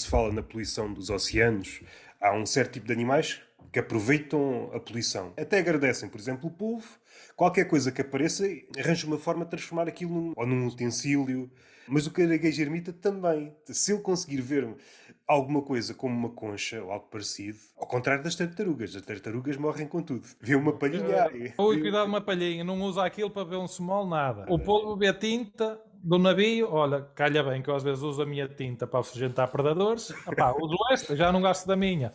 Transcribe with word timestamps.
quando 0.00 0.04
se 0.04 0.08
fala 0.08 0.32
na 0.32 0.42
poluição 0.42 0.92
dos 0.92 1.10
oceanos, 1.10 1.82
há 2.20 2.32
um 2.32 2.46
certo 2.46 2.74
tipo 2.74 2.86
de 2.86 2.92
animais 2.92 3.40
que 3.70 3.78
aproveitam 3.78 4.70
a 4.72 4.80
poluição. 4.80 5.32
Até 5.36 5.58
agradecem, 5.58 6.08
por 6.08 6.18
exemplo, 6.18 6.48
o 6.48 6.52
polvo. 6.52 6.88
Qualquer 7.36 7.66
coisa 7.66 7.92
que 7.92 8.00
apareça, 8.00 8.44
arranja 8.78 9.06
uma 9.06 9.18
forma 9.18 9.44
de 9.44 9.50
transformar 9.50 9.88
aquilo 9.88 10.12
num, 10.12 10.32
ou 10.34 10.46
num 10.46 10.66
utensílio. 10.66 11.50
Mas 11.86 12.06
o 12.06 12.10
caranguejo 12.10 12.62
ermita 12.62 12.92
também. 12.92 13.54
Se 13.66 13.92
ele 13.92 14.00
conseguir 14.00 14.40
ver 14.40 14.74
alguma 15.26 15.62
coisa 15.62 15.94
como 15.94 16.14
uma 16.14 16.30
concha 16.30 16.82
ou 16.82 16.90
algo 16.90 17.06
parecido, 17.06 17.58
ao 17.78 17.86
contrário 17.86 18.24
das 18.24 18.34
tartarugas. 18.34 18.96
As 18.96 19.02
tartarugas 19.02 19.56
morrem 19.56 19.86
com 19.86 20.02
tudo. 20.02 20.26
Vê 20.40 20.54
uma 20.54 20.72
palhinha. 20.72 21.30
Ui, 21.58 21.80
cuidado, 21.80 22.06
uma 22.06 22.20
palhinha. 22.20 22.64
Não 22.64 22.80
usa 22.82 23.04
aquilo 23.04 23.30
para 23.30 23.44
ver 23.44 23.56
um 23.56 23.68
small, 23.68 24.06
nada. 24.06 24.46
O 24.48 24.58
polvo 24.58 24.96
vê 24.96 25.12
tinta, 25.12 25.80
do 26.02 26.18
navio, 26.18 26.72
olha, 26.72 27.02
calha 27.14 27.42
bem 27.42 27.62
que 27.62 27.68
eu 27.68 27.76
às 27.76 27.82
vezes 27.82 28.02
uso 28.02 28.22
a 28.22 28.26
minha 28.26 28.48
tinta 28.48 28.86
para 28.86 29.00
afugentar 29.00 29.48
predadores, 29.48 30.10
Epá, 30.26 30.52
uso 30.52 30.76
esta, 30.90 31.14
já 31.14 31.30
não 31.30 31.42
gasto 31.42 31.66
da 31.66 31.76
minha. 31.76 32.12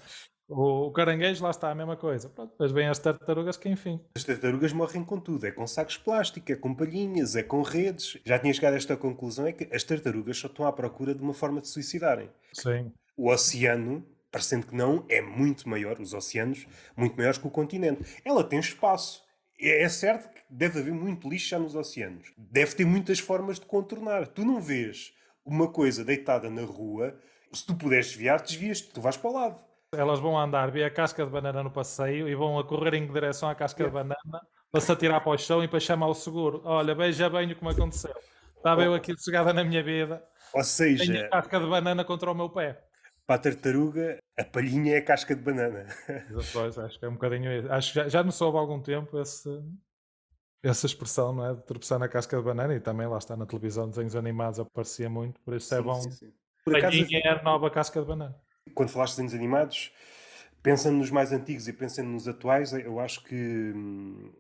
O, 0.48 0.92
caranguejo 0.92 1.44
lá 1.44 1.50
está 1.50 1.72
a 1.72 1.76
mesma 1.76 1.98
coisa. 1.98 2.30
Pronto, 2.30 2.52
depois 2.52 2.72
vêm 2.72 2.88
as 2.88 3.00
tartarugas 3.00 3.58
que 3.58 3.68
enfim. 3.68 4.00
As 4.16 4.24
tartarugas 4.24 4.74
morrem 4.74 5.04
com 5.04 5.20
tudo. 5.20 5.46
É 5.46 5.52
com 5.52 5.66
sacos 5.66 5.96
de 5.96 6.02
plástico, 6.02 6.52
é 6.52 6.56
com 6.56 6.74
palhinhas, 6.74 7.36
é 7.36 7.42
com 7.42 7.64
redes. 7.64 8.18
Já 8.24 8.38
tinha 8.38 8.54
chegado 8.54 8.74
a 8.74 8.78
esta 8.78 8.96
conclusão, 8.96 9.48
é 9.48 9.52
que 9.52 9.68
as 9.76 9.84
tartarugas 9.84 10.38
só 10.38 10.48
estão 10.48 10.68
à 10.68 10.72
procura 10.72 11.16
de 11.16 11.22
uma 11.22 11.34
forma 11.34 11.62
de 11.62 11.68
suicidarem. 11.68 12.30
Sim. 12.54 12.92
O 13.18 13.32
oceano, 13.32 14.06
parecendo 14.32 14.68
que 14.68 14.76
não, 14.76 15.04
é 15.10 15.20
muito 15.20 15.68
maior, 15.68 16.00
os 16.00 16.14
oceanos, 16.14 16.68
muito 16.96 17.18
maiores 17.18 17.40
que 17.40 17.48
o 17.48 17.52
continente. 17.52 18.22
Ela 18.24 18.44
tem 18.44 18.60
espaço. 18.60 19.25
É, 19.60 19.84
é 19.84 19.90
certo 19.90 20.34
que 20.34 20.42
deve 20.50 20.80
haver 20.80 20.94
muito 20.94 21.30
lixo 21.30 21.50
já 21.50 21.60
nos 21.60 21.76
oceanos. 21.76 22.34
Deve 22.38 22.76
ter 22.76 22.86
muitas 22.86 23.20
formas 23.20 23.60
de 23.60 23.66
contornar. 23.66 24.28
Tu 24.28 24.46
não 24.46 24.62
vês 24.62 25.14
uma 25.44 25.68
coisa 25.68 26.04
deitada 26.04 26.50
na 26.50 26.64
rua, 26.64 27.20
se 27.54 27.66
tu 27.66 27.76
puderes 27.76 28.08
desviar, 28.08 28.42
desvias, 28.42 28.82
tu 28.82 29.00
vais 29.00 29.16
para 29.16 29.30
o 29.30 29.34
lado 29.34 29.66
elas 29.98 30.20
vão 30.20 30.38
andar, 30.38 30.70
ver 30.72 30.84
a 30.84 30.90
casca 30.90 31.26
de 31.26 31.32
banana 31.32 31.64
no 31.64 31.72
passeio 31.72 32.28
e 32.28 32.36
vão 32.36 32.60
a 32.60 32.64
correr 32.64 32.96
em 32.96 33.08
direção 33.08 33.50
à 33.50 33.56
casca 33.56 33.84
de 33.84 33.90
banana 33.90 34.42
para 34.72 34.82
se 34.82 34.92
atirar 34.92 35.22
para 35.22 35.32
o 35.32 35.38
chão 35.38 35.64
e 35.64 35.68
para 35.68 35.80
chamar 35.80 36.08
o 36.08 36.14
seguro. 36.14 36.62
Olha, 36.66 36.94
veja 36.94 37.30
bem 37.30 37.52
o 37.52 37.56
que 37.56 37.64
me 37.64 37.72
aconteceu. 37.72 38.14
Estava 38.58 38.84
eu 38.84 38.94
aqui 38.94 39.16
chegada 39.18 39.54
na 39.54 39.64
minha 39.64 39.84
vida. 39.84 40.24
Ou 40.54 40.64
seja, 40.64 41.06
tenho 41.06 41.26
a 41.26 41.30
casca 41.30 41.60
de 41.60 41.68
banana 41.68 42.04
contra 42.04 42.32
o 42.32 42.36
meu 42.36 42.50
pé. 42.50 42.82
Para 43.28 43.36
a 43.36 43.40
tartaruga, 43.40 44.20
a 44.38 44.44
palhinha 44.44 44.96
é 44.96 44.98
a 44.98 45.04
casca 45.04 45.36
de 45.36 45.42
banana. 45.42 45.88
Pois, 46.54 46.78
acho 46.78 47.00
que 47.00 47.06
é 47.06 47.10
um 47.10 47.14
bocadinho 47.14 47.52
isso. 47.52 47.72
Acho 47.72 47.94
que 47.94 48.00
já, 48.00 48.08
já 48.08 48.24
não 48.24 48.32
soube 48.32 48.58
há 48.58 48.62
algum 48.62 48.82
tempo 48.82 49.20
esse, 49.20 49.50
essa 50.64 50.86
expressão, 50.86 51.34
não 51.34 51.46
é? 51.46 51.56
De 51.56 51.66
tropeçar 51.66 51.98
na 51.98 52.08
casca 52.08 52.38
de 52.38 52.44
banana 52.44 52.76
e 52.76 52.80
também 52.80 53.08
lá 53.08 53.18
está 53.18 53.36
na 53.36 53.46
televisão, 53.46 53.90
desenhos 53.90 54.16
animados 54.16 54.60
aparecia 54.60 55.10
muito, 55.10 55.42
por 55.42 55.56
isso 55.56 55.74
é 55.74 55.78
sim, 55.78 55.84
é 55.84 55.86
bom. 55.86 56.02
Sim, 56.02 56.12
sim. 56.12 56.34
Por 56.64 56.76
acaso, 56.76 56.98
é 56.98 57.28
a 57.30 57.44
nova 57.44 57.70
casca 57.70 58.00
de 58.00 58.08
banana 58.08 58.36
quando 58.74 58.90
falaste 58.90 59.16
de 59.16 59.24
desenhos 59.24 59.34
animados, 59.34 59.92
pensando 60.64 60.98
nos 60.98 61.12
mais 61.12 61.32
antigos 61.32 61.68
e 61.68 61.74
pensando 61.74 62.10
nos 62.10 62.28
atuais, 62.28 62.74
eu 62.74 63.00
acho 63.00 63.24
que 63.24 63.36
hum, 63.76 64.34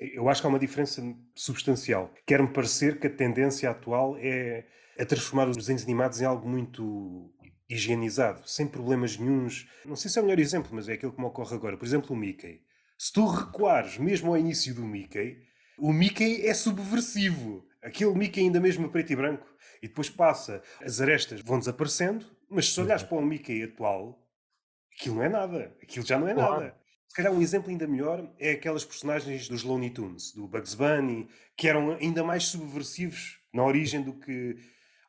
eu 0.00 0.28
acho 0.28 0.40
que 0.40 0.46
há 0.46 0.50
uma 0.50 0.58
diferença 0.58 1.02
substancial. 1.34 2.12
Quer-me 2.26 2.48
parecer 2.48 2.98
que 2.98 3.06
a 3.06 3.10
tendência 3.10 3.70
atual 3.70 4.16
é 4.18 4.66
a 4.98 5.04
transformar 5.04 5.48
os 5.48 5.56
desenhos 5.56 5.84
animados 5.84 6.20
em 6.20 6.24
algo 6.24 6.48
muito 6.48 7.32
higienizado, 7.68 8.46
sem 8.48 8.66
problemas 8.66 9.16
nenhums. 9.16 9.66
Não 9.84 9.96
sei 9.96 10.10
se 10.10 10.18
é 10.18 10.22
o 10.22 10.24
melhor 10.24 10.38
exemplo, 10.38 10.70
mas 10.72 10.88
é 10.88 10.94
aquilo 10.94 11.12
que 11.12 11.20
me 11.20 11.26
ocorre 11.26 11.54
agora. 11.54 11.76
Por 11.76 11.84
exemplo, 11.84 12.14
o 12.14 12.18
Mickey. 12.18 12.60
Se 12.98 13.12
tu 13.12 13.26
recuares 13.26 13.98
mesmo 13.98 14.30
ao 14.30 14.38
início 14.38 14.74
do 14.74 14.84
Mickey, 14.84 15.42
o 15.78 15.92
Mickey 15.92 16.46
é 16.46 16.54
subversivo. 16.54 17.66
Aquele 17.82 18.14
Mickey 18.14 18.40
ainda 18.40 18.60
mesmo 18.60 18.88
preto 18.90 19.12
e 19.12 19.16
branco. 19.16 19.46
E 19.82 19.88
depois 19.88 20.08
passa, 20.08 20.62
as 20.82 21.00
arestas 21.00 21.40
vão 21.42 21.58
desaparecendo, 21.58 22.24
mas 22.48 22.72
se 22.72 22.80
olhares 22.80 23.02
uhum. 23.02 23.08
para 23.08 23.18
o 23.18 23.26
Mickey 23.26 23.62
atual, 23.62 24.26
aquilo 24.92 25.16
não 25.16 25.22
é 25.22 25.28
nada. 25.28 25.76
Aquilo 25.82 26.06
já 26.06 26.18
não 26.18 26.28
é 26.28 26.34
claro. 26.34 26.52
nada. 26.52 26.84
Se 27.08 27.16
calhar 27.16 27.32
um 27.32 27.42
exemplo 27.42 27.70
ainda 27.70 27.86
melhor 27.86 28.28
é 28.38 28.52
aquelas 28.52 28.84
personagens 28.84 29.48
dos 29.48 29.62
Looney 29.62 29.90
Tunes, 29.90 30.32
do 30.32 30.48
Bugs 30.48 30.74
Bunny, 30.74 31.28
que 31.56 31.68
eram 31.68 31.92
ainda 31.92 32.24
mais 32.24 32.44
subversivos 32.44 33.38
na 33.52 33.64
origem 33.64 34.02
do 34.02 34.14
que. 34.14 34.56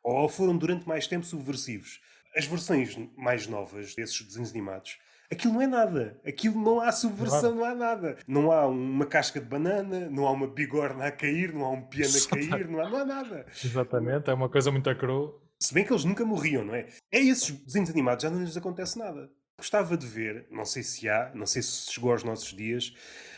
ou 0.04 0.30
foram 0.30 0.56
durante 0.58 0.88
mais 0.88 1.08
tempo 1.08 1.26
subversivos. 1.26 2.00
As 2.36 2.46
versões 2.46 2.98
mais 3.16 3.48
novas 3.48 3.96
desses 3.96 4.22
desenhos 4.22 4.52
animados, 4.52 4.98
aquilo 5.32 5.54
não 5.54 5.62
é 5.62 5.68
nada. 5.68 6.20
Aquilo 6.26 6.62
não 6.62 6.82
há 6.82 6.92
subversão, 6.92 7.56
não 7.56 7.64
há 7.64 7.74
nada. 7.74 8.18
Não 8.28 8.52
há 8.52 8.68
uma 8.68 9.06
casca 9.06 9.40
de 9.40 9.46
banana, 9.46 10.10
não 10.10 10.28
há 10.28 10.32
uma 10.32 10.48
bigorna 10.48 11.06
a 11.06 11.12
cair, 11.12 11.54
não 11.54 11.66
há 11.66 11.72
um 11.72 11.82
piano 11.82 12.14
a 12.14 12.30
cair, 12.30 12.68
não 12.68 12.82
há, 12.82 12.90
não 12.90 12.98
há 13.00 13.06
nada. 13.06 13.46
Exatamente, 13.64 14.30
é 14.30 14.34
uma 14.34 14.50
coisa 14.50 14.72
muito 14.72 14.94
cru. 14.96 15.42
Se 15.60 15.74
bem 15.74 15.86
que 15.86 15.94
eles 15.94 16.04
nunca 16.04 16.26
morriam, 16.26 16.66
não 16.66 16.76
é? 16.76 16.88
É 17.12 17.20
esses 17.20 17.52
desenhos 17.52 17.90
animados, 17.90 18.24
já 18.24 18.30
não 18.30 18.42
lhes 18.42 18.58
acontece 18.58 19.00
nada. 19.00 19.30
Gostava 19.58 19.96
de 19.96 20.06
ver, 20.06 20.48
não 20.52 20.66
sei 20.66 20.84
se 20.84 21.08
há, 21.08 21.32
não 21.34 21.46
sei 21.46 21.62
se 21.62 21.92
chegou 21.94 22.12
aos 22.12 22.26
nossos 22.26 22.54
dias, 22.54 22.94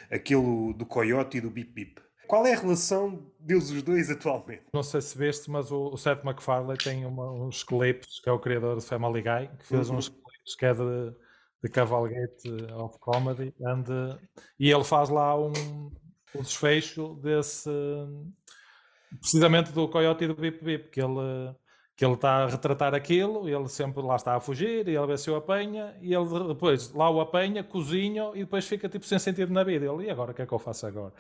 aquele 0.10 0.74
do 0.74 0.86
Coyote 0.86 1.38
e 1.38 1.42
do 1.42 1.52
Bip 1.52 1.72
Bip. 1.72 2.02
Qual 2.28 2.46
é 2.46 2.54
a 2.54 2.60
relação 2.60 3.26
deles 3.40 3.70
os 3.70 3.82
dois 3.82 4.10
atualmente? 4.10 4.64
Não 4.74 4.84
sei 4.84 5.00
se 5.02 5.18
veste, 5.18 5.50
mas 5.50 5.72
o, 5.72 5.94
o 5.94 5.98
Seth 5.98 6.24
MacFarlane 6.24 6.78
tem 6.78 7.06
uma, 7.06 7.32
uns 7.32 7.64
clipes, 7.64 8.20
que 8.20 8.28
é 8.30 8.32
o 8.32 8.40
criador 8.40 8.76
do 8.76 8.82
Family 8.82 9.22
Guy, 9.22 9.50
que 9.58 9.66
fez 9.66 9.90
uhum. 9.90 9.98
uns 9.98 10.10
clipes 10.10 10.56
que 10.58 10.66
é 10.66 10.74
de, 10.74 11.14
de 11.64 11.70
Cavalgate 11.70 12.50
of 12.76 13.00
Comedy, 13.00 13.54
and, 13.66 14.20
e 14.60 14.70
ele 14.70 14.84
faz 14.84 15.10
lá 15.10 15.40
um, 15.40 15.54
um 16.36 16.42
desfecho 16.42 17.16
desse, 17.16 17.70
precisamente 19.20 19.72
do 19.72 19.88
Coyote 19.88 20.26
e 20.26 20.28
do 20.28 20.36
Bip 20.36 20.64
Bip, 20.64 20.90
que 20.90 21.02
ele 21.02 21.56
que 21.98 22.06
ele 22.06 22.14
está 22.14 22.44
a 22.44 22.48
retratar 22.48 22.94
aquilo, 22.94 23.50
ele 23.50 23.68
sempre 23.68 24.04
lá 24.04 24.16
está 24.16 24.36
a 24.36 24.40
fugir, 24.40 24.88
e 24.88 24.96
ele 24.96 25.08
vê 25.08 25.18
se 25.18 25.32
o 25.32 25.36
apanha, 25.36 25.98
e 26.00 26.14
ele 26.14 26.48
depois 26.48 26.94
lá 26.94 27.10
o 27.10 27.20
apanha, 27.20 27.64
cozinha, 27.64 28.30
e 28.36 28.42
depois 28.42 28.68
fica 28.68 28.88
tipo 28.88 29.04
sem 29.04 29.18
sentido 29.18 29.52
na 29.52 29.64
vida. 29.64 29.84
Ele, 29.88 30.06
e 30.06 30.10
agora 30.12 30.30
o 30.30 30.34
que 30.36 30.44
é 30.44 30.46
que 30.46 30.54
eu 30.54 30.60
faço 30.60 30.86
agora? 30.86 31.12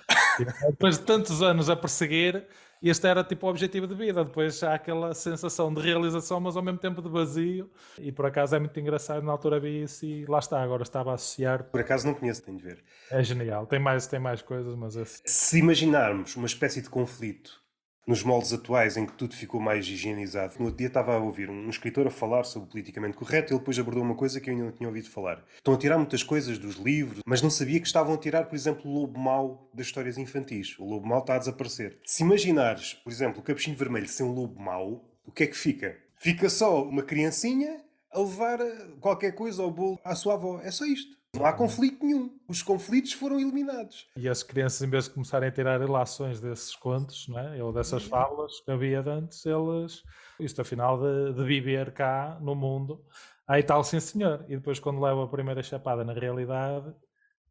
Depois 0.69 0.97
de 0.97 1.05
tantos 1.05 1.41
anos 1.41 1.69
a 1.69 1.75
perseguir, 1.75 2.45
este 2.81 3.07
era 3.07 3.23
tipo 3.23 3.47
o 3.47 3.49
objetivo 3.49 3.87
de 3.87 3.95
vida. 3.95 4.23
Depois 4.23 4.61
há 4.63 4.75
aquela 4.75 5.13
sensação 5.13 5.73
de 5.73 5.81
realização, 5.81 6.39
mas 6.39 6.55
ao 6.55 6.63
mesmo 6.63 6.79
tempo 6.79 7.01
de 7.01 7.09
vazio, 7.09 7.69
e 7.99 8.11
por 8.11 8.25
acaso 8.25 8.55
é 8.55 8.59
muito 8.59 8.79
engraçado. 8.79 9.23
Na 9.23 9.31
altura 9.31 9.59
vi 9.59 9.83
isso 9.83 10.05
e 10.05 10.25
lá 10.25 10.39
está, 10.39 10.61
agora 10.61 10.83
estava 10.83 11.11
a 11.11 11.15
associar. 11.15 11.63
Por 11.65 11.81
acaso 11.81 12.07
não 12.07 12.13
conheço, 12.13 12.43
tenho 12.43 12.57
de 12.57 12.63
ver. 12.63 12.83
É 13.09 13.23
genial, 13.23 13.65
tem 13.65 13.79
mais, 13.79 14.07
tem 14.07 14.19
mais 14.19 14.41
coisas, 14.41 14.75
mas 14.75 14.95
esse... 14.95 15.21
Se 15.25 15.59
imaginarmos 15.59 16.35
uma 16.35 16.45
espécie 16.47 16.81
de 16.81 16.89
conflito 16.89 17.66
nos 18.07 18.23
moldes 18.23 18.53
atuais 18.53 18.95
em 18.95 19.05
que 19.05 19.11
tudo 19.11 19.35
ficou 19.35 19.59
mais 19.59 19.85
higienizado. 19.85 20.55
No 20.57 20.65
outro 20.65 20.77
dia 20.77 20.87
estava 20.87 21.13
a 21.13 21.19
ouvir 21.19 21.49
um 21.49 21.69
escritor 21.69 22.07
a 22.07 22.09
falar 22.09 22.45
sobre 22.45 22.67
o 22.67 22.71
politicamente 22.71 23.17
correto 23.17 23.51
e 23.51 23.53
ele 23.53 23.59
depois 23.59 23.77
abordou 23.77 24.01
uma 24.01 24.15
coisa 24.15 24.39
que 24.39 24.49
eu 24.49 24.53
ainda 24.53 24.65
não 24.65 24.71
tinha 24.71 24.87
ouvido 24.87 25.09
falar. 25.09 25.43
Estão 25.57 25.73
a 25.73 25.77
tirar 25.77 25.97
muitas 25.97 26.23
coisas 26.23 26.57
dos 26.57 26.77
livros, 26.77 27.21
mas 27.25 27.41
não 27.41 27.49
sabia 27.49 27.81
que 27.81 27.85
estavam 27.85 28.13
a 28.13 28.17
tirar, 28.17 28.45
por 28.45 28.55
exemplo, 28.55 28.89
o 28.89 28.93
lobo 28.93 29.19
mau 29.19 29.69
das 29.73 29.87
histórias 29.87 30.17
infantis. 30.17 30.79
O 30.79 30.85
lobo 30.85 31.05
mau 31.05 31.19
está 31.19 31.35
a 31.35 31.39
desaparecer. 31.39 31.99
Se 32.05 32.23
imaginares, 32.23 32.93
por 32.93 33.11
exemplo, 33.11 33.41
o 33.41 33.43
capuchinho 33.43 33.75
vermelho 33.75 34.07
ser 34.07 34.23
um 34.23 34.31
lobo 34.31 34.61
mau, 34.61 35.03
o 35.25 35.31
que 35.31 35.43
é 35.43 35.47
que 35.47 35.57
fica? 35.57 35.97
Fica 36.15 36.49
só 36.49 36.83
uma 36.83 37.03
criancinha 37.03 37.81
a 38.11 38.19
levar 38.19 38.59
qualquer 39.01 39.33
coisa 39.33 39.61
ao 39.61 39.69
bolo 39.69 39.99
à 40.03 40.15
sua 40.15 40.35
avó. 40.35 40.61
É 40.63 40.71
só 40.71 40.85
isto. 40.85 41.16
Não 41.37 41.45
há 41.45 41.53
conflito 41.53 42.03
nenhum. 42.03 42.35
Os 42.47 42.63
conflitos 42.63 43.13
foram 43.13 43.39
eliminados. 43.39 44.09
E 44.15 44.27
as 44.27 44.41
crianças, 44.41 44.81
em 44.81 44.89
vez 44.89 45.05
de 45.05 45.11
começarem 45.11 45.49
a 45.49 45.51
tirar 45.51 45.79
relações 45.79 46.39
desses 46.41 46.75
contos, 46.75 47.27
não 47.27 47.37
é? 47.37 47.63
ou 47.63 47.71
dessas 47.71 48.03
uhum. 48.03 48.09
fábulas 48.09 48.59
que 48.59 48.71
havia 48.71 49.01
antes, 49.01 49.45
eles, 49.45 50.03
isto 50.39 50.61
afinal 50.61 50.99
de, 50.99 51.33
de 51.33 51.43
viver 51.43 51.91
cá 51.91 52.37
no 52.41 52.55
mundo, 52.55 53.03
aí 53.47 53.61
tal 53.61 53.83
sim 53.83 53.99
senhor. 53.99 54.45
E 54.47 54.55
depois, 54.55 54.79
quando 54.79 54.99
levam 54.99 55.23
a 55.23 55.27
primeira 55.27 55.61
chapada 55.61 56.03
na 56.03 56.13
realidade, 56.13 56.91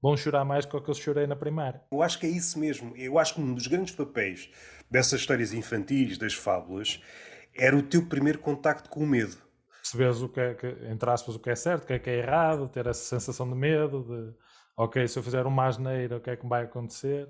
vão 0.02 0.16
chorar 0.16 0.44
mais 0.44 0.66
do 0.66 0.80
que 0.80 0.90
eu 0.90 0.94
chorei 0.94 1.26
na 1.26 1.36
primária. 1.36 1.80
Eu 1.92 2.02
acho 2.02 2.18
que 2.18 2.26
é 2.26 2.30
isso 2.30 2.58
mesmo. 2.58 2.92
Eu 2.96 3.18
acho 3.18 3.34
que 3.34 3.40
um 3.40 3.54
dos 3.54 3.68
grandes 3.68 3.94
papéis 3.94 4.50
dessas 4.90 5.20
histórias 5.20 5.52
infantis, 5.52 6.18
das 6.18 6.34
fábulas, 6.34 7.00
era 7.54 7.76
o 7.76 7.82
teu 7.82 8.04
primeiro 8.04 8.40
contacto 8.40 8.90
com 8.90 9.00
o 9.00 9.06
medo 9.06 9.45
perceberes 9.86 10.20
o 10.20 10.28
que 10.28 10.40
é, 10.40 10.54
que, 10.54 10.66
entre 10.90 11.08
aspas, 11.10 11.34
o 11.36 11.38
que 11.38 11.50
é 11.50 11.54
certo, 11.54 11.84
o 11.84 11.86
que 11.86 11.92
é 11.92 11.98
que 11.98 12.10
é 12.10 12.18
errado, 12.18 12.68
ter 12.68 12.86
essa 12.86 13.04
sensação 13.04 13.48
de 13.48 13.54
medo, 13.54 14.02
de 14.02 14.34
ok, 14.76 15.06
se 15.06 15.18
eu 15.18 15.22
fizer 15.22 15.46
uma 15.46 15.66
asneira, 15.66 16.16
o 16.16 16.20
que 16.20 16.30
é 16.30 16.36
que 16.36 16.46
vai 16.46 16.64
acontecer? 16.64 17.28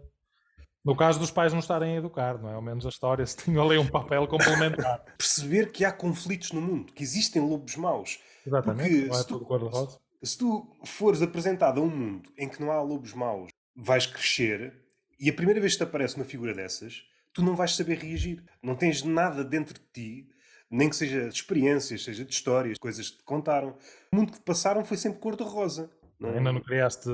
No 0.85 0.97
caso 0.97 1.19
dos 1.19 1.31
pais 1.31 1.53
não 1.53 1.59
estarem 1.59 1.95
a 1.95 1.99
educar, 1.99 2.41
não 2.41 2.49
é? 2.49 2.55
Ao 2.55 2.63
menos 2.63 2.87
a 2.87 2.89
história 2.89 3.27
se 3.27 3.37
tinha 3.37 3.61
ali 3.61 3.77
um 3.77 3.89
papel 3.89 4.27
complementar. 4.29 5.05
Perceber 5.19 5.73
que 5.73 5.85
há 5.85 5.93
conflitos 5.93 6.53
no 6.53 6.61
mundo, 6.61 6.93
que 6.93 7.03
existem 7.03 7.43
lobos 7.43 7.77
maus. 7.77 8.21
Exatamente, 8.47 9.09
não 9.09 9.19
é 9.19 9.25
tudo 9.25 9.45
cor-de-rosa. 9.45 9.99
Se 10.23 10.39
tu 10.39 10.73
fores 10.85 11.21
apresentado 11.21 11.81
a 11.81 11.83
um 11.83 11.91
mundo 11.91 12.31
em 12.39 12.49
que 12.49 12.61
não 12.61 12.71
há 12.71 12.81
lobos 12.81 13.13
maus, 13.13 13.51
vais 13.75 14.07
crescer 14.07 14.73
e 15.19 15.29
a 15.29 15.33
primeira 15.33 15.61
vez 15.61 15.73
que 15.73 15.79
te 15.79 15.85
aparece 15.85 16.17
uma 16.17 16.25
figura 16.25 16.55
dessas, 16.55 17.03
tu 17.33 17.43
não 17.43 17.57
vais 17.57 17.75
saber 17.75 17.99
reagir. 17.99 18.43
Não 18.63 18.75
tens 18.75 19.03
nada 19.03 19.45
dentro 19.45 19.75
de 19.75 19.87
ti 19.93 20.29
nem 20.71 20.89
que 20.89 20.97
seja 20.97 21.29
de 21.29 21.35
experiências, 21.35 22.05
seja 22.05 22.25
de 22.25 22.33
histórias, 22.33 22.79
coisas 22.79 23.11
que 23.11 23.19
te 23.19 23.25
contaram. 23.25 23.77
O 24.13 24.17
mundo 24.17 24.33
que 24.33 24.39
te 24.39 24.45
passaram 24.45 24.85
foi 24.85 24.97
sempre 24.97 25.21
cor-de-rosa. 25.21 25.91
Não? 26.19 26.31
É? 26.31 26.39
Ainda 26.39 26.53
não 26.53 26.61
criaste 26.61 27.09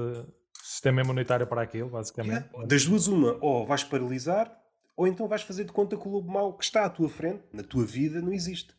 sistema 0.62 1.02
imunitário 1.02 1.46
para 1.46 1.62
aquilo, 1.62 1.90
basicamente. 1.90 2.48
Das 2.66 2.84
duas, 2.84 3.06
uma, 3.06 3.36
ou 3.40 3.66
vais 3.66 3.84
paralisar, 3.84 4.56
ou 4.96 5.06
então 5.06 5.28
vais 5.28 5.42
fazer 5.42 5.64
de 5.64 5.72
conta 5.72 5.96
que 5.96 6.06
o 6.06 6.10
lobo 6.10 6.30
mau 6.30 6.56
que 6.56 6.64
está 6.64 6.84
à 6.84 6.90
tua 6.90 7.08
frente, 7.08 7.42
na 7.52 7.62
tua 7.62 7.84
vida, 7.84 8.20
não 8.20 8.32
existe. 8.32 8.74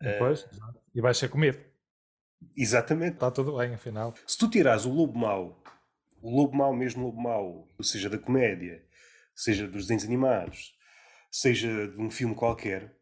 Depois, 0.00 0.42
uh, 0.44 0.74
e 0.94 1.00
vai 1.00 1.14
ser 1.14 1.28
comido. 1.28 1.58
Exatamente. 2.56 3.14
Está 3.14 3.30
tudo 3.30 3.56
bem, 3.56 3.74
afinal. 3.74 4.14
Se 4.26 4.36
tu 4.36 4.48
tirares 4.48 4.84
o 4.84 4.92
lobo 4.92 5.18
mau, 5.18 5.62
o 6.20 6.30
lobo 6.30 6.56
mau, 6.56 6.74
mesmo 6.74 7.04
lobo 7.04 7.20
mau, 7.20 7.68
seja 7.80 8.08
da 8.08 8.18
comédia, 8.18 8.84
seja 9.34 9.66
dos 9.66 9.82
desenhos 9.82 10.04
animados, 10.04 10.74
seja 11.30 11.88
de 11.88 12.00
um 12.00 12.10
filme 12.10 12.34
qualquer, 12.34 12.96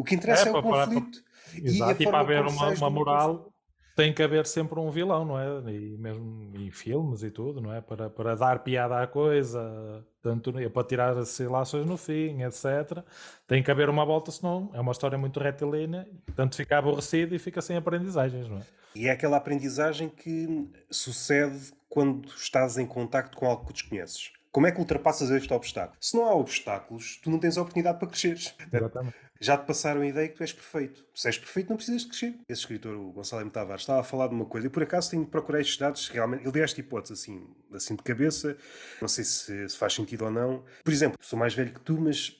o 0.00 0.04
que 0.04 0.14
interessa 0.14 0.48
é, 0.48 0.52
é 0.52 0.56
o 0.56 0.62
conflito. 0.62 1.22
Para, 1.22 1.60
para, 1.60 1.98
e, 1.98 2.02
e 2.02 2.06
para 2.06 2.20
haver 2.20 2.46
uma, 2.46 2.70
uma 2.70 2.90
moral, 2.90 3.52
tem 3.94 4.14
que 4.14 4.22
haver 4.22 4.46
sempre 4.46 4.80
um 4.80 4.90
vilão, 4.90 5.26
não 5.26 5.38
é? 5.38 5.70
E 5.70 5.94
mesmo 5.98 6.52
em 6.56 6.70
filmes 6.70 7.22
e 7.22 7.30
tudo, 7.30 7.60
não 7.60 7.74
é? 7.74 7.82
Para, 7.82 8.08
para 8.08 8.34
dar 8.34 8.60
piada 8.60 8.98
à 8.98 9.06
coisa, 9.06 10.02
tanto 10.22 10.54
para 10.70 10.84
tirar 10.84 11.18
as 11.18 11.36
relações 11.36 11.84
no 11.84 11.98
fim, 11.98 12.42
etc. 12.42 13.04
Tem 13.46 13.62
que 13.62 13.70
haver 13.70 13.90
uma 13.90 14.06
volta, 14.06 14.30
senão 14.30 14.70
é 14.72 14.80
uma 14.80 14.92
história 14.92 15.18
muito 15.18 15.38
retilínea, 15.38 16.08
tanto 16.34 16.56
fica 16.56 16.78
aborrecido 16.78 17.34
e 17.34 17.38
fica 17.38 17.60
sem 17.60 17.76
aprendizagens, 17.76 18.48
não 18.48 18.56
é? 18.56 18.62
E 18.94 19.06
é 19.06 19.10
aquela 19.10 19.36
aprendizagem 19.36 20.08
que 20.08 20.66
sucede 20.90 21.70
quando 21.90 22.26
estás 22.30 22.78
em 22.78 22.86
contacto 22.86 23.36
com 23.36 23.44
algo 23.44 23.66
que 23.66 23.74
desconheces. 23.74 24.32
Como 24.52 24.66
é 24.66 24.72
que 24.72 24.80
ultrapassas 24.80 25.30
este 25.30 25.52
obstáculo? 25.52 25.96
Se 26.00 26.16
não 26.16 26.24
há 26.24 26.34
obstáculos, 26.34 27.20
tu 27.22 27.30
não 27.30 27.38
tens 27.38 27.56
a 27.56 27.62
oportunidade 27.62 27.98
para 27.98 28.08
cresceres. 28.08 28.54
Exatamente. 28.72 29.14
Já 29.40 29.56
te 29.56 29.64
passaram 29.64 30.02
a 30.02 30.06
ideia 30.06 30.28
que 30.28 30.34
tu 30.34 30.42
és 30.42 30.52
perfeito. 30.52 31.06
Se 31.14 31.28
és 31.28 31.38
perfeito, 31.38 31.70
não 31.70 31.76
precisas 31.76 32.02
de 32.02 32.08
crescer. 32.08 32.34
Esse 32.46 32.60
escritor, 32.60 32.94
o 32.94 33.12
Gonçalo 33.12 33.40
M. 33.40 33.50
Tavares, 33.50 33.82
estava 33.82 34.00
a 34.00 34.04
falar 34.04 34.26
de 34.26 34.34
uma 34.34 34.44
coisa. 34.44 34.66
E 34.66 34.70
por 34.70 34.82
acaso 34.82 35.10
tenho 35.10 35.24
procurado 35.24 35.62
estes 35.62 35.78
dados. 35.78 36.08
Realmente, 36.08 36.42
ele 36.42 36.52
deu 36.52 36.62
esta 36.62 36.78
hipótese 36.78 37.14
assim, 37.14 37.46
assim 37.72 37.94
de 37.94 38.02
cabeça. 38.02 38.56
Não 39.00 39.08
sei 39.08 39.24
se, 39.24 39.68
se 39.68 39.76
faz 39.78 39.94
sentido 39.94 40.26
ou 40.26 40.30
não. 40.30 40.62
Por 40.84 40.92
exemplo, 40.92 41.16
sou 41.22 41.38
mais 41.38 41.54
velho 41.54 41.72
que 41.72 41.80
tu, 41.80 41.98
mas 41.98 42.36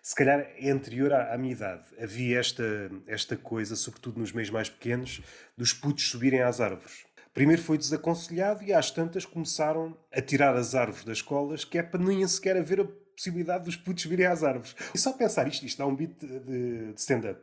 se 0.00 0.14
calhar 0.14 0.40
é 0.56 0.70
anterior 0.70 1.12
à, 1.12 1.34
à, 1.34 1.36
minha 1.36 1.52
idade. 1.52 1.84
Havia 2.00 2.38
esta, 2.38 2.90
esta 3.06 3.36
coisa, 3.36 3.76
sobretudo 3.76 4.18
nos 4.18 4.32
meios 4.32 4.48
mais 4.48 4.70
pequenos, 4.70 5.20
dos 5.54 5.74
putos 5.74 6.08
subirem 6.08 6.40
às 6.40 6.62
árvores. 6.62 7.04
Primeiro 7.34 7.62
foi 7.62 7.78
desaconselhado 7.78 8.62
e 8.64 8.72
às 8.72 8.90
tantas 8.90 9.24
começaram 9.24 9.96
a 10.12 10.20
tirar 10.20 10.56
as 10.56 10.74
árvores 10.74 11.04
das 11.04 11.18
escolas, 11.18 11.64
que 11.64 11.78
é 11.78 11.82
para 11.82 12.02
nem 12.02 12.26
sequer 12.26 12.56
haver 12.56 12.80
a 12.80 12.88
possibilidade 13.14 13.64
dos 13.64 13.76
putos 13.76 14.04
virem 14.04 14.26
às 14.26 14.42
árvores. 14.42 14.74
E 14.94 14.98
só 14.98 15.12
pensar 15.12 15.46
isto, 15.48 15.66
isto 15.66 15.78
dá 15.78 15.86
um 15.86 15.94
beat 15.94 16.18
de, 16.18 16.92
de 16.92 16.94
stand-up. 16.96 17.40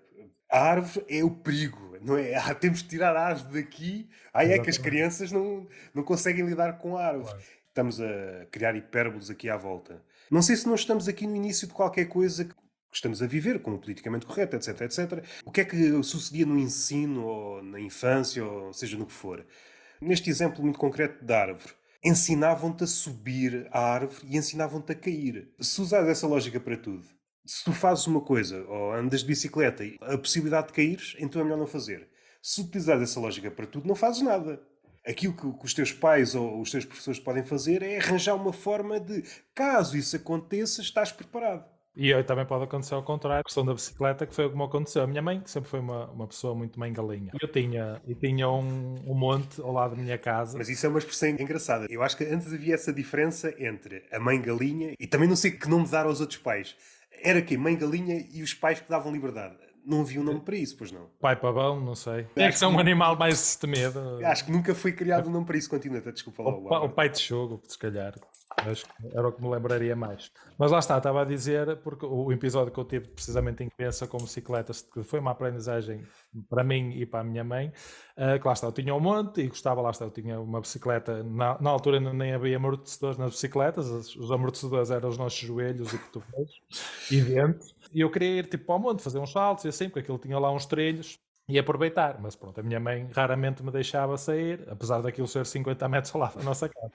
A 0.49 0.59
árvore 0.59 1.05
é 1.09 1.23
o 1.23 1.31
perigo, 1.31 1.97
não 2.01 2.17
é? 2.17 2.35
Ah, 2.35 2.53
temos 2.55 2.81
de 2.81 2.89
tirar 2.89 3.15
a 3.15 3.27
árvore 3.27 3.61
daqui. 3.61 4.09
Aí 4.33 4.51
é 4.51 4.59
que 4.59 4.69
as 4.69 4.77
crianças 4.77 5.31
não, 5.31 5.67
não 5.93 6.03
conseguem 6.03 6.45
lidar 6.45 6.77
com 6.77 6.97
a 6.97 7.05
árvore. 7.05 7.31
Claro. 7.31 7.45
Estamos 7.67 7.99
a 7.99 8.45
criar 8.51 8.73
hipérboles 8.75 9.29
aqui 9.29 9.49
à 9.49 9.57
volta. 9.57 10.01
Não 10.31 10.41
sei 10.41 10.55
se 10.55 10.65
não 10.65 10.75
estamos 10.75 11.09
aqui 11.09 11.27
no 11.27 11.35
início 11.35 11.67
de 11.67 11.73
qualquer 11.73 12.05
coisa 12.05 12.45
que 12.45 12.55
estamos 12.89 13.21
a 13.21 13.27
viver, 13.27 13.61
como 13.61 13.77
politicamente 13.77 14.25
correto, 14.25 14.55
etc, 14.55 14.81
etc. 14.81 15.25
O 15.43 15.51
que 15.51 15.59
é 15.61 15.65
que 15.65 16.01
sucedia 16.03 16.45
no 16.45 16.57
ensino, 16.57 17.25
ou 17.25 17.61
na 17.61 17.79
infância, 17.79 18.45
ou 18.45 18.71
seja 18.71 18.97
no 18.97 19.05
que 19.05 19.11
for? 19.11 19.45
Neste 20.05 20.29
exemplo 20.29 20.61
muito 20.61 20.77
concreto 20.77 21.25
da 21.25 21.41
árvore, 21.41 21.73
ensinavam-te 22.03 22.83
a 22.83 22.87
subir 22.87 23.67
a 23.71 23.79
árvore 23.79 24.27
e 24.29 24.37
ensinavam-te 24.37 24.91
a 24.91 24.95
cair. 24.95 25.49
Se 25.59 25.81
usares 25.81 26.07
essa 26.07 26.27
lógica 26.27 26.59
para 26.59 26.77
tudo, 26.77 27.03
se 27.43 27.63
tu 27.63 27.73
fazes 27.73 28.05
uma 28.05 28.21
coisa 28.21 28.63
ou 28.67 28.93
andas 28.93 29.21
de 29.21 29.25
bicicleta 29.25 29.83
e 29.83 29.97
a 30.01 30.15
possibilidade 30.15 30.67
de 30.67 30.73
cair, 30.73 30.99
então 31.17 31.41
é 31.41 31.43
melhor 31.43 31.57
não 31.57 31.65
fazer. 31.65 32.07
Se 32.39 32.61
utilizares 32.61 33.09
essa 33.09 33.19
lógica 33.19 33.49
para 33.49 33.65
tudo, 33.65 33.87
não 33.87 33.95
fazes 33.95 34.21
nada. 34.21 34.61
Aquilo 35.03 35.33
que, 35.33 35.65
os 35.65 35.73
teus 35.73 35.91
pais 35.91 36.35
ou 36.35 36.61
os 36.61 36.69
teus 36.69 36.85
professores 36.85 37.19
podem 37.19 37.43
fazer 37.43 37.81
é 37.81 37.97
arranjar 37.97 38.35
uma 38.35 38.53
forma 38.53 38.99
de, 38.99 39.23
caso 39.55 39.97
isso 39.97 40.15
aconteça, 40.15 40.81
estás 40.81 41.11
preparado. 41.11 41.65
E 41.95 42.13
aí 42.13 42.23
também 42.23 42.45
pode 42.45 42.65
acontecer 42.65 42.93
ao 42.93 43.03
contrário, 43.03 43.39
a 43.39 43.43
questão 43.43 43.65
da 43.65 43.73
bicicleta, 43.73 44.25
que 44.25 44.35
foi 44.35 44.49
como 44.49 44.63
aconteceu. 44.63 45.03
A 45.03 45.07
minha 45.07 45.21
mãe 45.21 45.41
sempre 45.45 45.69
foi 45.69 45.79
uma, 45.79 46.09
uma 46.11 46.27
pessoa 46.27 46.53
muito 46.53 46.77
mãe 46.77 46.91
galinha. 46.91 47.31
Eu 47.41 47.49
tinha, 47.49 48.01
e 48.05 48.13
tinha 48.13 48.49
um, 48.49 48.95
um 49.07 49.13
monte 49.13 49.61
ao 49.61 49.71
lado 49.71 49.95
da 49.95 50.01
minha 50.01 50.17
casa. 50.17 50.57
Mas 50.57 50.67
isso 50.67 50.85
é 50.85 50.89
uma 50.89 50.99
expressão 50.99 51.29
engraçada. 51.29 51.87
Eu 51.89 52.03
acho 52.03 52.17
que 52.17 52.25
antes 52.25 52.53
havia 52.53 52.75
essa 52.75 52.91
diferença 52.91 53.53
entre 53.57 54.03
a 54.11 54.19
mãe 54.19 54.41
galinha 54.41 54.93
e 54.99 55.07
também 55.07 55.27
não 55.27 55.35
sei 55.37 55.51
que 55.51 55.69
nome 55.69 55.87
dar 55.87 56.05
aos 56.05 56.19
outros 56.19 56.39
pais. 56.39 56.75
Era 57.23 57.41
que 57.41 57.57
mãe 57.57 57.77
galinha 57.77 58.25
e 58.33 58.43
os 58.43 58.53
pais 58.53 58.79
que 58.81 58.89
davam 58.89 59.11
liberdade. 59.11 59.55
Não 59.85 60.01
havia 60.01 60.19
um 60.19 60.23
nome 60.23 60.41
para 60.41 60.55
isso, 60.55 60.75
pois 60.75 60.91
não? 60.91 61.07
Pai 61.21 61.35
pavão, 61.35 61.79
não 61.79 61.93
sei. 61.93 62.27
É 62.35 62.49
que 62.49 62.57
são 62.57 62.73
um 62.73 62.79
animal 62.79 63.15
mais 63.15 63.55
temedo. 63.55 64.19
Acho 64.25 64.45
que 64.45 64.51
nunca 64.51 64.73
foi 64.73 64.91
criado 64.91 65.29
um 65.29 65.31
nome 65.31 65.45
para 65.45 65.57
isso. 65.57 65.69
Continua, 65.69 66.01
desculpa 66.01 66.41
lá. 66.41 66.49
O, 66.49 66.85
o 66.85 66.89
pai 66.89 67.07
de 67.07 67.21
jogo, 67.21 67.61
se 67.67 67.77
calhar. 67.77 68.15
Acho 68.57 68.85
que 68.85 69.17
era 69.17 69.27
o 69.27 69.31
que 69.31 69.41
me 69.41 69.49
lembraria 69.49 69.95
mais. 69.95 70.31
Mas 70.57 70.71
lá 70.71 70.79
está, 70.79 70.97
estava 70.97 71.21
a 71.21 71.25
dizer, 71.25 71.77
porque 71.77 72.05
o 72.05 72.31
episódio 72.31 72.71
que 72.71 72.79
eu 72.79 72.85
tive 72.85 73.07
precisamente 73.07 73.63
em 73.63 73.69
criança 73.69 74.07
com 74.07 74.17
bicicletas, 74.17 74.81
que 74.81 75.03
foi 75.03 75.19
uma 75.19 75.31
aprendizagem 75.31 76.03
para 76.49 76.63
mim 76.63 76.91
e 76.91 77.05
para 77.05 77.19
a 77.19 77.23
minha 77.23 77.43
mãe, 77.43 77.71
uh, 78.17 78.39
que 78.39 78.47
lá 78.47 78.53
está, 78.53 78.67
eu 78.67 78.71
tinha 78.71 78.95
um 78.95 78.99
monte 78.99 79.41
e 79.41 79.47
gostava, 79.47 79.81
lá 79.81 79.91
está, 79.91 80.05
eu 80.05 80.11
tinha 80.11 80.39
uma 80.39 80.61
bicicleta, 80.61 81.23
na, 81.23 81.59
na 81.61 81.69
altura 81.69 81.97
ainda 81.97 82.13
nem 82.13 82.33
havia 82.33 82.57
amortecedores 82.57 83.17
nas 83.17 83.31
bicicletas, 83.31 84.15
os 84.15 84.31
amortecedores 84.31 84.89
eram 84.89 85.09
os 85.09 85.17
nossos 85.17 85.39
joelhos 85.39 85.93
e 85.93 85.97
cotovelos 85.97 86.61
e 87.11 87.21
dentes, 87.21 87.75
e 87.93 88.01
eu 88.01 88.09
queria 88.09 88.39
ir 88.39 88.47
tipo 88.47 88.71
ao 88.71 88.79
monte, 88.79 89.03
fazer 89.03 89.19
uns 89.19 89.31
saltos 89.31 89.65
e 89.65 89.67
assim, 89.67 89.85
porque 89.85 89.99
aquilo 89.99 90.17
tinha 90.17 90.39
lá 90.39 90.51
uns 90.51 90.65
trilhos, 90.65 91.19
e 91.47 91.59
aproveitar. 91.59 92.19
Mas 92.21 92.35
pronto, 92.35 92.59
a 92.59 92.63
minha 92.63 92.79
mãe 92.79 93.09
raramente 93.13 93.63
me 93.63 93.71
deixava 93.71 94.17
sair, 94.17 94.65
apesar 94.69 95.01
daquilo 95.01 95.27
ser 95.27 95.45
50 95.45 95.87
metros 95.87 96.13
ao 96.15 96.21
lado 96.21 96.37
da 96.37 96.43
nossa 96.43 96.69
casa. 96.69 96.93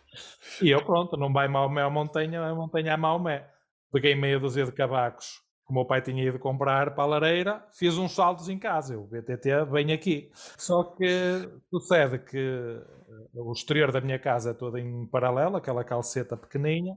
E 0.62 0.70
eu, 0.70 0.84
pronto, 0.84 1.16
não 1.16 1.32
vai 1.32 1.48
Maomé 1.48 1.82
à 1.82 1.90
montanha, 1.90 2.42
a 2.42 2.54
montanha 2.54 2.94
a 2.94 2.96
Maomé. 2.96 3.48
Peguei 3.92 4.14
meia 4.14 4.38
dúzia 4.38 4.64
de 4.64 4.72
cavacos 4.72 5.40
que 5.66 5.72
o 5.72 5.74
meu 5.74 5.84
pai 5.84 6.02
tinha 6.02 6.24
ido 6.24 6.38
comprar 6.38 6.94
para 6.94 7.04
a 7.04 7.06
lareira, 7.06 7.64
fiz 7.70 7.96
uns 7.96 8.12
saltos 8.12 8.48
em 8.48 8.58
casa. 8.58 8.98
O 8.98 9.06
BTT 9.06 9.64
vem 9.70 9.92
aqui. 9.92 10.30
Só 10.34 10.82
que 10.82 11.48
sucede 11.70 12.18
que 12.18 12.38
eh, 12.38 13.24
o 13.34 13.52
exterior 13.52 13.92
da 13.92 14.00
minha 14.00 14.18
casa 14.18 14.50
é 14.50 14.54
todo 14.54 14.76
em 14.78 15.06
paralelo, 15.06 15.56
aquela 15.56 15.84
calceta 15.84 16.36
pequeninha, 16.36 16.96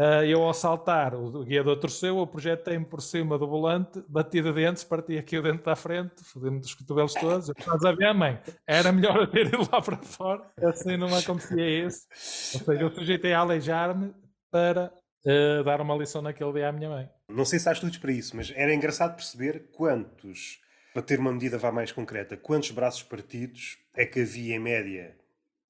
Uh, 0.00 0.24
eu 0.24 0.42
ao 0.42 0.54
saltar, 0.54 1.14
o 1.14 1.44
guiador 1.44 1.76
torceu, 1.76 2.16
eu 2.16 2.26
projetei-me 2.26 2.86
por 2.86 3.02
cima 3.02 3.38
do 3.38 3.46
volante, 3.46 4.02
bati 4.08 4.40
de 4.40 4.50
dentes, 4.50 4.82
parti 4.82 5.18
aqui 5.18 5.36
o 5.36 5.42
dente 5.42 5.62
da 5.62 5.76
frente, 5.76 6.24
fodendo 6.24 6.58
dos 6.58 6.72
cotovelos 6.72 7.12
todos. 7.12 7.50
Estás 7.50 7.84
a 7.84 7.92
ver, 7.92 8.14
mãe? 8.14 8.40
Era 8.66 8.92
melhor 8.92 9.14
eu 9.18 9.26
ter 9.26 9.48
ido 9.48 9.58
lá 9.70 9.82
para 9.82 9.98
fora, 9.98 10.42
assim 10.62 10.96
não 10.96 11.14
acontecia 11.14 11.86
isso. 11.86 12.06
Ou 12.54 12.60
seja, 12.64 12.80
eu 12.80 12.90
sujeitei 12.90 13.34
a 13.34 13.40
aleijar-me 13.40 14.14
para 14.50 14.90
uh, 15.26 15.64
dar 15.64 15.82
uma 15.82 15.94
lição 15.94 16.22
naquele 16.22 16.54
dia 16.54 16.70
à 16.70 16.72
minha 16.72 16.88
mãe. 16.88 17.10
Não 17.28 17.44
sei 17.44 17.58
se 17.58 17.68
há 17.68 17.72
estudos 17.72 17.98
para 17.98 18.10
isso, 18.10 18.34
mas 18.34 18.50
era 18.56 18.72
engraçado 18.72 19.14
perceber 19.14 19.68
quantos, 19.70 20.60
para 20.94 21.02
ter 21.02 21.18
uma 21.18 21.30
medida 21.30 21.58
vá 21.58 21.70
mais 21.70 21.92
concreta, 21.92 22.38
quantos 22.38 22.70
braços 22.70 23.02
partidos 23.02 23.76
é 23.94 24.06
que 24.06 24.22
havia 24.22 24.56
em 24.56 24.58
média 24.58 25.19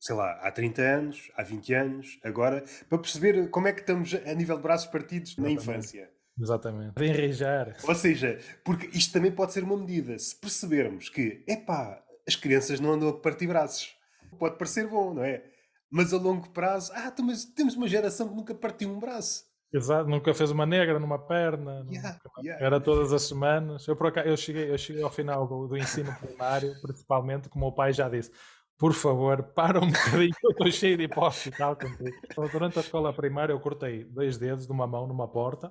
sei 0.00 0.16
lá, 0.16 0.32
há 0.40 0.50
30 0.50 0.82
anos, 0.82 1.30
há 1.36 1.42
20 1.42 1.74
anos, 1.74 2.18
agora, 2.24 2.64
para 2.88 2.98
perceber 2.98 3.50
como 3.50 3.68
é 3.68 3.72
que 3.72 3.80
estamos 3.80 4.14
a 4.14 4.34
nível 4.34 4.56
de 4.56 4.62
braços 4.62 4.90
partidos 4.90 5.32
Exatamente. 5.32 5.66
na 5.66 5.72
infância. 5.72 6.10
Exatamente. 6.40 6.94
De 6.94 7.06
enrijar. 7.06 7.76
Ou 7.86 7.94
seja, 7.94 8.38
porque 8.64 8.86
isto 8.96 9.12
também 9.12 9.30
pode 9.30 9.52
ser 9.52 9.62
uma 9.62 9.76
medida. 9.76 10.18
Se 10.18 10.34
percebermos 10.34 11.10
que, 11.10 11.44
epá, 11.46 12.02
as 12.26 12.34
crianças 12.34 12.80
não 12.80 12.92
andam 12.92 13.10
a 13.10 13.12
partir 13.12 13.46
braços, 13.46 13.94
pode 14.38 14.56
parecer 14.56 14.88
bom, 14.88 15.12
não 15.12 15.22
é? 15.22 15.44
Mas 15.90 16.14
a 16.14 16.16
longo 16.16 16.48
prazo, 16.50 16.92
ah, 16.94 17.12
mas 17.22 17.44
temos 17.44 17.74
uma 17.76 17.86
geração 17.86 18.28
que 18.28 18.34
nunca 18.34 18.54
partiu 18.54 18.88
um 18.88 18.98
braço. 18.98 19.44
Exato, 19.72 20.08
nunca 20.08 20.32
fez 20.34 20.50
uma 20.50 20.66
negra 20.66 20.98
numa 20.98 21.18
perna, 21.18 21.86
yeah, 21.88 22.18
nunca... 22.24 22.40
yeah. 22.42 22.64
era 22.64 22.80
todas 22.80 23.12
as 23.12 23.22
semanas. 23.22 23.86
Eu, 23.86 23.94
por 23.94 24.08
acaso, 24.08 24.26
eu, 24.26 24.36
cheguei, 24.36 24.70
eu 24.70 24.78
cheguei 24.78 25.02
ao 25.02 25.10
final 25.10 25.46
do, 25.46 25.68
do 25.68 25.76
ensino 25.76 26.12
primário, 26.18 26.74
principalmente, 26.80 27.48
como 27.48 27.66
o 27.66 27.72
pai 27.72 27.92
já 27.92 28.08
disse, 28.08 28.32
por 28.80 28.94
favor, 28.94 29.42
para 29.42 29.78
um 29.78 29.86
bocadinho, 29.92 30.34
eu 30.42 30.50
estou 30.52 30.72
cheio 30.72 30.96
de 30.96 31.06
o 31.14 31.20
hospital 31.20 31.76
contigo. 31.76 32.16
Então, 32.24 32.48
durante 32.48 32.78
a 32.78 32.80
escola 32.80 33.12
primária 33.12 33.52
eu 33.52 33.60
cortei 33.60 34.04
dois 34.04 34.38
dedos 34.38 34.66
de 34.66 34.72
uma 34.72 34.86
mão 34.86 35.06
numa 35.06 35.28
porta, 35.28 35.70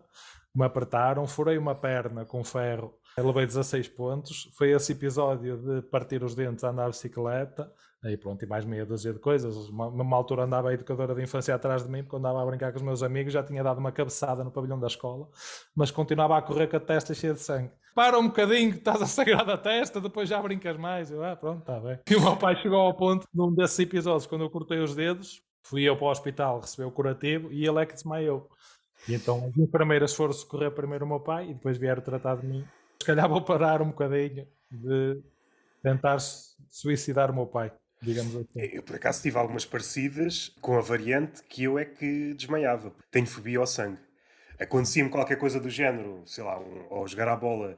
me 0.54 0.64
apertaram, 0.64 1.26
furei 1.26 1.58
uma 1.58 1.74
perna 1.74 2.24
com 2.24 2.44
ferro, 2.44 2.94
levei 3.18 3.48
16 3.48 3.88
pontos. 3.90 4.52
Foi 4.56 4.70
esse 4.72 4.92
episódio 4.92 5.58
de 5.58 5.82
partir 5.90 6.24
os 6.24 6.36
dentes 6.36 6.64
andar 6.64 6.84
de 6.84 6.92
bicicleta, 6.92 7.72
aí 8.04 8.16
pronto, 8.16 8.46
e 8.46 8.48
mais 8.48 8.64
meia 8.64 8.86
dúzia 8.86 9.12
de 9.12 9.20
coisas. 9.20 9.56
Uma, 9.70 10.16
altura 10.16 10.44
andava 10.44 10.70
a 10.70 10.74
educadora 10.76 11.16
de 11.16 11.24
infância 11.24 11.56
atrás 11.56 11.84
de 11.84 11.90
mim, 11.90 12.04
porque 12.04 12.16
andava 12.16 12.44
a 12.44 12.46
brincar 12.46 12.72
com 12.72 12.78
os 12.78 12.84
meus 12.84 13.02
amigos, 13.02 13.34
já 13.34 13.42
tinha 13.42 13.64
dado 13.64 13.80
uma 13.80 13.92
cabeçada 13.92 14.44
no 14.44 14.52
pavilhão 14.52 14.80
da 14.80 14.88
escola, 14.88 15.28
mas 15.76 15.90
continuava 15.90 16.38
a 16.38 16.42
correr 16.44 16.68
com 16.68 16.78
a 16.78 16.80
testa 16.80 17.16
cheia 17.16 17.34
de 17.34 17.40
sangue 17.40 17.72
para 17.94 18.18
um 18.18 18.28
bocadinho 18.28 18.76
estás 18.76 19.02
a 19.02 19.06
sagrar 19.06 19.46
da 19.46 19.58
testa, 19.58 20.00
depois 20.00 20.30
já 20.30 20.42
brincas 20.42 20.78
mais. 20.78 21.12
Eu, 21.12 21.24
ah, 21.24 21.36
pronto, 21.36 21.60
está 21.60 21.80
bem. 21.80 22.00
E 22.10 22.16
o 22.16 22.22
meu 22.22 22.38
pai 22.38 22.56
chegou 22.62 22.80
ao 22.80 22.94
ponto, 22.94 23.28
num 23.34 23.54
desses 23.54 23.80
episódios, 23.80 24.26
quando 24.26 24.44
eu 24.44 24.50
cortei 24.50 24.80
os 24.80 24.96
dedos, 24.96 25.42
fui 25.64 25.84
eu 25.84 25.96
para 25.98 26.08
o 26.08 26.12
hospital 26.12 26.60
receber 26.60 26.86
o 26.86 26.92
curativo 26.92 27.52
e 27.52 27.66
ele 27.66 27.80
é 27.80 27.86
que 27.86 27.94
desmaiou. 27.94 28.50
E 29.08 29.14
então 29.14 29.46
as 29.48 29.58
enfermeiras 29.58 30.14
foram 30.14 30.34
socorrer 30.34 30.72
primeiro 30.72 31.06
o 31.06 31.08
meu 31.08 31.20
pai 31.20 31.50
e 31.50 31.54
depois 31.54 31.78
vieram 31.78 32.02
tratar 32.02 32.36
de 32.36 32.46
mim. 32.46 32.66
Se 33.00 33.06
calhar 33.06 33.30
vou 33.30 33.42
parar 33.42 33.82
um 33.82 33.88
bocadinho 33.88 34.48
de 34.70 35.22
tentar 35.82 36.20
suicidar 36.70 37.32
o 37.32 37.34
meu 37.34 37.48
pai, 37.48 37.72
digamos 38.02 38.36
assim. 38.36 38.60
Eu 38.60 38.84
por 38.84 38.96
acaso 38.96 39.22
tive 39.22 39.38
algumas 39.38 39.66
parecidas 39.66 40.50
com 40.62 40.78
a 40.78 40.82
variante 40.82 41.42
que 41.44 41.64
eu 41.64 41.80
é 41.80 41.86
que 41.86 42.34
desmaiava. 42.34 42.94
Tenho 43.10 43.26
fobia 43.26 43.60
ao 43.60 43.68
sangue 43.68 44.09
acontecia-me 44.60 45.10
qualquer 45.10 45.38
coisa 45.38 45.60
do 45.60 45.70
género, 45.70 46.22
sei 46.26 46.44
lá, 46.44 46.60
um, 46.60 46.86
ou 46.90 47.08
jogar 47.08 47.28
a 47.30 47.36
bola 47.36 47.78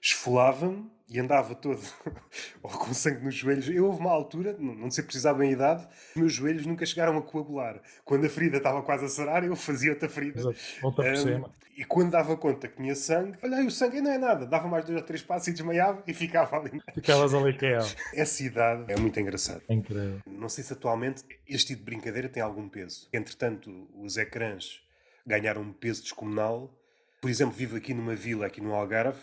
esfolava-me 0.00 0.90
e 1.08 1.18
andava 1.20 1.54
todo 1.54 1.80
ou 2.62 2.70
com 2.70 2.92
sangue 2.92 3.24
nos 3.24 3.34
joelhos. 3.34 3.68
Eu 3.68 3.86
houve 3.86 4.00
uma 4.00 4.10
altura, 4.10 4.56
não 4.58 4.90
sei 4.90 5.04
precisar 5.04 5.34
bem 5.34 5.50
a 5.50 5.52
idade, 5.52 5.88
meus 6.14 6.32
joelhos 6.32 6.66
nunca 6.66 6.84
chegaram 6.84 7.16
a 7.16 7.22
coagular. 7.22 7.80
Quando 8.04 8.24
a 8.26 8.28
ferida 8.28 8.58
estava 8.58 8.82
quase 8.82 9.04
a 9.04 9.08
sarar, 9.08 9.44
eu 9.44 9.54
fazia 9.56 9.92
outra 9.92 10.08
ferida. 10.08 10.40
Exato. 10.40 10.56
Outra 10.82 11.04
por 11.04 11.12
Um, 11.12 11.16
cima. 11.16 11.54
e 11.76 11.84
quando 11.84 12.10
dava 12.10 12.36
conta 12.36 12.66
que 12.68 12.76
tinha 12.76 12.94
sangue, 12.94 13.38
olha 13.42 13.64
o 13.64 13.70
sangue 13.70 14.00
não 14.00 14.10
é 14.10 14.18
nada. 14.18 14.46
Dava 14.46 14.66
mais 14.68 14.84
dois 14.84 14.98
ou 14.98 15.04
três 15.04 15.22
passos 15.22 15.48
e 15.48 15.52
desmaiava 15.52 16.02
e 16.06 16.12
ficava 16.14 16.56
ali. 16.56 16.80
Ficavas 16.94 17.32
ali 17.34 17.56
que 17.56 17.66
é. 17.66 17.78
Essa 18.14 18.42
idade 18.42 18.92
é 18.92 18.96
muito 18.96 19.18
engraçada. 19.18 19.62
É 19.68 19.74
incrível. 19.74 20.20
Não 20.26 20.48
sei 20.48 20.62
se 20.64 20.72
atualmente 20.72 21.22
este 21.48 21.68
tipo 21.68 21.78
de 21.80 21.84
brincadeira 21.84 22.28
tem 22.28 22.42
algum 22.42 22.68
peso. 22.68 23.08
Entretanto, 23.12 23.88
os 23.96 24.16
ecrãs 24.16 24.84
ganharam 25.26 25.62
um 25.62 25.72
peso 25.72 26.02
descomunal. 26.02 26.72
Por 27.20 27.30
exemplo, 27.30 27.54
vivo 27.54 27.76
aqui 27.76 27.92
numa 27.92 28.14
vila, 28.14 28.46
aqui 28.46 28.60
no 28.60 28.74
Algarve, 28.74 29.20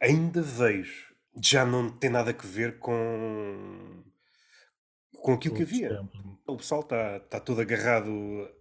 ainda 0.00 0.40
vejo, 0.40 1.12
já 1.42 1.64
não 1.64 1.90
tem 1.90 2.10
nada 2.10 2.30
a 2.30 2.46
ver 2.46 2.78
com, 2.78 4.04
com 5.22 5.32
aquilo 5.32 5.54
que 5.54 5.62
havia. 5.62 5.88
tempos. 5.88 6.28
O 6.46 6.56
pessoal 6.56 6.80
está 6.80 7.16
está 7.18 7.40
todo 7.40 7.60
agarrado 7.60 8.08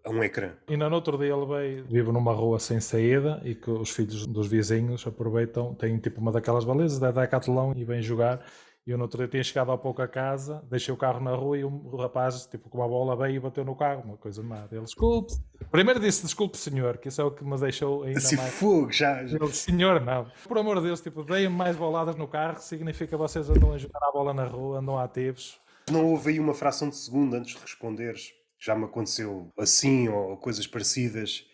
a 0.04 0.10
um 0.10 0.22
ecrã. 0.22 0.54
Ainda 0.68 0.90
no 0.90 0.96
outro 0.96 1.18
dia 1.18 1.34
ele 1.34 1.46
veio, 1.46 1.86
vivo 1.86 2.12
numa 2.12 2.34
rua 2.34 2.60
sem 2.60 2.82
saída 2.82 3.42
e 3.46 3.56
que 3.56 3.70
os 3.70 3.92
filhos 3.92 4.28
dos 4.28 4.48
vizinhos 4.48 5.08
aproveitam, 5.08 5.74
têm 5.76 5.98
tipo 5.98 6.20
uma 6.20 6.32
daquelas 6.32 6.66
balizas 6.66 7.00
da 7.00 7.12
Decathlon 7.12 7.74
e 7.76 7.86
vêm 7.86 8.02
jogar. 8.02 8.46
E 8.88 8.92
eu 8.92 8.98
no 8.98 9.04
outro 9.04 9.18
dia 9.18 9.28
tinha 9.28 9.44
chegado 9.44 9.70
há 9.70 9.78
pouco 9.78 10.02
a 10.02 10.08
casa, 10.08 10.64
deixei 10.70 10.94
o 10.94 10.98
carro 10.98 11.20
na 11.20 11.36
rua 11.36 11.58
e 11.58 11.64
o 11.66 11.98
rapaz, 11.98 12.46
tipo, 12.46 12.70
com 12.70 12.78
uma 12.78 12.88
bola 12.88 13.18
veio 13.18 13.36
e 13.36 13.40
bateu 13.42 13.66
no 13.66 13.76
carro, 13.76 14.02
uma 14.06 14.16
coisa 14.16 14.42
má. 14.42 14.66
Ele, 14.72 14.80
desculpe. 14.86 15.34
Primeiro 15.70 16.00
disse, 16.00 16.24
desculpe, 16.24 16.58
senhor, 16.58 16.98
que 16.98 17.10
isso 17.10 17.20
é 17.20 17.24
o 17.26 17.30
que 17.30 17.44
me 17.44 17.58
deixou 17.60 18.04
ainda 18.04 18.18
Assim, 18.20 18.38
mais. 18.38 18.54
fogo, 18.54 18.90
já, 18.90 19.26
já. 19.26 19.36
Ele, 19.36 19.48
senhor, 19.52 20.00
não. 20.00 20.26
Por 20.48 20.58
amor 20.58 20.78
de 20.78 20.84
Deus, 20.84 21.02
tipo, 21.02 21.22
deem 21.26 21.50
mais 21.50 21.76
boladas 21.76 22.16
no 22.16 22.30
carro, 22.30 22.62
significa 22.62 23.08
que 23.08 23.16
vocês 23.18 23.50
andam 23.50 23.74
a 23.74 23.78
jogar 23.78 24.00
a 24.02 24.12
bola 24.14 24.34
na 24.34 24.46
rua, 24.46 24.80
andam 24.80 24.98
ativos. 24.98 25.60
Não 25.92 26.06
houve 26.06 26.32
aí 26.32 26.40
uma 26.40 26.54
fração 26.54 26.88
de 26.88 26.96
segundo 26.96 27.34
antes 27.36 27.56
de 27.56 27.62
responderes. 27.62 28.32
Já 28.58 28.74
me 28.74 28.86
aconteceu 28.86 29.52
assim 29.60 30.08
ou 30.08 30.38
coisas 30.38 30.66
parecidas. 30.66 31.46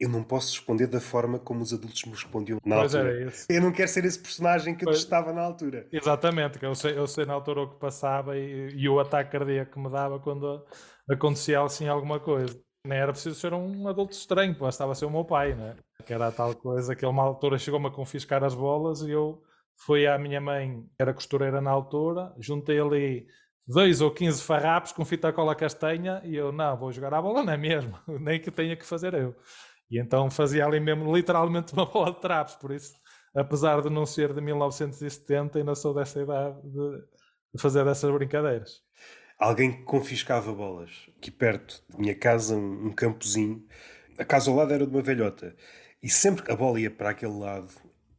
Eu 0.00 0.08
não 0.08 0.22
posso 0.22 0.52
responder 0.54 0.86
da 0.86 1.00
forma 1.00 1.38
como 1.38 1.60
os 1.60 1.72
adultos 1.72 2.04
me 2.04 2.12
respondiam 2.12 2.58
na 2.64 2.76
Pois 2.76 2.94
altura. 2.94 3.14
era 3.16 3.28
isso. 3.28 3.46
Eu 3.50 3.60
não 3.60 3.72
quero 3.72 3.88
ser 3.88 4.04
esse 4.04 4.18
personagem 4.20 4.76
que 4.76 4.84
eu 4.84 4.86
Pois. 4.86 4.98
testava 5.00 5.32
na 5.32 5.42
altura. 5.42 5.88
Exatamente, 5.92 6.62
eu 6.62 6.74
sei, 6.74 6.96
eu 6.96 7.06
sei 7.06 7.24
na 7.24 7.34
altura 7.34 7.62
o 7.62 7.70
que 7.70 7.80
passava 7.80 8.36
e, 8.38 8.70
e 8.76 8.88
o 8.88 9.00
ataque 9.00 9.32
cardíaco 9.32 9.72
que 9.72 9.78
me 9.80 9.90
dava 9.90 10.20
quando 10.20 10.64
acontecia 11.10 11.60
assim 11.60 11.88
alguma 11.88 12.20
coisa. 12.20 12.56
Nem 12.86 12.98
era 12.98 13.12
preciso 13.12 13.34
ser 13.38 13.52
um 13.52 13.88
adulto 13.88 14.12
estranho, 14.12 14.56
bastava 14.56 14.94
ser 14.94 15.04
o 15.04 15.10
meu 15.10 15.24
pai, 15.24 15.54
né? 15.54 15.74
Que 16.06 16.14
era 16.14 16.28
a 16.28 16.32
tal 16.32 16.54
coisa 16.54 16.94
que 16.94 17.04
ele, 17.04 17.10
uma 17.10 17.24
altura, 17.24 17.58
chegou-me 17.58 17.88
a 17.88 17.90
confiscar 17.90 18.44
as 18.44 18.54
bolas 18.54 19.02
e 19.02 19.10
eu 19.10 19.42
fui 19.76 20.06
à 20.06 20.16
minha 20.16 20.40
mãe, 20.40 20.80
que 20.96 21.02
era 21.02 21.12
costureira 21.12 21.60
na 21.60 21.70
altura, 21.72 22.32
juntei 22.38 22.80
ali 22.80 23.26
dois 23.66 24.00
ou 24.00 24.10
15 24.12 24.42
farrapos 24.42 24.92
com 24.92 25.04
fita 25.04 25.32
cola 25.32 25.54
castanha 25.54 26.22
e 26.24 26.34
eu, 26.36 26.50
não, 26.52 26.76
vou 26.76 26.90
jogar 26.92 27.12
a 27.12 27.20
bola, 27.20 27.42
não 27.42 27.52
é 27.52 27.56
mesmo? 27.56 27.98
Nem 28.06 28.40
que 28.40 28.50
tenha 28.50 28.76
que 28.76 28.86
fazer 28.86 29.12
eu. 29.12 29.34
E 29.90 29.98
então 29.98 30.30
fazia 30.30 30.66
ali 30.66 30.80
mesmo, 30.80 31.14
literalmente, 31.14 31.72
uma 31.74 31.86
bola 31.86 32.12
de 32.12 32.20
trapos, 32.20 32.54
por 32.56 32.72
isso 32.72 32.94
apesar 33.34 33.80
de 33.82 33.90
não 33.90 34.06
ser 34.06 34.32
de 34.32 34.40
1970, 34.40 35.58
ainda 35.58 35.74
sou 35.74 35.94
dessa 35.94 36.20
idade 36.20 36.60
de, 36.62 36.98
de 37.54 37.62
fazer 37.62 37.84
dessas 37.84 38.10
brincadeiras. 38.12 38.82
Alguém 39.38 39.72
que 39.72 39.82
confiscava 39.82 40.52
bolas. 40.52 40.90
Aqui 41.16 41.30
perto 41.30 41.82
da 41.88 41.98
minha 41.98 42.14
casa, 42.14 42.56
um, 42.56 42.88
um 42.88 42.92
campozinho. 42.92 43.64
A 44.18 44.24
casa 44.24 44.50
ao 44.50 44.56
lado 44.56 44.72
era 44.72 44.84
de 44.84 44.92
uma 44.92 45.02
velhota. 45.02 45.54
E 46.02 46.08
sempre 46.08 46.44
que 46.44 46.50
a 46.50 46.56
bola 46.56 46.80
ia 46.80 46.90
para 46.90 47.10
aquele 47.10 47.38
lado, 47.38 47.72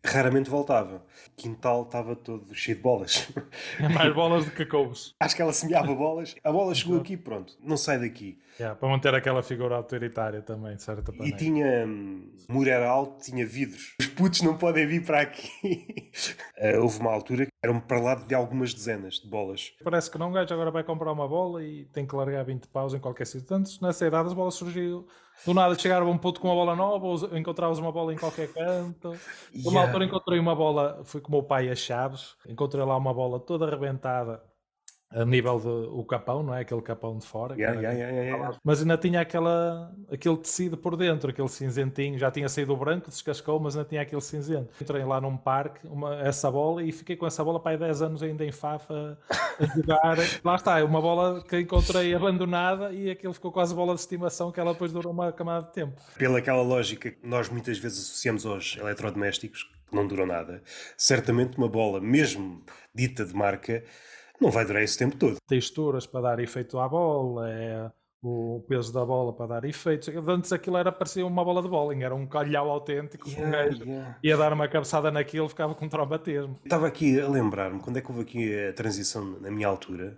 raramente 0.05 0.49
voltava. 0.49 1.05
O 1.27 1.35
quintal 1.35 1.83
estava 1.83 2.15
todo 2.15 2.55
cheio 2.55 2.77
de 2.77 2.83
bolas. 2.83 3.27
Mais 3.93 4.13
bolas 4.13 4.45
do 4.45 4.51
que 4.51 4.65
couves. 4.65 5.13
Acho 5.19 5.35
que 5.35 5.41
ela 5.41 5.51
semeava 5.51 5.93
bolas. 5.93 6.35
A 6.41 6.51
bola 6.51 6.73
chegou 6.73 6.99
aqui, 6.99 7.17
pronto. 7.17 7.57
Não 7.61 7.75
sai 7.75 7.99
daqui. 7.99 8.39
Yeah, 8.59 8.77
para 8.77 8.89
manter 8.89 9.15
aquela 9.15 9.41
figura 9.41 9.75
autoritária 9.75 10.41
também, 10.41 10.75
de 10.75 10.83
certa 10.83 11.11
E 11.13 11.17
maneira. 11.17 11.37
tinha. 11.37 11.85
hum, 11.87 12.29
O 12.49 12.53
muro 12.53 12.69
era 12.69 12.89
alto, 12.89 13.23
tinha 13.23 13.45
vidros. 13.45 13.93
Os 14.01 14.07
putos 14.07 14.41
não 14.41 14.57
podem 14.57 14.85
vir 14.85 15.05
para 15.05 15.21
aqui. 15.21 16.11
Eh, 16.61 16.77
houve 16.77 16.99
uma 16.99 17.13
altura 17.13 17.45
que 17.45 17.51
eram 17.63 17.79
para 17.79 18.01
lá 18.01 18.15
de 18.15 18.35
algumas 18.35 18.73
dezenas 18.73 19.15
de 19.15 19.29
bolas. 19.29 19.71
Parece 19.81 20.11
que 20.11 20.17
não, 20.17 20.27
um 20.27 20.33
gajo 20.33 20.53
agora 20.53 20.69
vai 20.69 20.83
comprar 20.83 21.09
uma 21.13 21.25
bola 21.25 21.63
e 21.63 21.85
tem 21.85 22.05
que 22.05 22.13
largar 22.13 22.43
20 22.43 22.67
paus 22.67 22.93
em 22.93 22.99
qualquer 22.99 23.25
sítio. 23.25 23.47
Tanto 23.47 23.71
nessa 23.81 24.05
idade 24.05 24.27
as 24.27 24.33
bolas 24.33 24.55
surgiu. 24.55 25.07
Do 25.45 25.53
nada 25.53 25.73
chegaram 25.79 26.05
a 26.05 26.09
um 26.09 26.17
puto 26.17 26.41
com 26.41 26.49
uma 26.49 26.55
bola 26.55 26.75
nova 26.75 27.05
ou 27.05 27.37
encontravas 27.37 27.79
uma 27.79 27.93
bola 27.93 28.13
em 28.13 28.17
qualquer 28.17 28.51
canto. 28.51 29.13
Uma 29.55 29.71
Yeah. 29.71 29.81
altura 29.87 30.03
encontrei 30.05 30.37
uma 30.37 30.53
bola, 30.53 31.01
fui 31.05 31.21
com 31.21 31.29
o 31.29 31.31
meu 31.31 31.43
pai 31.43 31.69
a 31.69 31.75
Chaves, 31.75 32.35
encontrei 32.45 32.83
lá 32.83 32.97
uma 32.97 33.13
bola 33.13 33.39
toda 33.39 33.65
arrebentada 33.65 34.43
a 35.11 35.25
nível 35.25 35.59
do 35.59 36.03
capão, 36.03 36.43
não 36.43 36.53
é? 36.53 36.61
Aquele 36.61 36.81
capão 36.81 37.17
de 37.17 37.25
fora. 37.25 37.55
Yeah, 37.55 37.79
yeah, 37.79 37.97
yeah, 37.97 38.21
yeah. 38.21 38.57
Mas 38.63 38.81
ainda 38.81 38.97
tinha 38.97 39.21
aquela, 39.21 39.91
aquele 40.11 40.37
tecido 40.37 40.77
por 40.77 40.95
dentro, 40.95 41.31
aquele 41.31 41.47
cinzentinho. 41.47 42.17
Já 42.17 42.29
tinha 42.29 42.47
saído 42.47 42.73
o 42.73 42.77
branco, 42.77 43.09
descascou, 43.09 43.59
mas 43.59 43.75
ainda 43.75 43.89
tinha 43.89 44.01
aquele 44.01 44.21
cinzento. 44.21 44.69
Entrei 44.79 45.03
lá 45.03 45.19
num 45.19 45.35
parque, 45.35 45.87
uma, 45.87 46.15
essa 46.21 46.51
bola, 46.51 46.83
e 46.83 46.91
fiquei 46.91 47.15
com 47.15 47.25
essa 47.25 47.43
bola 47.43 47.59
para 47.59 47.71
aí 47.71 47.77
10 47.77 48.01
anos 48.03 48.23
ainda 48.23 48.45
em 48.45 48.51
Fafa 48.51 49.17
a 49.59 49.65
jogar. 49.65 50.17
lá 50.43 50.55
está, 50.55 50.79
é 50.79 50.83
uma 50.83 51.01
bola 51.01 51.43
que 51.43 51.59
encontrei 51.59 52.13
abandonada 52.13 52.93
e 52.93 53.09
aquilo 53.09 53.33
ficou 53.33 53.51
quase 53.51 53.73
bola 53.73 53.95
de 53.95 54.01
estimação 54.01 54.51
que 54.51 54.59
ela 54.59 54.73
depois 54.73 54.91
durou 54.91 55.11
uma 55.11 55.31
camada 55.31 55.65
de 55.65 55.73
tempo. 55.73 55.99
Pela 56.17 56.37
aquela 56.37 56.61
lógica 56.61 57.09
que 57.09 57.27
nós 57.27 57.49
muitas 57.49 57.79
vezes 57.79 57.99
associamos 57.99 58.45
aos 58.45 58.77
eletrodomésticos, 58.77 59.63
que 59.63 59.95
não 59.95 60.05
duram 60.05 60.27
nada, 60.27 60.61
certamente 60.95 61.57
uma 61.57 61.67
bola, 61.67 61.99
mesmo 61.99 62.61
dita 62.93 63.25
de 63.25 63.33
marca, 63.33 63.83
não 64.39 64.51
vai 64.51 64.65
durar 64.65 64.83
esse 64.83 64.97
tempo 64.97 65.15
todo. 65.15 65.37
Texturas 65.47 66.05
para 66.05 66.21
dar 66.21 66.39
efeito 66.39 66.79
à 66.79 66.87
bola, 66.87 67.49
é 67.49 67.91
o 68.21 68.63
peso 68.67 68.93
da 68.93 69.05
bola 69.05 69.33
para 69.33 69.47
dar 69.47 69.65
efeitos. 69.65 70.09
Antes 70.27 70.51
aquilo 70.51 70.77
era 70.77 70.91
parecia 70.91 71.25
uma 71.25 71.43
bola 71.43 71.61
de 71.61 71.69
bowling, 71.69 72.03
era 72.03 72.13
um 72.13 72.27
calhau 72.27 72.69
autêntico. 72.69 73.29
um 73.29 73.51
gajo 73.51 73.83
ia 74.21 74.37
dar 74.37 74.51
uma 74.53 74.67
cabeçada 74.67 75.09
naquilo, 75.09 75.47
ficava 75.47 75.73
com 75.73 75.87
traumatismo. 75.87 76.57
Estava 76.63 76.87
aqui 76.87 77.19
a 77.19 77.27
lembrar-me, 77.27 77.79
quando 77.79 77.97
é 77.97 78.01
que 78.01 78.09
houve 78.11 78.23
aqui 78.23 78.67
a 78.67 78.73
transição 78.73 79.23
na 79.39 79.49
minha 79.49 79.67
altura, 79.67 80.17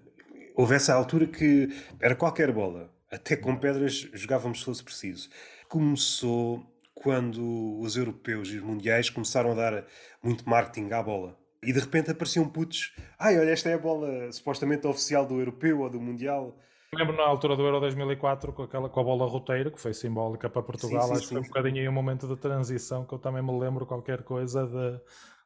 houve 0.56 0.76
essa 0.76 0.94
altura 0.94 1.28
que 1.28 1.70
era 2.00 2.16
qualquer 2.16 2.52
bola, 2.52 2.90
até 3.12 3.36
com 3.36 3.56
pedras 3.56 4.10
jogávamos 4.14 4.60
se 4.60 4.66
fosse 4.66 4.84
preciso. 4.84 5.30
Começou 5.68 6.64
quando 6.94 7.80
os 7.80 7.96
europeus 7.96 8.50
e 8.50 8.58
os 8.58 8.64
mundiais 8.64 9.10
começaram 9.10 9.52
a 9.52 9.56
dar 9.56 9.86
muito 10.24 10.48
marketing 10.48 10.92
à 10.92 11.02
bola. 11.02 11.41
E 11.64 11.72
de 11.72 11.80
repente 11.80 12.10
apareciam 12.10 12.48
putos, 12.50 12.94
ai 13.20 13.38
olha, 13.38 13.52
esta 13.52 13.70
é 13.70 13.76
a 13.76 13.78
bola 13.78 14.32
supostamente 14.32 14.88
oficial 14.88 15.26
do 15.26 15.40
europeu 15.40 15.82
ou 15.82 15.90
do 15.90 16.02
mundial. 16.02 16.58
Lembro 16.94 17.16
na 17.16 17.24
altura 17.24 17.56
do 17.56 17.64
Euro 17.64 17.80
2004 17.80 18.52
com, 18.52 18.64
aquela, 18.64 18.90
com 18.90 19.00
a 19.00 19.04
bola 19.04 19.26
roteiro, 19.26 19.72
que 19.72 19.80
foi 19.80 19.94
simbólica 19.94 20.50
para 20.50 20.62
Portugal. 20.62 21.04
Sim, 21.04 21.08
sim, 21.08 21.14
Acho 21.14 21.22
que 21.22 21.30
foi 21.30 21.40
um 21.40 21.44
sim. 21.44 21.50
bocadinho 21.50 21.78
aí 21.78 21.88
um 21.88 21.94
momento 21.94 22.28
de 22.28 22.36
transição 22.36 23.06
que 23.06 23.14
eu 23.14 23.20
também 23.20 23.42
me 23.42 23.58
lembro 23.58 23.86
qualquer 23.86 24.24
coisa 24.24 24.66
de. 24.66 25.00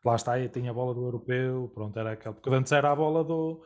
Lá 0.04 0.16
está, 0.16 0.34
aí 0.34 0.50
tinha 0.50 0.72
a 0.72 0.74
bola 0.74 0.94
do 0.94 1.04
europeu, 1.04 1.70
pronto, 1.74 2.00
era 2.00 2.14
aquela. 2.14 2.34
Porque 2.34 2.50
antes 2.50 2.72
era 2.72 2.92
a 2.92 2.96
bola 2.96 3.24
do, 3.24 3.62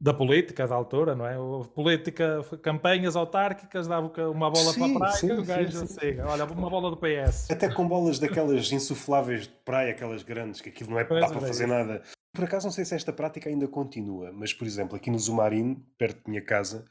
da 0.00 0.14
política 0.14 0.66
da 0.66 0.74
altura, 0.74 1.14
não 1.14 1.26
é? 1.26 1.34
Política, 1.74 2.44
campanhas 2.62 3.16
autárquicas, 3.16 3.88
dava 3.88 4.12
uma 4.30 4.50
bola 4.50 4.72
Sim, 4.72 4.78
para 4.78 4.86
a 4.86 4.98
praia, 4.98 5.16
sim, 5.16 5.32
o 5.32 5.44
gajo 5.44 5.72
sim, 5.72 5.84
assim, 5.84 6.20
olha, 6.20 6.44
uma 6.44 6.70
bola 6.70 6.90
do 6.90 6.96
PS. 6.96 7.50
Até 7.50 7.68
com 7.68 7.86
bolas 7.86 8.18
daquelas 8.18 8.70
insufláveis 8.70 9.42
de 9.42 9.54
praia, 9.64 9.90
aquelas 9.90 10.22
grandes, 10.22 10.60
que 10.60 10.68
aquilo 10.68 10.90
não 10.90 11.00
é 11.00 11.04
Pois, 11.04 11.20
dá 11.20 11.28
para 11.28 11.40
fazer 11.40 11.64
isso. 11.64 11.72
nada. 11.72 12.02
Por 12.32 12.44
acaso 12.44 12.66
não 12.66 12.72
sei 12.72 12.84
se 12.84 12.94
esta 12.94 13.12
prática 13.12 13.48
ainda 13.48 13.66
continua, 13.66 14.30
mas 14.32 14.52
por 14.52 14.66
exemplo, 14.66 14.94
aqui 14.96 15.10
no 15.10 15.18
Zumarino, 15.18 15.82
perto 15.98 16.22
da 16.24 16.30
minha 16.30 16.42
casa, 16.42 16.84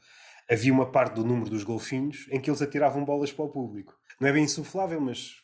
havia 0.50 0.72
uma 0.72 0.90
parte 0.90 1.14
do 1.14 1.24
número 1.24 1.48
dos 1.48 1.64
golfinhos 1.64 2.26
em 2.30 2.38
que 2.38 2.50
eles 2.50 2.60
atiravam 2.60 3.04
bolas 3.04 3.32
para 3.32 3.44
o 3.46 3.48
público. 3.48 3.94
Não 4.20 4.28
é 4.28 4.32
bem 4.32 4.44
insuflável, 4.44 5.00
mas 5.00 5.36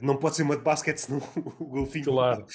não 0.00 0.16
pode 0.16 0.36
ser 0.36 0.42
uma 0.42 0.56
de 0.56 0.62
basquete, 0.62 0.98
senão 0.98 1.18
o 1.58 1.64
golfinho 1.66 2.04
Claro. 2.04 2.46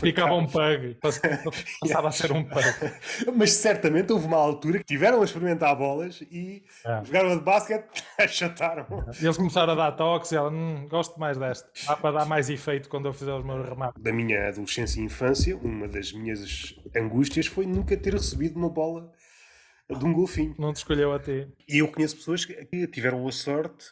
Ficava 0.00 0.34
um 0.34 0.46
pug, 0.46 0.96
passava 1.80 2.08
a 2.08 2.12
ser 2.12 2.32
um 2.32 2.44
pug. 2.44 2.64
Mas 3.36 3.52
certamente 3.52 4.12
houve 4.12 4.26
uma 4.26 4.36
altura 4.36 4.78
que 4.78 4.84
tiveram 4.84 5.20
a 5.22 5.24
experimentar 5.24 5.74
bolas 5.76 6.20
e 6.22 6.62
É. 6.86 7.04
jogaram 7.04 7.32
a 7.32 7.36
de 7.36 7.42
basquete, 7.42 8.04
achataram. 8.18 8.86
E 9.20 9.24
eles 9.24 9.36
começaram 9.36 9.72
a 9.72 9.76
dar 9.76 9.92
toques 9.92 10.32
e 10.32 10.36
ela, 10.36 10.50
hum, 10.50 10.86
gosto 10.88 11.18
mais 11.18 11.36
desta. 11.38 11.68
Dá 11.86 11.96
para 11.96 12.18
dar 12.20 12.24
mais 12.26 12.48
efeito 12.50 12.88
quando 12.88 13.06
eu 13.06 13.12
fizer 13.12 13.32
os 13.34 13.44
meus 13.44 13.68
remates. 13.68 14.02
da 14.02 14.12
minha 14.12 14.48
adolescência 14.48 15.00
e 15.00 15.04
infância, 15.04 15.56
uma 15.56 15.86
das 15.88 16.12
minhas 16.12 16.74
angústias 16.96 17.46
foi 17.46 17.66
nunca 17.66 17.96
ter 17.96 18.12
recebido 18.14 18.56
uma 18.58 18.68
bola 18.68 19.10
de 19.88 20.04
um 20.04 20.12
golfinho. 20.12 20.54
Não 20.58 20.72
te 20.72 20.76
escolheu 20.76 21.12
a 21.12 21.18
ti. 21.18 21.48
E 21.68 21.78
eu 21.78 21.88
conheço 21.88 22.16
pessoas 22.16 22.44
que 22.44 22.86
tiveram 22.88 23.26
a 23.26 23.32
sorte, 23.32 23.86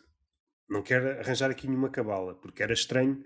não 0.69 0.83
quero 0.83 1.19
arranjar 1.21 1.51
aqui 1.51 1.67
nenhuma 1.67 1.89
cabala, 1.89 2.35
porque 2.35 2.63
era 2.63 2.73
estranho 2.73 3.23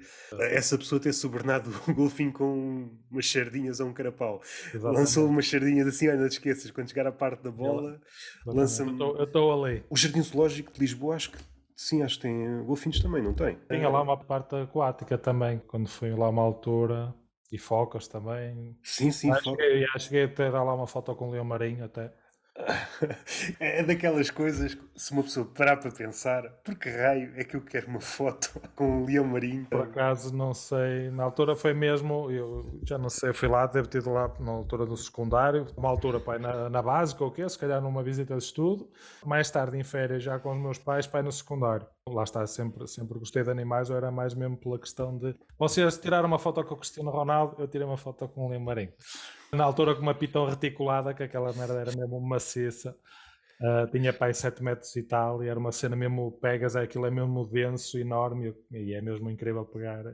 essa 0.51 0.79
pessoa 0.79 1.01
ter 1.01 1.13
sobrenado 1.13 1.71
um 1.89 1.93
golfinho 1.95 2.33
com 2.33 2.91
umas 3.11 3.31
sardinhas 3.31 3.81
ou 3.81 3.89
um 3.89 3.93
carapau. 3.93 4.41
Exatamente. 4.69 4.99
Lançou 4.99 5.29
umas 5.29 5.49
sardinhas 5.49 5.87
assim, 5.89 6.09
olha, 6.09 6.19
não 6.21 6.29
te 6.29 6.33
esqueças, 6.33 6.71
quando 6.71 6.89
chegar 6.89 7.07
a 7.07 7.13
parte 7.13 7.43
da 7.43 7.51
bola, 7.51 8.01
lança-me. 8.47 8.99
Eu 8.99 9.25
estou 9.25 9.65
ali. 9.65 9.85
O 9.91 9.97
Jardim 9.97 10.23
Zoológico 10.23 10.73
de 10.73 10.81
Lisboa, 10.81 11.17
acho 11.17 11.33
que 11.33 11.39
sim, 11.75 12.03
acho 12.03 12.17
que 12.17 12.23
tem 12.23 12.65
golfinhos 12.65 13.01
também, 13.01 13.23
não 13.23 13.35
tem? 13.35 13.59
Tinha 13.69 13.89
lá 13.89 14.03
uma 14.03 14.17
parte 14.17 14.55
aquática 14.55 15.19
também, 15.19 15.61
quando 15.67 15.89
fui 15.89 16.11
lá 16.15 16.29
uma 16.29 16.43
altura. 16.43 17.13
e 17.51 17.59
focas 17.59 18.09
também. 18.09 18.79
Sim, 18.83 19.11
sim, 19.11 19.31
acho 19.31 19.45
foco. 19.45 19.57
que, 19.59 19.99
cheguei 19.99 20.25
a 20.25 20.29
ter 20.29 20.49
lá 20.51 20.75
uma 20.75 20.87
foto 20.87 21.15
com 21.15 21.29
o 21.29 21.31
leão 21.33 21.45
marinho 21.45 21.85
até. 21.85 22.13
É 23.59 23.83
daquelas 23.83 24.31
coisas, 24.31 24.77
se 24.95 25.13
uma 25.13 25.23
pessoa 25.23 25.47
parar 25.47 25.77
para 25.77 25.91
pensar, 25.91 26.49
por 26.65 26.75
que 26.77 26.89
raio 26.89 27.33
é 27.37 27.45
que 27.45 27.57
eu 27.57 27.61
quero 27.61 27.89
uma 27.89 28.01
foto 28.01 28.61
com 28.75 29.03
um 29.03 29.05
leão 29.05 29.25
marinho? 29.25 29.67
Por 29.67 29.81
acaso, 29.81 30.35
não 30.35 30.55
sei, 30.55 31.11
na 31.11 31.25
altura 31.25 31.57
foi 31.57 31.75
mesmo, 31.75 32.31
eu 32.31 32.81
já 32.87 32.99
não 32.99 33.09
sei, 33.09 33.33
fui 33.33 33.49
lá, 33.49 33.67
devo 33.67 33.89
ter 33.89 33.99
ido 33.99 34.11
lá 34.11 34.33
na 34.39 34.53
altura 34.53 34.87
do 34.87 34.97
secundário, 34.97 35.67
uma 35.77 35.89
altura 35.89 36.21
pai, 36.21 36.39
na, 36.39 36.69
na 36.69 36.83
básica 36.83 37.25
ou 37.25 37.31
o 37.31 37.33
quê, 37.33 37.49
se 37.49 37.59
calhar 37.59 37.81
numa 37.81 38.03
visita 38.03 38.37
de 38.37 38.43
estudo, 38.43 38.89
mais 39.25 39.51
tarde 39.51 39.79
em 39.79 39.85
férias 39.85 40.23
já 40.23 40.39
com 40.39 40.53
os 40.53 40.59
meus 40.59 40.79
pais, 40.79 41.07
pai 41.07 41.23
no 41.23 41.33
secundário. 41.33 41.87
Lá 42.09 42.25
está, 42.25 42.45
sempre, 42.47 42.87
sempre 42.89 43.19
gostei 43.19 43.45
de 43.45 43.51
animais, 43.51 43.89
ou 43.89 43.97
era 43.97 44.11
mais 44.11 44.35
mesmo 44.35 44.57
pela 44.57 44.79
questão 44.79 45.17
de 45.17 45.37
vocês 45.57 45.97
tiraram 45.99 46.27
uma 46.27 46.39
foto 46.39 46.65
com 46.65 46.75
o 46.75 46.77
Cristiano 46.77 47.11
Ronaldo, 47.11 47.57
eu 47.61 47.69
tirei 47.69 47.87
uma 47.87 47.97
foto 47.97 48.29
com 48.29 48.47
o 48.47 48.49
leão 48.49 48.61
marinho 48.61 48.93
na 49.53 49.65
altura 49.65 49.95
com 49.95 50.01
uma 50.01 50.15
pitão 50.15 50.47
reticulada, 50.47 51.13
que 51.13 51.23
aquela 51.23 51.53
merda 51.53 51.75
era 51.75 51.93
mesmo 51.93 52.21
maciça. 52.21 52.97
Uh, 53.61 53.89
tinha 53.93 54.13
pai 54.13 54.35
7 54.35 54.63
metros 54.63 54.97
e 54.97 55.03
tal, 55.03 55.45
e 55.45 55.49
era 55.49 55.59
uma 55.59 55.71
cena 55.71 55.95
mesmo 55.95 56.33
pegas, 56.33 56.75
aquilo 56.75 57.07
é 57.07 57.11
mesmo 57.11 57.47
denso, 57.47 57.99
enorme, 57.99 58.55
e 58.73 58.95
é 58.95 59.01
mesmo 59.01 59.31
incrível 59.31 59.65
pegar 59.65 60.05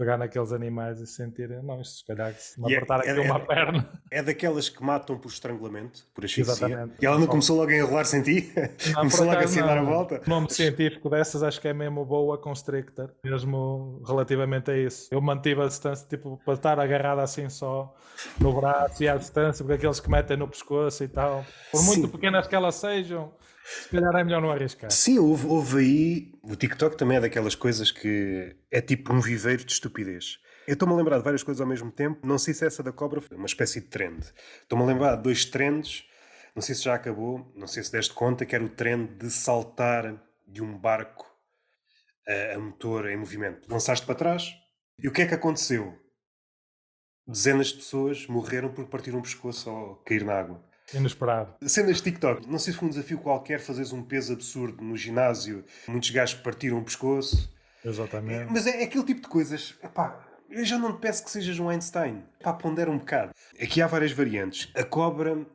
pegar 0.00 0.16
naqueles 0.16 0.50
animais 0.50 0.98
e 0.98 1.06
sentir, 1.06 1.50
não, 1.62 1.78
isto 1.78 1.98
se 1.98 2.06
calhar 2.06 2.32
se 2.32 2.58
me 2.58 2.72
é- 2.72 2.76
apertar 2.78 3.04
é, 3.04 3.10
aqui 3.10 3.20
é, 3.20 3.22
uma 3.22 3.36
é, 3.36 3.40
perna. 3.40 3.90
É 4.10 4.22
daquelas 4.22 4.68
que 4.70 4.82
matam 4.82 5.18
por 5.18 5.28
estrangulamento, 5.28 6.06
por 6.14 6.24
asfixia. 6.24 6.52
Exatamente. 6.52 6.94
E 7.00 7.06
ela 7.06 7.18
não 7.18 7.26
começou 7.26 7.56
logo 7.56 7.70
a 7.70 7.74
enrolar-se 7.74 8.16
em 8.16 8.22
ti? 8.22 8.52
Não, 8.88 8.94
começou 8.94 9.26
logo 9.26 9.38
a 9.38 9.44
dar 9.44 9.78
a 9.78 9.82
volta? 9.82 10.22
O 10.26 10.30
nome 10.30 10.50
científico 10.50 11.10
dessas 11.10 11.42
acho 11.42 11.60
que 11.60 11.68
é 11.68 11.74
mesmo 11.74 12.04
boa 12.04 12.38
constrictor, 12.38 13.10
mesmo 13.22 14.02
relativamente 14.06 14.70
a 14.70 14.76
isso. 14.76 15.08
Eu 15.12 15.20
mantive 15.20 15.60
a 15.60 15.66
distância, 15.66 16.06
tipo, 16.08 16.40
para 16.44 16.54
estar 16.54 16.80
agarrado 16.80 17.20
assim 17.20 17.48
só 17.48 17.94
no 18.40 18.52
braço 18.52 19.02
e 19.04 19.08
à 19.08 19.16
distância, 19.16 19.64
porque 19.64 19.76
aqueles 19.78 20.00
que 20.00 20.10
metem 20.10 20.36
no 20.36 20.48
pescoço 20.48 21.04
e 21.04 21.08
tal, 21.08 21.44
por 21.70 21.84
muito 21.84 22.06
Sim. 22.06 22.08
pequenas 22.08 22.46
que 22.48 22.54
elas 22.54 22.74
sejam, 22.74 23.32
se 23.70 23.88
calhar 23.88 24.14
é 24.16 24.24
melhor 24.24 24.42
não 24.42 24.50
arriscar. 24.50 24.90
Sim, 24.90 25.18
houve, 25.18 25.46
houve 25.46 25.78
aí. 25.78 26.32
O 26.42 26.56
TikTok 26.56 26.96
também 26.96 27.18
é 27.18 27.20
daquelas 27.20 27.54
coisas 27.54 27.90
que 27.90 28.56
é 28.70 28.80
tipo 28.80 29.12
um 29.12 29.20
viveiro 29.20 29.64
de 29.64 29.72
estupidez. 29.72 30.38
Eu 30.66 30.74
estou-me 30.74 30.94
a 30.94 30.96
lembrar 30.96 31.18
de 31.18 31.24
várias 31.24 31.42
coisas 31.42 31.60
ao 31.60 31.66
mesmo 31.66 31.90
tempo. 31.90 32.26
Não 32.26 32.38
sei 32.38 32.54
se 32.54 32.64
essa 32.64 32.82
da 32.82 32.92
cobra 32.92 33.20
foi 33.20 33.36
uma 33.36 33.46
espécie 33.46 33.80
de 33.80 33.86
trend. 33.86 34.20
Estou-me 34.62 34.84
a 34.84 34.86
lembrar 34.86 35.16
de 35.16 35.22
dois 35.22 35.44
trends. 35.44 36.04
Não 36.54 36.62
sei 36.62 36.74
se 36.74 36.82
já 36.82 36.94
acabou. 36.94 37.52
Não 37.56 37.66
sei 37.66 37.82
se 37.82 37.92
deste 37.92 38.12
conta 38.12 38.44
que 38.44 38.54
era 38.54 38.64
o 38.64 38.68
trend 38.68 39.14
de 39.16 39.30
saltar 39.30 40.20
de 40.46 40.62
um 40.62 40.76
barco 40.76 41.26
a, 42.26 42.56
a 42.56 42.58
motor 42.58 43.08
em 43.08 43.16
movimento. 43.16 43.70
Lançaste 43.70 44.04
para 44.04 44.14
trás. 44.14 44.54
E 44.98 45.08
o 45.08 45.12
que 45.12 45.22
é 45.22 45.26
que 45.26 45.34
aconteceu? 45.34 45.98
Dezenas 47.26 47.68
de 47.68 47.76
pessoas 47.76 48.26
morreram 48.26 48.72
porque 48.72 48.90
partiram 48.90 49.20
o 49.20 49.22
pescoço 49.22 49.70
ao 49.70 49.96
cair 50.02 50.24
na 50.24 50.34
água. 50.34 50.69
Inesperado. 50.94 51.54
Cenas 51.66 52.00
TikTok. 52.00 52.48
Não 52.48 52.58
sei 52.58 52.72
se 52.72 52.78
foi 52.78 52.88
um 52.88 52.90
desafio 52.90 53.18
qualquer 53.18 53.60
fazeres 53.60 53.92
um 53.92 54.02
peso 54.02 54.32
absurdo 54.32 54.82
no 54.82 54.96
ginásio. 54.96 55.64
Muitos 55.86 56.10
gajos 56.10 56.40
partiram 56.40 56.78
o 56.78 56.84
pescoço. 56.84 57.52
Exatamente. 57.84 58.50
Mas 58.52 58.66
é, 58.66 58.82
é 58.82 58.84
aquele 58.84 59.04
tipo 59.04 59.22
de 59.22 59.28
coisas. 59.28 59.74
Epá, 59.82 60.26
eu 60.50 60.64
já 60.64 60.78
não 60.78 60.92
te 60.94 61.00
peço 61.00 61.24
que 61.24 61.30
sejas 61.30 61.58
um 61.58 61.68
Einstein. 61.68 62.24
Pá, 62.42 62.52
pondera 62.52 62.90
um 62.90 62.98
bocado. 62.98 63.32
Aqui 63.60 63.80
há 63.80 63.86
várias 63.86 64.12
variantes. 64.12 64.70
A 64.74 64.84
cobra, 64.84 65.46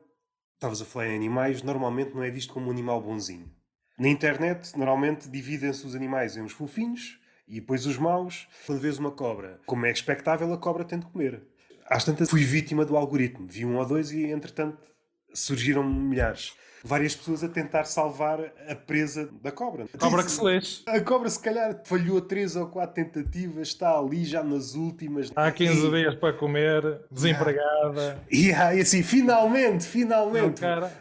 estavas 0.53 0.81
a 0.81 0.85
falar 0.85 1.07
em 1.07 1.15
animais, 1.15 1.61
normalmente 1.61 2.13
não 2.13 2.23
é 2.23 2.31
visto 2.31 2.53
como 2.53 2.67
um 2.67 2.71
animal 2.71 3.01
bonzinho. 3.01 3.51
Na 3.97 4.07
internet, 4.07 4.77
normalmente 4.77 5.29
dividem-se 5.29 5.85
os 5.85 5.95
animais 5.95 6.35
em 6.35 6.41
uns 6.41 6.51
fofinhos 6.51 7.19
e 7.47 7.59
depois 7.59 7.85
os 7.85 7.97
maus. 7.97 8.47
Quando 8.65 8.81
vês 8.81 8.97
uma 8.97 9.11
cobra, 9.11 9.59
como 9.65 9.85
é 9.85 9.91
expectável, 9.91 10.51
a 10.53 10.57
cobra 10.57 10.83
tem 10.83 10.99
de 10.99 11.05
comer. 11.05 11.43
Às 11.87 12.03
tantas, 12.03 12.29
fui 12.29 12.43
vítima 12.43 12.83
do 12.83 12.97
algoritmo. 12.97 13.47
Vi 13.47 13.63
um 13.63 13.77
ou 13.77 13.85
dois 13.85 14.11
e, 14.11 14.25
entretanto, 14.25 14.94
surgiram 15.39 15.83
milhares. 15.83 16.53
Várias 16.83 17.15
pessoas 17.15 17.43
a 17.43 17.49
tentar 17.49 17.85
salvar 17.85 18.39
a 18.69 18.75
presa 18.75 19.27
da 19.41 19.51
cobra. 19.51 19.85
A 19.91 19.97
cobra 19.97 20.23
que 20.23 20.29
se 20.29 20.43
lês. 20.43 20.83
A 20.85 20.99
cobra, 20.99 21.27
se 21.31 21.39
calhar, 21.39 21.81
falhou 21.83 22.21
três 22.21 22.55
ou 22.55 22.67
quatro 22.67 23.03
tentativas, 23.03 23.69
está 23.69 23.97
ali 23.97 24.23
já 24.23 24.43
nas 24.43 24.75
últimas. 24.75 25.31
Há 25.35 25.51
15 25.51 25.87
e... 25.87 25.89
dias 25.89 26.13
para 26.13 26.37
comer, 26.37 27.01
desempregada. 27.09 28.21
E 28.29 28.53
aí, 28.53 28.81
assim, 28.81 29.01
finalmente, 29.01 29.83
finalmente. 29.83 30.61
Não, 30.61 30.91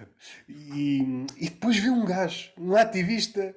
e, 0.49 1.27
e 1.37 1.51
depois 1.51 1.77
vê 1.77 1.91
um 1.91 2.07
gajo, 2.07 2.51
um 2.59 2.75
ativista 2.75 3.55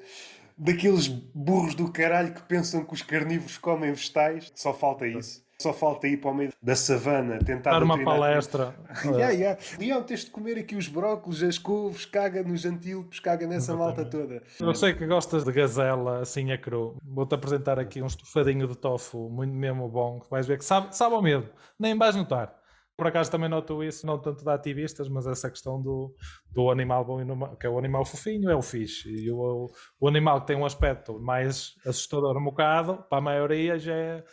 daqueles 0.57 1.07
burros 1.07 1.75
do 1.75 1.89
caralho 1.89 2.33
que 2.33 2.41
pensam 2.41 2.83
que 2.83 2.93
os 2.93 3.01
carnívoros 3.01 3.57
comem 3.57 3.93
vegetais. 3.93 4.51
Só 4.53 4.73
falta 4.73 5.07
isso. 5.07 5.46
Só 5.59 5.73
falta 5.73 6.07
ir 6.07 6.17
para 6.17 6.29
o 6.29 6.33
meio 6.35 6.53
da 6.61 6.75
savana 6.75 7.39
tentar 7.39 7.71
dar 7.71 7.83
uma 7.83 8.03
palestra. 8.03 8.75
yeah, 9.05 9.29
yeah. 9.29 9.59
Leão, 9.79 10.03
tens 10.03 10.25
de 10.25 10.31
comer 10.31 10.57
aqui 10.59 10.75
os 10.75 10.87
brócolos, 10.87 11.41
as 11.41 11.57
couves, 11.57 12.05
caga 12.05 12.43
nos 12.43 12.63
antílopes, 12.63 13.19
caga 13.19 13.47
nessa 13.47 13.75
malta 13.75 14.05
toda. 14.05 14.43
Eu 14.59 14.75
sei 14.75 14.93
que 14.93 15.05
gostas 15.07 15.43
de 15.43 15.51
gazela 15.51 16.19
assim 16.19 16.51
a 16.51 16.57
cru. 16.57 16.95
Vou-te 17.03 17.33
apresentar 17.33 17.79
aqui 17.79 18.01
um 18.01 18.07
estofadinho 18.07 18.67
de 18.67 18.75
tofu, 18.75 19.29
muito 19.29 19.53
mesmo 19.53 19.89
bom, 19.89 20.19
que 20.19 20.29
vais 20.29 20.45
ver 20.45 20.59
que 20.59 20.65
sabe, 20.65 20.95
sabe 20.95 21.15
ao 21.15 21.21
medo, 21.21 21.49
nem 21.79 21.97
vais 21.97 22.15
notar. 22.15 22.53
Por 22.97 23.05
acaso 23.05 23.29
também 23.29 23.47
noto 23.47 23.83
isso, 23.83 24.07
não 24.07 24.17
tanto 24.17 24.43
de 24.43 24.49
ativistas, 24.49 25.07
mas 25.07 25.27
essa 25.27 25.51
questão 25.51 25.79
do, 25.79 26.15
do 26.51 26.71
animal 26.71 27.05
bom 27.05 27.21
e 27.21 27.55
que 27.57 27.67
é 27.67 27.69
o 27.69 27.77
animal 27.77 28.03
fofinho, 28.03 28.49
é 28.49 28.55
o 28.55 28.61
fixe. 28.63 29.07
E 29.07 29.31
o, 29.31 29.71
o 29.99 30.07
animal 30.07 30.41
que 30.41 30.47
tem 30.47 30.57
um 30.57 30.65
aspecto 30.65 31.19
mais 31.19 31.75
assustador 31.85 32.35
um 32.35 32.43
bocado, 32.43 33.03
para 33.07 33.19
a 33.19 33.21
maioria 33.21 33.77
já 33.77 33.93
é 33.93 34.23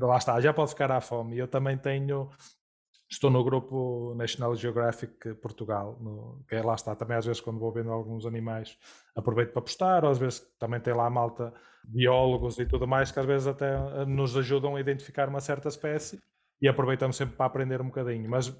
lá 0.00 0.16
está, 0.16 0.40
já 0.40 0.52
pode 0.52 0.70
ficar 0.70 0.90
à 0.90 1.00
fome. 1.00 1.38
Eu 1.38 1.48
também 1.48 1.76
tenho, 1.76 2.30
estou 3.10 3.30
no 3.30 3.44
grupo 3.44 4.14
National 4.16 4.54
Geographic 4.54 5.34
Portugal, 5.34 5.98
no, 6.00 6.44
que 6.48 6.54
é, 6.54 6.62
lá 6.62 6.74
está, 6.74 6.94
também 6.94 7.16
às 7.16 7.26
vezes 7.26 7.40
quando 7.40 7.60
vou 7.60 7.72
vendo 7.72 7.90
alguns 7.90 8.26
animais 8.26 8.76
aproveito 9.14 9.52
para 9.52 9.62
postar, 9.62 10.04
ou 10.04 10.10
às 10.10 10.18
vezes 10.18 10.40
também 10.58 10.80
tem 10.80 10.94
lá 10.94 11.06
a 11.06 11.10
malta 11.10 11.52
biólogos 11.84 12.58
e 12.58 12.66
tudo 12.66 12.86
mais 12.86 13.10
que 13.10 13.18
às 13.18 13.26
vezes 13.26 13.46
até 13.46 13.74
eh, 13.74 14.06
nos 14.06 14.36
ajudam 14.36 14.76
a 14.76 14.80
identificar 14.80 15.28
uma 15.28 15.40
certa 15.40 15.68
espécie 15.68 16.20
e 16.60 16.68
aproveitamos 16.68 17.16
sempre 17.16 17.36
para 17.36 17.46
aprender 17.46 17.80
um 17.80 17.86
bocadinho. 17.86 18.30
Mas 18.30 18.56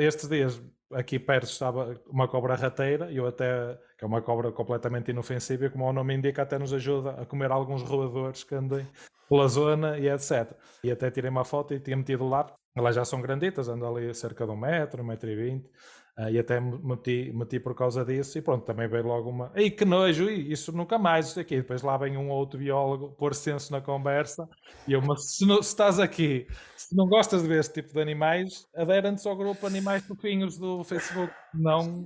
estes 0.00 0.28
dias 0.28 0.62
aqui 0.92 1.18
perto 1.18 1.48
estava 1.48 1.98
uma 2.06 2.28
cobra 2.28 2.54
rateira, 2.54 3.10
e 3.10 3.16
eu 3.16 3.26
até, 3.26 3.78
que 4.02 4.04
é 4.04 4.08
uma 4.08 4.20
cobra 4.20 4.50
completamente 4.50 5.12
inofensiva, 5.12 5.70
como 5.70 5.88
o 5.88 5.92
nome 5.92 6.12
indica, 6.12 6.42
até 6.42 6.58
nos 6.58 6.72
ajuda 6.72 7.10
a 7.22 7.24
comer 7.24 7.52
alguns 7.52 7.84
roedores 7.84 8.42
que 8.42 8.52
andem 8.52 8.84
pela 9.28 9.46
zona 9.46 9.96
e 9.96 10.08
etc. 10.08 10.52
E 10.82 10.90
até 10.90 11.08
tirei 11.08 11.30
uma 11.30 11.44
foto 11.44 11.72
e 11.72 11.78
tinha 11.78 11.96
metido 11.96 12.28
lá, 12.28 12.52
elas 12.74 12.96
já 12.96 13.04
são 13.04 13.22
granditas, 13.22 13.68
andam 13.68 13.94
ali 13.94 14.12
cerca 14.12 14.44
de 14.44 14.50
um 14.50 14.56
metro, 14.56 15.04
um 15.04 15.06
metro 15.06 15.30
e 15.30 15.36
vinte, 15.36 15.70
uh, 16.18 16.28
e 16.28 16.36
até 16.36 16.58
meti, 16.58 17.30
meti 17.32 17.60
por 17.60 17.76
causa 17.76 18.04
disso, 18.04 18.36
e 18.36 18.42
pronto, 18.42 18.64
também 18.64 18.88
veio 18.88 19.06
logo 19.06 19.30
uma, 19.30 19.52
ei 19.54 19.70
que 19.70 19.84
nojo, 19.84 20.28
isso 20.28 20.72
nunca 20.72 20.98
mais, 20.98 21.28
isso 21.28 21.38
aqui. 21.38 21.58
Depois 21.58 21.80
lá 21.82 21.96
vem 21.96 22.16
um 22.16 22.28
outro 22.28 22.58
biólogo 22.58 23.12
pôr 23.12 23.36
senso 23.36 23.70
na 23.70 23.80
conversa, 23.80 24.48
e 24.88 24.94
eu, 24.94 25.00
mas 25.00 25.36
se, 25.36 25.46
não, 25.46 25.62
se 25.62 25.68
estás 25.68 26.00
aqui, 26.00 26.48
se 26.76 26.96
não 26.96 27.06
gostas 27.06 27.42
de 27.42 27.48
ver 27.48 27.60
este 27.60 27.80
tipo 27.80 27.94
de 27.94 28.02
animais, 28.02 28.66
adere-te 28.74 29.28
ao 29.28 29.36
grupo 29.36 29.64
Animais 29.64 30.04
Fofinhos 30.04 30.58
do 30.58 30.82
Facebook, 30.82 31.32
não 31.54 32.04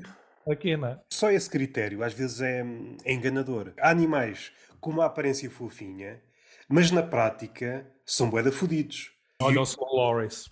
aqui, 0.52 0.76
não 0.76 0.88
é? 0.88 1.00
Só 1.12 1.30
esse 1.30 1.48
critério 1.48 2.02
às 2.02 2.12
vezes 2.12 2.40
é, 2.40 2.64
é 3.04 3.12
enganador. 3.12 3.72
Há 3.78 3.90
animais 3.90 4.52
com 4.80 4.90
uma 4.90 5.06
aparência 5.06 5.50
fofinha 5.50 6.20
mas 6.68 6.90
na 6.90 7.02
prática 7.02 7.86
são 8.04 8.28
boeda 8.28 8.50
fodidos. 8.50 9.12
Olha 9.40 9.60
o 9.60 9.66
Sr. 9.66 9.86
Loris. 9.92 10.50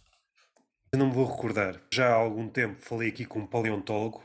Eu 0.92 0.98
não 0.98 1.09
me 1.09 1.12
vou 1.12 1.26
recordar. 1.26 1.80
Já 1.92 2.11
há 2.11 2.14
algum 2.14 2.48
tempo 2.48 2.80
falei 2.80 3.09
aqui 3.09 3.24
com 3.24 3.40
um 3.40 3.46
paleontólogo. 3.46 4.24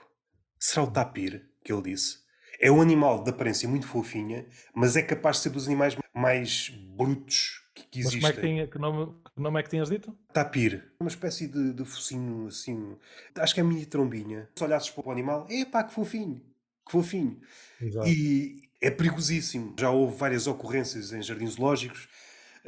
Será 0.60 0.84
o 0.84 0.91
tapir 0.91 1.49
que 1.63 1.73
ele 1.73 1.82
disse? 1.82 2.19
É 2.62 2.69
um 2.69 2.82
animal 2.82 3.23
de 3.23 3.29
aparência 3.32 3.67
muito 3.67 3.88
fofinha, 3.88 4.45
mas 4.75 4.95
é 4.95 5.01
capaz 5.01 5.38
de 5.38 5.43
ser 5.43 5.49
dos 5.49 5.65
animais 5.65 5.97
mais 6.13 6.69
brutos 6.95 7.63
que, 7.73 7.88
que 7.88 7.99
existem. 7.99 8.21
Mas 8.21 8.32
como 8.36 8.45
é 8.45 8.47
que, 8.47 8.53
tinha, 8.53 8.67
que, 8.67 8.77
nome, 8.77 9.15
que 9.39 9.43
nome 9.43 9.58
é 9.58 9.63
que 9.63 9.69
tinhas 9.69 9.89
dito? 9.89 10.13
Tapir. 10.34 10.91
Uma 10.99 11.08
espécie 11.08 11.47
de, 11.47 11.71
de 11.71 11.86
focinho 11.86 12.47
assim. 12.47 12.97
Acho 13.36 13.54
que 13.54 13.62
é 13.62 13.63
mini 13.63 13.86
trombinha. 13.86 14.49
Se 14.54 14.63
olhasses 14.65 14.89
para 14.89 15.08
o 15.08 15.12
animal, 15.12 15.47
é 15.49 15.63
pá, 15.63 15.82
que 15.82 15.93
fofinho. 15.93 16.41
Que 16.86 16.91
fofinho. 16.91 17.39
Exato. 17.82 18.06
E, 18.06 18.69
é 18.82 18.91
perigosíssimo. 18.91 19.73
Já 19.80 19.91
houve 19.91 20.17
várias 20.17 20.45
ocorrências 20.45 21.13
em 21.13 21.21
jardins 21.21 21.54
zoológicos 21.54 22.10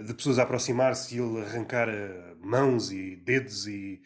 de 0.01 0.13
pessoas 0.13 0.39
a 0.39 0.43
aproximar-se 0.43 1.15
e 1.15 1.19
ele 1.19 1.41
arrancar 1.41 1.89
eh, 1.89 2.35
mãos 2.43 2.91
e 2.91 3.15
dedos 3.15 3.67
e, 3.67 4.01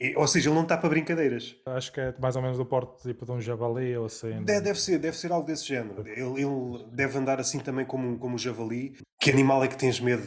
e, 0.00 0.16
ou 0.16 0.26
seja, 0.26 0.48
ele 0.48 0.56
não 0.56 0.62
está 0.62 0.76
para 0.76 0.88
brincadeiras. 0.88 1.56
Acho 1.66 1.92
que 1.92 2.00
é 2.00 2.14
mais 2.18 2.36
ou 2.36 2.42
menos 2.42 2.56
do 2.56 2.64
porte 2.64 3.02
tipo 3.02 3.24
de 3.24 3.32
um 3.32 3.40
javali 3.40 3.96
ou 3.96 4.06
assim. 4.06 4.42
Deve, 4.42 4.60
deve 4.60 4.80
ser, 4.80 4.98
deve 4.98 5.16
ser 5.16 5.32
algo 5.32 5.46
desse 5.46 5.66
género. 5.66 6.06
Ele, 6.06 6.42
ele, 6.42 6.86
deve 6.92 7.18
andar 7.18 7.40
assim 7.40 7.58
também 7.58 7.84
como, 7.84 8.18
como 8.18 8.36
o 8.36 8.38
javali. 8.38 8.96
Que 9.20 9.30
animal 9.30 9.62
é 9.62 9.68
que 9.68 9.76
tens 9.76 10.00
medo 10.00 10.22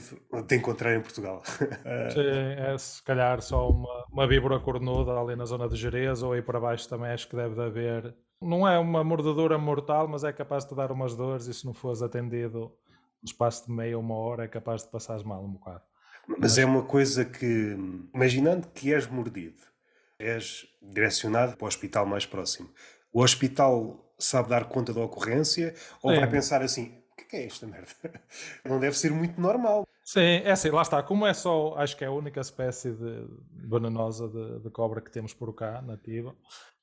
de 0.47 0.55
encontrar 0.55 0.95
em 0.95 1.01
Portugal? 1.01 1.41
Sim, 1.47 2.21
é 2.57 2.77
se 2.77 3.01
calhar 3.01 3.41
só 3.41 3.67
uma, 3.67 4.05
uma 4.11 4.27
víbora 4.27 4.59
cornuda 4.59 5.13
ali 5.13 5.35
na 5.35 5.45
zona 5.45 5.67
de 5.67 5.75
Jerez 5.75 6.21
ou 6.21 6.33
aí 6.33 6.43
para 6.43 6.59
baixo 6.59 6.87
também 6.87 7.09
acho 7.09 7.27
que 7.27 7.35
deve 7.35 7.59
haver 7.59 8.13
não 8.43 8.67
é 8.67 8.77
uma 8.77 9.03
mordedura 9.03 9.57
mortal, 9.57 10.07
mas 10.07 10.23
é 10.23 10.33
capaz 10.33 10.63
de 10.63 10.69
te 10.69 10.75
dar 10.75 10.91
umas 10.91 11.15
dores 11.15 11.47
e 11.47 11.53
se 11.53 11.65
não 11.65 11.73
fores 11.73 12.01
atendido 12.01 12.71
no 13.23 13.25
espaço 13.25 13.65
de 13.65 13.71
meia 13.71 13.97
ou 13.97 14.03
uma 14.03 14.15
hora 14.15 14.43
é 14.43 14.47
capaz 14.47 14.83
de 14.83 14.89
passares 14.89 15.23
mal 15.23 15.43
um 15.43 15.53
bocado. 15.53 15.81
Mas 16.27 16.57
é 16.57 16.65
uma 16.65 16.83
coisa 16.83 17.25
que, 17.25 17.75
imaginando 18.13 18.67
que 18.67 18.93
és 18.93 19.07
mordido, 19.07 19.63
és 20.19 20.65
direcionado 20.81 21.57
para 21.57 21.65
o 21.65 21.67
hospital 21.67 22.05
mais 22.05 22.25
próximo. 22.25 22.69
O 23.11 23.21
hospital 23.21 24.13
sabe 24.17 24.49
dar 24.49 24.65
conta 24.65 24.93
da 24.93 25.01
ocorrência 25.01 25.73
ou 26.01 26.11
Sim. 26.11 26.19
vai 26.19 26.29
pensar 26.29 26.61
assim: 26.61 26.97
o 27.11 27.15
que 27.15 27.23
é, 27.23 27.25
que 27.25 27.35
é 27.37 27.45
esta 27.45 27.67
merda? 27.67 27.91
Não 28.63 28.79
deve 28.79 28.97
ser 28.97 29.11
muito 29.11 29.39
normal. 29.39 29.87
Sim, 30.03 30.41
é 30.43 30.51
assim, 30.51 30.69
lá 30.69 30.81
está. 30.81 31.01
Como 31.01 31.25
é 31.25 31.33
só, 31.33 31.75
acho 31.77 31.95
que 31.95 32.03
é 32.03 32.07
a 32.07 32.11
única 32.11 32.41
espécie 32.41 32.91
de 32.91 33.25
venenosa 33.53 34.27
de, 34.27 34.59
de 34.59 34.69
cobra 34.69 35.01
que 35.01 35.11
temos 35.11 35.33
por 35.33 35.53
cá, 35.53 35.81
nativa, 35.81 36.35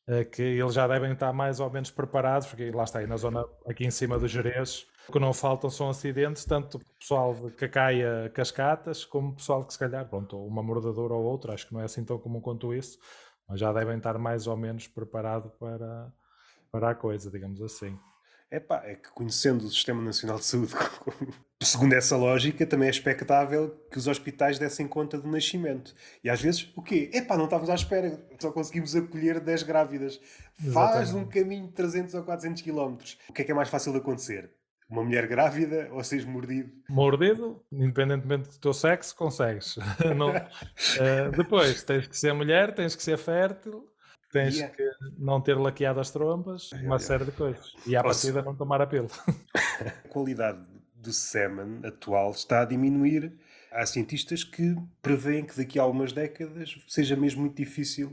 é 0.06 0.24
que 0.24 0.42
eles 0.42 0.74
já 0.74 0.88
devem 0.88 1.12
estar 1.12 1.32
mais 1.32 1.60
ou 1.60 1.70
menos 1.70 1.90
preparados, 1.90 2.48
porque 2.48 2.70
lá 2.70 2.84
está, 2.84 2.98
aí 2.98 3.06
na 3.06 3.16
zona 3.16 3.44
aqui 3.66 3.84
em 3.84 3.90
cima 3.90 4.18
do 4.18 4.26
Jerez, 4.26 4.86
o 5.10 5.12
que 5.12 5.18
não 5.18 5.32
faltam 5.32 5.68
são 5.68 5.90
acidentes, 5.90 6.44
tanto 6.44 6.78
pessoal 6.96 7.34
que 7.58 7.68
caia 7.68 8.30
cascatas, 8.32 9.04
como 9.04 9.34
pessoal 9.34 9.64
que 9.64 9.72
se 9.72 9.78
calhar, 9.78 10.08
pronto, 10.08 10.38
uma 10.38 10.62
mordadura 10.62 11.12
ou 11.12 11.24
outra, 11.24 11.52
acho 11.52 11.66
que 11.66 11.74
não 11.74 11.80
é 11.80 11.84
assim 11.84 12.04
tão 12.04 12.16
comum 12.16 12.40
quanto 12.40 12.72
isso, 12.72 12.96
mas 13.48 13.58
já 13.58 13.72
devem 13.72 13.96
estar 13.96 14.16
mais 14.18 14.46
ou 14.46 14.56
menos 14.56 14.86
preparados 14.86 15.50
para, 15.58 16.12
para 16.70 16.90
a 16.90 16.94
coisa, 16.94 17.28
digamos 17.28 17.60
assim. 17.60 17.98
Epá, 18.52 18.82
é 18.84 18.94
que 18.94 19.10
conhecendo 19.10 19.64
o 19.64 19.68
Sistema 19.68 20.00
Nacional 20.00 20.38
de 20.38 20.44
Saúde, 20.44 20.74
segundo 21.60 21.92
essa 21.92 22.16
lógica, 22.16 22.64
também 22.64 22.86
é 22.86 22.90
expectável 22.90 23.70
que 23.90 23.98
os 23.98 24.06
hospitais 24.06 24.60
dessem 24.60 24.86
conta 24.86 25.18
do 25.18 25.28
nascimento. 25.28 25.92
E 26.22 26.30
às 26.30 26.40
vezes, 26.40 26.70
o 26.76 26.82
quê? 26.82 27.10
Epá, 27.12 27.36
não 27.36 27.44
estávamos 27.44 27.70
à 27.70 27.74
espera, 27.74 28.24
só 28.38 28.52
conseguimos 28.52 28.94
acolher 28.94 29.40
10 29.40 29.64
grávidas. 29.64 30.20
Faz 30.72 31.12
um 31.14 31.20
Exatamente. 31.22 31.34
caminho 31.34 31.66
de 31.66 31.72
300 31.72 32.14
ou 32.14 32.22
400 32.22 32.62
quilómetros. 32.62 33.18
O 33.28 33.32
que 33.32 33.42
é 33.42 33.44
que 33.44 33.50
é 33.50 33.54
mais 33.54 33.68
fácil 33.68 33.92
de 33.92 33.98
acontecer? 33.98 34.50
Uma 34.90 35.04
mulher 35.04 35.26
grávida 35.28 35.88
ou 35.92 36.02
seres 36.02 36.24
mordido? 36.24 36.72
Mordido, 36.88 37.62
independentemente 37.70 38.48
do 38.50 38.58
teu 38.58 38.72
sexo, 38.74 39.14
consegues. 39.16 39.76
Não- 40.16 40.34
Eh, 40.34 41.30
depois, 41.36 41.82
tens 41.84 42.08
que 42.08 42.18
ser 42.18 42.32
mulher, 42.34 42.74
tens 42.74 42.96
que 42.96 43.02
ser 43.02 43.16
fértil, 43.16 43.86
tens 44.32 44.56
Yeah. 44.56 44.74
que 44.76 44.82
não 45.18 45.40
ter 45.40 45.56
laqueado 45.56 46.00
as 46.00 46.10
trompas, 46.10 46.72
uma 46.72 46.80
yeah. 46.80 46.98
série 46.98 47.24
de 47.24 47.32
coisas. 47.32 47.72
E 47.86 47.94
à 47.96 48.00
se- 48.00 48.04
partida 48.04 48.42
não 48.42 48.54
tomar 48.56 48.80
a 48.80 48.86
pílula. 48.86 49.10
A 50.04 50.08
qualidade 50.08 50.58
do 50.94 51.12
semen 51.12 51.80
atual 51.86 52.32
está 52.32 52.60
a 52.62 52.64
diminuir. 52.64 53.32
Há 53.72 53.86
cientistas 53.86 54.42
que 54.44 54.74
preveem 55.00 55.44
que 55.46 55.56
daqui 55.56 55.78
a 55.78 55.82
algumas 55.82 56.12
décadas 56.12 56.76
seja 56.88 57.16
mesmo 57.16 57.40
muito 57.42 57.56
difícil 57.56 58.10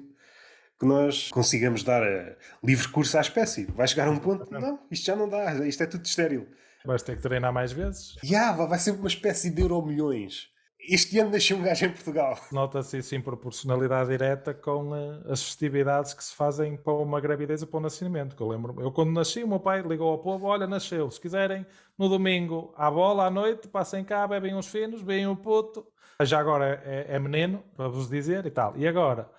que 0.80 0.86
nós 0.86 1.30
consigamos 1.32 1.84
dar 1.84 2.04
a 2.04 2.36
livre 2.63 2.88
curso 2.90 3.18
à 3.18 3.22
espécie. 3.22 3.66
Vai 3.76 3.88
chegar 3.88 4.08
a 4.08 4.12
um 4.12 4.18
ponto, 4.20 4.48
não, 4.52 4.80
isto 4.92 5.06
já 5.08 5.16
não 5.16 5.28
dá, 5.28 5.68
isto 5.68 5.82
é 5.84 5.88
tudo 5.88 6.06
estéril. 6.06 6.48
Vais 6.88 7.04
ter 7.04 7.17
que 7.17 7.21
treinar 7.21 7.52
mais 7.52 7.73
vezes. 7.73 8.15
E 8.23 8.34
ah, 8.34 8.54
vai 8.54 8.80
ser 8.80 8.91
uma 8.91 9.10
espécie 9.10 9.50
de 9.50 9.62
euro-milhões. 9.62 10.47
Este 10.80 11.19
ano 11.19 11.32
nasceu 11.32 11.58
um 11.58 11.62
gajo 11.62 11.86
em 11.86 11.91
Portugal. 11.91 12.39
Nota-se 12.50 13.00
isso 13.00 13.13
em 13.13 13.19
proporcionalidade 13.19 14.10
direta 14.10 14.54
com 14.54 14.95
eh, 14.95 15.21
as 15.30 15.43
festividades 15.43 16.13
que 16.13 16.23
se 16.23 16.34
fazem 16.34 16.78
para 16.78 16.93
uma 16.93 17.19
gravidez 17.19 17.62
e 17.62 17.65
para 17.65 17.78
o 17.78 17.82
nascimento. 17.82 18.38
Que 18.38 18.41
eu 18.41 18.47
lembro, 18.47 18.82
eu 18.82 18.89
quando 18.89 19.12
nasci, 19.12 19.43
o 19.43 19.47
meu 19.50 19.60
pai 19.60 19.82
ligou 19.82 20.10
ao 20.10 20.19
povo: 20.19 20.45
olha, 20.45 20.65
nasceu. 20.65 21.12
Se 21.12 21.19
quiserem, 21.19 21.65
no 22.00 22.08
domingo, 22.08 22.73
à 22.78 22.89
bola, 22.89 23.26
à 23.26 23.30
noite, 23.30 23.67
passem 23.67 24.06
cá, 24.06 24.26
bebem 24.26 24.56
uns 24.56 24.67
finos, 24.67 25.02
veem 25.02 25.28
o 25.28 25.36
puto. 25.36 25.86
Já 26.21 26.39
agora 26.39 26.82
é, 26.86 27.15
é 27.15 27.19
menino, 27.19 27.62
para 27.76 27.89
vos 27.89 28.10
dizer 28.10 28.45
e 28.45 28.50
tal. 28.50 28.78
E 28.78 28.88
agora, 28.88 29.30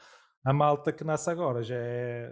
a 0.44 0.52
malta 0.52 0.92
que 0.92 1.02
nasce 1.02 1.30
agora 1.30 1.62
já 1.62 1.76
é. 1.76 2.30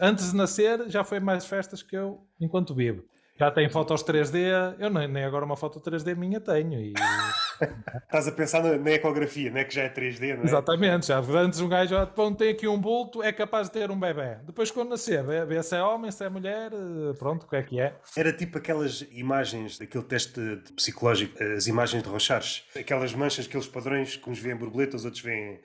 antes 0.00 0.30
de 0.30 0.36
nascer, 0.38 0.88
já 0.88 1.04
foi 1.04 1.20
mais 1.20 1.44
festas 1.44 1.82
que 1.82 1.94
eu 1.94 2.26
enquanto 2.40 2.74
vivo. 2.74 3.04
Já 3.36 3.50
tem 3.50 3.68
fotos 3.68 4.04
3D, 4.04 4.76
eu 4.78 4.88
nem, 4.88 5.08
nem 5.08 5.24
agora 5.24 5.44
uma 5.44 5.56
foto 5.56 5.80
3D 5.80 6.14
minha 6.14 6.40
tenho. 6.40 6.80
E, 6.80 6.94
Estás 8.04 8.28
a 8.28 8.32
pensar 8.32 8.62
na, 8.62 8.76
na 8.78 8.90
ecografia, 8.92 9.50
não 9.50 9.58
é 9.58 9.64
que 9.64 9.74
já 9.74 9.82
é 9.82 9.88
3D, 9.88 10.36
não 10.36 10.44
é? 10.44 10.46
Exatamente, 10.46 11.06
já 11.06 11.18
antes 11.18 11.60
um 11.60 11.68
gajo 11.68 11.96
ó, 11.96 12.06
pronto, 12.06 12.38
tem 12.38 12.50
aqui 12.50 12.68
um 12.68 12.78
bulto, 12.78 13.22
é 13.24 13.32
capaz 13.32 13.68
de 13.68 13.72
ter 13.72 13.90
um 13.90 13.98
bebê. 13.98 14.36
Depois 14.44 14.70
quando 14.70 14.90
nascer, 14.90 15.24
vê, 15.24 15.44
vê 15.44 15.60
se 15.64 15.74
é 15.74 15.82
homem, 15.82 16.12
se 16.12 16.24
é 16.24 16.28
mulher, 16.28 16.70
eh, 16.72 17.12
pronto, 17.18 17.44
o 17.44 17.48
que 17.48 17.56
é 17.56 17.62
que 17.62 17.80
é. 17.80 17.96
Era 18.16 18.32
tipo 18.32 18.58
aquelas 18.58 19.04
imagens 19.10 19.78
daquele 19.78 20.04
teste 20.04 20.40
psicológico, 20.76 21.42
as 21.42 21.66
imagens 21.66 22.04
de 22.04 22.08
Rochares. 22.08 22.64
Aquelas 22.78 23.12
manchas, 23.14 23.46
aqueles 23.46 23.66
padrões 23.66 24.16
que 24.16 24.30
uns 24.30 24.38
veem 24.38 24.56
borboletas, 24.56 25.04
outros 25.04 25.22
veem 25.22 25.60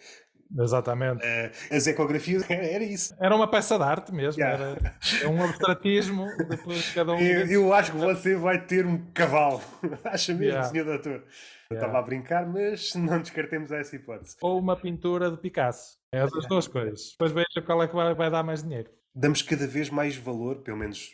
Exatamente. 0.57 1.21
eh, 1.23 1.51
as 1.71 1.85
ecografias. 1.87 2.49
Era, 2.49 2.65
era 2.67 2.83
isso. 2.83 3.15
Era 3.19 3.35
uma 3.35 3.49
peça 3.49 3.77
de 3.77 3.83
arte 3.83 4.13
mesmo, 4.13 4.41
Yeah. 4.41 4.63
era 4.63 4.95
é 5.23 5.27
um 5.27 5.43
abstratismo, 5.43 6.25
depois 6.49 6.91
cada 6.93 7.13
um... 7.13 7.19
Eu, 7.19 7.45
eu 7.47 7.73
acho 7.73 7.91
que 7.91 7.97
você 7.97 8.35
vai 8.35 8.63
ter 8.65 8.85
um 8.85 9.11
cavalo. 9.13 9.61
Acha 10.03 10.31
mesmo, 10.33 10.45
Yeah. 10.45 10.69
senhor 10.69 10.85
doutor? 10.85 11.23
Eu 11.69 11.75
estava 11.75 11.99
a 11.99 12.01
brincar, 12.01 12.47
mas 12.47 12.95
não 12.95 13.21
descartemos 13.21 13.71
essa 13.71 13.95
hipótese. 13.95 14.35
Ou 14.41 14.57
uma 14.57 14.75
pintura 14.75 15.29
de 15.29 15.37
Picasso. 15.37 15.97
É 16.11 16.21
as 16.21 16.31
duas 16.47 16.67
coisas. 16.67 17.11
Depois 17.11 17.31
veja 17.31 17.61
qual 17.63 17.83
é 17.83 17.87
que 17.87 17.93
vai, 17.95 18.15
vai 18.15 18.31
dar 18.31 18.41
mais 18.43 18.63
dinheiro. 18.63 18.89
Damos 19.13 19.43
cada 19.43 19.67
vez 19.67 19.89
mais 19.89 20.15
valor, 20.15 20.63
pelo 20.63 20.77
menos 20.77 21.11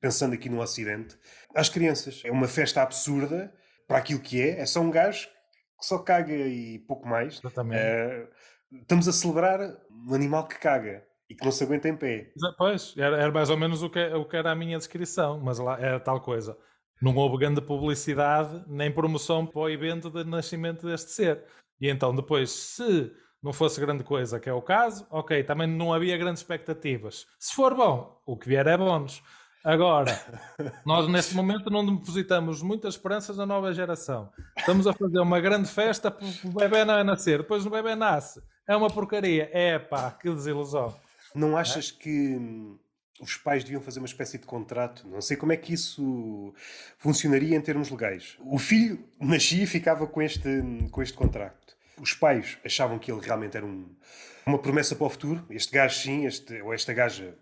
pensando 0.00 0.34
aqui 0.34 0.48
no 0.50 0.60
Ocidente, 0.60 1.16
às 1.54 1.68
crianças. 1.70 2.20
É 2.24 2.30
uma 2.30 2.46
festa 2.46 2.82
absurda 2.82 3.52
para 3.86 3.96
aquilo 3.98 4.20
que 4.20 4.40
é. 4.42 4.60
É 4.60 4.66
só 4.66 4.80
um 4.80 4.90
gajo 4.90 5.26
que 5.80 5.86
só 5.86 5.98
caga 5.98 6.34
e 6.34 6.78
pouco 6.80 7.08
mais. 7.08 7.38
Exatamente. 7.38 7.80
Eh, 7.80 8.26
estamos 8.72 9.08
a 9.08 9.12
celebrar 9.12 9.60
um 9.90 10.14
animal 10.14 10.46
que 10.46 10.58
caga 10.58 11.04
e 11.28 11.34
que 11.34 11.44
não 11.44 11.52
se 11.52 11.64
aguenta 11.64 11.88
em 11.88 11.96
pé. 11.96 12.32
Pois, 12.56 12.94
era, 12.96 13.16
era 13.16 13.32
mais 13.32 13.50
ou 13.50 13.56
menos 13.56 13.82
o 13.82 13.90
que, 13.90 14.02
o 14.14 14.24
que 14.24 14.36
era 14.36 14.50
a 14.50 14.54
minha 14.54 14.78
descrição, 14.78 15.40
mas 15.40 15.58
lá 15.58 15.78
era 15.78 16.00
tal 16.00 16.20
coisa. 16.20 16.56
Não 17.00 17.14
houve 17.14 17.38
grande 17.38 17.60
publicidade 17.60 18.64
nem 18.66 18.90
promoção 18.90 19.46
para 19.46 19.60
o 19.60 19.68
evento 19.68 20.10
de 20.10 20.24
nascimento 20.24 20.86
deste 20.86 21.10
ser. 21.12 21.44
E 21.80 21.88
então, 21.88 22.14
depois, 22.14 22.50
se 22.50 23.12
não 23.42 23.52
fosse 23.52 23.80
grande 23.80 24.02
coisa, 24.02 24.40
que 24.40 24.48
é 24.48 24.52
o 24.52 24.62
caso, 24.62 25.06
ok, 25.10 25.44
também 25.44 25.66
não 25.68 25.92
havia 25.92 26.16
grandes 26.16 26.42
expectativas. 26.42 27.26
Se 27.38 27.54
for 27.54 27.74
bom, 27.74 28.20
o 28.26 28.36
que 28.36 28.48
vier 28.48 28.66
é 28.66 28.76
bónus. 28.76 29.22
Agora, 29.64 30.10
nós 30.86 31.08
neste 31.08 31.34
momento 31.34 31.70
não 31.70 31.84
depositamos 31.84 32.62
muitas 32.62 32.94
esperanças 32.94 33.36
na 33.36 33.46
nova 33.46 33.72
geração. 33.72 34.30
Estamos 34.56 34.86
a 34.86 34.92
fazer 34.92 35.20
uma 35.20 35.40
grande 35.40 35.68
festa 35.68 36.10
para 36.10 36.26
o 36.26 36.52
bebê 36.52 36.84
não 36.84 37.04
nascer. 37.04 37.38
Depois 37.38 37.66
o 37.66 37.70
bebê 37.70 37.94
nasce. 37.94 38.40
É 38.68 38.76
uma 38.76 38.90
porcaria. 38.90 39.48
É 39.52 39.78
pá, 39.78 40.10
que 40.10 40.28
desilusão. 40.30 40.94
Não 41.34 41.56
achas 41.56 41.90
que 41.90 42.36
hum, 42.36 42.78
os 43.20 43.36
pais 43.36 43.64
deviam 43.64 43.80
fazer 43.80 43.98
uma 43.98 44.06
espécie 44.06 44.38
de 44.38 44.46
contrato? 44.46 45.06
Não 45.08 45.20
sei 45.20 45.36
como 45.36 45.52
é 45.52 45.56
que 45.56 45.72
isso 45.74 46.54
funcionaria 46.98 47.56
em 47.56 47.60
termos 47.60 47.90
legais. 47.90 48.36
O 48.40 48.58
filho 48.58 49.02
nascia 49.20 49.64
e 49.64 49.66
ficava 49.66 50.06
com 50.06 50.20
este, 50.22 50.48
com 50.90 51.02
este 51.02 51.16
contrato. 51.16 51.76
Os 52.00 52.12
pais 52.12 52.58
achavam 52.64 52.98
que 52.98 53.10
ele 53.10 53.20
realmente 53.20 53.56
era 53.56 53.66
um- 53.66 53.88
uma 54.46 54.58
promessa 54.58 54.94
para 54.94 55.06
o 55.06 55.10
futuro. 55.10 55.44
Este 55.50 55.72
gajo 55.72 55.98
sim, 55.98 56.26
este, 56.26 56.60
ou 56.62 56.72
esta 56.72 56.92
gaja. 56.92 57.34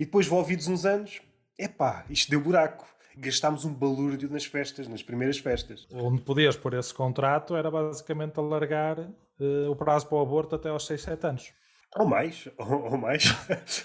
E 0.00 0.04
depois, 0.04 0.26
envolvidos 0.26 0.66
uns 0.66 0.84
anos, 0.84 1.20
epá, 1.58 2.04
isto 2.08 2.30
deu 2.30 2.40
buraco. 2.40 2.86
Gastámos 3.16 3.64
um 3.64 3.72
balúrdio 3.74 4.28
nas 4.30 4.44
festas, 4.44 4.86
nas 4.88 5.02
primeiras 5.02 5.38
festas. 5.38 5.86
Onde 5.92 6.22
podias 6.22 6.56
pôr 6.56 6.74
esse 6.74 6.94
contrato 6.94 7.56
era 7.56 7.70
basicamente 7.70 8.38
alargar 8.38 9.08
eh, 9.40 9.68
o 9.68 9.76
prazo 9.76 10.06
para 10.06 10.18
o 10.18 10.20
aborto 10.20 10.54
até 10.54 10.68
aos 10.68 10.86
6, 10.86 11.02
7 11.02 11.26
anos. 11.26 11.52
Ou 11.96 12.06
mais, 12.06 12.48
ou, 12.58 12.92
ou 12.92 12.98
mais. 12.98 13.34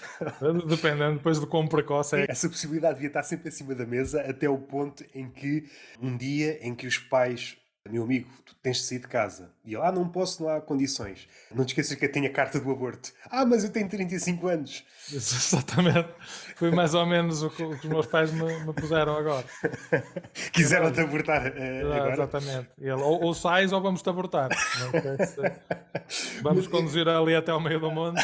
Dependendo 0.68 1.16
depois 1.16 1.40
de 1.40 1.46
quão 1.46 1.66
precoce 1.66 2.16
é. 2.16 2.26
Essa 2.28 2.48
possibilidade 2.48 2.94
devia 2.94 3.08
estar 3.08 3.22
sempre 3.22 3.48
acima 3.48 3.74
da 3.74 3.86
mesa 3.86 4.20
até 4.20 4.48
o 4.48 4.58
ponto 4.58 5.04
em 5.14 5.30
que 5.30 5.64
um 6.00 6.16
dia 6.16 6.58
em 6.60 6.74
que 6.74 6.86
os 6.86 6.98
pais, 6.98 7.56
meu 7.90 8.02
amigo, 8.02 8.30
tu 8.46 8.54
tens 8.62 8.78
de 8.78 8.84
sair 8.84 8.98
de 8.98 9.08
casa. 9.08 9.50
E 9.62 9.74
ele, 9.74 9.82
ah, 9.82 9.92
não 9.92 10.08
posso, 10.08 10.42
não 10.42 10.48
há 10.48 10.58
condições. 10.58 11.28
Não 11.54 11.66
te 11.66 11.68
esqueças 11.68 11.94
que 11.98 12.06
eu 12.06 12.10
tenho 12.10 12.26
a 12.26 12.30
carta 12.30 12.58
do 12.58 12.70
aborto. 12.70 13.12
Ah, 13.30 13.44
mas 13.44 13.62
eu 13.62 13.70
tenho 13.70 13.86
35 13.86 14.46
anos. 14.48 14.84
Exatamente. 15.12 16.08
Foi 16.56 16.70
mais 16.70 16.94
ou 16.94 17.04
menos 17.04 17.42
o 17.42 17.50
que, 17.50 17.62
o 17.62 17.78
que 17.78 17.86
os 17.86 17.92
meus 17.92 18.06
pais 18.06 18.32
me, 18.32 18.64
me 18.64 18.72
puseram 18.72 19.14
agora. 19.14 19.44
Quiseram-te 20.50 21.00
abortar 21.00 21.46
Ah, 21.46 21.94
agora. 21.96 22.12
Exatamente. 22.14 22.70
Ele, 22.78 22.92
ou, 22.92 23.22
ou 23.22 23.34
sais 23.34 23.70
ou 23.70 23.82
vamos-te 23.82 24.08
abortar. 24.08 24.48
Vamos 26.42 26.66
conduzir 26.66 27.06
ali 27.06 27.34
até 27.34 27.50
ao 27.50 27.60
meio 27.60 27.80
do 27.80 27.90
monte. 27.90 28.22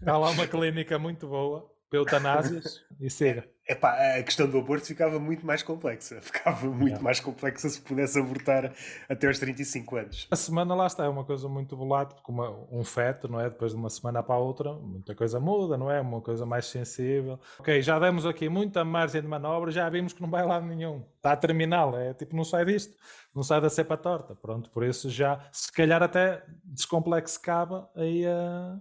Está 0.00 0.16
lá 0.16 0.30
uma 0.30 0.46
clínica 0.46 0.98
muito 0.98 1.26
boa 1.26 1.70
eutanásias 1.96 2.82
e 3.00 3.08
siga. 3.10 3.48
Epá, 3.68 4.16
a 4.18 4.22
questão 4.22 4.48
do 4.48 4.56
aborto 4.58 4.86
ficava 4.86 5.18
muito 5.20 5.44
mais 5.44 5.62
complexa. 5.62 6.18
Ficava 6.24 6.66
muito 6.68 6.86
Yeah. 6.88 7.02
mais 7.04 7.20
complexa 7.20 7.68
se 7.68 7.78
pudesse 7.82 8.18
abortar 8.18 8.72
até 9.06 9.26
aos 9.26 9.38
35 9.38 9.96
anos. 9.96 10.26
A 10.30 10.36
semana 10.36 10.74
lá 10.74 10.86
está, 10.86 11.04
é 11.04 11.08
uma 11.08 11.22
coisa 11.22 11.50
muito 11.50 11.76
volátil, 11.76 12.16
como 12.22 12.66
um 12.72 12.82
feto, 12.82 13.28
não 13.28 13.38
é? 13.38 13.50
Depois 13.50 13.72
de 13.72 13.76
uma 13.76 13.90
semana 13.90 14.22
para 14.22 14.36
a 14.36 14.38
outra, 14.38 14.72
muita 14.72 15.14
coisa 15.14 15.38
muda, 15.38 15.76
não 15.76 15.90
é? 15.90 16.00
Uma 16.00 16.22
coisa 16.22 16.46
mais 16.46 16.64
sensível. 16.64 17.38
Ok, 17.58 17.82
já 17.82 17.98
demos 17.98 18.24
aqui 18.24 18.48
muita 18.48 18.82
margem 18.86 19.20
de 19.20 19.28
manobra, 19.28 19.70
já 19.70 19.86
vimos 19.90 20.14
que 20.14 20.22
não 20.22 20.30
vai 20.30 20.46
lá 20.46 20.58
nenhum. 20.62 21.04
Está 21.16 21.32
a 21.32 21.36
terminal, 21.36 21.94
é 21.98 22.14
tipo, 22.14 22.34
não 22.34 22.44
sai 22.44 22.64
disto, 22.64 22.96
não 23.34 23.42
sai 23.42 23.60
da 23.60 23.68
cepa 23.68 23.98
torta. 23.98 24.34
Pronto, 24.34 24.70
por 24.70 24.82
isso 24.82 25.10
já, 25.10 25.46
se 25.52 25.70
calhar 25.70 26.02
até 26.02 26.42
descomplexicava 26.64 27.90
aí 27.94 28.24
a, 28.26 28.78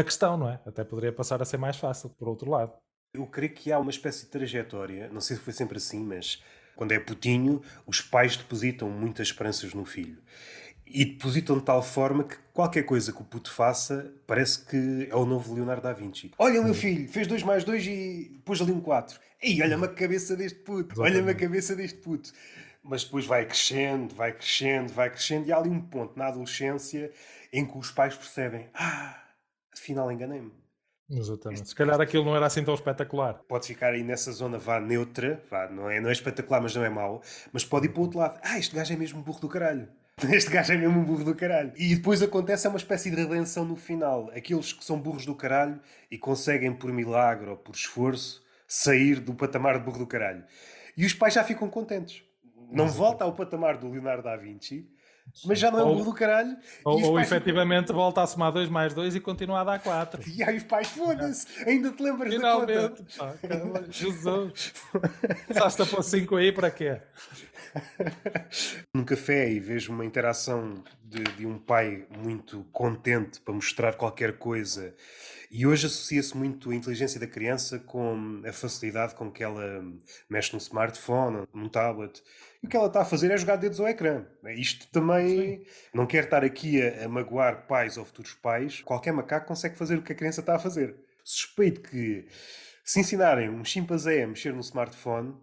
a 0.00 0.04
questão, 0.04 0.36
não 0.36 0.48
é? 0.50 0.60
Até 0.66 0.82
poderia 0.84 1.12
passar 1.12 1.40
a 1.40 1.44
ser 1.44 1.56
mais 1.56 1.76
fácil, 1.76 2.10
por 2.10 2.28
outro 2.28 2.50
lado. 2.50 2.72
Eu 3.12 3.26
creio 3.26 3.52
que 3.52 3.70
há 3.70 3.78
uma 3.78 3.90
espécie 3.90 4.24
de 4.24 4.30
trajetória, 4.30 5.08
não 5.12 5.20
sei 5.20 5.36
se 5.36 5.42
foi 5.42 5.52
sempre 5.52 5.76
assim, 5.76 6.02
mas 6.02 6.42
Quando 6.76 6.92
é 6.92 6.98
putinho, 6.98 7.62
os 7.86 8.00
pais 8.00 8.36
depositam 8.36 8.90
muitas 8.90 9.28
esperanças 9.28 9.74
no 9.74 9.84
filho. 9.84 10.18
E 10.86 11.04
depositam 11.04 11.58
de 11.58 11.64
tal 11.64 11.82
forma 11.82 12.24
que 12.24 12.36
qualquer 12.52 12.82
coisa 12.82 13.12
que 13.12 13.22
o 13.22 13.24
puto 13.24 13.50
faça 13.50 14.12
parece 14.26 14.64
que 14.66 15.08
é 15.10 15.16
o 15.16 15.24
novo 15.24 15.54
Leonardo 15.54 15.82
da 15.82 15.92
Vinci. 15.92 16.30
Olha, 16.38 16.60
meu 16.62 16.74
filho, 16.74 17.08
fez 17.08 17.26
2 17.26 17.42
mais 17.42 17.64
2 17.64 17.86
e 17.86 18.40
pôs 18.44 18.60
ali 18.60 18.72
um 18.72 18.80
4. 18.80 19.18
Ei, 19.40 19.62
olha-me 19.62 19.86
a 19.86 19.88
cabeça 19.88 20.36
deste 20.36 20.58
puto, 20.58 21.00
olha-me 21.00 21.30
a 21.30 21.34
cabeça 21.34 21.74
deste 21.74 21.98
puto. 21.98 22.32
Mas 22.82 23.02
depois 23.04 23.24
vai 23.24 23.46
crescendo, 23.46 24.14
vai 24.14 24.32
crescendo, 24.32 24.92
vai 24.92 25.08
crescendo, 25.08 25.48
e 25.48 25.52
há 25.52 25.56
ali 25.56 25.70
um 25.70 25.80
ponto 25.80 26.18
na 26.18 26.26
adolescência 26.26 27.10
em 27.50 27.64
que 27.64 27.78
os 27.78 27.90
pais 27.90 28.14
percebem: 28.14 28.68
ah, 28.74 29.23
afinal 29.74 30.10
enganei-me. 30.10 30.52
Exatamente. 31.10 31.68
Se 31.68 31.74
calhar 31.74 32.00
aquilo 32.00 32.24
não 32.24 32.34
era 32.34 32.46
assim 32.46 32.64
tão 32.64 32.74
espetacular. 32.74 33.34
Pode 33.46 33.66
ficar 33.66 33.92
aí 33.92 34.02
nessa 34.02 34.32
zona 34.32 34.58
vá 34.58 34.80
neutra, 34.80 35.42
vá, 35.50 35.68
não, 35.68 35.90
é, 35.90 36.00
não 36.00 36.08
é 36.08 36.12
espetacular, 36.12 36.60
mas 36.60 36.74
não 36.74 36.84
é 36.84 36.88
mau, 36.88 37.22
mas 37.52 37.64
pode 37.64 37.86
ir 37.86 37.90
para 37.90 38.00
o 38.00 38.02
outro 38.04 38.18
lado. 38.18 38.40
Ah, 38.42 38.58
este 38.58 38.74
gajo 38.74 38.92
é 38.92 38.96
mesmo 38.96 39.22
burro 39.22 39.40
do 39.40 39.48
caralho. 39.48 39.88
Este 40.30 40.48
gajo 40.48 40.72
é 40.72 40.76
mesmo 40.76 41.00
um 41.00 41.04
burro 41.04 41.24
do 41.24 41.34
caralho. 41.34 41.72
E 41.76 41.96
depois 41.96 42.22
acontece 42.22 42.68
uma 42.68 42.76
espécie 42.76 43.10
de 43.10 43.16
redenção 43.16 43.64
no 43.64 43.74
final. 43.74 44.30
Aqueles 44.30 44.72
que 44.72 44.84
são 44.84 44.96
burros 44.96 45.26
do 45.26 45.34
caralho 45.34 45.80
e 46.08 46.16
conseguem, 46.16 46.72
por 46.72 46.92
milagre 46.92 47.50
ou 47.50 47.56
por 47.56 47.74
esforço, 47.74 48.40
sair 48.66 49.18
do 49.18 49.34
patamar 49.34 49.78
de 49.78 49.84
burro 49.84 49.98
do 49.98 50.06
caralho. 50.06 50.44
E 50.96 51.04
os 51.04 51.12
pais 51.12 51.34
já 51.34 51.42
ficam 51.42 51.68
contentes. 51.68 52.22
Não 52.70 52.86
volta 52.86 53.24
ao 53.24 53.34
patamar 53.34 53.76
do 53.76 53.88
Leonardo 53.88 54.22
da 54.22 54.36
Vinci, 54.36 54.88
mas 55.44 55.58
já 55.58 55.70
não 55.70 55.80
é 55.80 55.84
um 55.84 55.94
burro 55.94 56.04
do 56.04 56.14
caralho. 56.14 56.56
Ou, 56.84 57.02
ou 57.02 57.20
efetivamente 57.20 57.86
ficam... 57.86 57.96
volta 57.96 58.22
a 58.22 58.26
somar 58.26 58.52
2 58.52 58.68
mais 58.68 58.94
2 58.94 59.16
e 59.16 59.20
continua 59.20 59.60
a 59.60 59.64
dar 59.64 59.78
4. 59.80 60.22
E 60.34 60.42
aí 60.42 60.56
os 60.56 60.64
pais, 60.64 60.88
foda-se, 60.88 61.46
ainda 61.66 61.90
te 61.90 62.02
lembras 62.02 62.32
Finalmente, 62.32 62.72
da 62.72 62.88
conta. 62.88 63.38
Pá, 63.78 63.82
Jesus, 63.90 64.74
estás 65.48 65.80
a 65.80 65.86
pôr 65.86 66.02
5 66.02 66.36
aí 66.36 66.52
para 66.52 66.70
quê? 66.70 67.00
Num 68.94 69.04
café 69.04 69.50
e 69.50 69.58
vejo 69.58 69.92
uma 69.92 70.04
interação 70.04 70.82
de, 71.02 71.22
de, 71.22 71.46
um 71.46 71.58
pai 71.58 72.06
muito 72.16 72.64
contente 72.72 73.40
para 73.40 73.54
mostrar 73.54 73.94
qualquer 73.94 74.38
coisa. 74.38 74.94
E 75.50 75.66
hoje 75.66 75.86
associa-se 75.86 76.36
muito 76.36 76.70
a 76.70 76.74
inteligência 76.74 77.18
da 77.18 77.26
criança 77.26 77.78
com 77.78 78.42
a 78.46 78.52
facilidade 78.52 79.14
com 79.14 79.30
que 79.30 79.42
ela 79.42 79.84
mexe 80.28 80.52
num 80.52 80.58
smartphone, 80.58 81.46
num 81.52 81.68
tablet. 81.68 82.22
E 82.64 82.66
o 82.66 82.68
que 82.70 82.78
ela 82.78 82.86
está 82.86 83.02
a 83.02 83.04
fazer 83.04 83.30
é 83.30 83.36
jogar 83.36 83.56
dedos 83.56 83.78
ao 83.78 83.86
ecrã. 83.86 84.24
Isto 84.56 84.88
também 84.88 85.28
Sim. 85.28 85.64
não 85.92 86.06
quer 86.06 86.24
estar 86.24 86.42
aqui 86.42 86.80
a, 86.80 87.04
a 87.04 87.08
magoar 87.08 87.66
pais 87.66 87.98
ou 87.98 88.06
futuros 88.06 88.32
pais. 88.32 88.80
Qualquer 88.80 89.12
macaco 89.12 89.46
consegue 89.46 89.76
fazer 89.76 89.98
o 89.98 90.02
que 90.02 90.12
a 90.12 90.14
criança 90.14 90.40
está 90.40 90.56
a 90.56 90.58
fazer. 90.58 90.96
Suspeito 91.22 91.82
que 91.82 92.26
se 92.82 93.00
ensinarem 93.00 93.50
um 93.50 93.62
chimpanzé 93.62 94.22
a 94.22 94.26
mexer 94.26 94.54
no 94.54 94.60
smartphone, 94.60 95.34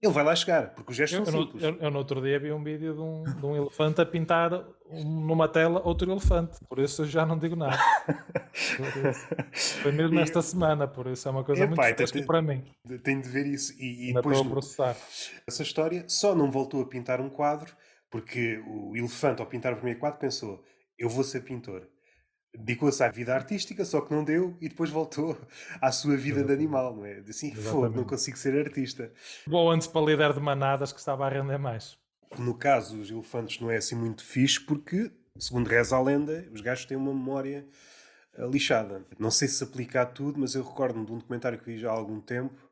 ele 0.00 0.12
vai 0.14 0.24
lá 0.24 0.34
chegar, 0.34 0.70
porque 0.70 0.90
os 0.92 0.96
gestos 0.96 1.18
eu, 1.18 1.26
são 1.26 1.42
simples. 1.42 1.62
Eu, 1.62 1.76
eu, 1.78 1.90
no 1.90 1.98
outro 1.98 2.22
dia 2.22 2.40
vi 2.40 2.50
um 2.50 2.64
vídeo 2.64 2.94
de 2.94 3.00
um, 3.00 3.24
de 3.24 3.44
um 3.44 3.54
elefante 3.54 4.00
a 4.00 4.06
pintar 4.06 4.50
numa 5.04 5.48
tela 5.48 5.80
outro 5.84 6.10
elefante, 6.10 6.58
por 6.68 6.78
isso 6.78 7.02
eu 7.02 7.06
já 7.06 7.24
não 7.24 7.38
digo 7.38 7.56
nada. 7.56 7.78
Foi 9.82 9.92
mesmo 9.92 10.18
esta 10.20 10.42
semana, 10.42 10.88
por 10.88 11.06
isso 11.06 11.28
é 11.28 11.30
uma 11.30 11.44
coisa 11.44 11.66
muito 11.66 11.82
fresca 11.82 12.22
para 12.22 12.42
mim. 12.42 12.64
Tenho 13.02 13.22
de 13.22 13.28
ver 13.28 13.46
isso. 13.46 13.72
E, 13.78 14.10
e 14.10 14.14
depois, 14.14 14.40
processar. 14.42 14.96
Essa 15.46 15.62
história 15.62 16.04
só 16.08 16.34
não 16.34 16.50
voltou 16.50 16.82
a 16.82 16.86
pintar 16.86 17.20
um 17.20 17.28
quadro 17.28 17.72
porque 18.10 18.62
o 18.66 18.96
elefante, 18.96 19.40
ao 19.40 19.46
pintar 19.46 19.72
o 19.72 19.76
primeiro 19.76 20.00
quadro, 20.00 20.18
pensou: 20.18 20.64
eu 20.98 21.08
vou 21.08 21.24
ser 21.24 21.40
pintor 21.40 21.86
dedicou-se 22.54 23.02
à 23.02 23.08
vida 23.08 23.34
artística, 23.34 23.84
só 23.84 24.00
que 24.00 24.12
não 24.12 24.24
deu 24.24 24.56
e 24.60 24.68
depois 24.68 24.90
voltou 24.90 25.36
à 25.80 25.92
sua 25.92 26.16
vida 26.16 26.42
de 26.42 26.52
animal, 26.52 26.96
não 26.96 27.04
é? 27.04 27.22
Assim, 27.28 27.54
foda, 27.54 27.94
não 27.96 28.04
consigo 28.04 28.36
ser 28.36 28.58
artista. 28.58 29.12
Bom, 29.46 29.70
antes 29.70 29.86
para 29.86 30.00
líder 30.04 30.32
de 30.32 30.40
manadas 30.40 30.92
que 30.92 30.98
estava 30.98 31.26
a 31.26 31.28
render 31.28 31.58
mais. 31.58 31.98
No 32.38 32.54
caso, 32.54 32.98
os 32.98 33.10
elefantes 33.10 33.60
não 33.60 33.70
é 33.70 33.76
assim 33.76 33.94
muito 33.94 34.24
fixe 34.24 34.60
porque, 34.60 35.10
segundo 35.38 35.68
reza 35.68 35.96
a 35.96 36.02
lenda, 36.02 36.48
os 36.52 36.60
gajos 36.60 36.84
têm 36.84 36.96
uma 36.96 37.12
memória 37.12 37.66
eh, 38.34 38.46
lixada. 38.46 39.04
Não 39.18 39.30
sei 39.30 39.48
se 39.48 39.54
se 39.54 39.64
aplica 39.64 40.02
a 40.02 40.06
tudo, 40.06 40.40
mas 40.40 40.54
eu 40.54 40.62
recordo-me 40.62 41.04
de 41.06 41.12
um 41.12 41.18
documentário 41.18 41.58
que 41.58 41.66
vi 41.66 41.78
já 41.78 41.90
há 41.90 41.92
algum 41.92 42.20
tempo 42.20 42.70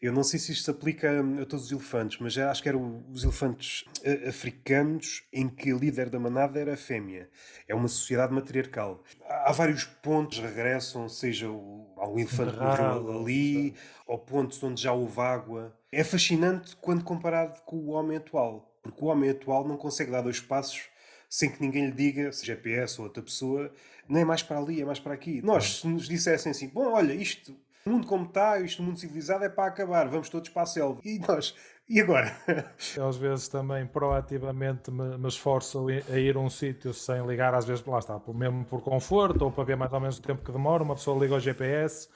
eu 0.00 0.14
não 0.14 0.22
sei 0.22 0.38
se 0.38 0.52
isto 0.52 0.64
se 0.64 0.70
aplica 0.70 1.10
a 1.20 1.44
todos 1.44 1.66
os 1.66 1.72
elefantes, 1.72 2.18
mas 2.20 2.36
acho 2.38 2.62
que 2.62 2.68
eram 2.70 3.04
os 3.10 3.22
elefantes 3.22 3.84
eh, 4.02 4.28
africanos 4.28 5.24
em 5.30 5.46
que 5.46 5.74
o 5.74 5.78
líder 5.78 6.08
da 6.08 6.18
manada 6.18 6.58
era 6.58 6.72
a 6.72 6.76
fêmea. 6.76 7.28
É 7.68 7.74
uma 7.74 7.86
sociedade 7.86 8.32
matriarcal. 8.32 9.04
Há 9.28 9.52
vários 9.52 9.84
pontos 9.84 10.38
que 10.38 10.46
regressam, 10.46 11.06
seja 11.06 11.50
o, 11.50 11.92
algum 11.98 12.18
elefante 12.18 12.56
morreu 12.56 13.20
ali, 13.20 13.74
ou 14.06 14.18
pontos 14.18 14.62
onde 14.62 14.80
já 14.82 14.92
houve 14.92 15.20
água. 15.20 15.78
É 15.92 16.04
fascinante 16.04 16.76
quando 16.76 17.02
comparado 17.02 17.60
com 17.62 17.76
o 17.76 17.88
homem 17.90 18.16
atual, 18.16 18.72
porque 18.82 19.04
o 19.04 19.08
homem 19.08 19.30
atual 19.30 19.66
não 19.66 19.76
consegue 19.76 20.10
dar 20.10 20.22
dois 20.22 20.40
passos 20.40 20.88
sem 21.28 21.50
que 21.50 21.60
ninguém 21.60 21.86
lhe 21.86 21.92
diga, 21.92 22.32
seja 22.32 22.54
GPS 22.54 23.00
ou 23.00 23.06
outra 23.06 23.22
pessoa, 23.22 23.72
nem 24.08 24.22
é 24.22 24.24
mais 24.24 24.42
para 24.42 24.58
ali, 24.58 24.80
é 24.80 24.84
mais 24.84 24.98
para 24.98 25.14
aqui. 25.14 25.40
Nós, 25.42 25.80
se 25.80 25.86
nos 25.86 26.08
dissessem 26.08 26.50
assim, 26.50 26.68
bom, 26.68 26.92
olha, 26.92 27.12
isto 27.12 27.56
o 27.86 27.90
mundo 27.90 28.06
como 28.06 28.26
está, 28.26 28.60
isto 28.60 28.82
mundo 28.82 28.98
civilizado 28.98 29.44
é 29.44 29.48
para 29.48 29.68
acabar, 29.68 30.06
vamos 30.08 30.28
todos 30.28 30.50
para 30.50 30.62
a 30.62 30.66
selva. 30.66 31.00
E 31.04 31.18
nós, 31.18 31.54
e 31.88 32.00
agora? 32.00 32.36
Às 33.08 33.16
vezes 33.16 33.48
também 33.48 33.86
proativamente 33.86 34.90
me, 34.90 35.16
me 35.16 35.28
esforço 35.28 35.86
a 35.88 36.18
ir 36.18 36.36
a 36.36 36.40
um 36.40 36.50
sítio 36.50 36.92
sem 36.92 37.26
ligar, 37.26 37.54
às 37.54 37.64
vezes 37.64 37.84
lá 37.84 37.98
está, 37.98 38.20
mesmo 38.34 38.64
por 38.66 38.82
conforto 38.82 39.42
ou 39.44 39.50
para 39.50 39.64
ver 39.64 39.76
mais 39.76 39.92
ou 39.92 40.00
menos 40.00 40.18
o 40.18 40.22
tempo 40.22 40.44
que 40.44 40.52
demora, 40.52 40.82
uma 40.82 40.94
pessoa 40.94 41.18
liga 41.18 41.34
ao 41.34 41.40
GPS 41.40 42.08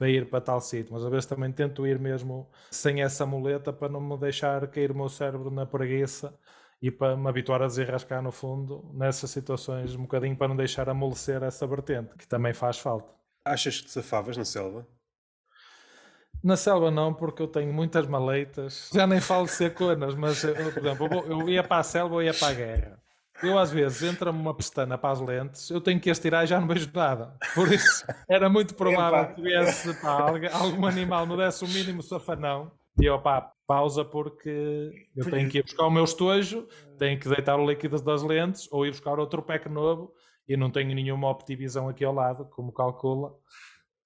para 0.00 0.08
ir 0.08 0.30
para 0.30 0.40
tal 0.40 0.62
sítio, 0.62 0.94
mas 0.94 1.04
às 1.04 1.10
vezes 1.10 1.26
também 1.26 1.52
tento 1.52 1.86
ir 1.86 1.98
mesmo 1.98 2.48
sem 2.70 3.02
essa 3.02 3.26
muleta 3.26 3.70
para 3.70 3.90
não 3.90 4.00
me 4.00 4.16
deixar 4.16 4.66
cair 4.68 4.90
o 4.90 4.94
meu 4.94 5.10
cérebro 5.10 5.50
na 5.50 5.66
preguiça 5.66 6.34
e 6.80 6.90
para 6.90 7.18
me 7.18 7.28
habituar 7.28 7.60
a 7.60 7.66
desenrascar 7.66 8.22
no 8.22 8.32
fundo 8.32 8.90
nessas 8.94 9.30
situações 9.30 9.94
um 9.94 10.00
bocadinho 10.00 10.34
para 10.34 10.48
não 10.48 10.56
deixar 10.56 10.88
amolecer 10.88 11.42
essa 11.42 11.66
vertente, 11.66 12.14
que 12.16 12.26
também 12.26 12.54
faz 12.54 12.78
falta. 12.78 13.12
Achas 13.44 13.78
que 13.78 13.88
te 13.88 13.90
safavas 13.90 14.38
na 14.38 14.44
selva? 14.46 14.86
Na 16.42 16.56
selva 16.56 16.90
não, 16.90 17.12
porque 17.12 17.42
eu 17.42 17.48
tenho 17.48 17.70
muitas 17.70 18.06
maleitas. 18.06 18.88
Já 18.94 19.06
nem 19.06 19.20
falo 19.20 19.44
de 19.44 19.52
seconas, 19.52 20.14
mas, 20.14 20.42
eu, 20.42 20.54
por 20.54 20.78
exemplo, 20.78 21.06
eu, 21.26 21.46
ia 21.50 21.62
para 21.62 21.80
a 21.80 21.82
selva 21.82 22.14
ou 22.14 22.22
ia 22.22 22.32
para 22.32 22.48
a 22.48 22.54
guerra. 22.54 23.02
Eu, 23.42 23.58
às 23.58 23.70
vezes, 23.70 24.02
entra-me 24.02 24.38
uma 24.38 24.54
pestana 24.54 24.98
para 24.98 25.10
as 25.10 25.20
lentes, 25.20 25.70
eu 25.70 25.80
tenho 25.80 25.98
que 25.98 26.10
as 26.10 26.18
tirar 26.18 26.44
e 26.44 26.46
já 26.46 26.60
não 26.60 26.68
vejo 26.68 26.90
nada. 26.92 27.34
Por 27.54 27.72
isso, 27.72 28.04
era 28.28 28.48
muito 28.48 28.74
provável 28.74 29.34
que 29.34 29.42
viesse 29.42 29.94
pá, 30.00 30.26
algum 30.52 30.86
animal 30.86 31.26
me 31.26 31.36
desse 31.36 31.64
o 31.64 31.68
mínimo 31.68 32.02
safanão. 32.02 32.70
E 33.00 33.06
eu, 33.06 33.18
pá, 33.20 33.52
pausa 33.66 34.04
porque 34.04 35.08
eu 35.16 35.30
tenho 35.30 35.48
que 35.48 35.58
ir 35.58 35.62
buscar 35.62 35.86
o 35.86 35.90
meu 35.90 36.04
estojo, 36.04 36.66
tenho 36.98 37.18
que 37.18 37.28
deitar 37.28 37.58
o 37.58 37.66
líquido 37.66 38.02
das 38.02 38.22
lentes 38.22 38.68
ou 38.70 38.84
ir 38.84 38.90
buscar 38.90 39.18
outro 39.18 39.42
pack 39.42 39.68
novo 39.68 40.12
e 40.48 40.56
não 40.56 40.70
tenho 40.70 40.92
nenhuma 40.94 41.30
Optivisão 41.30 41.88
aqui 41.88 42.04
ao 42.04 42.12
lado, 42.12 42.44
como 42.46 42.72
calcula. 42.72 43.32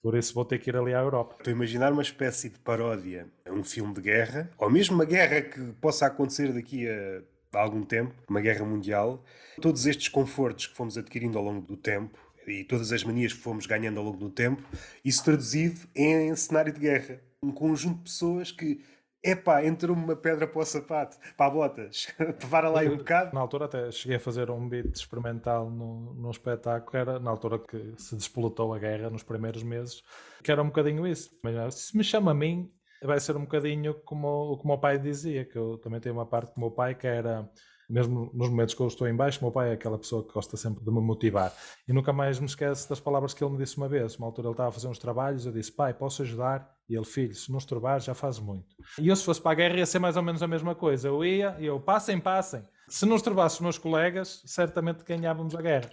Por 0.02 0.14
isso 0.14 0.34
vou 0.34 0.44
ter 0.44 0.58
que 0.58 0.68
ir 0.68 0.76
ali 0.76 0.92
à 0.94 1.00
Europa. 1.00 1.36
Estou 1.38 1.50
a 1.50 1.56
imaginar 1.56 1.90
uma 1.90 2.02
espécie 2.02 2.50
de 2.50 2.58
paródia 2.58 3.26
a 3.48 3.50
um 3.50 3.64
filme 3.64 3.94
de 3.94 4.02
guerra, 4.02 4.50
ou 4.58 4.68
mesmo 4.70 4.96
uma 4.96 5.06
guerra 5.06 5.40
que 5.40 5.72
possa 5.80 6.06
acontecer 6.06 6.52
daqui 6.52 6.86
a 6.86 7.22
algum 7.62 7.82
tempo, 7.82 8.14
uma 8.28 8.40
guerra 8.40 8.64
mundial. 8.64 9.24
Todos 9.60 9.86
estes 9.86 10.08
confortos 10.08 10.66
que 10.66 10.76
fomos 10.76 10.98
adquirindo 10.98 11.38
ao 11.38 11.44
longo 11.44 11.66
do 11.66 11.76
tempo 11.76 12.18
e 12.46 12.64
todas 12.64 12.92
as 12.92 13.02
manias 13.04 13.32
que 13.32 13.40
fomos 13.40 13.66
ganhando 13.66 13.98
ao 13.98 14.04
longo 14.04 14.18
do 14.18 14.30
tempo, 14.30 14.62
isso 15.04 15.24
traduzido 15.24 15.80
em 15.94 16.34
cenário 16.36 16.72
de 16.72 16.80
guerra. 16.80 17.20
Um 17.42 17.52
conjunto 17.52 17.98
de 17.98 18.04
pessoas 18.04 18.50
que 18.50 18.80
epá, 19.24 19.64
entrou-me 19.64 20.04
uma 20.04 20.14
pedra 20.14 20.46
para 20.46 20.60
o 20.60 20.64
sapato, 20.64 21.16
para 21.36 21.46
a 21.46 21.50
botas, 21.50 22.08
para 22.50 22.68
lá 22.68 22.80
aí 22.80 22.88
um 22.90 22.98
bocado. 22.98 23.34
Na 23.34 23.40
altura 23.40 23.64
até 23.64 23.90
cheguei 23.90 24.18
a 24.18 24.20
fazer 24.20 24.50
um 24.50 24.68
beat 24.68 24.94
experimental 24.94 25.70
no, 25.70 26.12
no 26.14 26.30
espetáculo, 26.30 26.96
era 26.96 27.18
na 27.18 27.30
altura 27.30 27.58
que 27.58 27.94
se 27.96 28.14
despolutou 28.14 28.74
a 28.74 28.78
guerra 28.78 29.08
nos 29.08 29.22
primeiros 29.22 29.62
meses, 29.62 30.02
que 30.42 30.52
era 30.52 30.62
um 30.62 30.66
bocadinho 30.66 31.06
isso. 31.06 31.30
Mas 31.42 31.74
se 31.74 31.96
me 31.96 32.04
chama 32.04 32.32
a 32.32 32.34
mim, 32.34 32.70
vai 33.06 33.20
ser 33.20 33.36
um 33.36 33.40
bocadinho 33.40 33.94
como 34.04 34.52
o 34.52 34.58
que 34.58 34.64
o 34.64 34.68
meu 34.68 34.78
pai 34.78 34.98
dizia, 34.98 35.44
que 35.44 35.56
eu 35.56 35.78
também 35.78 36.00
tenho 36.00 36.14
uma 36.14 36.26
parte 36.26 36.52
com 36.52 36.60
o 36.60 36.64
meu 36.64 36.70
pai 36.70 36.94
que 36.94 37.06
era 37.06 37.48
mesmo 37.88 38.30
nos 38.32 38.48
momentos 38.48 38.74
que 38.74 38.80
eu 38.80 38.86
estou 38.86 39.06
em 39.06 39.14
baixo, 39.14 39.42
meu 39.42 39.52
pai 39.52 39.70
é 39.70 39.72
aquela 39.74 39.98
pessoa 39.98 40.26
que 40.26 40.32
gosta 40.32 40.56
sempre 40.56 40.84
de 40.84 40.90
me 40.90 41.00
motivar. 41.00 41.52
E 41.86 41.92
nunca 41.92 42.12
mais 42.12 42.40
me 42.40 42.46
esquece 42.46 42.88
das 42.88 43.00
palavras 43.00 43.34
que 43.34 43.44
ele 43.44 43.52
me 43.52 43.58
disse 43.58 43.76
uma 43.76 43.88
vez. 43.88 44.16
Uma 44.16 44.26
altura 44.26 44.48
ele 44.48 44.54
estava 44.54 44.68
a 44.68 44.72
fazer 44.72 44.88
uns 44.88 44.98
trabalhos, 44.98 45.46
eu 45.46 45.52
disse, 45.52 45.72
pai, 45.72 45.92
posso 45.92 46.22
ajudar? 46.22 46.74
E 46.88 46.94
ele, 46.94 47.04
filho, 47.04 47.34
se 47.34 47.50
não 47.50 47.58
estorbar, 47.58 48.00
já 48.00 48.14
faz 48.14 48.38
muito. 48.38 48.74
E 48.98 49.08
eu, 49.08 49.16
se 49.16 49.24
fosse 49.24 49.40
para 49.40 49.52
a 49.52 49.54
guerra, 49.54 49.76
ia 49.78 49.86
ser 49.86 49.98
mais 49.98 50.16
ou 50.16 50.22
menos 50.22 50.42
a 50.42 50.48
mesma 50.48 50.74
coisa. 50.74 51.08
Eu 51.08 51.24
ia 51.24 51.56
e 51.58 51.66
eu, 51.66 51.80
passem, 51.80 52.18
passem. 52.18 52.62
Se 52.88 53.06
não 53.06 53.16
estorbasse 53.16 53.56
os 53.56 53.60
meus 53.60 53.78
colegas, 53.78 54.42
certamente 54.46 55.04
ganhávamos 55.04 55.54
a 55.54 55.62
guerra. 55.62 55.90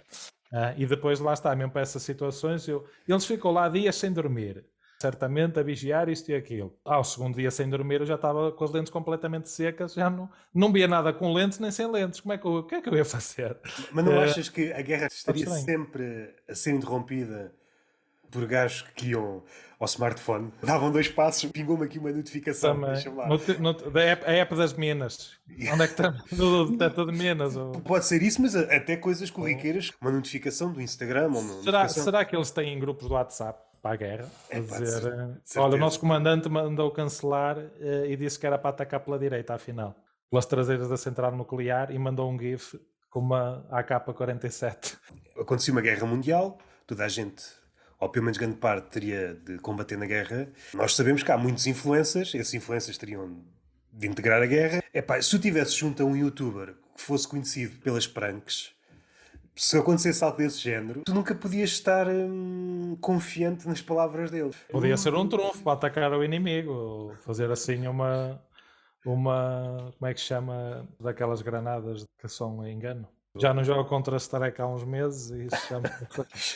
Ah, 0.52 0.74
e 0.76 0.84
depois 0.84 1.18
lá 1.18 1.32
está, 1.32 1.54
mesmo 1.56 1.72
para 1.72 1.80
essas 1.80 2.02
situações, 2.02 2.68
eu, 2.68 2.86
eles 3.08 3.24
ficam 3.24 3.50
lá 3.50 3.68
dias 3.70 3.96
sem 3.96 4.12
dormir 4.12 4.66
certamente 5.02 5.58
a 5.58 5.62
vigiar 5.62 6.08
isto 6.08 6.30
e 6.30 6.34
aquilo. 6.34 6.72
Ao 6.84 7.02
segundo 7.02 7.36
dia 7.36 7.50
sem 7.50 7.68
dormir 7.68 8.00
eu 8.00 8.06
já 8.06 8.14
estava 8.14 8.52
com 8.52 8.64
as 8.64 8.70
lentes 8.70 8.90
completamente 8.90 9.50
secas, 9.50 9.94
já 9.94 10.08
não, 10.08 10.30
não 10.54 10.72
via 10.72 10.86
nada 10.86 11.12
com 11.12 11.32
lentes 11.32 11.58
nem 11.58 11.70
sem 11.70 11.90
lentes. 11.90 12.20
Como 12.20 12.32
é 12.32 12.38
que 12.38 12.46
eu, 12.46 12.54
o 12.54 12.62
que 12.62 12.76
é 12.76 12.80
que 12.80 12.88
eu 12.88 12.94
ia 12.94 13.04
fazer? 13.04 13.56
Mas 13.90 14.04
não 14.04 14.16
uh, 14.16 14.20
achas 14.20 14.48
que 14.48 14.72
a 14.72 14.80
guerra 14.80 15.08
estaria 15.08 15.46
sempre 15.50 16.34
a 16.48 16.54
ser 16.54 16.70
interrompida 16.70 17.52
por 18.30 18.46
gajos 18.46 18.82
que 18.94 19.10
iam 19.10 19.42
ao 19.78 19.86
smartphone, 19.86 20.52
davam 20.62 20.92
dois 20.92 21.08
passos, 21.08 21.50
pingou-me 21.50 21.84
aqui 21.84 21.98
uma 21.98 22.12
notificação. 22.12 22.74
No, 22.74 23.36
no, 23.58 23.90
da 23.90 24.00
app, 24.00 24.24
a 24.24 24.30
app 24.30 24.54
das 24.54 24.72
Minas. 24.74 25.32
Onde 25.72 25.82
é 25.82 25.86
que 25.88 25.92
está? 25.92 26.10
Do 26.30 26.70
detector 26.70 27.10
de 27.10 27.18
Minas. 27.18 27.56
Ou... 27.56 27.72
Pode 27.80 28.06
ser 28.06 28.22
isso, 28.22 28.40
mas 28.40 28.54
até 28.54 28.96
coisas 28.96 29.28
corriqueiras, 29.28 29.90
uma 30.00 30.12
notificação 30.12 30.72
do 30.72 30.80
Instagram. 30.80 31.32
Ou 31.34 31.62
será, 31.64 31.88
será 31.88 32.24
que 32.24 32.34
eles 32.34 32.52
têm 32.52 32.78
grupos 32.78 33.08
do 33.08 33.14
WhatsApp? 33.14 33.71
Para 33.82 33.94
a 33.94 33.96
guerra. 33.96 34.30
É, 34.48 34.60
dizer, 34.60 35.12
eh, 35.12 35.58
olha, 35.60 35.74
o 35.74 35.78
nosso 35.78 35.98
comandante 35.98 36.48
mandou 36.48 36.90
cancelar 36.92 37.58
uh, 37.58 38.06
e 38.06 38.16
disse 38.16 38.38
que 38.38 38.46
era 38.46 38.56
para 38.56 38.70
atacar 38.70 39.00
pela 39.00 39.18
direita, 39.18 39.54
afinal, 39.54 39.96
pelas 40.30 40.46
traseiras 40.46 40.88
da 40.88 40.96
central 40.96 41.36
nuclear 41.36 41.90
e 41.90 41.98
mandou 41.98 42.30
um 42.30 42.38
GIF 42.38 42.80
com 43.10 43.18
uma 43.18 43.66
AK-47. 43.70 44.96
Aconteceu 45.38 45.74
uma 45.74 45.82
guerra 45.82 46.06
mundial, 46.06 46.56
toda 46.86 47.04
a 47.04 47.08
gente 47.08 47.42
ou 48.02 48.08
pelo 48.08 48.24
menos 48.24 48.36
grande 48.36 48.56
parte, 48.56 48.90
teria 48.90 49.32
de 49.32 49.58
combater 49.58 49.96
na 49.96 50.06
guerra. 50.06 50.48
Nós 50.74 50.96
sabemos 50.96 51.22
que 51.22 51.30
há 51.30 51.38
muitos 51.38 51.68
influencers, 51.68 52.34
esses 52.34 52.52
influencers 52.52 52.98
teriam 52.98 53.44
de 53.92 54.08
integrar 54.08 54.42
a 54.42 54.46
guerra. 54.46 54.82
Epá, 54.92 55.22
se 55.22 55.30
tu 55.30 55.38
tivesse 55.38 55.76
junto 55.76 56.02
a 56.02 56.06
um 56.06 56.16
youtuber 56.16 56.74
que 56.96 57.00
fosse 57.00 57.28
conhecido 57.28 57.78
pelas 57.78 58.04
pranks, 58.04 58.72
se 59.54 59.76
acontecesse 59.78 60.24
algo 60.24 60.38
desse 60.38 60.58
género, 60.58 61.02
tu 61.04 61.14
nunca 61.14 61.34
podias 61.34 61.70
estar 61.70 62.08
hum, 62.08 62.96
confiante 63.00 63.68
nas 63.68 63.82
palavras 63.82 64.30
dele. 64.30 64.50
Podia 64.70 64.96
ser 64.96 65.14
um 65.14 65.28
trunfo 65.28 65.62
para 65.62 65.72
atacar 65.72 66.12
o 66.12 66.24
inimigo, 66.24 67.14
fazer 67.24 67.50
assim 67.50 67.86
uma. 67.86 68.40
Uma. 69.04 69.92
Como 69.98 70.10
é 70.10 70.14
que 70.14 70.20
chama? 70.20 70.86
Daquelas 71.00 71.42
granadas 71.42 72.06
que 72.18 72.28
são 72.28 72.66
engano. 72.66 73.06
Já 73.36 73.52
não 73.54 73.64
jogo 73.64 73.84
contra 73.86 74.14
a 74.14 74.18
Starek 74.18 74.60
há 74.60 74.66
uns 74.66 74.84
meses 74.84 75.30
e 75.30 75.46
isso 75.46 75.66
chama. 75.66 75.90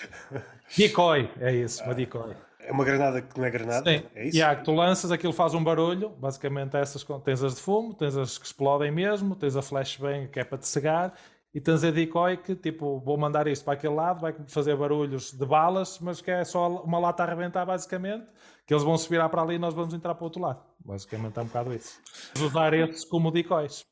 decoy, 0.76 1.30
é 1.40 1.54
isso, 1.54 1.82
uma 1.82 1.94
decoy. 1.94 2.35
É 2.61 2.72
uma 2.72 2.85
granada 2.85 3.22
que 3.22 3.38
não 3.38 3.46
é 3.46 3.50
granada? 3.50 3.90
Sim. 3.90 4.04
É 4.14 4.26
isso? 4.26 4.37
E 4.37 4.42
há 4.42 4.54
que 4.54 4.64
tu 4.64 4.72
lanças, 4.72 5.11
aquilo 5.12 5.32
faz 5.32 5.54
um 5.54 5.62
barulho. 5.62 6.11
Basicamente, 6.11 6.76
essas 6.76 7.04
tens 7.24 7.42
as 7.42 7.54
de 7.54 7.61
fumo, 7.61 7.94
tens 7.94 8.16
as 8.16 8.37
que 8.38 8.46
explodem 8.46 8.90
mesmo, 8.90 9.37
tens 9.37 9.56
a 9.56 9.62
flashbang 9.62 10.28
que 10.28 10.40
é 10.40 10.44
para 10.44 10.59
te 10.59 10.66
cegar 10.66 11.14
e 11.57 11.61
tens 11.61 11.83
a 11.83 11.90
decoy 11.90 12.37
que, 12.37 12.55
tipo, 12.55 13.01
vou 13.01 13.16
mandar 13.16 13.47
isto 13.47 13.64
para 13.64 13.73
aquele 13.73 13.95
lado, 13.95 14.21
vai 14.21 14.35
fazer 14.47 14.77
barulhos 14.77 15.33
de 15.33 15.47
balas, 15.47 15.99
mas 16.03 16.21
que 16.21 16.31
é 16.31 16.45
só 16.45 16.69
uma 16.83 16.99
lata 16.99 17.23
a 17.23 17.27
arrebentar, 17.27 17.64
basicamente, 17.64 18.27
que 18.66 18.75
eles 18.75 18.85
vão 18.85 18.95
se 18.99 19.09
virar 19.09 19.31
para 19.31 19.40
ali 19.40 19.55
e 19.55 19.59
nós 19.59 19.73
vamos 19.73 19.95
entrar 19.95 20.14
para 20.14 20.23
o 20.23 20.27
outro 20.27 20.42
lado. 20.42 20.61
Basicamente 20.85 21.38
é 21.38 21.40
um 21.40 21.47
bocado 21.47 21.73
isso. 21.73 21.99
Usar 22.38 22.75
esses 22.75 23.07
como 23.07 23.31
decoys. 23.31 23.87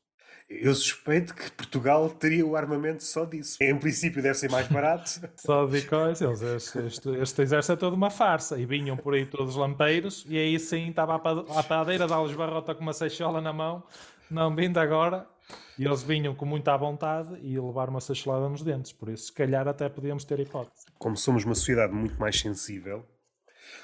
Eu 0.47 0.75
suspeito 0.75 1.33
que 1.33 1.49
Portugal 1.53 2.07
teria 2.07 2.45
o 2.45 2.55
armamento 2.55 3.03
só 3.03 3.25
disso. 3.25 3.57
Em 3.59 3.75
princípio 3.75 4.21
deve 4.21 4.35
ser 4.35 4.51
mais 4.51 4.67
barato. 4.67 5.09
só 5.35 5.65
de 5.65 5.81
coisas. 5.87 6.43
Este, 6.43 6.77
este, 6.85 7.09
este, 7.17 7.41
exército 7.41 7.73
é 7.73 7.75
toda 7.77 7.95
uma 7.95 8.11
farsa. 8.11 8.59
E 8.59 8.65
vinham 8.67 8.95
por 8.95 9.15
aí 9.15 9.25
todos 9.25 9.55
lampeiros 9.55 10.23
e 10.29 10.37
aí 10.37 10.59
sim 10.59 10.89
estava 10.89 11.15
a 11.15 11.63
padeira 11.63 12.07
da 12.07 12.15
Barrota 12.15 12.75
com 12.75 12.83
uma 12.83 12.93
seixola 12.93 13.41
na 13.41 13.51
mão. 13.51 13.83
Não, 14.29 14.55
vindo 14.55 14.77
agora. 14.77 15.27
E 15.77 15.85
eles 15.85 16.03
vinham 16.03 16.33
com 16.33 16.45
muita 16.45 16.75
vontade 16.77 17.37
e 17.41 17.59
levar 17.59 17.89
uma 17.89 18.01
seixolada 18.01 18.47
nos 18.47 18.63
dentes. 18.63 18.91
Por 18.91 19.09
isso, 19.09 19.25
se 19.25 19.33
calhar 19.33 19.67
até 19.67 19.89
podíamos 19.89 20.23
ter 20.23 20.39
hipótese. 20.39 20.85
Como 20.97 21.17
somos 21.17 21.43
uma 21.43 21.55
sociedade 21.55 21.93
muito 21.93 22.19
mais 22.19 22.39
sensível, 22.39 23.05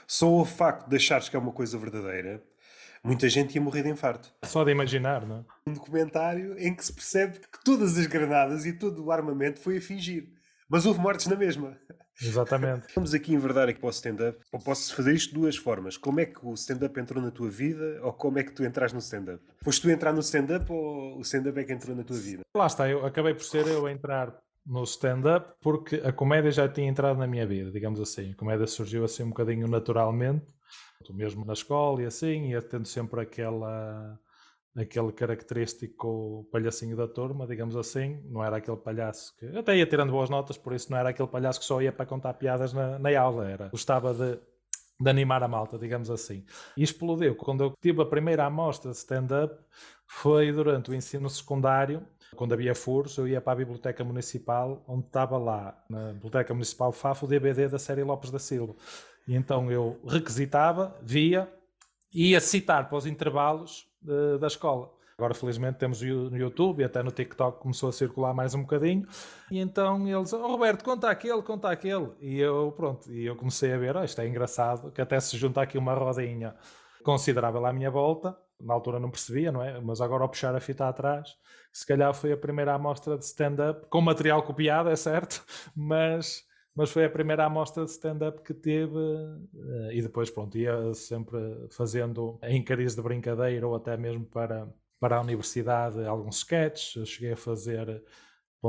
só 0.08 0.30
o 0.32 0.46
facto 0.46 0.88
de 0.88 0.96
achares 0.96 1.30
que 1.30 1.36
é 1.36 1.40
uma 1.40 1.52
coisa 1.52 1.78
verdadeira 1.78 2.42
muita 3.04 3.28
gente 3.30 3.56
ia 3.56 3.62
morrer 3.62 3.84
de 3.84 3.90
infarto. 3.90 4.34
Só 4.44 4.64
de 4.64 4.72
imaginar, 4.72 5.26
não 5.26 5.38
é? 5.40 5.70
Um 5.70 5.74
documentário 5.74 6.58
em 6.58 6.74
que 6.74 6.86
se 6.86 6.94
percebe 6.94 7.40
que 7.40 7.64
todas 7.64 7.98
as 7.98 8.06
granadas 8.06 8.66
e 8.66 8.74
todo 8.74 9.04
o 9.04 9.12
armamento 9.12 9.60
foi 9.60 9.78
a 9.78 9.82
fingir. 9.82 10.30
Mas 10.70 10.86
houve 10.86 11.00
mortes 11.00 11.28
na 11.28 11.36
mesma. 11.36 11.78
Exatamente. 12.22 12.88
Vamos 12.96 13.14
aqui 13.14 13.34
enverdar 13.34 13.70
aqui 13.70 13.80
para 13.80 13.88
o 13.88 13.92
stand-up. 13.92 14.40
Ou 14.52 14.60
posso 14.60 14.96
fazer 14.96 15.14
isto 15.14 15.30
de 15.30 15.40
duas 15.40 15.56
formas. 15.58 15.98
Como 15.98 16.20
é 16.20 16.26
que 16.26 16.46
o 16.46 16.54
stand-up 16.54 17.00
entrou 17.00 17.22
na 17.22 17.32
tua 17.32 17.50
vida 17.50 18.00
ou 18.04 18.14
como 18.14 18.40
é 18.40 18.44
que 18.44 18.52
tu 18.52 18.64
entras 18.64 18.94
no 18.94 19.00
stand-up? 19.00 19.44
Foste 19.64 19.82
tu 19.82 19.90
entrar 19.90 20.14
no 20.14 20.20
stand-up 20.22 20.72
ou 20.72 21.18
o 21.18 21.22
stand-up 21.22 21.60
é 21.60 21.64
que 21.64 21.74
entrou 21.74 21.96
na 21.96 22.04
tua 22.04 22.18
vida? 22.18 22.44
Lá 22.56 22.68
está, 22.68 22.90
eu 22.90 23.06
acabei 23.06 23.34
por 23.34 23.44
ser 23.44 23.68
eu 23.68 23.86
a 23.86 23.92
entrar 23.92 24.36
no 24.66 24.84
stand-up 24.84 25.54
porque 25.62 25.96
a 26.04 26.12
comédia 26.12 26.52
já 26.52 26.70
tinha 26.70 26.88
entrado 26.88 27.18
na 27.18 27.28
minha 27.28 27.46
vida, 27.48 27.72
digamos 27.72 28.00
assim. 28.00 28.32
A 28.32 28.36
comédia 28.36 28.68
surgiu 28.68 29.04
assim 29.04 29.24
um 29.24 29.30
bocadinho 29.30 29.68
naturalmente 29.68 30.46
mesmo 31.14 31.44
na 31.46 31.54
escola 31.54 32.02
e 32.02 32.06
assim, 32.06 32.50
ia 32.50 32.62
tendo 32.62 32.88
sempre 32.88 33.22
aquela 33.22 34.18
aquele 34.76 35.12
característico 35.12 36.48
palhacinho 36.52 36.96
da 36.96 37.08
turma, 37.08 37.46
digamos 37.46 37.76
assim, 37.76 38.22
não 38.26 38.44
era 38.44 38.58
aquele 38.58 38.78
palhaço 38.78 39.36
que 39.38 39.46
até 39.58 39.76
ia 39.76 39.86
tirando 39.86 40.12
boas 40.12 40.30
notas, 40.30 40.58
por 40.58 40.74
isso 40.74 40.90
não 40.90 40.98
era 40.98 41.10
aquele 41.10 41.28
palhaço 41.28 41.60
que 41.60 41.66
só 41.66 41.82
ia 41.82 41.92
para 41.92 42.06
contar 42.06 42.34
piadas 42.36 42.72
na, 42.72 42.98
na 42.98 43.20
aula, 43.20 43.50
era 43.50 43.68
gostava 43.68 44.14
de, 44.14 44.40
de 45.00 45.10
animar 45.10 45.44
a 45.44 45.48
malta, 45.48 45.78
digamos 45.78 46.10
assim. 46.10 46.46
E 46.78 46.84
explodiu. 46.84 47.36
Quando 47.36 47.64
eu 47.64 47.74
tive 47.82 48.02
a 48.02 48.06
primeira 48.06 48.46
amostra 48.46 48.92
de 48.92 48.98
stand-up, 48.98 49.56
foi 50.08 50.52
durante 50.52 50.90
o 50.92 50.94
ensino 50.94 51.30
secundário, 51.30 52.06
quando 52.36 52.54
havia 52.54 52.74
furos, 52.74 53.18
eu 53.18 53.28
ia 53.28 53.42
para 53.42 53.54
a 53.54 53.56
Biblioteca 53.58 54.04
Municipal, 54.04 54.84
onde 54.88 55.06
estava 55.06 55.38
lá, 55.38 55.78
na 55.90 56.14
Biblioteca 56.14 56.54
Municipal 56.54 56.92
FAF, 56.94 57.26
o 57.26 57.28
DVD 57.28 57.68
da 57.68 57.78
série 57.78 58.04
Lopes 58.04 58.32
da 58.32 58.40
Silva. 58.40 58.74
E 59.28 59.36
então 59.36 59.70
eu 59.70 60.00
requisitava, 60.08 60.98
via, 61.02 61.52
e 62.14 62.32
ia 62.32 62.42
citar 62.42 62.88
para 62.88 62.98
os 62.98 63.06
intervalos 63.06 63.88
de, 64.02 64.38
da 64.40 64.48
escola. 64.48 64.92
Agora, 65.22 65.36
felizmente, 65.36 65.78
temos 65.78 66.02
no 66.02 66.36
YouTube 66.36 66.82
e 66.82 66.84
até 66.84 67.04
no 67.04 67.12
TikTok 67.12 67.60
começou 67.60 67.90
a 67.90 67.92
circular 67.92 68.34
mais 68.34 68.56
um 68.56 68.62
bocadinho. 68.62 69.08
E 69.52 69.60
então 69.60 70.08
eles, 70.08 70.34
oh, 70.34 70.48
Roberto, 70.48 70.84
conta 70.84 71.12
aquele, 71.12 71.44
conta 71.44 71.70
aquele. 71.70 72.10
E 72.20 72.40
eu, 72.40 72.74
pronto, 72.76 73.12
e 73.12 73.28
eu 73.28 73.36
comecei 73.36 73.72
a 73.72 73.78
ver, 73.78 73.96
oh, 73.96 74.04
isto 74.04 74.20
é 74.20 74.28
engraçado, 74.28 74.92
que 74.92 75.00
até 75.00 75.20
se 75.20 75.38
junta 75.38 75.62
aqui 75.62 75.78
uma 75.78 75.94
rodinha 75.94 76.56
considerável 77.04 77.64
à 77.68 77.72
minha 77.72 77.92
volta. 77.92 78.36
Na 78.60 78.74
altura 78.74 79.00
não 79.00 79.12
percebia, 79.12 79.52
não 79.52 79.62
é? 79.62 79.80
Mas 79.80 80.02
agora 80.02 80.24
ao 80.24 80.30
puxar 80.30 80.56
a 80.56 80.60
fita 80.60 80.88
atrás, 80.88 81.36
se 81.72 81.86
calhar 81.86 82.12
foi 82.16 82.32
a 82.32 82.38
primeira 82.38 82.74
amostra 82.74 83.16
de 83.16 83.24
stand-up, 83.24 83.88
com 83.90 84.02
material 84.02 84.42
copiado, 84.42 84.90
é 84.90 84.96
certo, 84.96 85.44
mas 85.78 86.44
mas 86.76 86.92
foi 86.92 87.06
a 87.06 87.10
primeira 87.10 87.46
amostra 87.46 87.84
de 87.84 87.92
stand-up 87.92 88.42
que 88.42 88.54
teve 88.54 88.98
eh, 88.98 89.96
e 89.96 90.02
depois 90.02 90.30
pronto, 90.30 90.58
ia 90.58 90.94
sempre 90.94 91.38
fazendo 91.70 92.40
em 92.44 92.64
cariz 92.64 92.96
de 92.96 93.02
brincadeira 93.02 93.68
ou 93.68 93.76
até 93.76 93.98
mesmo 93.98 94.26
para, 94.26 94.68
para 95.00 95.18
a 95.18 95.22
universidade 95.22 96.06
alguns 96.06 96.38
sketches, 96.38 97.08
cheguei 97.10 97.34
a 97.34 97.38
fazer 97.38 98.04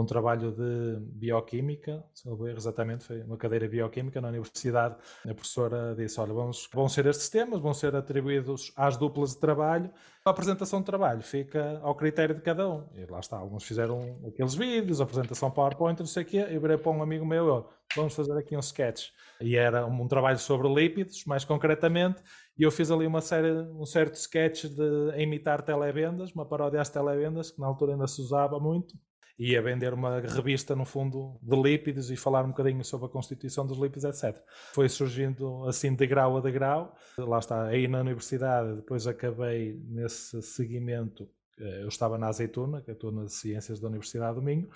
um 0.00 0.06
trabalho 0.06 0.52
de 0.52 0.98
bioquímica, 1.00 2.02
se 2.14 2.26
não 2.26 2.34
ver 2.34 2.56
exatamente, 2.56 3.04
foi 3.04 3.22
uma 3.22 3.36
cadeira 3.36 3.66
de 3.68 3.76
bioquímica 3.76 4.22
na 4.22 4.28
universidade. 4.28 4.96
A 5.28 5.34
professora 5.34 5.94
disse: 5.94 6.18
Olha, 6.18 6.32
vamos, 6.32 6.68
vão 6.72 6.88
ser 6.88 7.04
estes 7.06 7.28
temas, 7.28 7.60
vão 7.60 7.74
ser 7.74 7.94
atribuídos 7.94 8.72
às 8.74 8.96
duplas 8.96 9.32
de 9.32 9.38
trabalho. 9.38 9.90
A 10.24 10.30
apresentação 10.30 10.80
de 10.80 10.86
trabalho 10.86 11.20
fica 11.20 11.78
ao 11.82 11.94
critério 11.94 12.34
de 12.34 12.40
cada 12.40 12.68
um. 12.68 12.88
E 12.94 13.04
lá 13.04 13.20
está, 13.20 13.36
alguns 13.36 13.64
fizeram 13.64 14.18
aqueles 14.26 14.54
vídeos, 14.54 15.00
apresentação 15.00 15.50
PowerPoint, 15.50 15.98
não 16.00 16.06
sei 16.06 16.22
o 16.22 16.26
quê. 16.26 16.46
Eu 16.48 16.60
virei 16.60 16.78
para 16.78 16.90
um 16.90 17.02
amigo 17.02 17.26
meu: 17.26 17.46
eu, 17.46 17.68
Vamos 17.94 18.14
fazer 18.14 18.36
aqui 18.38 18.56
um 18.56 18.60
sketch. 18.60 19.10
E 19.42 19.56
era 19.56 19.84
um, 19.84 20.02
um 20.02 20.08
trabalho 20.08 20.38
sobre 20.38 20.72
lípidos, 20.72 21.26
mais 21.26 21.44
concretamente. 21.44 22.22
E 22.56 22.62
eu 22.62 22.70
fiz 22.70 22.90
ali 22.90 23.06
uma 23.06 23.20
série, 23.20 23.52
um 23.52 23.84
certo 23.84 24.14
sketch 24.14 24.64
de 24.64 25.22
imitar 25.22 25.60
televendas, 25.60 26.32
uma 26.32 26.46
paródia 26.46 26.80
às 26.80 26.88
televendas, 26.88 27.50
que 27.50 27.60
na 27.60 27.66
altura 27.66 27.92
ainda 27.92 28.06
se 28.06 28.22
usava 28.22 28.58
muito 28.58 28.94
ia 29.42 29.60
vender 29.60 29.92
uma 29.92 30.20
revista, 30.20 30.76
no 30.76 30.84
fundo, 30.84 31.38
de 31.42 31.60
lípidos 31.60 32.10
e 32.10 32.16
falar 32.16 32.44
um 32.44 32.48
bocadinho 32.48 32.84
sobre 32.84 33.06
a 33.06 33.08
constituição 33.08 33.66
dos 33.66 33.78
lípidos, 33.78 34.04
etc. 34.04 34.40
Foi 34.72 34.88
surgindo 34.88 35.66
assim 35.66 35.94
de 35.94 36.06
grau 36.06 36.36
a 36.36 36.40
de 36.40 36.52
grau. 36.52 36.94
Lá 37.18 37.38
está, 37.38 37.64
aí 37.64 37.88
na 37.88 38.00
universidade, 38.00 38.76
depois 38.76 39.06
acabei 39.06 39.80
nesse 39.88 40.40
seguimento. 40.42 41.28
Eh, 41.58 41.82
eu 41.82 41.88
estava 41.88 42.16
na 42.16 42.28
Azeitona, 42.28 42.80
que 42.82 42.90
é 42.90 42.94
estou 42.94 43.10
nas 43.10 43.32
Ciências 43.34 43.80
da 43.80 43.88
Universidade 43.88 44.36
do 44.36 44.42
Minho, 44.42 44.70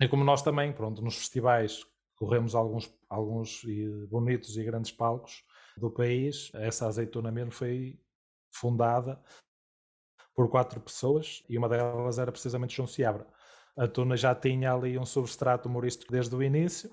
e 0.00 0.08
como 0.08 0.24
nós 0.24 0.42
também, 0.42 0.72
pronto, 0.72 1.02
nos 1.02 1.16
festivais 1.16 1.84
corremos 2.14 2.54
alguns, 2.54 2.92
alguns 3.08 3.62
bonitos 4.08 4.56
e 4.56 4.62
grandes 4.62 4.92
palcos 4.92 5.44
do 5.76 5.90
país, 5.90 6.50
essa 6.54 6.86
Azeitona 6.86 7.32
mesmo 7.32 7.50
foi 7.50 7.98
fundada 8.52 9.20
por 10.34 10.48
quatro 10.48 10.80
pessoas 10.80 11.42
e 11.48 11.58
uma 11.58 11.68
delas 11.68 12.18
era 12.18 12.30
precisamente 12.30 12.76
João 12.76 12.86
Seabra 12.86 13.26
a 13.76 13.86
Tuna 13.86 14.16
já 14.16 14.34
tinha 14.34 14.72
ali 14.72 14.98
um 14.98 15.06
substrato 15.06 15.68
humorístico 15.68 16.12
desde 16.12 16.34
o 16.34 16.42
início, 16.42 16.90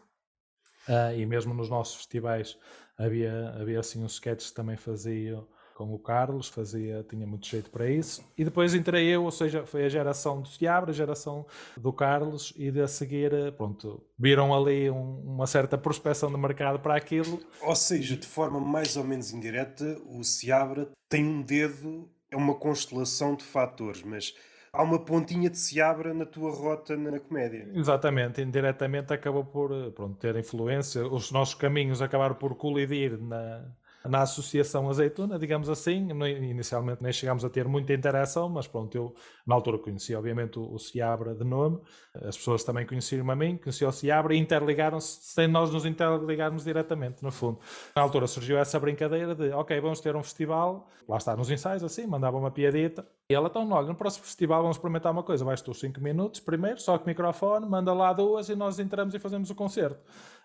uh, 0.88 1.14
e 1.16 1.26
mesmo 1.26 1.54
nos 1.54 1.70
nossos 1.70 1.96
festivais 1.96 2.58
havia, 2.98 3.50
havia 3.60 3.80
assim 3.80 4.04
uns 4.04 4.14
sketches 4.14 4.50
que 4.50 4.56
também 4.56 4.78
fazia 4.78 5.42
com 5.80 5.94
o 5.94 5.98
Carlos, 5.98 6.50
fazia, 6.50 7.06
tinha 7.10 7.26
muito 7.26 7.48
jeito 7.48 7.70
para 7.70 7.90
isso. 7.90 8.22
E 8.38 8.44
depois 8.44 8.76
entrei 8.76 9.08
eu, 9.08 9.24
ou 9.24 9.32
seja, 9.32 9.66
foi 9.66 9.86
a 9.86 9.90
geração 9.90 10.42
do 10.42 10.48
Seabra, 10.50 10.92
a 10.92 10.94
geração 10.94 11.46
do 11.78 11.94
Carlos, 11.94 12.52
e 12.58 12.70
de 12.70 12.82
a 12.82 12.88
seguir, 12.88 13.32
pronto, 13.56 14.04
viram 14.18 14.54
ali 14.54 14.90
um, 14.90 15.22
uma 15.22 15.48
certa 15.48 15.78
prospecção 15.78 16.30
de 16.30 16.38
mercado 16.38 16.80
para 16.80 16.98
aquilo. 16.98 17.40
Ou 17.62 17.76
seja, 17.78 18.18
de 18.18 18.28
forma 18.28 18.60
mais 18.60 18.98
ou 18.98 19.06
menos 19.06 19.32
indireta, 19.32 19.98
o 20.06 20.22
Seabra 20.22 20.90
tem 21.08 21.24
um 21.24 21.42
dedo, 21.42 22.12
é 22.30 22.36
uma 22.36 22.56
constelação 22.56 23.34
de 23.38 23.46
fatores, 23.46 24.04
mas 24.04 24.36
há 24.72 24.84
uma 24.84 25.00
pontinha 25.00 25.50
de 25.50 25.58
se 25.58 25.82
abra 25.82 26.14
na 26.14 26.26
tua 26.26 26.52
rota 26.52 26.96
na 26.96 27.20
comédia. 27.20 27.70
Exatamente, 27.74 28.42
indiretamente 28.42 29.14
acabou 29.14 29.46
por 29.46 29.92
pronto, 29.92 30.18
ter 30.18 30.36
influência. 30.36 31.06
Os 31.06 31.32
nossos 31.32 31.56
caminhos 31.56 32.02
acabaram 32.02 32.36
por 32.36 32.56
colidir 32.56 33.18
na, 33.18 33.66
na 34.06 34.22
Associação 34.22 34.90
Azeitona, 34.90 35.38
digamos 35.38 35.70
assim. 35.70 36.10
Inicialmente 36.10 37.04
nem 37.04 37.12
chegámos 37.12 37.44
a 37.44 37.50
ter 37.50 37.68
muita 37.68 37.94
interação, 37.94 38.50
mas 38.50 38.68
pronto, 38.68 38.96
eu 38.96 39.14
na 39.46 39.56
altura 39.56 39.78
conheci 39.78 40.16
obviamente 40.16 40.60
o, 40.60 40.78
Ciabra 40.78 41.34
de 41.36 41.44
nome, 41.44 41.80
as 42.14 42.38
pessoas 42.38 42.64
também 42.64 42.86
conheciam-me 42.86 43.32
a 43.32 43.36
mim, 43.36 43.58
conheciam 43.58 43.90
o 43.90 43.92
Ciabra 43.92 44.34
e 44.34 44.38
interligaram-se 44.38 45.34
sem 45.34 45.48
nós 45.48 45.72
nos 45.72 45.86
interligarmos 45.86 46.64
diretamente, 46.64 47.24
no 47.24 47.32
fundo. 47.32 47.60
Na 47.96 48.02
altura 48.02 48.28
surgiu 48.28 48.58
essa 48.58 48.80
brincadeira 48.80 49.36
de, 49.36 49.50
ok, 49.52 49.80
vamos 49.80 50.00
ter 50.00 50.16
um 50.16 50.24
festival, 50.24 50.88
lá 51.08 51.18
está, 51.18 51.36
nos 51.36 51.50
ensaios 51.50 51.84
assim, 51.84 52.06
mandava 52.06 52.38
uma 52.38 52.52
piadita, 52.52 53.06
e 53.30 53.36
ela, 53.36 53.48
então, 53.48 53.70
olha, 53.72 53.88
no 53.88 53.96
próximo 53.96 54.26
festival 54.26 54.62
vamos 54.62 54.78
experimentar 54.78 55.12
uma 55.12 55.22
coisa, 55.24 55.46
vais 55.46 55.62
tu 55.62 55.74
5 55.74 56.02
minutos 56.02 56.40
primeiro, 56.40 56.80
só 56.82 56.98
com 56.98 57.06
microfone, 57.06 57.68
manda 57.68 57.94
lá 57.94 58.12
duas 58.12 58.50
e 58.50 58.56
nós 58.56 58.80
entramos 58.80 59.14
e 59.14 59.20
fazemos 59.20 59.50
o 59.50 59.56
concerto. 59.56 60.00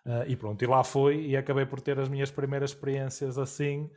Uh, 0.07 0.29
e 0.29 0.37
pronto, 0.37 0.63
e 0.63 0.67
lá 0.67 0.85
foi 0.85 1.29
e 1.29 1.37
acabei 1.37 1.65
por 1.65 1.81
ter 1.81 1.99
as 1.99 2.11
minhas 2.11 2.31
primeiras 2.31 2.71
experiências 2.71 3.39
assim 3.39 3.91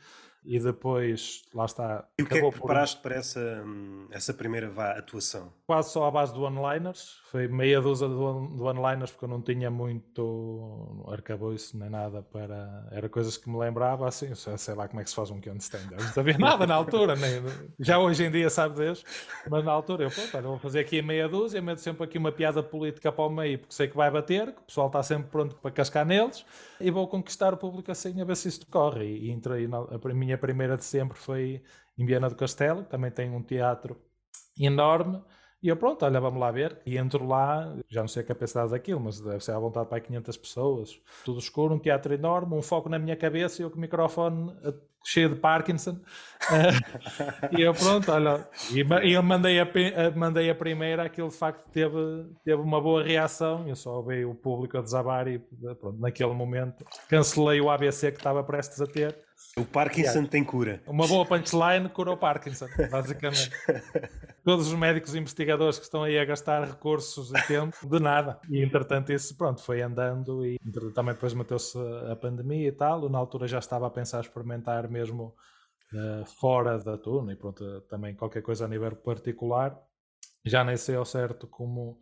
e 0.48 0.60
depois, 0.60 1.42
lá 1.54 1.66
está. 1.66 2.08
E 2.18 2.24
o 2.24 2.26
que 2.26 2.38
é 2.38 2.42
que 2.42 2.52
preparaste 2.52 2.96
por... 2.98 3.04
para 3.04 3.16
essa, 3.16 3.64
hum, 3.66 4.08
essa 4.10 4.34
primeira 4.34 4.70
vá, 4.70 4.92
atuação? 4.92 5.52
Quase 5.66 5.92
só 5.92 6.06
à 6.06 6.12
base 6.12 6.34
do 6.34 6.44
onliners, 6.44 7.20
foi 7.30 7.50
meia 7.50 7.82
dúzia 7.82 8.08
do, 8.08 8.48
do 8.48 8.64
onliners 8.64 9.12
porque 9.12 9.26
eu 9.26 9.30
não 9.30 9.42
tinha 9.42 9.70
muito 9.70 11.06
arcabouço 11.12 11.78
nem 11.78 11.90
nada 11.90 12.22
para. 12.22 12.88
Era 12.92 13.10
coisas 13.10 13.36
que 13.36 13.50
me 13.50 13.58
lembrava 13.58 14.08
assim, 14.08 14.34
sei 14.34 14.74
lá 14.74 14.88
como 14.88 15.02
é 15.02 15.04
que 15.04 15.10
se 15.10 15.16
faz 15.16 15.30
um 15.30 15.42
can't 15.42 15.62
stand. 15.62 15.92
Não 15.92 16.00
sabia 16.00 16.38
nada 16.40 16.66
na 16.66 16.76
altura, 16.76 17.16
nem, 17.16 17.44
já 17.80 18.00
hoje 18.00 18.24
em 18.24 18.32
dia 18.32 18.50
sabe 18.50 18.76
Deus, 18.76 19.04
mas 19.50 19.66
na 19.66 19.72
altura 19.74 20.06
eu, 20.06 20.12
pronto, 20.12 20.38
olha, 20.38 20.48
vou 20.48 20.60
fazer 20.60 20.80
aqui 20.80 21.02
meia 21.02 21.28
dúzia, 21.28 21.62
meto 21.62 21.82
sempre 21.82 22.06
aqui 22.06 22.18
uma 22.18 22.32
piada 22.32 22.64
política 22.64 23.12
para 23.12 23.26
o 23.26 23.30
meio 23.30 23.60
porque 23.60 23.74
sei 23.74 23.88
que 23.90 23.98
vai 23.98 24.10
bater, 24.10 24.54
que 24.54 24.62
o 24.62 24.66
pessoal 24.66 24.88
está 24.88 25.04
sempre 25.04 25.30
pronto 25.30 25.56
para 25.56 25.72
cascar 25.72 26.06
neles 26.06 26.46
e 26.80 26.90
vou 26.90 27.08
conquistar 27.08 27.54
o 27.54 27.58
público 27.58 27.92
assim 27.92 28.22
a 28.22 28.26
ver 28.26 28.38
se 28.38 28.48
isto 28.48 28.66
corre. 28.68 29.06
E, 29.06 29.28
e 29.28 29.32
entrei 29.32 29.68
na 29.68 29.80
a 29.80 30.14
minha 30.14 30.37
primeira 30.38 30.78
de 30.78 30.86
sempre 30.86 31.18
foi 31.18 31.64
em 31.98 32.06
Viana 32.06 32.30
do 32.30 32.36
Castelo, 32.36 32.84
também 32.84 33.12
tem 33.12 33.30
um 33.30 33.42
teatro 33.42 34.00
enorme 34.60 35.22
e 35.62 35.70
eu, 35.70 35.76
pronto, 35.76 36.06
olha, 36.06 36.20
vamos 36.20 36.40
lá 36.40 36.52
ver. 36.52 36.80
E 36.86 36.98
entro 36.98 37.26
lá, 37.26 37.76
já 37.90 38.02
não 38.02 38.08
sei 38.08 38.22
a 38.22 38.26
capacidade 38.26 38.72
daquilo, 38.72 39.00
mas 39.00 39.20
deve 39.20 39.44
ser 39.44 39.52
à 39.52 39.60
vontade 39.60 39.90
para 39.90 40.00
500 40.00 40.38
pessoas. 40.38 41.02
Tudo 41.26 41.40
escuro, 41.40 41.74
um 41.74 41.80
teatro 41.80 42.14
enorme, 42.14 42.54
um 42.56 42.62
foco 42.62 42.90
na 42.90 43.00
minha 43.00 43.16
cabeça 43.16 43.62
e 43.62 43.66
eu 43.66 43.72
com 43.72 43.78
o 43.78 43.82
microfone 43.82 44.56
cheio 45.08 45.30
de 45.30 45.36
Parkinson. 45.36 46.00
e 47.58 47.62
eu, 47.62 47.74
pronto, 47.74 48.12
olha, 48.12 48.46
e 48.72 49.14
eu 49.14 49.24
mandei 49.24 49.60
a, 49.60 49.68
mandei 50.14 50.50
a 50.50 50.56
primeira, 50.56 51.04
aquilo 51.04 51.30
de 51.30 51.38
facto 51.38 51.66
teve, 51.72 51.98
teve 52.44 52.62
uma 52.62 52.82
boa 52.82 53.02
reação. 53.02 53.68
Eu 53.68 53.76
só 53.76 53.96
ouvi 53.96 54.26
o 54.26 54.36
público 54.36 54.78
a 54.78 54.82
desabar 54.82 55.28
e, 55.28 55.40
pronto, 55.80 55.98
naquele 56.00 56.34
momento 56.34 56.86
cancelei 57.08 57.62
o 57.62 57.70
ABC 57.70 58.12
que 58.12 58.18
estava 58.18 58.44
prestes 58.44 58.82
a 58.82 58.86
ter. 58.86 59.18
O 59.56 59.66
Parkinson 59.66 60.26
tem 60.26 60.44
cura. 60.44 60.82
Uma 60.88 61.08
boa 61.08 61.26
punchline 61.26 61.90
cura 61.90 62.12
o 62.12 62.18
Parkinson, 62.18 62.68
basicamente. 62.92 63.52
Todos 64.44 64.68
os 64.68 64.74
médicos 64.74 65.14
investigadores 65.14 65.78
que 65.78 65.86
estão 65.86 66.04
aí 66.04 66.18
a 66.18 66.26
gastar 66.26 66.64
recursos 66.64 67.32
e 67.32 67.48
tempo, 67.48 67.76
de 67.84 68.00
nada. 68.00 68.40
E 68.50 68.64
entretanto, 68.64 69.12
isso 69.12 69.36
pronto, 69.36 69.62
foi 69.62 69.82
andando 69.82 70.46
e 70.46 70.58
também 70.94 71.14
depois 71.14 71.34
meteu-se 71.34 71.78
a 72.10 72.16
pandemia 72.16 72.68
e 72.68 72.72
tal. 72.72 73.10
Na 73.10 73.18
altura 73.18 73.48
já 73.48 73.60
estava 73.60 73.88
a 73.88 73.90
pensar 73.90 74.22
experimentar 74.22 74.88
mesmo 74.98 75.36
uh, 75.94 76.26
fora 76.26 76.78
da 76.80 76.98
turma 76.98 77.32
e 77.32 77.36
pronto, 77.36 77.82
também 77.82 78.16
qualquer 78.16 78.42
coisa 78.42 78.66
a 78.66 78.68
nível 78.68 78.96
particular. 78.96 79.78
Já 80.44 80.64
nem 80.64 80.78
sei 80.78 80.96
ao 80.96 81.06
certo 81.06 81.48
como, 81.48 82.00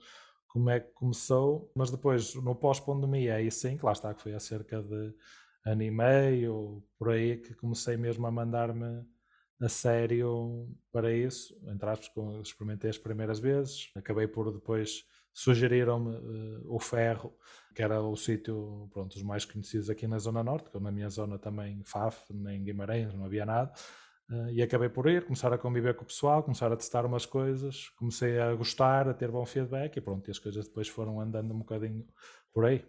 como 0.47 0.69
é 0.69 0.79
que 0.79 0.91
começou, 0.93 1.71
mas 1.75 1.91
depois 1.91 2.35
no 2.35 2.55
pós-pandemia, 2.55 3.35
aí 3.35 3.51
sim, 3.51 3.77
que 3.77 3.85
lá 3.85 3.91
está, 3.91 4.13
que 4.13 4.21
foi 4.21 4.33
há 4.33 4.39
cerca 4.39 4.81
de 4.81 5.13
ano 5.65 5.83
e 5.83 5.91
meio, 5.91 6.83
por 6.97 7.09
aí, 7.09 7.37
que 7.37 7.53
comecei 7.55 7.97
mesmo 7.97 8.25
a 8.27 8.31
mandar-me 8.31 9.03
a 9.59 9.67
sério 9.67 10.69
para 10.91 11.11
isso. 11.11 11.55
Entre 11.67 11.89
aspas, 11.89 12.47
experimentei 12.47 12.89
as 12.89 12.97
primeiras 12.97 13.39
vezes, 13.39 13.91
acabei 13.95 14.27
por 14.27 14.51
depois 14.53 15.05
sugeriram-me 15.33 16.15
uh, 16.15 16.73
o 16.73 16.79
Ferro, 16.79 17.33
que 17.75 17.83
era 17.83 18.01
o 18.01 18.15
sítio, 18.15 18.89
pronto, 18.93 19.15
os 19.15 19.21
mais 19.21 19.43
conhecidos 19.43 19.89
aqui 19.89 20.07
na 20.07 20.17
Zona 20.17 20.41
Norte, 20.41 20.69
que 20.69 20.79
na 20.79 20.91
minha 20.91 21.09
zona 21.09 21.37
também, 21.37 21.83
FAF, 21.83 22.23
nem 22.33 22.63
Guimarães, 22.63 23.13
não 23.13 23.25
havia 23.25 23.45
nada. 23.45 23.71
Uh, 24.31 24.49
e 24.49 24.63
acabei 24.63 24.87
por 24.89 25.07
ir, 25.07 25.25
começar 25.25 25.53
a 25.53 25.57
conviver 25.57 25.93
com 25.93 26.03
o 26.03 26.07
pessoal, 26.07 26.41
começar 26.41 26.71
a 26.71 26.77
testar 26.77 27.05
umas 27.05 27.25
coisas, 27.25 27.89
comecei 27.89 28.39
a 28.39 28.55
gostar, 28.55 29.07
a 29.09 29.13
ter 29.13 29.29
bom 29.29 29.45
feedback 29.45 29.97
e 29.97 30.01
pronto, 30.01 30.27
e 30.27 30.31
as 30.31 30.39
coisas 30.39 30.65
depois 30.65 30.87
foram 30.87 31.19
andando 31.19 31.53
um 31.53 31.59
bocadinho 31.59 32.07
por 32.51 32.65
aí. 32.65 32.83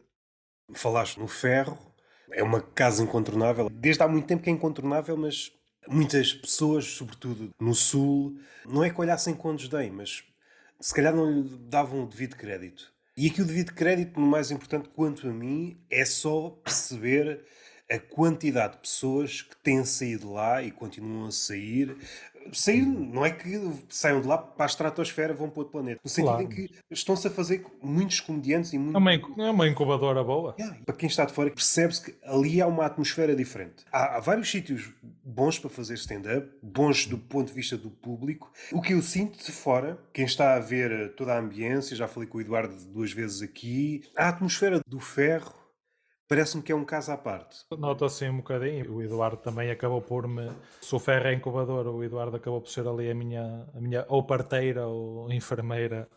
Falaste 0.72 1.18
no 1.18 1.26
ferro, 1.26 1.76
é 2.30 2.42
uma 2.42 2.60
casa 2.60 3.02
incontornável. 3.02 3.68
Desde 3.68 4.02
há 4.02 4.08
muito 4.08 4.26
tempo 4.26 4.42
que 4.42 4.48
é 4.48 4.52
incontornável, 4.52 5.16
mas 5.16 5.50
muitas 5.88 6.32
pessoas, 6.32 6.84
sobretudo 6.86 7.50
no 7.60 7.74
Sul, 7.74 8.38
não 8.64 8.82
é 8.82 8.88
que 8.88 9.00
olhassem 9.00 9.34
com 9.34 9.54
desdém, 9.54 9.90
mas 9.90 10.24
se 10.80 10.94
calhar 10.94 11.14
não 11.14 11.30
lhe 11.30 11.42
davam 11.68 12.04
o 12.04 12.06
devido 12.06 12.36
crédito. 12.36 12.95
E 13.18 13.28
aqui 13.28 13.40
o 13.40 13.46
devido 13.46 13.72
crédito, 13.72 14.20
no 14.20 14.26
mais 14.26 14.50
importante 14.50 14.90
quanto 14.90 15.26
a 15.26 15.32
mim, 15.32 15.80
é 15.90 16.04
só 16.04 16.50
perceber 16.50 17.46
a 17.90 17.98
quantidade 17.98 18.74
de 18.74 18.80
pessoas 18.80 19.40
que 19.40 19.56
têm 19.56 19.82
saído 19.86 20.34
lá 20.34 20.62
e 20.62 20.70
continuam 20.70 21.26
a 21.26 21.30
sair, 21.30 21.96
sair, 22.52 22.84
não 22.84 23.24
é 23.24 23.30
que 23.30 23.60
saiam 23.88 24.20
de 24.20 24.26
lá 24.26 24.38
para 24.38 24.64
a 24.64 24.66
estratosfera, 24.66 25.34
vão 25.34 25.48
para 25.48 25.60
outro 25.60 25.72
planeta. 25.72 26.00
No 26.02 26.10
sentido 26.10 26.30
claro. 26.30 26.42
em 26.42 26.48
que 26.48 26.70
estão-se 26.90 27.26
a 27.26 27.30
fazer 27.30 27.64
muitos 27.82 28.20
comediantes 28.20 28.72
e 28.72 28.78
muitos... 28.78 28.94
É 28.94 28.98
uma, 28.98 29.46
é 29.46 29.50
uma 29.50 29.68
incubadora 29.68 30.22
boa. 30.22 30.54
Yeah, 30.58 30.78
para 30.84 30.94
quem 30.94 31.08
está 31.08 31.24
de 31.24 31.32
fora, 31.32 31.50
percebe-se 31.50 32.04
que 32.04 32.14
ali 32.24 32.60
há 32.60 32.66
uma 32.66 32.86
atmosfera 32.86 33.34
diferente. 33.34 33.84
Há, 33.92 34.16
há 34.16 34.20
vários 34.20 34.50
sítios 34.50 34.92
bons 35.24 35.58
para 35.58 35.70
fazer 35.70 35.94
stand-up, 35.94 36.48
bons 36.62 37.06
do 37.06 37.18
ponto 37.18 37.48
de 37.48 37.54
vista 37.54 37.76
do 37.76 37.90
público. 37.90 38.52
O 38.72 38.80
que 38.80 38.94
eu 38.94 39.02
sinto 39.02 39.44
de 39.44 39.52
fora, 39.52 39.98
quem 40.12 40.24
está 40.24 40.54
a 40.54 40.60
ver 40.60 41.14
toda 41.14 41.34
a 41.34 41.38
ambiência, 41.38 41.96
já 41.96 42.08
falei 42.08 42.28
com 42.28 42.38
o 42.38 42.40
Eduardo 42.40 42.74
duas 42.86 43.12
vezes 43.12 43.42
aqui, 43.42 44.02
a 44.16 44.28
atmosfera 44.28 44.80
do 44.86 45.00
ferro 45.00 45.65
Parece-me 46.28 46.62
que 46.62 46.72
é 46.72 46.74
um 46.74 46.84
caso 46.84 47.12
à 47.12 47.16
parte. 47.16 47.58
Nota 47.78 48.06
assim 48.06 48.28
um 48.28 48.38
bocadinho. 48.38 48.94
O 48.94 49.02
Eduardo 49.02 49.36
também 49.36 49.70
acabou 49.70 50.02
por 50.02 50.26
me. 50.26 50.50
Se 50.80 50.94
o 50.94 50.98
ferro 50.98 51.28
é 51.28 51.32
incubador, 51.32 51.86
o 51.86 52.02
Eduardo 52.02 52.36
acabou 52.36 52.60
por 52.60 52.68
ser 52.68 52.86
ali 52.88 53.08
a 53.10 53.14
minha, 53.14 53.66
a 53.74 53.80
minha 53.80 54.04
ou 54.08 54.24
parteira 54.24 54.86
ou 54.86 55.30
enfermeira 55.32 56.08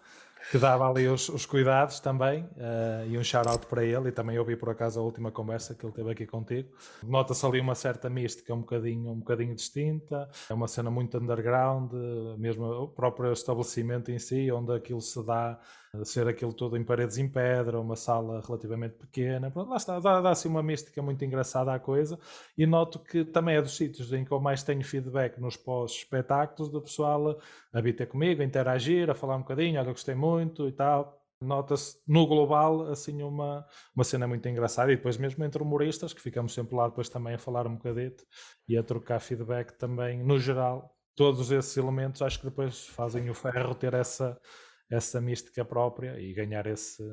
que 0.49 0.57
dava 0.57 0.89
ali 0.89 1.07
os, 1.07 1.29
os 1.29 1.45
cuidados 1.45 1.99
também. 1.99 2.43
Uh, 2.43 3.07
e 3.07 3.17
um 3.19 3.23
shout-out 3.23 3.67
para 3.67 3.83
ele. 3.83 4.09
E 4.09 4.11
também 4.11 4.39
ouvi 4.39 4.55
por 4.55 4.69
acaso 4.69 4.99
a 4.99 5.03
última 5.03 5.31
conversa 5.31 5.75
que 5.75 5.85
ele 5.85 5.93
teve 5.93 6.11
aqui 6.11 6.25
contigo. 6.25 6.69
Nota-se 7.03 7.45
ali 7.45 7.59
uma 7.59 7.75
certa 7.75 8.09
mística 8.09 8.51
um 8.53 8.61
bocadinho, 8.61 9.11
um 9.11 9.19
bocadinho 9.19 9.53
distinta. 9.53 10.27
É 10.49 10.53
uma 10.53 10.67
cena 10.67 10.89
muito 10.89 11.17
underground, 11.17 11.91
mesmo 12.37 12.65
o 12.65 12.87
próprio 12.87 13.31
estabelecimento 13.31 14.11
em 14.11 14.17
si, 14.17 14.51
onde 14.51 14.73
aquilo 14.73 15.01
se 15.01 15.23
dá 15.23 15.59
ser 16.03 16.27
aquilo 16.27 16.53
todo 16.53 16.77
em 16.77 16.83
paredes 16.83 17.17
em 17.17 17.27
pedra, 17.27 17.79
uma 17.79 17.95
sala 17.95 18.41
relativamente 18.45 18.95
pequena. 18.95 19.49
Pronto, 19.49 19.69
lá 19.69 19.77
está, 19.77 19.99
dá, 19.99 20.21
dá 20.21 20.33
uma 20.45 20.61
mística 20.61 21.01
muito 21.01 21.23
engraçada 21.25 21.73
à 21.73 21.79
coisa. 21.79 22.19
E 22.57 22.65
noto 22.65 22.99
que 22.99 23.25
também 23.25 23.55
é 23.55 23.61
dos 23.61 23.75
sítios 23.75 24.13
em 24.13 24.23
que 24.23 24.31
eu 24.31 24.39
mais 24.39 24.63
tenho 24.63 24.83
feedback 24.83 25.39
nos 25.39 25.57
pós-espetáculos 25.57 26.71
do 26.71 26.81
pessoal 26.81 27.39
a 27.73 27.81
vir 27.81 27.93
ter 27.93 28.05
comigo, 28.07 28.41
a 28.41 28.45
interagir, 28.45 29.09
a 29.09 29.15
falar 29.15 29.35
um 29.35 29.41
bocadinho, 29.41 29.79
olha, 29.79 29.91
gostei 29.91 30.15
muito 30.15 30.67
e 30.67 30.71
tal. 30.71 31.17
Nota-se 31.41 31.97
no 32.05 32.27
global 32.27 32.89
assim 32.89 33.23
uma, 33.23 33.65
uma 33.95 34.03
cena 34.03 34.27
muito 34.27 34.47
engraçada 34.49 34.91
e 34.91 34.97
depois 34.97 35.17
mesmo 35.17 35.43
entre 35.45 35.63
humoristas 35.63 36.13
que 36.13 36.21
ficamos 36.21 36.53
sempre 36.53 36.75
lá 36.75 36.89
depois 36.89 37.07
também 37.07 37.33
a 37.33 37.39
falar 37.39 37.65
um 37.65 37.75
bocadito 37.75 38.25
e 38.67 38.77
a 38.77 38.83
trocar 38.83 39.21
feedback 39.21 39.71
também 39.77 40.21
no 40.21 40.37
geral 40.37 40.93
todos 41.15 41.49
esses 41.49 41.77
elementos 41.77 42.21
acho 42.21 42.39
que 42.39 42.45
depois 42.45 42.87
fazem 42.87 43.29
o 43.29 43.33
ferro 43.33 43.73
ter 43.73 43.93
essa 43.93 44.37
essa 44.89 45.21
mística 45.21 45.63
própria 45.63 46.19
e 46.19 46.33
ganhar 46.33 46.65
esse, 46.65 47.03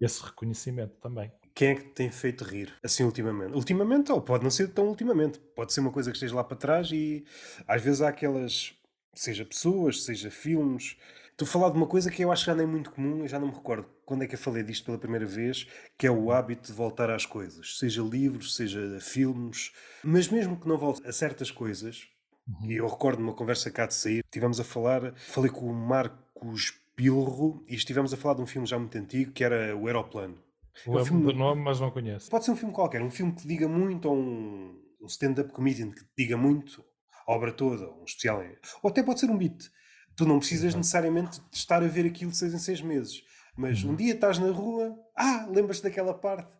esse 0.00 0.22
reconhecimento 0.22 0.96
também. 1.00 1.30
Quem 1.54 1.68
é 1.68 1.74
que 1.74 1.84
tem 1.90 2.10
feito 2.10 2.44
rir, 2.44 2.74
assim, 2.82 3.04
ultimamente? 3.04 3.54
Ultimamente, 3.54 4.12
ou 4.12 4.20
pode 4.20 4.44
não 4.44 4.50
ser 4.50 4.68
tão 4.68 4.88
ultimamente, 4.88 5.38
pode 5.54 5.72
ser 5.72 5.80
uma 5.80 5.92
coisa 5.92 6.10
que 6.10 6.16
esteja 6.16 6.34
lá 6.34 6.44
para 6.44 6.56
trás 6.56 6.90
e 6.92 7.24
às 7.66 7.80
vezes 7.80 8.02
há 8.02 8.08
aquelas, 8.08 8.74
seja 9.14 9.44
pessoas, 9.44 10.04
seja 10.04 10.30
filmes. 10.30 10.98
Estou 11.30 11.46
a 11.46 11.50
falar 11.50 11.70
de 11.70 11.76
uma 11.76 11.86
coisa 11.86 12.10
que 12.10 12.22
eu 12.22 12.32
acho 12.32 12.44
que 12.44 12.50
já 12.50 12.54
nem 12.54 12.66
é 12.66 12.68
muito 12.68 12.90
comum, 12.90 13.20
eu 13.20 13.28
já 13.28 13.38
não 13.38 13.48
me 13.48 13.54
recordo 13.54 13.86
quando 14.04 14.22
é 14.22 14.26
que 14.26 14.34
eu 14.34 14.38
falei 14.38 14.62
disto 14.62 14.84
pela 14.84 14.98
primeira 14.98 15.26
vez, 15.26 15.66
que 15.98 16.06
é 16.06 16.10
o 16.10 16.30
hábito 16.30 16.68
de 16.68 16.72
voltar 16.72 17.10
às 17.10 17.26
coisas, 17.26 17.78
seja 17.78 18.02
livros, 18.02 18.54
seja 18.54 18.98
filmes, 19.00 19.72
mas 20.02 20.28
mesmo 20.28 20.58
que 20.58 20.68
não 20.68 20.78
volte 20.78 21.06
a 21.06 21.12
certas 21.12 21.50
coisas, 21.50 22.08
uhum. 22.48 22.70
e 22.70 22.76
eu 22.76 22.86
recordo 22.86 23.20
numa 23.20 23.34
conversa 23.34 23.70
cá 23.70 23.86
de 23.86 23.94
sair, 23.94 24.24
estivemos 24.24 24.60
a 24.60 24.64
falar, 24.64 25.14
falei 25.16 25.50
com 25.50 25.66
o 25.66 25.74
Marcos 25.74 26.72
Pilro 26.96 27.62
e 27.68 27.74
estivemos 27.74 28.12
a 28.12 28.16
falar 28.16 28.34
de 28.34 28.42
um 28.42 28.46
filme 28.46 28.66
já 28.66 28.78
muito 28.78 28.96
antigo 28.96 29.30
que 29.32 29.44
era 29.44 29.76
O 29.76 29.86
Aeroplano. 29.86 30.38
É 30.86 30.90
um 30.90 31.04
filme 31.04 31.22
do 31.24 31.32
nome, 31.32 31.62
mas 31.62 31.78
não 31.78 31.90
conheço. 31.90 32.30
Pode 32.30 32.44
ser 32.44 32.50
um 32.50 32.56
filme 32.56 32.74
qualquer, 32.74 33.02
um 33.02 33.10
filme 33.10 33.32
que 33.32 33.46
diga 33.46 33.68
muito, 33.68 34.08
ou 34.08 34.16
um, 34.16 34.78
um 35.00 35.06
stand-up 35.06 35.52
comedian 35.52 35.90
que 35.90 36.02
diga 36.16 36.36
muito, 36.36 36.84
a 37.26 37.32
obra 37.32 37.52
toda, 37.52 37.88
um 37.92 38.04
especial, 38.04 38.42
ou 38.82 38.90
até 38.90 39.02
pode 39.02 39.20
ser 39.20 39.30
um 39.30 39.38
beat. 39.38 39.70
Tu 40.16 40.26
não 40.26 40.38
precisas 40.38 40.74
necessariamente 40.74 41.40
de 41.50 41.56
estar 41.56 41.82
a 41.82 41.86
ver 41.86 42.06
aquilo 42.06 42.30
de 42.30 42.36
seis 42.36 42.54
em 42.54 42.58
seis 42.58 42.80
meses. 42.80 43.22
Mas 43.56 43.82
um 43.84 43.90
uhum. 43.90 43.96
dia 43.96 44.14
estás 44.14 44.38
na 44.38 44.50
rua, 44.50 44.94
ah, 45.16 45.46
lembras-te 45.50 45.84
daquela 45.84 46.12
parte, 46.12 46.50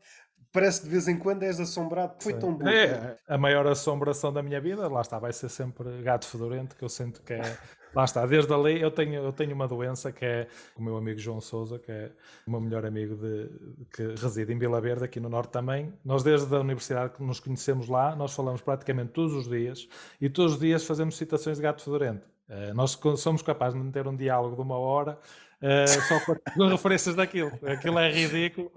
parece 0.51 0.81
que 0.81 0.87
de 0.87 0.93
vez 0.93 1.07
em 1.07 1.19
quando 1.19 1.43
és 1.43 1.61
assombrado, 1.61 2.15
foi 2.19 2.33
Sim. 2.33 2.39
tão 2.39 2.55
bom. 2.55 2.67
É, 2.67 3.17
a 3.29 3.37
maior 3.37 3.67
assombração 3.67 4.33
da 4.33 4.43
minha 4.43 4.61
vida, 4.61 4.89
lá 4.89 5.03
está, 5.03 5.19
vai 5.19 5.33
ser 5.33 5.51
sempre 5.51 6.03
gato 6.03 6.27
fedorento, 6.27 6.75
que 6.75 6.83
eu 6.83 6.89
sinto 6.89 7.23
que 7.23 7.35
é. 7.35 7.59
Lá 7.95 8.05
está, 8.05 8.27
desde 8.27 8.53
ali 8.53 8.81
eu 8.81 8.91
tenho, 8.91 9.15
eu 9.15 9.33
tenho 9.33 9.55
uma 9.55 9.67
doença 9.67 10.13
que 10.13 10.25
é 10.25 10.49
o 10.77 10.83
meu 10.83 10.97
amigo 10.97 11.19
João 11.19 11.41
Souza, 11.41 11.79
que 11.79 11.91
é 11.91 12.13
o 12.47 12.51
meu 12.51 12.61
melhor 12.61 12.85
amigo 12.85 13.17
de, 13.17 13.51
que 13.95 14.21
reside 14.21 14.53
em 14.53 14.59
Vila 14.59 14.81
Verde, 14.81 15.05
aqui 15.05 15.19
no 15.19 15.29
Norte 15.29 15.51
também. 15.51 15.93
Nós, 16.05 16.23
desde 16.23 16.55
a 16.55 16.61
universidade 16.61 17.15
que 17.15 17.23
nos 17.23 17.41
conhecemos 17.41 17.89
lá, 17.89 18.15
nós 18.15 18.35
falamos 18.35 18.61
praticamente 18.61 19.13
todos 19.13 19.35
os 19.35 19.49
dias 19.49 19.89
e 20.21 20.29
todos 20.29 20.55
os 20.55 20.61
dias 20.61 20.85
fazemos 20.85 21.17
citações 21.17 21.57
de 21.57 21.63
gato 21.63 21.83
fedorento. 21.83 22.27
Uh, 22.49 22.73
nós 22.75 22.99
somos 23.17 23.43
capazes 23.43 23.77
de 23.77 23.85
manter 23.85 24.07
um 24.07 24.15
diálogo 24.15 24.55
de 24.55 24.63
uma 24.63 24.79
hora 24.79 25.19
Uh, 25.57 25.89
só 26.03 26.21
com 26.55 26.69
referências 26.69 27.15
daquilo. 27.15 27.51
Aquilo 27.67 27.99
é 27.99 28.11
ridículo. 28.11 28.71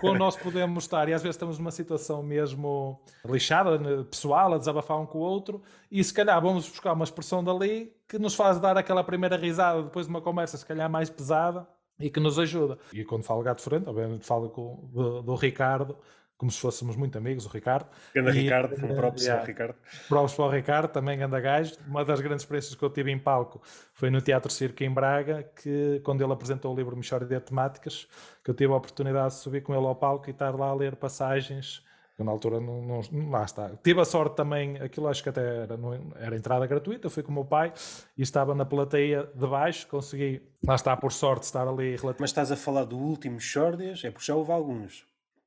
Como 0.00 0.16
nós 0.16 0.36
podemos 0.36 0.84
estar, 0.84 1.08
e 1.08 1.12
às 1.12 1.22
vezes 1.22 1.34
estamos 1.34 1.58
numa 1.58 1.72
situação 1.72 2.22
mesmo 2.22 3.00
lixada, 3.24 4.04
pessoal, 4.04 4.54
a 4.54 4.58
desabafar 4.58 5.00
um 5.00 5.06
com 5.06 5.18
o 5.18 5.22
outro, 5.22 5.62
e 5.90 6.02
se 6.02 6.14
calhar 6.14 6.40
vamos 6.40 6.68
buscar 6.68 6.92
uma 6.92 7.04
expressão 7.04 7.42
dali 7.42 7.92
que 8.10 8.18
nos 8.18 8.34
faz 8.34 8.58
dar 8.58 8.76
aquela 8.76 9.04
primeira 9.04 9.36
risada 9.36 9.84
depois 9.84 10.06
de 10.06 10.10
uma 10.10 10.20
conversa, 10.20 10.56
se 10.56 10.66
calhar 10.66 10.90
mais 10.90 11.08
pesada, 11.08 11.64
e 11.96 12.10
que 12.10 12.18
nos 12.18 12.40
ajuda. 12.40 12.76
E 12.92 13.04
quando 13.04 13.22
falo 13.22 13.40
gato 13.40 13.62
frente, 13.62 13.88
obviamente 13.88 14.26
falo 14.26 14.50
com, 14.50 14.90
do, 14.92 15.22
do 15.22 15.34
Ricardo, 15.36 15.96
como 16.36 16.50
se 16.50 16.58
fôssemos 16.58 16.96
muito 16.96 17.16
amigos, 17.16 17.46
o 17.46 17.48
Ricardo. 17.48 17.86
Ganda 18.12 18.32
Ricardo, 18.32 18.74
um 18.84 18.96
próprio 18.96 19.22
yeah, 19.22 19.44
Ricardo. 19.44 19.76
Próprios 20.08 20.34
para 20.34 20.44
o 20.44 20.50
Ricardo, 20.50 20.90
também 20.90 21.18
ganda 21.18 21.38
gajo. 21.38 21.76
Uma 21.86 22.04
das 22.04 22.20
grandes 22.20 22.42
experiências 22.42 22.74
que 22.74 22.82
eu 22.82 22.90
tive 22.90 23.12
em 23.12 23.18
palco 23.18 23.62
foi 23.92 24.10
no 24.10 24.20
Teatro 24.20 24.50
Circo 24.50 24.82
em 24.82 24.90
Braga, 24.90 25.44
que 25.62 26.00
quando 26.02 26.24
ele 26.24 26.32
apresentou 26.32 26.72
o 26.72 26.76
livro 26.76 26.96
Michória 26.96 27.26
de 27.26 27.38
Temáticas, 27.38 28.08
que 28.42 28.50
eu 28.50 28.54
tive 28.54 28.72
a 28.72 28.76
oportunidade 28.76 29.34
de 29.34 29.40
subir 29.40 29.62
com 29.62 29.72
ele 29.72 29.86
ao 29.86 29.94
palco 29.94 30.28
e 30.28 30.32
estar 30.32 30.58
lá 30.58 30.68
a 30.68 30.74
ler 30.74 30.96
passagens 30.96 31.84
eu, 32.20 32.24
na 32.24 32.32
altura 32.32 32.60
não, 32.60 32.82
não, 32.82 33.30
lá 33.30 33.44
está. 33.44 33.70
Tive 33.82 34.00
a 34.00 34.04
sorte 34.04 34.36
também, 34.36 34.76
aquilo 34.78 35.08
acho 35.08 35.22
que 35.22 35.28
até 35.28 35.62
era, 35.62 35.76
não, 35.76 35.92
era 36.16 36.36
entrada 36.36 36.66
gratuita, 36.66 37.10
fui 37.10 37.22
com 37.22 37.30
o 37.30 37.34
meu 37.34 37.44
pai 37.44 37.72
e 38.16 38.22
estava 38.22 38.54
na 38.54 38.64
plateia 38.64 39.28
de 39.34 39.46
baixo, 39.46 39.86
consegui, 39.88 40.42
lá 40.66 40.74
está, 40.74 40.96
por 40.96 41.12
sorte, 41.12 41.44
estar 41.44 41.66
ali 41.66 41.96
relativamente. 41.96 42.20
Mas 42.20 42.30
estás 42.30 42.52
a 42.52 42.56
falar 42.56 42.84
do 42.84 42.96
último 42.96 43.40
Shordias, 43.40 44.04
é 44.04 44.10
porque 44.10 44.26
já 44.26 44.34
houve 44.34 44.52
alguns. 44.52 45.04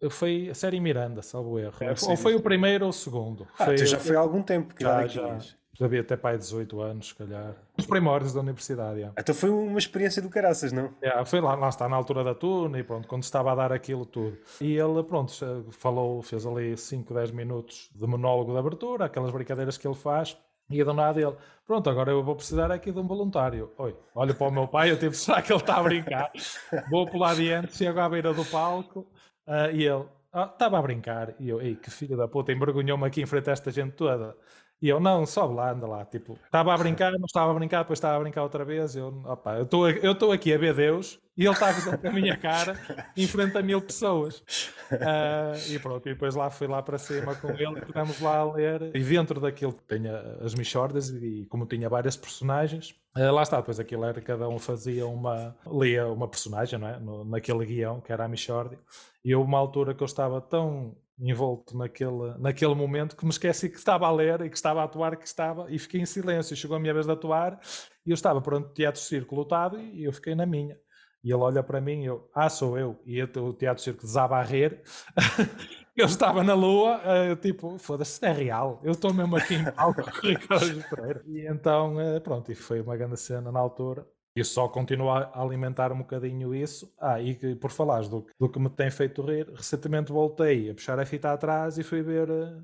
Foi 0.10 0.50
a 0.50 0.54
série 0.54 0.80
Miranda, 0.82 1.22
salvo 1.22 1.58
erro. 1.58 1.76
É, 1.80 1.94
ou 2.10 2.18
foi 2.18 2.36
o 2.36 2.42
primeiro 2.42 2.84
ou 2.86 2.90
o 2.90 2.94
segundo. 2.94 3.48
Ah, 3.58 3.66
foi, 3.66 3.78
já 3.78 3.98
foi 4.00 4.16
há 4.16 4.20
algum 4.20 4.42
tempo 4.42 4.76
que 4.76 4.84
já, 4.84 5.08
já. 5.08 5.40
Devia 5.80 6.02
até 6.02 6.16
pai 6.16 6.38
18 6.38 6.82
anos, 6.82 7.08
se 7.08 7.16
calhar. 7.16 7.56
Os 7.78 7.86
primórdios 7.86 8.34
da 8.34 8.42
universidade. 8.42 9.02
Já. 9.02 9.12
Então 9.18 9.34
foi 9.34 9.50
uma 9.50 9.80
experiência 9.80 10.22
do 10.22 10.30
caraças, 10.30 10.72
não? 10.72 10.94
É, 11.02 11.26
foi 11.26 11.42
lá, 11.42 11.56
lá 11.56 11.70
está, 11.70 11.90
na 11.90 11.96
altura 11.96 12.24
da 12.24 12.36
turma 12.36 12.78
e 12.78 12.84
pronto, 12.84 13.08
quando 13.08 13.24
estava 13.24 13.52
a 13.52 13.56
dar 13.56 13.72
aquilo 13.72 14.06
tudo. 14.06 14.38
E 14.62 14.76
ele, 14.76 15.04
pronto, 15.04 15.34
falou, 15.72 16.22
fez 16.22 16.46
ali 16.46 16.78
5, 16.78 17.12
10 17.14 17.32
minutos 17.32 17.90
de 17.94 18.06
monólogo 18.06 18.52
de 18.52 18.60
abertura, 18.60 19.06
aquelas 19.06 19.32
brincadeiras 19.32 19.78
que 19.78 19.88
ele 19.88 19.96
faz. 19.96 20.38
E 20.70 20.84
do 20.84 20.94
nada 20.94 21.20
ele, 21.20 21.36
pronto, 21.66 21.90
agora 21.90 22.12
eu 22.12 22.24
vou 22.24 22.36
precisar 22.36 22.72
aqui 22.72 22.92
de 22.92 23.00
um 23.00 23.06
voluntário. 23.06 23.72
Oi, 23.78 23.96
olho 24.16 24.36
para 24.36 24.48
o 24.48 24.52
meu 24.52 24.68
pai, 24.68 24.92
eu 24.92 24.98
tive, 24.98 25.16
será 25.16 25.42
que 25.42 25.52
ele 25.52 25.60
está 25.60 25.78
a 25.78 25.84
brincar? 25.84 26.32
vou 26.90 27.06
pular 27.08 27.32
adiante, 27.32 27.76
chego 27.76 28.00
à 28.00 28.08
beira 28.08 28.34
do 28.34 28.46
palco 28.46 29.02
uh, 29.48 29.72
e 29.74 29.86
ele, 29.86 30.06
estava 30.34 30.78
ah, 30.78 30.80
a 30.80 30.82
brincar. 30.82 31.36
E 31.40 31.50
eu, 31.50 31.62
ei, 31.62 31.76
que 31.76 31.92
filho 31.92 32.16
da 32.16 32.28
puta, 32.28 32.52
envergonhou-me 32.52 33.06
aqui 33.06 33.22
em 33.22 33.26
frente 33.26 33.50
a 33.50 33.54
esta 33.54 33.70
gente 33.72 33.92
toda. 33.92 34.36
E 34.84 34.90
eu, 34.90 35.00
não, 35.00 35.26
sobe 35.26 35.56
lá, 35.56 35.72
anda 35.72 35.88
lá. 35.88 36.04
Tipo, 36.04 36.38
estava 36.44 36.74
a 36.74 36.78
brincar, 36.78 37.14
não 37.14 37.24
estava 37.26 37.52
a 37.52 37.54
brincar, 37.54 37.84
depois 37.84 37.96
estava 37.96 38.18
a 38.18 38.20
brincar 38.20 38.44
outra 38.44 38.66
vez. 38.66 38.98
Eu, 38.98 39.24
opa, 39.24 39.56
eu 39.56 39.64
estou 39.64 39.88
eu 39.88 40.32
aqui 40.34 40.54
a 40.54 40.58
ver 40.58 40.74
Deus 40.74 41.22
e 41.38 41.46
ele 41.46 41.54
está 41.54 41.70
a 41.70 42.10
a 42.10 42.12
minha 42.12 42.36
cara 42.36 42.78
em 43.16 43.26
frente 43.26 43.58
a 43.58 43.62
mil 43.62 43.82
pessoas. 43.82 44.44
Uh, 44.92 45.72
e 45.72 45.80
pronto, 45.80 46.10
e 46.10 46.12
depois 46.12 46.36
lá 46.36 46.50
fui 46.50 46.68
lá 46.68 46.82
para 46.82 46.98
cima 46.98 47.34
com 47.34 47.52
ele 47.52 47.80
e 47.80 47.86
ficámos 47.86 48.20
lá 48.20 48.40
a 48.40 48.52
ler. 48.52 48.94
E 48.94 49.02
dentro 49.02 49.40
daquilo 49.40 49.74
tinha 49.88 50.18
as 50.42 50.54
Michordas 50.54 51.12
e 51.12 51.48
como 51.50 51.66
tinha 51.66 51.88
várias 51.88 52.18
personagens, 52.18 52.94
Uh, 53.16 53.32
lá 53.32 53.44
está, 53.44 53.58
depois 53.58 53.80
aquilo 53.80 54.06
era 54.06 54.20
cada 54.22 54.50
um 54.50 54.58
fazia 54.58 55.06
uma. 55.06 55.56
lia 55.68 56.08
uma 56.08 56.28
personagem, 56.28 56.80
não 56.80 56.88
é? 56.88 57.00
No, 57.00 57.24
naquele 57.24 57.64
guião 57.64 58.02
que 58.02 58.12
era 58.12 58.26
a 58.26 58.28
Michordia. 58.28 58.80
E 59.24 59.36
houve 59.36 59.48
uma 59.48 59.60
altura 59.60 59.94
que 59.94 60.02
eu 60.02 60.06
estava 60.06 60.42
tão 60.42 60.96
envolto 61.20 61.78
naquele, 61.78 62.38
naquele 62.39 62.74
momento 62.74 63.16
que 63.16 63.24
me 63.24 63.32
esqueci 63.32 63.70
que 63.70 63.78
estava 63.78 64.07
a 64.07 64.11
ler 64.11 64.41
e 64.41 64.49
que 64.49 64.55
estava 64.55 64.82
a 64.82 64.86
atuar, 64.86 65.16
que 65.16 65.28
estava, 65.28 65.68
e 65.70 65.78
fiquei 65.78 66.01
em 66.01 66.05
silêncio. 66.05 66.55
Chegou 66.55 66.78
a 66.78 66.80
minha 66.80 66.93
vez 66.93 67.05
de 67.05 67.11
atuar 67.11 67.59
e 68.05 68.11
eu 68.11 68.16
estava 68.16 68.41
pronto, 68.41 68.74
teatro 68.74 69.01
circo 69.01 69.36
lotado 69.36 69.80
e 69.80 70.03
eu 70.03 70.14
fiquei 70.14 70.36
na 70.36 70.45
minha. 70.45 70.78
E 71.24 71.32
ele 71.32 71.41
olha 71.41 71.64
para 71.64 71.80
mim 71.80 72.01
e 72.01 72.05
eu, 72.05 72.30
ah, 72.36 72.49
sou 72.49 72.78
eu. 72.78 72.99
E 73.05 73.18
eu, 73.18 73.28
o 73.38 73.53
teatro 73.53 73.82
circo 73.82 74.01
desaba 74.01 74.38
a 74.38 74.43
rir. 74.43 74.82
eu 75.95 76.05
estava 76.05 76.43
na 76.43 76.53
lua, 76.53 76.99
uh, 76.99 77.36
tipo, 77.38 77.78
foda-se, 77.78 78.26
é 78.26 78.32
real. 78.32 78.82
Eu 78.84 78.91
estou 78.91 79.14
mesmo 79.14 79.38
aqui 79.38 79.55
em 79.55 79.72
palco 79.72 80.03
com 80.03 80.28
o 80.28 80.30
Ricardo. 80.30 81.24
E 81.28 81.47
então, 81.47 81.95
uh, 81.95 82.20
pronto, 82.20 82.51
e 82.51 82.55
foi 82.55 82.82
uma 82.82 82.97
grande 82.97 83.18
cena 83.18 83.51
na 83.51 83.59
altura. 83.59 84.05
E 84.36 84.44
só 84.44 84.68
continuo 84.68 85.10
a 85.10 85.32
alimentar 85.40 85.92
um 85.92 86.00
bocadinho 86.00 86.56
isso. 86.56 86.92
Ah, 87.00 87.22
e 87.22 87.56
por 87.56 87.72
falares 87.72 88.10
do, 88.10 88.26
do 88.40 88.50
que 88.50 88.60
me 88.60 88.70
tem 88.70 88.90
feito 88.90 89.22
rir, 89.22 89.48
recentemente 89.54 90.12
voltei 90.12 90.70
a 90.70 90.74
puxar 90.74 91.00
a 91.00 91.06
fita 91.06 91.32
atrás 91.32 91.78
e 91.78 91.84
fui 91.84 92.02
ver 92.02 92.30
uh, 92.30 92.64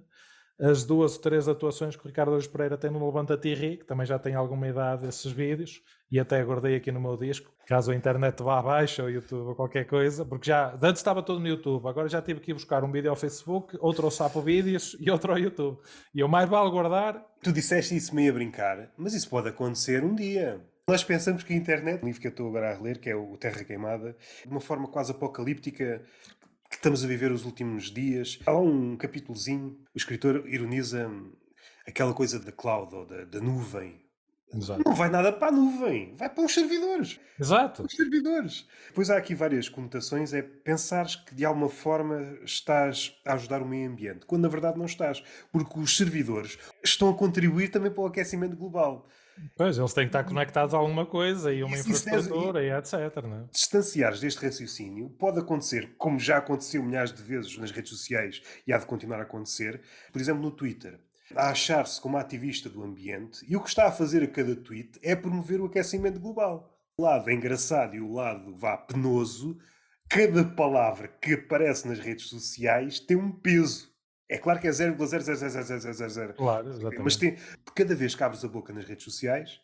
as 0.61 0.83
duas 0.83 1.15
ou 1.15 1.21
três 1.21 1.47
atuações 1.47 1.95
que 1.95 2.03
o 2.03 2.07
Ricardo 2.07 2.33
Aruz 2.33 2.45
Pereira 2.45 2.77
tem 2.77 2.91
no 2.91 3.05
Levanta-te 3.05 3.53
Ri, 3.53 3.77
que 3.77 3.85
também 3.85 4.05
já 4.05 4.19
tem 4.19 4.35
alguma 4.35 4.67
idade 4.67 5.07
esses 5.07 5.31
vídeos, 5.31 5.81
e 6.11 6.19
até 6.19 6.43
guardei 6.43 6.75
aqui 6.75 6.91
no 6.91 6.99
meu 6.99 7.15
disco, 7.15 7.49
caso 7.65 7.91
a 7.91 7.95
internet 7.95 8.43
vá 8.43 8.59
abaixo, 8.59 9.01
ou 9.01 9.09
YouTube 9.09 9.47
ou 9.47 9.55
qualquer 9.55 9.85
coisa, 9.85 10.25
porque 10.25 10.47
já, 10.47 10.73
antes 10.81 10.99
estava 10.99 11.23
tudo 11.23 11.39
no 11.39 11.47
YouTube, 11.47 11.87
agora 11.87 12.09
já 12.09 12.21
tive 12.21 12.41
que 12.41 12.51
ir 12.51 12.55
buscar 12.55 12.83
um 12.83 12.91
vídeo 12.91 13.09
ao 13.09 13.15
Facebook, 13.15 13.77
outro 13.79 14.03
ao 14.05 14.11
Sapo 14.11 14.41
Vídeos 14.41 14.97
e 14.99 15.09
outro 15.09 15.31
ao 15.31 15.39
YouTube. 15.39 15.79
E 16.13 16.19
eu 16.19 16.27
mais 16.27 16.49
vale 16.49 16.69
guardar... 16.71 17.23
Tu 17.41 17.53
disseste 17.53 17.95
isso 17.95 18.13
meio 18.13 18.31
a 18.31 18.33
brincar, 18.33 18.91
mas 18.97 19.13
isso 19.13 19.29
pode 19.29 19.47
acontecer 19.47 20.03
um 20.03 20.13
dia. 20.13 20.59
Nós 20.89 21.03
pensamos 21.03 21.43
que 21.43 21.53
a 21.53 21.55
internet, 21.55 22.01
o 22.01 22.05
livro 22.07 22.19
que 22.19 22.25
eu 22.25 22.31
estou 22.31 22.47
agora 22.47 22.75
a 22.75 22.81
ler, 22.81 22.97
que 22.97 23.11
é 23.11 23.15
o 23.15 23.37
Terra 23.37 23.63
Queimada, 23.63 24.17
de 24.43 24.49
uma 24.49 24.59
forma 24.59 24.87
quase 24.87 25.11
apocalíptica, 25.11 26.03
que 26.67 26.77
estamos 26.77 27.03
a 27.03 27.07
viver 27.07 27.31
os 27.31 27.45
últimos 27.45 27.91
dias. 27.91 28.39
Há 28.43 28.57
um 28.57 28.97
capítulozinho, 28.97 29.77
o 29.93 29.97
escritor 29.97 30.47
ironiza 30.47 31.07
aquela 31.87 32.11
coisa 32.11 32.39
da 32.39 32.51
cloud 32.51 32.95
ou 32.95 33.05
da, 33.05 33.23
da 33.23 33.39
nuvem. 33.39 34.03
Exato. 34.51 34.81
Não 34.83 34.95
vai 34.95 35.11
nada 35.11 35.31
para 35.31 35.49
a 35.49 35.51
nuvem, 35.51 36.15
vai 36.15 36.27
para 36.27 36.43
os 36.43 36.55
servidores. 36.55 37.19
Exato. 37.39 37.83
Os 37.83 37.95
servidores. 37.95 38.67
Depois 38.87 39.11
há 39.11 39.17
aqui 39.17 39.35
várias 39.35 39.69
conotações, 39.69 40.33
é 40.33 40.41
pensares 40.41 41.15
que 41.15 41.35
de 41.35 41.45
alguma 41.45 41.69
forma 41.69 42.19
estás 42.43 43.13
a 43.23 43.33
ajudar 43.33 43.61
o 43.61 43.67
meio 43.67 43.87
ambiente, 43.91 44.25
quando 44.25 44.41
na 44.41 44.49
verdade 44.49 44.79
não 44.79 44.87
estás, 44.87 45.21
porque 45.51 45.79
os 45.79 45.95
servidores 45.95 46.57
estão 46.83 47.11
a 47.11 47.15
contribuir 47.15 47.69
também 47.69 47.91
para 47.91 48.01
o 48.01 48.07
aquecimento 48.07 48.57
global. 48.57 49.07
Pois, 49.55 49.77
eles 49.77 49.93
têm 49.93 50.05
que 50.05 50.09
estar 50.09 50.23
conectados 50.23 50.73
a 50.73 50.77
alguma 50.77 51.05
coisa 51.05 51.53
e 51.53 51.63
uma 51.63 51.75
isso, 51.75 51.89
infraestrutura 51.89 52.63
e, 52.63 52.67
e 52.67 52.71
etc. 52.71 53.23
Né? 53.23 53.45
Distanciares 53.51 54.19
deste 54.19 54.43
raciocínio 54.45 55.09
pode 55.09 55.39
acontecer, 55.39 55.95
como 55.97 56.19
já 56.19 56.37
aconteceu 56.37 56.83
milhares 56.83 57.13
de 57.13 57.21
vezes 57.21 57.57
nas 57.57 57.71
redes 57.71 57.91
sociais 57.91 58.41
e 58.65 58.73
há 58.73 58.77
de 58.77 58.85
continuar 58.85 59.19
a 59.19 59.23
acontecer, 59.23 59.81
por 60.11 60.21
exemplo 60.21 60.41
no 60.41 60.51
Twitter. 60.51 60.99
A 61.35 61.49
achar-se 61.49 62.01
como 62.01 62.17
ativista 62.17 62.69
do 62.69 62.83
ambiente 62.83 63.45
e 63.47 63.55
o 63.55 63.61
que 63.61 63.69
está 63.69 63.87
a 63.87 63.91
fazer 63.91 64.23
a 64.23 64.27
cada 64.27 64.55
tweet 64.55 64.99
é 65.03 65.15
promover 65.15 65.61
o 65.61 65.65
aquecimento 65.65 66.19
global. 66.19 66.75
O 66.97 67.03
lado 67.03 67.29
engraçado 67.29 67.95
e 67.95 68.01
o 68.01 68.11
lado 68.11 68.55
vá 68.57 68.75
penoso, 68.75 69.57
cada 70.09 70.43
palavra 70.43 71.07
que 71.07 71.33
aparece 71.33 71.87
nas 71.87 71.99
redes 71.99 72.27
sociais 72.27 72.99
tem 72.99 73.15
um 73.15 73.31
peso 73.31 73.89
é 74.29 74.37
claro 74.37 74.59
que 74.59 74.67
é 74.67 74.71
0,0000000. 74.71 76.35
Claro, 76.35 76.69
exatamente. 76.69 77.01
Mas 77.01 77.15
tem, 77.15 77.35
cada 77.75 77.95
vez 77.95 78.13
que 78.13 78.23
abres 78.23 78.45
a 78.45 78.47
boca 78.47 78.71
nas 78.71 78.85
redes 78.85 79.03
sociais, 79.03 79.59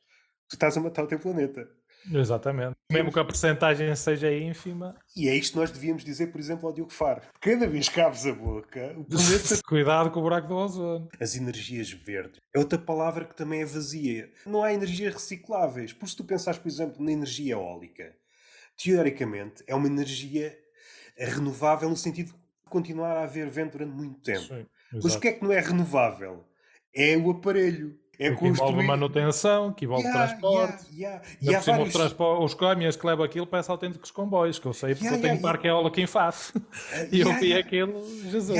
tu 0.49 0.55
estás 0.55 0.75
a 0.75 0.81
matar 0.81 1.03
o 1.03 1.07
teu 1.07 1.19
planeta. 1.19 1.69
Exatamente. 2.11 2.75
Mesmo 2.91 3.11
que 3.11 3.19
a 3.19 3.25
porcentagem 3.25 3.95
seja 3.95 4.31
ínfima. 4.31 4.95
E 5.15 5.27
é 5.27 5.35
isto 5.35 5.53
que 5.53 5.59
nós 5.59 5.71
devíamos 5.71 6.03
dizer, 6.03 6.27
por 6.27 6.39
exemplo, 6.39 6.67
ao 6.67 6.73
Diogo 6.73 6.91
Faro. 6.91 7.21
Cada 7.39 7.67
vez 7.67 7.89
que 7.89 7.99
abres 7.99 8.25
a 8.25 8.33
boca, 8.33 8.93
o 8.97 9.05
planeta. 9.05 9.61
Cuidado 9.65 10.11
com 10.11 10.19
o 10.19 10.23
buraco 10.23 10.47
do 10.47 10.55
ozono. 10.55 11.09
As 11.19 11.35
energias 11.35 11.91
verdes. 11.91 12.39
É 12.53 12.59
outra 12.59 12.77
palavra 12.77 13.25
que 13.25 13.35
também 13.35 13.61
é 13.61 13.65
vazia. 13.65 14.31
Não 14.45 14.63
há 14.63 14.73
energias 14.73 15.13
recicláveis. 15.13 15.93
Por 15.93 16.07
se 16.07 16.15
tu 16.15 16.23
pensares, 16.23 16.59
por 16.59 16.67
exemplo, 16.67 17.03
na 17.03 17.11
energia 17.11 17.53
eólica, 17.53 18.15
teoricamente 18.77 19.63
é 19.67 19.73
uma 19.73 19.87
energia 19.87 20.55
renovável 21.17 21.89
no 21.89 21.97
sentido 21.97 22.35
continuar 22.69 23.17
a 23.17 23.23
haver 23.23 23.49
vento 23.49 23.73
durante 23.77 23.93
muito 23.93 24.19
tempo. 24.19 24.41
Sim, 24.41 24.65
Mas 24.93 25.15
o 25.15 25.19
que 25.19 25.27
é 25.27 25.31
que 25.33 25.43
não 25.43 25.51
é 25.51 25.59
renovável? 25.59 26.43
É 26.93 27.17
o 27.17 27.29
aparelho. 27.31 27.99
é 28.17 28.33
que 28.33 28.47
envolve 28.47 28.81
manutenção, 28.81 29.73
que 29.73 29.83
envolve 29.83 30.05
yeah, 30.05 30.27
transporte. 30.27 30.85
Yeah, 30.93 31.21
yeah. 31.41 31.41
E 31.41 31.55
há 31.55 31.59
vários... 31.59 31.93
transporte, 31.93 32.45
os 32.45 32.53
caminhões 32.53 32.95
que 32.95 33.05
levam 33.05 33.25
aquilo 33.25 33.45
parecem 33.45 33.73
autênticos 33.73 34.11
comboios, 34.11 34.57
que 34.57 34.65
eu 34.65 34.73
sei 34.73 34.95
porque 34.95 35.07
eu 35.07 35.11
tenho 35.21 35.23
yeah, 35.23 35.41
parqueola 35.41 35.89
aqui 35.89 36.01
em 36.01 36.07
face. 36.07 36.53
e 37.11 37.19
eu 37.19 37.33
vi 37.37 37.53
aquilo, 37.53 38.01
Jesus. 38.31 38.57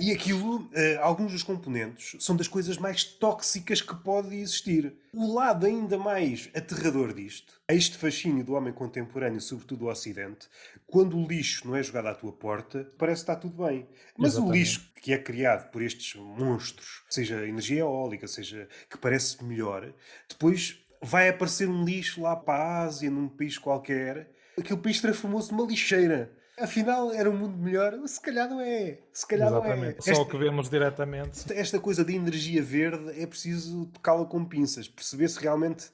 E 0.00 0.12
aquilo, 0.12 0.56
uh, 0.56 0.70
alguns 1.00 1.30
dos 1.30 1.44
componentes 1.44 2.16
são 2.18 2.34
das 2.34 2.48
coisas 2.48 2.76
mais 2.76 3.04
tóxicas 3.04 3.80
que 3.80 3.94
pode 3.94 4.34
existir. 4.34 4.92
O 5.14 5.32
lado 5.32 5.64
ainda 5.64 5.96
mais 5.96 6.50
aterrador 6.54 7.14
disto, 7.14 7.54
este 7.68 7.96
fascínio 7.96 8.44
do 8.44 8.54
homem 8.54 8.72
contemporâneo, 8.72 9.40
sobretudo 9.40 9.78
do 9.78 9.86
Ocidente, 9.86 10.48
quando 10.86 11.18
o 11.18 11.26
lixo 11.26 11.66
não 11.66 11.76
é 11.76 11.82
jogado 11.82 12.06
à 12.06 12.14
tua 12.14 12.32
porta, 12.32 12.90
parece 12.96 13.24
que 13.24 13.30
está 13.30 13.36
tudo 13.36 13.64
bem. 13.64 13.88
Mas 14.16 14.32
Exatamente. 14.32 14.50
o 14.50 14.58
lixo 14.58 14.92
que 15.02 15.12
é 15.12 15.18
criado 15.18 15.70
por 15.70 15.82
estes 15.82 16.14
monstros, 16.14 17.02
seja 17.08 17.46
energia 17.46 17.80
eólica, 17.80 18.26
seja 18.28 18.68
que 18.88 18.96
parece 18.96 19.42
melhor, 19.44 19.92
depois 20.28 20.80
vai 21.02 21.28
aparecer 21.28 21.68
um 21.68 21.84
lixo 21.84 22.22
lá 22.22 22.36
para 22.36 22.62
a 22.62 22.82
Ásia, 22.84 23.10
num 23.10 23.28
país 23.28 23.58
qualquer. 23.58 24.30
Aquele 24.58 24.80
país 24.80 25.00
transformou-se 25.00 25.52
numa 25.52 25.66
lixeira. 25.66 26.32
Afinal, 26.58 27.12
era 27.12 27.30
um 27.30 27.36
mundo 27.36 27.58
melhor? 27.58 27.94
Se 28.06 28.18
calhar 28.18 28.48
não 28.48 28.60
é. 28.60 28.98
Se 29.12 29.26
calhar 29.26 29.48
Exatamente. 29.48 29.78
não 29.78 29.84
é. 29.84 30.00
Só 30.00 30.10
esta, 30.12 30.22
o 30.22 30.26
que 30.26 30.38
vemos 30.38 30.70
diretamente. 30.70 31.52
Esta 31.52 31.78
coisa 31.78 32.02
de 32.02 32.14
energia 32.14 32.62
verde 32.62 33.20
é 33.20 33.26
preciso 33.26 33.86
tocá-la 33.86 34.24
com 34.24 34.42
pinças, 34.42 34.88
perceber 34.88 35.28
se 35.28 35.38
realmente 35.38 35.84
uh, 35.84 35.90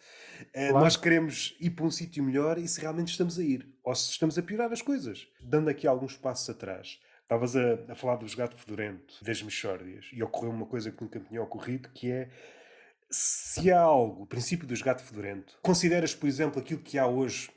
claro. 0.52 0.78
nós 0.78 0.96
queremos 0.96 1.56
ir 1.60 1.70
para 1.70 1.84
um 1.84 1.90
sítio 1.90 2.22
melhor 2.22 2.58
e 2.58 2.68
se 2.68 2.80
realmente 2.80 3.08
estamos 3.08 3.40
a 3.40 3.42
ir. 3.42 3.71
Ou 3.84 3.94
se 3.94 4.10
estamos 4.10 4.38
a 4.38 4.42
piorar 4.42 4.72
as 4.72 4.82
coisas. 4.82 5.26
Dando 5.40 5.68
aqui 5.68 5.86
alguns 5.86 6.16
passos 6.16 6.48
atrás. 6.48 7.00
Estavas 7.22 7.56
a, 7.56 7.92
a, 7.92 7.94
falar 7.94 8.16
do 8.16 8.36
gato 8.36 8.56
fedorento, 8.56 9.14
das 9.22 9.42
mexórdias, 9.42 10.06
e 10.12 10.22
ocorreu 10.22 10.50
uma 10.50 10.66
coisa 10.66 10.90
que 10.90 11.02
nunca 11.02 11.18
me 11.18 11.24
tinha 11.24 11.42
ocorrido, 11.42 11.88
que 11.88 12.10
é 12.10 12.28
se 13.10 13.70
há 13.70 13.80
algo, 13.80 14.22
o 14.22 14.26
princípio 14.26 14.66
do 14.66 14.84
gato 14.84 15.02
fedorento, 15.02 15.58
consideras, 15.62 16.14
por 16.14 16.26
exemplo, 16.26 16.60
aquilo 16.60 16.80
que 16.80 16.98
há 16.98 17.06
hoje, 17.06 17.50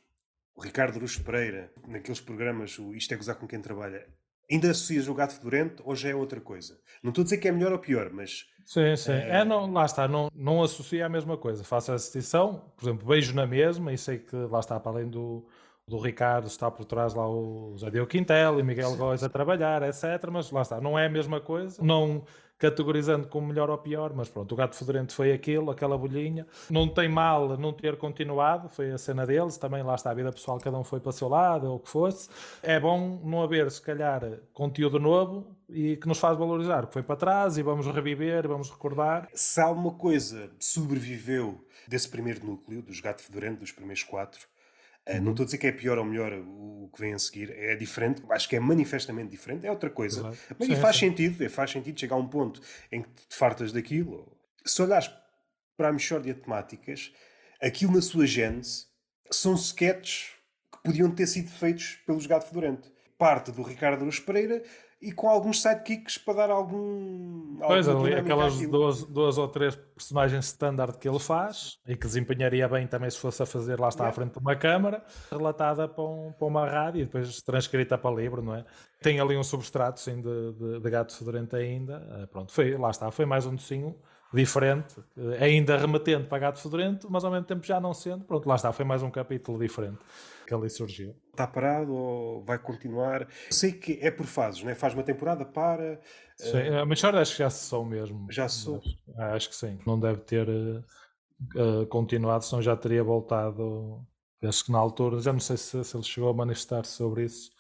o 0.56 0.62
Ricardo 0.62 1.00
Ruz 1.00 1.18
Pereira, 1.18 1.72
naqueles 1.88 2.22
programas, 2.22 2.78
o 2.80 2.94
Isto 2.94 3.14
é 3.14 3.18
Gozar 3.18 3.36
com 3.36 3.48
quem 3.48 3.62
trabalha, 3.62 4.06
ainda 4.50 4.72
associas 4.72 5.08
o 5.08 5.14
gato 5.14 5.34
fedorento 5.34 5.84
ou 5.86 5.96
já 5.96 6.10
é 6.10 6.16
outra 6.16 6.40
coisa? 6.40 6.80
Não 7.02 7.10
estou 7.10 7.22
a 7.22 7.26
dizer 7.26 7.38
que 7.38 7.48
é 7.48 7.52
melhor 7.52 7.72
ou 7.72 7.80
pior, 7.80 8.12
mas... 8.12 8.46
Sim, 8.66 8.96
sim. 8.96 9.12
É, 9.12 9.42
é 9.42 9.46
não, 9.46 9.72
lá 9.72 9.86
está, 9.86 10.08
não, 10.08 10.30
não 10.34 10.62
associa 10.64 11.06
a 11.06 11.10
mesma 11.10 11.38
coisa. 11.38 11.64
Faço 11.64 11.92
a 11.92 11.96
distinção, 11.96 12.72
por 12.76 12.86
exemplo, 12.86 13.08
beijo 13.08 13.34
na 13.34 13.46
mesma 13.46 13.94
e 13.94 13.98
sei 13.98 14.20
que 14.20 14.36
lá 14.36 14.60
está, 14.60 14.80
para 14.80 14.92
além 14.92 15.10
do 15.10 15.48
do 15.88 16.00
Ricardo 16.00 16.48
está 16.48 16.72
por 16.72 16.84
trás 16.86 17.14
lá 17.14 17.30
o 17.30 17.76
Jadeu 17.78 18.08
Quintel 18.08 18.60
e 18.60 18.64
Miguel 18.64 18.96
Góis 18.96 19.24
a 19.24 19.30
trabalhar, 19.30 19.84
etc. 19.84 20.04
Mas 20.32 20.50
lá 20.50 20.64
está, 20.64 20.82
não 20.82 20.98
é 20.98 21.06
a 21.06 21.10
mesma 21.10 21.40
coisa. 21.40 21.84
Não 21.84 22.24
categorizando 22.58 23.28
como 23.28 23.48
melhor 23.48 23.70
ou 23.70 23.78
pior, 23.78 24.14
mas 24.16 24.30
pronto, 24.30 24.54
o 24.54 24.56
Gato 24.56 24.76
Fedorento 24.76 25.14
foi 25.14 25.34
aquilo, 25.34 25.70
aquela 25.70 25.98
bolhinha. 25.98 26.48
Não 26.70 26.88
tem 26.88 27.08
mal 27.08 27.58
não 27.58 27.74
ter 27.74 27.98
continuado, 27.98 28.70
foi 28.70 28.92
a 28.92 28.98
cena 28.98 29.26
deles, 29.26 29.58
também 29.58 29.84
lá 29.84 29.94
está 29.94 30.12
a 30.12 30.14
vida 30.14 30.32
pessoal, 30.32 30.58
cada 30.58 30.78
um 30.80 30.84
foi 30.84 31.02
para 31.02 31.10
o 31.10 31.14
seu 31.14 31.28
lado, 31.28 31.68
ou 31.68 31.76
o 31.76 31.80
que 31.80 31.90
fosse. 31.90 32.30
É 32.64 32.80
bom 32.80 33.20
não 33.24 33.44
haver, 33.44 33.70
se 33.70 33.82
calhar, 33.82 34.22
conteúdo 34.54 35.00
novo 35.00 35.56
e 35.70 35.98
que 35.98 36.08
nos 36.08 36.18
faz 36.18 36.38
valorizar 36.38 36.86
o 36.86 36.88
que 36.88 36.94
foi 36.94 37.04
para 37.04 37.18
trás 37.18 37.58
e 37.58 37.62
vamos 37.62 37.86
reviver, 37.88 38.48
vamos 38.48 38.72
recordar. 38.72 39.28
Se 39.34 39.60
alguma 39.60 39.92
coisa 39.92 40.50
sobreviveu 40.58 41.62
desse 41.88 42.08
primeiro 42.08 42.46
núcleo, 42.46 42.82
dos 42.82 43.02
Gato 43.02 43.22
Fedorento, 43.22 43.60
dos 43.60 43.74
primeiros 43.74 44.04
quatro, 44.04 44.48
Uh, 45.08 45.22
não 45.22 45.32
estou 45.32 45.44
a 45.44 45.46
dizer 45.46 45.58
que 45.58 45.68
é 45.68 45.72
pior 45.72 45.98
ou 45.98 46.06
melhor 46.06 46.34
o, 46.34 46.90
que 46.94 47.02
vem 47.02 47.14
a 47.14 47.20
seguir, 47.20 47.52
é 47.52 47.76
diferente, 47.76 48.24
acho 48.30 48.48
que 48.48 48.56
é 48.56 48.60
manifestamente 48.60 49.30
diferente, 49.30 49.68
é 49.68 49.72
outra 49.72 49.90
coisa. 49.90 50.22
Claro. 50.22 50.38
Mas 50.58 50.68
sim, 50.68 50.76
faz 50.76 50.96
sim. 50.96 51.10
sentido, 51.10 51.50
faz 51.50 51.72
sentido 51.72 52.00
chegar 52.00 52.16
a 52.16 52.20
um 52.20 52.28
ponto 52.28 52.62
em 52.92 53.02
que 53.02 53.10
te 53.10 53.36
fartas 53.36 53.72
daquilo. 53.72 54.32
Se 54.64 54.82
olhares 54.82 55.12
para 55.76 55.90
a 55.90 55.94
Michórdia 55.94 56.34
de 56.34 56.40
temáticas, 56.40 57.14
aquilo 57.62 57.94
na 57.94 58.02
sua 58.02 58.26
gênese 58.26 58.86
são 59.30 59.56
sketches 59.56 60.30
que 60.72 60.82
podiam 60.84 61.12
ter 61.12 61.28
sido 61.28 61.50
feitos 61.50 62.00
pelos 62.06 62.26
Gato 62.26 62.48
Fedorento. 62.48 62.92
Parte 63.18 63.52
do 63.52 63.62
Ricardo 63.62 64.02
Aruz 64.02 64.20
Pereira 64.20 64.64
e 65.06 65.12
com 65.12 65.30
alguns 65.30 65.62
sidekicks 65.62 66.18
para 66.18 66.34
dar 66.34 66.50
algum. 66.50 67.58
Pois, 67.60 67.88
ali, 67.88 68.16
aquelas 68.16 68.60
duas, 68.68 69.04
duas 69.04 69.38
ou 69.38 69.48
três 69.48 69.76
personagens 69.76 70.46
standard 70.46 70.98
que 70.98 71.08
ele 71.08 71.20
faz 71.20 71.78
e 71.88 71.96
que 71.96 72.08
desempenharia 72.08 72.68
bem 72.68 72.88
também 72.88 73.10
se 73.12 73.20
fosse 73.20 73.44
a 73.44 73.46
fazer 73.46 73.80
lá 73.80 73.90
está 73.90 74.06
yeah. 74.06 74.10
à 74.10 74.14
frente 74.14 74.34
de 74.34 74.40
uma 74.40 74.56
câmara, 74.56 75.04
relatada 75.32 75.88
para, 75.88 76.04
um, 76.04 76.32
para 76.32 76.48
uma 76.48 76.68
rádio 76.68 77.02
e 77.02 77.06
depois 77.06 77.40
transcrita 77.44 78.00
para 78.00 78.16
livro, 78.16 78.42
não 78.42 78.56
é? 78.56 78.66
Tem 79.00 79.20
ali 79.20 79.38
um 79.38 79.44
substrato 79.44 80.00
sim, 80.00 80.20
de, 80.22 80.54
de, 80.54 80.80
de 80.80 80.90
gato 80.90 81.16
fedorento 81.16 81.56
ainda. 81.56 82.00
Uh, 82.00 82.28
pronto, 82.28 82.52
foi, 82.52 82.76
lá 82.76 82.90
está, 82.90 83.12
foi 83.12 83.26
mais 83.26 83.46
um 83.46 83.54
docinho 83.54 83.96
diferente, 84.34 84.96
ainda 85.40 85.78
remetendo 85.78 86.26
para 86.26 86.40
gato 86.40 86.60
fedorento, 86.60 87.08
mas 87.10 87.24
ao 87.24 87.32
mesmo 87.32 87.46
tempo 87.46 87.66
já 87.66 87.80
não 87.80 87.94
sendo. 87.94 88.26
Pronto, 88.26 88.50
lá 88.50 88.56
está, 88.56 88.72
foi 88.74 88.84
mais 88.84 89.04
um 89.04 89.12
capítulo 89.12 89.60
diferente 89.60 90.00
que 90.46 90.54
ali 90.54 90.70
surgiu. 90.70 91.16
Está 91.32 91.46
parado 91.48 91.94
ou 91.94 92.44
vai 92.44 92.58
continuar? 92.58 93.28
Sei 93.50 93.72
que 93.72 94.00
é 94.02 94.12
por 94.12 94.26
fases, 94.26 94.64
não 94.64 94.72
é? 94.72 94.76
Faz 94.76 94.94
uma 94.94 95.04
temporada, 95.04 95.46
para. 95.46 96.00
Sim, 96.38 96.70
uh... 96.70 96.86
mas 96.88 97.04
acho 97.04 97.32
que 97.34 97.40
já 97.40 97.50
são 97.50 97.84
mesmo. 97.84 98.28
Já 98.32 98.48
sou. 98.48 98.82
Acho 99.18 99.50
que 99.50 99.56
sim. 99.56 99.80
Não 99.86 100.00
deve 100.00 100.22
ter 100.22 100.48
uh, 100.48 101.86
continuado, 101.90 102.46
senão 102.46 102.62
já 102.62 102.76
teria 102.76 103.04
voltado. 103.04 104.06
Penso 104.40 104.66
que 104.66 104.72
na 104.72 104.78
altura, 104.78 105.20
já 105.20 105.34
não 105.34 105.40
sei 105.40 105.58
se, 105.58 105.84
se 105.84 105.98
ele 105.98 106.04
chegou 106.04 106.30
a 106.30 106.34
manifestar 106.34 106.86
sobre 106.86 107.24
isso 107.24 107.52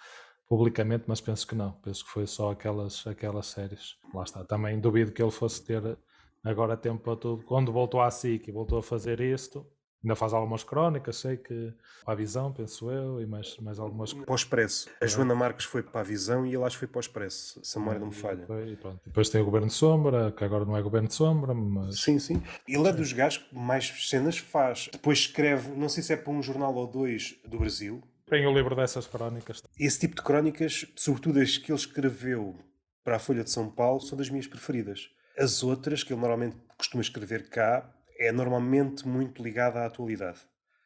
publicamente, 0.48 1.06
mas 1.08 1.20
penso 1.20 1.48
que 1.48 1.56
não. 1.56 1.72
Penso 1.74 2.06
que 2.06 2.12
foi 2.12 2.28
só 2.28 2.52
aquelas, 2.52 3.06
aquelas 3.08 3.48
séries. 3.48 3.96
Lá 4.14 4.24
está. 4.24 4.44
Também 4.44 4.80
duvido 4.80 5.12
que 5.12 5.22
ele 5.22 5.32
fosse 5.32 5.64
ter 5.64 5.98
agora 6.44 6.78
tempo 6.78 7.04
para 7.04 7.16
tudo. 7.16 7.44
Quando 7.44 7.72
voltou 7.72 8.02
à 8.02 8.12
SIC 8.12 8.48
e 8.48 8.52
voltou 8.52 8.78
a 8.78 8.84
fazer 8.84 9.20
isto, 9.20 9.66
Ainda 10.06 10.16
faz 10.16 10.34
algumas 10.34 10.64
crónicas, 10.64 11.16
sei 11.18 11.36
que 11.36 11.74
para 12.04 12.14
a 12.14 12.16
Visão, 12.16 12.54
penso 12.54 12.92
eu, 12.92 13.20
e 13.20 13.26
mais, 13.26 13.58
mais 13.58 13.80
algumas 13.80 14.14
Para 14.14 14.32
o 14.32 14.36
Expresso. 14.36 14.88
A 15.02 15.08
Joana 15.08 15.34
Marques 15.34 15.66
foi 15.66 15.82
para 15.82 16.02
a 16.02 16.04
Visão 16.04 16.46
e 16.46 16.54
ele 16.54 16.64
acho 16.64 16.76
que 16.76 16.82
foi 16.82 16.88
para 16.88 17.00
o 17.00 17.02
Expresso, 17.02 17.60
se 17.64 17.76
a 17.76 17.82
memória 17.82 18.00
não 18.00 18.08
me 18.10 18.14
falha. 18.14 18.46
E 18.68 18.76
pronto. 18.76 19.02
Depois 19.04 19.30
tem 19.30 19.42
o 19.42 19.46
Governo 19.46 19.66
de 19.66 19.74
Sombra, 19.74 20.32
que 20.32 20.44
agora 20.44 20.64
não 20.64 20.78
é 20.78 20.82
Governo 20.84 21.08
de 21.08 21.16
Sombra, 21.16 21.56
mas. 21.56 22.02
Sim, 22.02 22.20
sim. 22.20 22.44
Ele 22.68 22.88
é 22.88 22.94
dos 22.94 23.12
gajos 23.14 23.40
que 23.40 23.56
mais 23.56 23.88
cenas 24.08 24.38
faz. 24.38 24.90
Depois 24.92 25.18
escreve, 25.18 25.72
não 25.72 25.90
sei 25.90 26.04
se 26.04 26.14
é 26.14 26.18
para 26.18 26.32
um 26.32 26.44
jornal 26.44 26.76
ou 26.76 26.86
dois 26.86 27.40
do 27.44 27.58
Brasil. 27.58 28.00
Tem 28.28 28.46
o 28.46 28.54
livro 28.54 28.76
dessas 28.76 29.08
crónicas. 29.08 29.64
Esse 29.80 30.02
tipo 30.02 30.16
de 30.16 30.22
crónicas, 30.22 30.86
sobretudo 30.96 31.40
as 31.40 31.58
que 31.58 31.72
ele 31.72 31.80
escreveu 31.80 32.56
para 33.04 33.16
a 33.16 33.20
Folha 33.20 33.44
de 33.44 33.50
São 33.50 33.72
Paulo, 33.72 34.02
são 34.02 34.16
das 34.16 34.30
minhas 34.30 34.46
preferidas. 34.46 35.10
As 35.36 35.64
outras, 35.64 36.04
que 36.04 36.14
ele 36.14 36.22
normalmente 36.22 36.58
costuma 36.78 37.02
escrever 37.02 37.50
cá, 37.50 37.92
é 38.18 38.32
normalmente 38.32 39.08
muito 39.08 39.44
ligada 39.44 39.80
à 39.80 39.86
atualidade. 39.86 40.40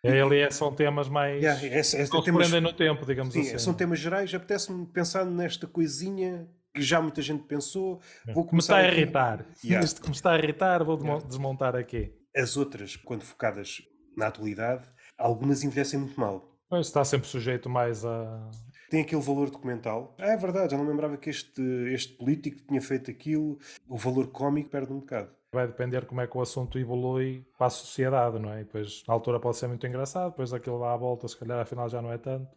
Ele 0.03 0.39
é, 0.39 0.49
são 0.49 0.73
temas 0.73 1.09
mais 1.09 1.43
yeah, 1.43 1.61
é, 1.61 1.67
é, 1.67 1.79
é, 1.79 2.07
que 2.07 2.21
temas, 2.23 2.51
no 2.51 2.71
tempo, 2.71 3.05
digamos 3.05 3.33
sim, 3.33 3.41
assim. 3.41 3.57
São 3.57 3.73
temas 3.73 3.99
gerais, 3.99 4.33
apetece-me 4.33 4.85
pensar 4.85 5.25
nesta 5.25 5.67
coisinha 5.67 6.47
que 6.73 6.81
já 6.81 7.01
muita 7.01 7.21
gente 7.21 7.43
pensou. 7.43 7.99
Vou 8.33 8.45
começar 8.45 8.77
me 8.77 8.83
está 8.83 8.93
a 8.93 8.97
irritar. 8.97 9.45
Yeah. 9.61 9.85
Isto 9.85 10.01
que 10.01 10.07
me 10.07 10.15
está 10.15 10.31
a 10.31 10.37
irritar, 10.37 10.83
vou 10.85 10.97
yeah. 10.97 11.25
desmontar 11.25 11.75
aqui. 11.75 12.13
As 12.35 12.55
outras, 12.55 12.95
quando 12.95 13.23
focadas 13.23 13.81
na 14.15 14.27
atualidade, 14.27 14.87
algumas 15.17 15.63
envelhecem 15.63 15.99
muito 15.99 16.17
mal. 16.17 16.57
Mas 16.71 16.87
está 16.87 17.03
sempre 17.03 17.27
sujeito 17.27 17.69
mais 17.69 18.05
a. 18.05 18.49
Tem 18.89 19.01
aquele 19.01 19.21
valor 19.21 19.49
documental. 19.49 20.15
Ah, 20.17 20.31
é 20.31 20.37
verdade, 20.37 20.71
já 20.71 20.77
não 20.77 20.87
lembrava 20.87 21.17
que 21.17 21.29
este, 21.29 21.61
este 21.91 22.13
político 22.13 22.61
tinha 22.67 22.81
feito 22.81 23.11
aquilo. 23.11 23.59
O 23.87 23.97
valor 23.97 24.27
cómico 24.27 24.69
perde 24.69 24.93
um 24.93 24.99
bocado. 24.99 25.31
Vai 25.51 25.65
depender 25.65 26.05
como 26.05 26.21
é 26.21 26.27
que 26.27 26.37
o 26.37 26.41
assunto 26.41 26.77
evolui 26.77 27.43
para 27.57 27.67
a 27.67 27.71
sociedade, 27.71 28.37
não 28.37 28.51
é? 28.51 28.61
E 28.61 28.63
depois, 28.65 29.03
na 29.07 29.13
altura 29.13 29.39
pode 29.39 29.57
ser 29.57 29.67
muito 29.67 29.85
engraçado, 29.87 30.29
depois 30.29 30.53
aquilo 30.53 30.77
lá 30.77 30.93
à 30.93 30.97
volta, 30.97 31.27
se 31.27 31.35
calhar 31.35 31.59
afinal 31.59 31.89
já 31.89 32.01
não 32.01 32.11
é 32.11 32.17
tanto. 32.17 32.55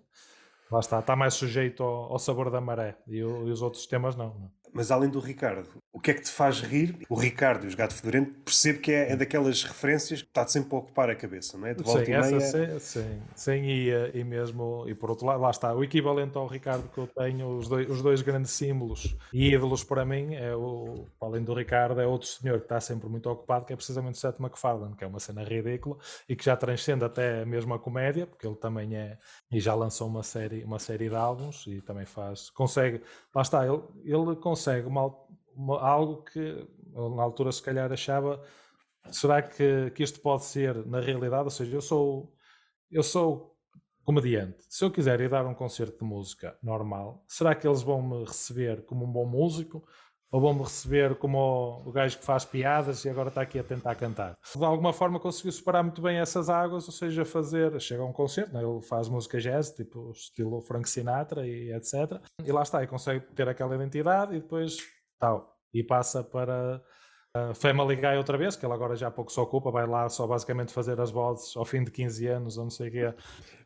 Lá 0.70 0.80
está, 0.80 1.00
está 1.00 1.16
mais 1.16 1.34
sujeito 1.34 1.82
ao, 1.82 2.12
ao 2.12 2.18
sabor 2.18 2.50
da 2.50 2.60
maré 2.60 2.96
e, 3.06 3.22
o, 3.22 3.46
e, 3.46 3.50
os 3.50 3.62
outros 3.62 3.86
temas 3.86 4.16
não. 4.16 4.28
não. 4.28 4.50
Mas 4.72 4.90
além 4.90 5.10
do 5.10 5.20
Ricardo, 5.20 5.68
o 5.92 6.00
que 6.00 6.10
é 6.10 6.14
que 6.14 6.22
te 6.22 6.30
faz 6.30 6.60
rir? 6.60 6.96
O 7.08 7.14
Ricardo 7.14 7.64
e 7.64 7.68
os 7.68 7.74
Gato 7.74 7.92
Fedorento, 7.92 8.32
percebo 8.40 8.80
que 8.80 8.90
é, 8.90 9.12
é 9.12 9.16
daquelas 9.16 9.62
referências 9.62 10.22
que 10.22 10.28
está 10.28 10.46
sempre 10.46 10.74
a 10.74 10.78
ocupar 10.78 11.10
a 11.10 11.14
cabeça, 11.14 11.58
não 11.58 11.66
é? 11.66 11.74
De 11.74 11.82
volta 11.82 12.04
sim, 12.04 12.12
e 12.12 12.18
meia. 12.18 12.40
Sim, 12.40 12.78
sim, 12.78 13.22
sim 13.34 13.62
e, 13.62 13.90
e 14.14 14.24
mesmo, 14.24 14.86
e 14.88 14.94
por 14.94 15.10
outro 15.10 15.26
lado, 15.26 15.42
lá 15.42 15.50
está, 15.50 15.74
o 15.74 15.84
equivalente 15.84 16.38
ao 16.38 16.46
Ricardo 16.46 16.88
que 16.88 16.98
eu 16.98 17.06
tenho, 17.06 17.58
os 17.58 17.68
dois, 17.68 17.90
os 17.90 18.00
dois 18.00 18.22
grandes 18.22 18.52
símbolos 18.52 19.14
e 19.34 19.52
ídolos 19.52 19.84
para 19.84 20.02
mim, 20.06 20.34
é 20.34 20.56
o, 20.56 21.06
além 21.20 21.44
do 21.44 21.52
Ricardo, 21.52 22.00
é 22.00 22.06
outro 22.06 22.26
senhor 22.26 22.58
que 22.58 22.64
está 22.64 22.80
sempre 22.80 23.06
muito 23.10 23.28
ocupado, 23.28 23.66
que 23.66 23.74
é 23.74 23.76
precisamente 23.76 24.14
o 24.14 24.18
Seth 24.18 24.38
MacFarlane, 24.38 24.96
que 24.96 25.04
é 25.04 25.06
uma 25.06 25.20
cena 25.20 25.44
ridícula 25.44 25.98
e 26.26 26.34
que 26.34 26.44
já 26.44 26.56
transcende 26.56 27.04
até 27.04 27.44
mesmo 27.44 27.74
a 27.74 27.78
comédia, 27.78 28.26
porque 28.26 28.46
ele 28.46 28.56
também 28.56 28.96
é, 28.96 29.18
e 29.50 29.60
já 29.60 29.74
lançou 29.74 30.08
uma 30.08 30.22
série, 30.22 30.64
uma 30.64 30.78
série 30.78 31.10
de 31.10 31.14
álbuns 31.14 31.66
e 31.66 31.82
também 31.82 32.06
faz, 32.06 32.48
consegue, 32.48 33.02
lá 33.34 33.42
está, 33.42 33.66
ele, 33.66 33.82
ele 34.06 34.36
consegue 34.36 34.61
uma, 34.86 35.14
uma, 35.54 35.80
algo 35.80 36.22
que 36.24 36.66
na 36.92 37.22
altura 37.22 37.52
se 37.52 37.62
calhar 37.62 37.90
achava 37.92 38.42
será 39.10 39.42
que, 39.42 39.90
que 39.90 40.02
isto 40.02 40.20
pode 40.20 40.44
ser 40.44 40.86
na 40.86 41.00
realidade? 41.00 41.44
Ou 41.44 41.50
seja, 41.50 41.76
eu 41.76 41.80
sou 41.80 42.32
eu 42.90 43.02
sou 43.02 43.56
comediante. 44.04 44.58
Se 44.68 44.84
eu 44.84 44.90
quiser 44.90 45.20
ir 45.20 45.30
dar 45.30 45.46
um 45.46 45.54
concerto 45.54 45.98
de 45.98 46.04
música 46.04 46.56
normal, 46.62 47.24
será 47.26 47.54
que 47.54 47.66
eles 47.66 47.82
vão 47.82 48.02
me 48.02 48.24
receber 48.24 48.84
como 48.84 49.04
um 49.04 49.12
bom 49.12 49.26
músico? 49.26 49.86
Ou 50.32 50.40
vão-me 50.40 50.62
receber 50.62 51.14
como 51.16 51.82
o, 51.84 51.92
gajo 51.92 52.18
que 52.18 52.24
faz 52.24 52.42
piadas 52.42 53.04
e 53.04 53.10
agora 53.10 53.28
está 53.28 53.42
aqui 53.42 53.58
a 53.58 53.62
tentar 53.62 53.94
cantar. 53.94 54.34
De 54.56 54.64
alguma 54.64 54.90
forma 54.90 55.20
conseguiu 55.20 55.52
separar 55.52 55.82
muito 55.82 56.00
bem 56.00 56.16
essas 56.16 56.48
águas, 56.48 56.86
ou 56.86 56.92
seja, 56.92 57.22
fazer, 57.22 57.78
chega 57.78 58.02
a 58.02 58.06
um 58.06 58.12
concerto, 58.14 58.54
né? 58.54 58.62
ele 58.62 58.80
faz 58.80 59.10
música 59.10 59.38
jazz, 59.38 59.70
tipo 59.70 60.10
estilo 60.10 60.62
Frank 60.62 60.88
Sinatra 60.88 61.46
e 61.46 61.70
etc. 61.74 62.18
E 62.42 62.50
lá 62.50 62.62
está, 62.62 62.82
e 62.82 62.86
consegue 62.86 63.26
ter 63.34 63.46
aquela 63.46 63.74
identidade 63.74 64.34
e 64.34 64.40
depois 64.40 64.78
tal. 65.20 65.54
E 65.74 65.84
passa 65.84 66.24
para 66.24 66.82
a 67.34 67.52
Family 67.54 67.96
Guy 67.96 68.16
outra 68.16 68.38
vez, 68.38 68.56
que 68.56 68.64
ele 68.64 68.72
agora 68.72 68.96
já 68.96 69.10
pouco 69.10 69.30
se 69.30 69.38
ocupa, 69.38 69.70
vai 69.70 69.86
lá 69.86 70.08
só 70.08 70.26
basicamente 70.26 70.72
fazer 70.72 70.98
as 70.98 71.10
vozes 71.10 71.54
ao 71.56 71.66
fim 71.66 71.84
de 71.84 71.90
15 71.90 72.26
anos 72.26 72.56
ou 72.56 72.64
não 72.64 72.70
sei 72.70 72.88
o 72.88 72.90
quê. 72.90 73.14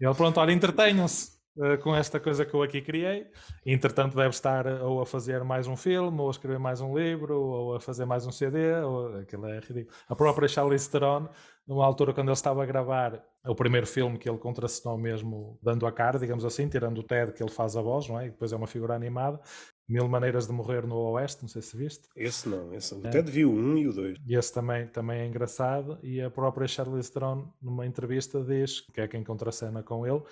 Ele, 0.01 0.15
pronto, 0.15 0.41
olha, 0.41 0.51
entretenham-se 0.51 1.36
uh, 1.57 1.79
com 1.83 1.95
esta 1.95 2.21
coisa 2.21 2.45
que 2.45 2.55
eu 2.55 2.63
aqui 2.63 2.81
criei. 2.81 3.27
Entretanto, 3.65 4.17
deve 4.17 4.31
estar 4.31 4.67
ou 4.83 5.01
a 5.01 5.07
fazer 5.07 5.43
mais 5.45 5.67
um 5.67 5.77
filme, 5.77 6.21
ou 6.21 6.29
a 6.29 6.31
escrever 6.31 6.59
mais 6.59 6.81
um 6.81 6.97
livro, 6.97 7.39
ou 7.39 7.75
a 7.77 7.81
fazer 7.81 8.05
mais 8.05 8.27
um 8.27 8.33
CD, 8.33 8.75
ou 8.81 9.19
aquilo 9.19 9.47
é 9.47 9.59
ridículo. 9.59 9.97
A 10.09 10.15
própria 10.15 10.49
Charlize 10.49 10.91
Theron, 10.91 11.29
numa 11.67 11.85
altura 11.85 12.13
quando 12.13 12.29
ele 12.29 12.35
estava 12.35 12.63
a 12.63 12.67
gravar 12.67 13.23
o 13.45 13.55
primeiro 13.55 13.87
filme 13.87 14.19
que 14.19 14.29
ele 14.29 14.39
contracenou 14.39 14.99
mesmo 14.99 15.59
dando 15.63 15.87
a 15.87 15.93
cara, 15.93 16.19
digamos 16.19 16.45
assim, 16.45 16.69
tirando 16.69 16.99
o 16.99 17.03
Ted 17.03 17.33
que 17.33 17.43
ele 17.43 17.51
faz 17.51 17.77
a 17.77 17.83
voz, 17.83 18.09
não 18.09 18.19
é? 18.19 18.27
E 18.27 18.31
depois 18.31 18.53
é 18.53 18.57
uma 18.57 18.67
figura 18.67 18.95
animada. 18.95 19.41
Mil 19.89 20.09
Maneiras 20.09 20.49
de 20.49 20.53
Morrer 20.53 20.85
no 20.85 20.97
Oeste, 21.13 21.43
não 21.43 21.49
sei 21.49 21.63
se 21.63 21.77
viste. 21.77 22.09
Esse 22.17 22.49
não, 22.49 22.75
esse 22.75 22.95
é. 23.07 23.11
Ted 23.11 23.31
viu 23.31 23.51
o 23.51 23.55
um 23.55 23.77
e 23.79 23.87
o 23.87 23.93
dois. 23.93 24.19
E 24.27 24.35
esse 24.35 24.53
também, 24.53 24.89
também 24.89 25.21
é 25.21 25.27
engraçado. 25.27 25.99
E 26.03 26.21
a 26.21 26.29
própria 26.29 26.67
Charlize 26.67 27.13
Theron, 27.13 27.53
numa 27.63 27.87
entrevista, 27.87 28.43
diz 28.43 28.81
que 28.81 29.01
é 29.01 29.07
quem 29.07 29.23
contracena 29.23 29.85
com 29.85 30.05
ele, 30.05 30.23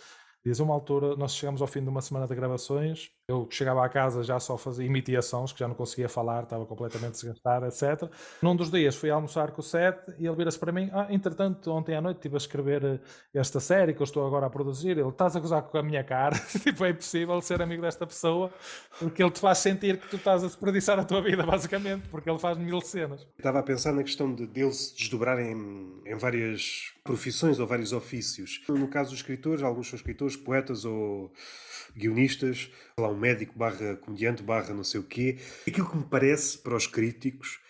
Diz 0.47 0.61
uma 0.61 0.75
altura, 0.75 1.17
nós 1.17 1.35
chegamos 1.35 1.63
ao 1.63 1.67
fim 1.67 1.83
de 1.83 1.89
uma 1.89 2.03
semana 2.03 2.27
de 2.27 2.35
gravações, 2.35 3.11
eu 3.27 3.49
chegava 3.51 3.83
à 3.83 3.89
casa 3.89 4.23
já 4.23 4.39
só 4.39 4.59
fazia 4.59 4.85
imitações, 4.85 5.53
que 5.53 5.59
já 5.59 5.67
não 5.67 5.75
conseguia 5.75 6.07
falar, 6.07 6.43
estava 6.43 6.67
completamente 6.67 7.13
desgastado, 7.13 7.65
etc. 7.65 8.13
Num 8.43 8.55
dos 8.55 8.71
dias 8.71 8.95
fui 8.95 9.09
almoçar 9.09 9.53
com 9.53 9.63
o 9.63 9.65
Seth 9.65 10.07
e 10.19 10.27
ele 10.27 10.37
vira-se 10.37 10.59
para 10.59 10.71
mim, 10.71 10.91
ah, 10.93 11.07
entretanto, 11.09 11.71
ontem 11.71 11.97
à 11.97 12.03
noite 12.03 12.19
estive 12.19 12.35
a 12.35 12.37
escrever 12.37 12.85
eh, 12.85 13.01
esta 13.33 13.59
série 13.59 13.95
que 13.95 14.03
eu 14.03 14.05
estou 14.05 14.27
agora 14.27 14.45
a 14.45 14.51
produzir, 14.51 14.91
ele, 14.91 15.09
estás 15.09 15.35
a 15.35 15.41
gozar 15.41 15.63
com 15.63 15.79
a 15.79 15.83
minha 15.83 16.05
cara, 16.05 16.39
tipo, 16.63 16.85
é 16.85 16.91
impossível 16.91 17.41
ser 17.41 17.63
amigo 17.63 17.81
desta 17.81 18.07
pessoa, 18.07 18.53
porque 18.99 19.23
ele 19.23 19.31
te 19.31 19.41
faz 19.41 19.57
sentir 19.57 19.99
que 19.99 20.09
tu 20.09 20.17
estás 20.17 20.45
a 20.45 20.47
desperdiçar 20.47 20.99
a 20.99 21.05
tua 21.05 21.23
vida, 21.23 21.43
basicamente, 21.47 22.07
porque 22.11 22.29
ele 22.29 22.39
faz 22.39 22.59
mil 22.59 22.83
cenas. 22.83 23.27
Estava 23.39 23.61
a 23.61 23.63
pensar 23.63 23.95
na 23.95 24.03
questão 24.03 24.35
de 24.35 24.47
deles 24.47 24.89
se 24.89 24.97
desdobrarem 24.97 25.53
em, 25.53 26.13
em 26.13 26.19
várias 26.19 26.94
profissões 27.05 27.61
ou 27.61 27.67
vários 27.67 27.93
ofícios. 27.93 28.63
No 28.67 28.89
caso 28.89 29.11
dos 29.11 29.19
escritores, 29.19 29.63
alguns 29.63 29.89
são 29.89 29.97
escritores, 29.97 30.37
poetas 30.37 30.87
ou 30.87 31.33
guionistas, 31.95 32.71
lá 32.99 33.09
um 33.09 33.19
médico 33.19 33.57
barra 33.59 33.97
comediante 33.97 34.43
barra 34.43 34.73
não 34.73 34.83
sei 34.83 35.01
o 35.01 35.05
quê. 35.05 35.39
Aquilo 35.69 35.89
que 35.89 35.97
me 35.99 36.05
parece 36.05 36.59
para 36.59 36.75
os 36.75 36.87
críticos 36.87 37.61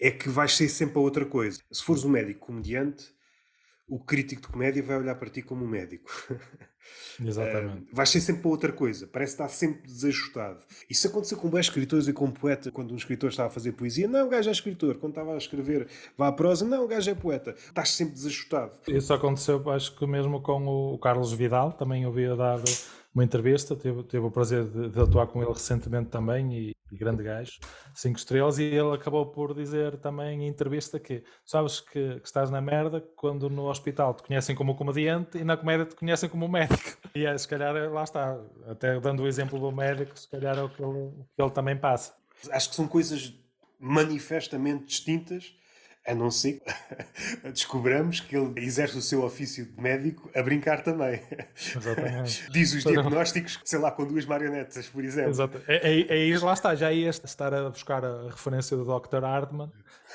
é 0.00 0.10
que 0.10 0.30
vais 0.30 0.56
ser 0.56 0.68
sempre 0.70 0.96
a 0.96 1.02
outra 1.02 1.26
coisa. 1.26 1.60
Se 1.70 1.84
fores 1.84 2.04
um 2.04 2.08
médico 2.08 2.46
comediante, 2.46 3.12
o 3.90 3.98
crítico 3.98 4.42
de 4.42 4.48
comédia 4.48 4.82
vai 4.82 4.96
olhar 4.96 5.16
para 5.16 5.28
ti 5.28 5.42
como 5.42 5.64
um 5.64 5.68
médico. 5.68 6.10
Exatamente. 7.22 7.82
Uh, 7.82 7.86
vais 7.92 8.08
ser 8.08 8.20
sempre 8.20 8.42
para 8.42 8.50
outra 8.50 8.72
coisa, 8.72 9.06
parece 9.06 9.32
estar 9.32 9.48
sempre 9.48 9.82
desajustado. 9.82 10.64
Isso 10.88 11.06
aconteceu 11.06 11.36
com 11.36 11.48
bons 11.48 11.60
escritores 11.60 12.08
e 12.08 12.12
com 12.12 12.30
poeta, 12.30 12.70
quando 12.70 12.92
um 12.92 12.96
escritor 12.96 13.30
estava 13.30 13.48
a 13.48 13.52
fazer 13.52 13.72
poesia, 13.72 14.08
não, 14.08 14.26
o 14.26 14.30
gajo 14.30 14.48
é 14.48 14.52
escritor. 14.52 14.96
Quando 14.96 15.12
estava 15.12 15.34
a 15.34 15.36
escrever, 15.36 15.86
vá 16.16 16.28
à 16.28 16.32
prosa, 16.32 16.64
não, 16.64 16.84
o 16.84 16.88
gajo 16.88 17.10
é 17.10 17.14
poeta. 17.14 17.54
Estás 17.58 17.90
sempre 17.90 18.14
desajustado. 18.14 18.72
Isso 18.88 19.12
aconteceu, 19.12 19.68
acho 19.70 19.94
que 19.96 20.06
mesmo 20.06 20.40
com 20.40 20.66
o 20.94 20.98
Carlos 20.98 21.32
Vidal, 21.32 21.72
também 21.72 22.06
ouvi 22.06 22.26
dar 22.34 22.58
uma 23.14 23.24
entrevista, 23.24 23.74
teve, 23.74 24.02
teve 24.04 24.24
o 24.24 24.30
prazer 24.30 24.64
de, 24.64 24.88
de, 24.88 25.00
atuar 25.00 25.26
com 25.26 25.42
ele 25.42 25.52
recentemente 25.52 26.10
também, 26.10 26.52
e, 26.54 26.76
e, 26.92 26.96
grande 26.96 27.22
gajo, 27.22 27.58
cinco 27.94 28.18
estrelas, 28.18 28.58
e 28.58 28.64
ele 28.64 28.94
acabou 28.94 29.26
por 29.26 29.54
dizer 29.54 29.98
também 29.98 30.44
em 30.44 30.48
entrevista 30.48 31.00
que 31.00 31.24
sabes 31.44 31.80
que, 31.80 32.20
que, 32.20 32.26
estás 32.26 32.50
na 32.50 32.60
merda 32.60 33.00
quando 33.16 33.50
no 33.50 33.68
hospital 33.68 34.14
te 34.14 34.22
conhecem 34.22 34.54
como 34.54 34.76
comediante 34.76 35.38
e 35.38 35.44
na 35.44 35.56
comédia 35.56 35.86
te 35.86 35.96
conhecem 35.96 36.28
como 36.28 36.48
médico. 36.48 36.98
E 37.12 37.26
é, 37.26 37.36
se 37.36 37.48
calhar, 37.48 37.74
lá 37.90 38.04
está, 38.04 38.40
até 38.68 39.00
dando 39.00 39.24
o 39.24 39.26
exemplo 39.26 39.58
do 39.58 39.72
médico, 39.72 40.16
se 40.16 40.28
calhar 40.28 40.56
é 40.56 40.62
o 40.62 40.68
que 40.68 40.80
ele, 40.80 41.10
que 41.34 41.42
ele 41.42 41.50
também 41.50 41.76
passa. 41.76 42.14
Acho 42.52 42.70
que 42.70 42.76
são 42.76 42.86
coisas 42.86 43.34
manifestamente 43.80 44.84
distintas 44.84 45.52
a 46.06 46.14
não 46.14 46.30
ser 46.30 46.60
que 46.60 47.50
descobramos 47.52 48.20
que 48.20 48.36
ele 48.36 48.52
exerce 48.64 48.96
o 48.96 49.02
seu 49.02 49.22
ofício 49.22 49.66
de 49.66 49.80
médico 49.80 50.30
a 50.34 50.42
brincar 50.42 50.82
também. 50.82 51.20
Exatamente. 51.54 52.48
Diz 52.50 52.72
os 52.74 52.84
diagnósticos, 52.84 53.60
sei 53.64 53.78
lá, 53.78 53.90
com 53.90 54.06
duas 54.06 54.24
marionetas, 54.24 54.88
por 54.88 55.04
exemplo. 55.04 55.30
Exato. 55.30 55.60
É, 55.68 55.76
é, 55.76 56.00
é 56.08 56.24
isso, 56.24 56.44
lá 56.44 56.54
está, 56.54 56.74
já 56.74 56.92
ia 56.92 57.10
estar 57.10 57.52
a 57.52 57.68
buscar 57.68 58.04
a 58.04 58.28
referência 58.30 58.76
do 58.76 58.84
Dr. 58.84 59.22
Hardman, 59.22 59.70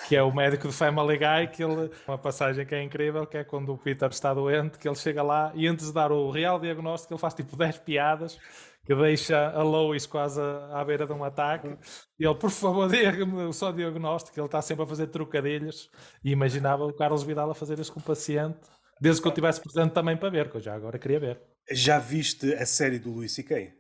que 0.08 0.16
é 0.16 0.24
o 0.24 0.34
médico 0.34 0.68
de 0.68 0.74
Family 0.74 1.18
Guy, 1.18 1.48
que 1.54 1.64
ele, 1.64 1.92
uma 2.08 2.18
passagem 2.18 2.66
que 2.66 2.76
é 2.76 2.82
incrível, 2.84 3.26
que 3.26 3.38
é 3.38 3.44
quando 3.44 3.72
o 3.74 3.78
Peter 3.78 4.10
está 4.10 4.34
doente, 4.34 4.78
que 4.78 4.88
ele 4.88 4.96
chega 4.96 5.22
lá 5.22 5.52
e 5.56 5.68
antes 5.68 5.88
de 5.88 5.94
dar 5.94 6.12
o 6.12 6.30
real 6.32 6.60
diagnóstico, 6.60 7.14
ele 7.14 7.22
faz 7.22 7.34
tipo 7.34 7.56
10 7.56 7.78
piadas 7.80 8.38
que 8.86 8.96
deixa 8.96 9.50
a 9.50 9.64
Lois 9.64 10.06
quase 10.06 10.40
à 10.72 10.84
beira 10.86 11.08
de 11.08 11.14
um 11.14 11.24
ataque. 11.24 11.76
E 12.20 12.26
ele, 12.26 12.36
por 12.36 12.52
favor, 12.52 12.88
diga-me 12.92 13.52
só 13.52 13.72
diagnóstico. 13.72 14.40
Ele 14.40 14.46
está 14.46 14.62
sempre 14.62 14.84
a 14.84 14.88
fazer 14.88 15.08
trocadilhos. 15.08 15.90
E 16.24 16.32
imaginava 16.32 16.86
o 16.86 16.94
Carlos 16.94 17.24
Vidal 17.24 17.50
a 17.50 17.56
fazer 17.56 17.80
isso 17.80 17.92
com 17.92 18.00
o 18.00 18.04
paciente, 18.04 18.60
desde 19.02 19.22
que 19.22 19.28
eu 19.28 19.32
estivesse 19.32 19.62
presente 19.62 19.94
também 19.94 20.16
para 20.16 20.30
ver, 20.30 20.50
que 20.50 20.58
eu 20.58 20.62
já 20.62 20.76
agora 20.76 21.00
queria 21.00 21.20
ver. 21.20 21.42
Já 21.72 21.98
viste 21.98 22.54
a 22.54 22.66
série 22.66 23.00
do 23.00 23.12
Louis 23.12 23.34
C.K.? 23.34 23.74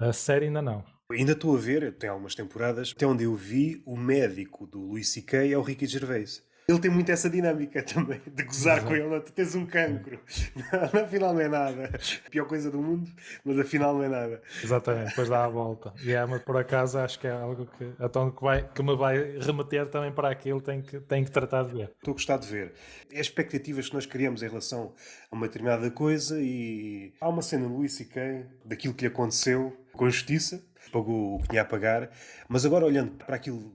A 0.00 0.12
série 0.12 0.46
ainda 0.46 0.62
não. 0.62 0.82
Ainda 1.10 1.32
estou 1.32 1.54
a 1.54 1.58
ver, 1.58 1.98
tem 1.98 2.08
algumas 2.08 2.34
temporadas, 2.34 2.94
até 2.96 3.04
onde 3.04 3.24
eu 3.24 3.34
vi, 3.34 3.82
o 3.84 3.96
médico 3.96 4.66
do 4.66 4.80
Louis 4.80 5.12
C.K. 5.12 5.52
é 5.52 5.58
o 5.58 5.62
Ricky 5.62 5.86
Gervais. 5.86 6.42
Ele 6.70 6.78
tem 6.78 6.90
muito 6.90 7.10
essa 7.10 7.28
dinâmica 7.28 7.82
também, 7.84 8.20
de 8.26 8.42
gozar 8.44 8.78
Exato. 8.78 8.86
com 8.88 8.94
ele. 8.94 9.20
Tu 9.20 9.32
tens 9.32 9.54
um 9.54 9.66
cancro. 9.66 10.20
Não, 10.92 11.02
afinal 11.02 11.34
não 11.34 11.40
é 11.40 11.48
nada. 11.48 11.90
A 12.26 12.30
pior 12.30 12.46
coisa 12.46 12.70
do 12.70 12.78
mundo, 12.78 13.10
mas 13.44 13.58
afinal 13.58 13.94
não 13.94 14.02
é 14.02 14.08
nada. 14.08 14.42
Exatamente, 14.62 15.10
depois 15.10 15.28
dá 15.28 15.44
a 15.44 15.48
volta. 15.48 15.92
E 16.02 16.12
é, 16.12 16.24
mas 16.24 16.42
por 16.42 16.56
acaso 16.56 16.98
acho 16.98 17.18
que 17.18 17.26
é 17.26 17.32
algo 17.32 17.66
que, 17.66 17.92
então, 18.00 18.30
que, 18.30 18.42
vai, 18.42 18.68
que 18.68 18.82
me 18.82 18.96
vai 18.96 19.38
remeter 19.38 19.88
também 19.88 20.12
para 20.12 20.30
aquilo, 20.30 20.60
tem 20.60 20.82
que, 20.82 21.00
tem 21.00 21.24
que 21.24 21.30
tratar 21.30 21.64
de 21.64 21.72
ver. 21.72 21.92
Estou 21.98 22.12
a 22.12 22.14
gostar 22.14 22.36
de 22.38 22.46
ver. 22.46 22.72
As 23.12 23.20
expectativas 23.20 23.88
que 23.88 23.94
nós 23.94 24.06
criamos 24.06 24.42
em 24.42 24.48
relação 24.48 24.94
a 25.30 25.34
uma 25.36 25.46
determinada 25.46 25.90
coisa 25.90 26.40
e 26.40 27.12
há 27.20 27.28
uma 27.28 27.42
cena 27.42 27.68
no 27.68 27.78
Luís 27.78 27.92
C.K. 27.94 28.46
daquilo 28.64 28.94
que 28.94 29.02
lhe 29.02 29.08
aconteceu 29.08 29.76
com 29.92 30.08
justiça, 30.08 30.62
pagou 30.92 31.36
o 31.36 31.42
que 31.42 31.48
tinha 31.48 31.62
a 31.62 31.64
pagar, 31.64 32.10
mas 32.48 32.64
agora 32.64 32.84
olhando 32.84 33.12
para 33.12 33.36
aquilo 33.36 33.72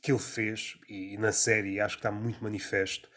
que 0.00 0.10
ele 0.10 0.18
fez, 0.18 0.78
e 0.88 1.16
na 1.18 1.32
série 1.32 1.80
acho 1.80 1.96
que 1.96 2.00
está 2.00 2.10
muito 2.10 2.42
manifesto, 2.42 3.08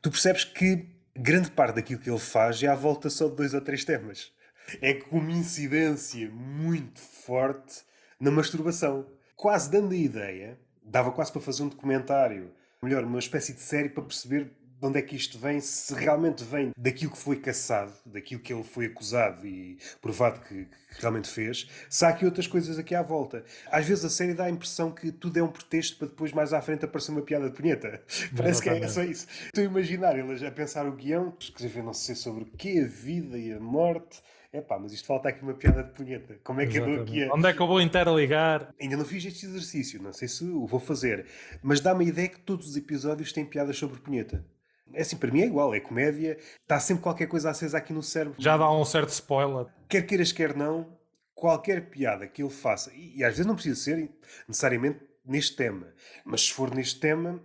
tu 0.00 0.10
percebes 0.10 0.44
que 0.44 0.86
grande 1.16 1.50
parte 1.50 1.76
daquilo 1.76 2.00
que 2.00 2.10
ele 2.10 2.18
faz 2.18 2.62
é 2.62 2.66
à 2.66 2.74
volta 2.74 3.08
só 3.08 3.28
de 3.28 3.36
dois 3.36 3.54
ou 3.54 3.60
três 3.60 3.84
temas. 3.84 4.32
É 4.80 4.94
com 4.94 5.18
uma 5.18 5.32
incidência 5.32 6.30
muito 6.30 7.00
forte 7.00 7.82
na 8.18 8.30
masturbação. 8.30 9.06
Quase 9.36 9.70
dando 9.70 9.92
a 9.92 9.96
ideia, 9.96 10.58
dava 10.82 11.12
quase 11.12 11.30
para 11.30 11.40
fazer 11.40 11.62
um 11.62 11.68
documentário, 11.68 12.52
melhor, 12.82 13.04
uma 13.04 13.18
espécie 13.18 13.52
de 13.52 13.60
série 13.60 13.88
para 13.88 14.02
perceber 14.02 14.50
de 14.84 14.88
onde 14.88 14.98
é 14.98 15.02
que 15.02 15.16
isto 15.16 15.38
vem, 15.38 15.60
se 15.60 15.94
realmente 15.94 16.44
vem 16.44 16.70
daquilo 16.76 17.12
que 17.12 17.18
foi 17.18 17.36
caçado, 17.36 17.90
daquilo 18.04 18.42
que 18.42 18.52
ele 18.52 18.62
foi 18.62 18.84
acusado 18.84 19.46
e 19.46 19.78
provado 20.02 20.40
que, 20.40 20.66
que, 20.66 21.00
realmente 21.00 21.26
fez, 21.26 21.66
se 21.88 22.04
há 22.04 22.10
aqui 22.10 22.26
outras 22.26 22.46
coisas 22.46 22.78
aqui 22.78 22.94
à 22.94 23.00
volta. 23.00 23.42
Às 23.70 23.86
vezes 23.86 24.04
a 24.04 24.10
série 24.10 24.34
dá 24.34 24.44
a 24.44 24.50
impressão 24.50 24.90
que 24.90 25.10
tudo 25.10 25.38
é 25.38 25.42
um 25.42 25.48
pretexto 25.48 25.96
para 25.96 26.08
depois 26.08 26.34
mais 26.34 26.52
à 26.52 26.60
frente 26.60 26.84
aparecer 26.84 27.12
uma 27.12 27.22
piada 27.22 27.48
de 27.48 27.56
punheta. 27.56 28.02
Parece 28.36 28.62
que 28.62 28.68
é 28.68 28.86
só 28.86 29.02
isso. 29.02 29.26
Estou 29.46 29.64
a 29.64 29.66
imaginar 29.66 30.18
eles 30.18 30.42
a 30.42 30.50
pensar 30.50 30.86
o 30.86 30.92
guião, 30.92 31.34
escrever 31.40 31.82
não 31.82 31.94
sei 31.94 32.14
sobre 32.14 32.42
o 32.42 32.46
que, 32.46 32.78
a 32.78 32.86
vida 32.86 33.38
e 33.38 33.54
a 33.54 33.60
morte. 33.60 34.20
É 34.52 34.60
pá, 34.60 34.78
mas 34.78 34.92
isto 34.92 35.06
falta 35.06 35.30
aqui 35.30 35.42
uma 35.42 35.54
piada 35.54 35.82
de 35.82 35.92
punheta. 35.92 36.38
Como 36.44 36.60
é 36.60 36.66
que 36.66 36.76
Exatamente. 36.76 36.98
eu 37.00 37.04
dou 37.06 37.12
aqui 37.12 37.24
a... 37.24 37.34
Onde 37.34 37.48
é 37.48 37.52
que 37.52 37.60
eu 37.60 37.66
vou 37.66 37.80
interligar? 37.80 38.72
Ainda 38.80 38.96
não 38.98 39.04
fiz 39.04 39.24
este 39.24 39.46
exercício, 39.46 40.00
não 40.00 40.12
sei 40.12 40.28
se 40.28 40.44
o 40.44 40.64
vou 40.64 40.78
fazer. 40.78 41.26
Mas 41.60 41.80
dá-me 41.80 42.04
a 42.04 42.08
ideia 42.08 42.28
que 42.28 42.38
todos 42.38 42.68
os 42.68 42.76
episódios 42.76 43.32
têm 43.32 43.44
piadas 43.44 43.76
sobre 43.76 43.98
punheta. 43.98 44.44
É 44.92 45.02
assim, 45.02 45.16
para 45.16 45.30
mim 45.30 45.40
é 45.40 45.46
igual, 45.46 45.74
é 45.74 45.80
comédia, 45.80 46.38
está 46.62 46.78
sempre 46.78 47.02
qualquer 47.02 47.26
coisa 47.26 47.50
acesa 47.50 47.78
aqui 47.78 47.92
no 47.92 48.02
cérebro. 48.02 48.40
Já 48.40 48.56
dá 48.56 48.70
um 48.70 48.84
certo 48.84 49.08
spoiler. 49.08 49.66
Quer 49.88 50.02
queiras, 50.02 50.30
quer 50.30 50.54
não, 50.56 50.86
qualquer 51.34 51.88
piada 51.88 52.26
que 52.26 52.42
ele 52.42 52.50
faça, 52.50 52.92
e, 52.94 53.18
e 53.18 53.24
às 53.24 53.32
vezes 53.32 53.46
não 53.46 53.54
precisa 53.54 53.80
ser 53.80 54.10
necessariamente 54.46 55.00
neste 55.24 55.56
tema, 55.56 55.88
mas 56.24 56.42
se 56.42 56.52
for 56.52 56.74
neste 56.74 57.00
tema, 57.00 57.42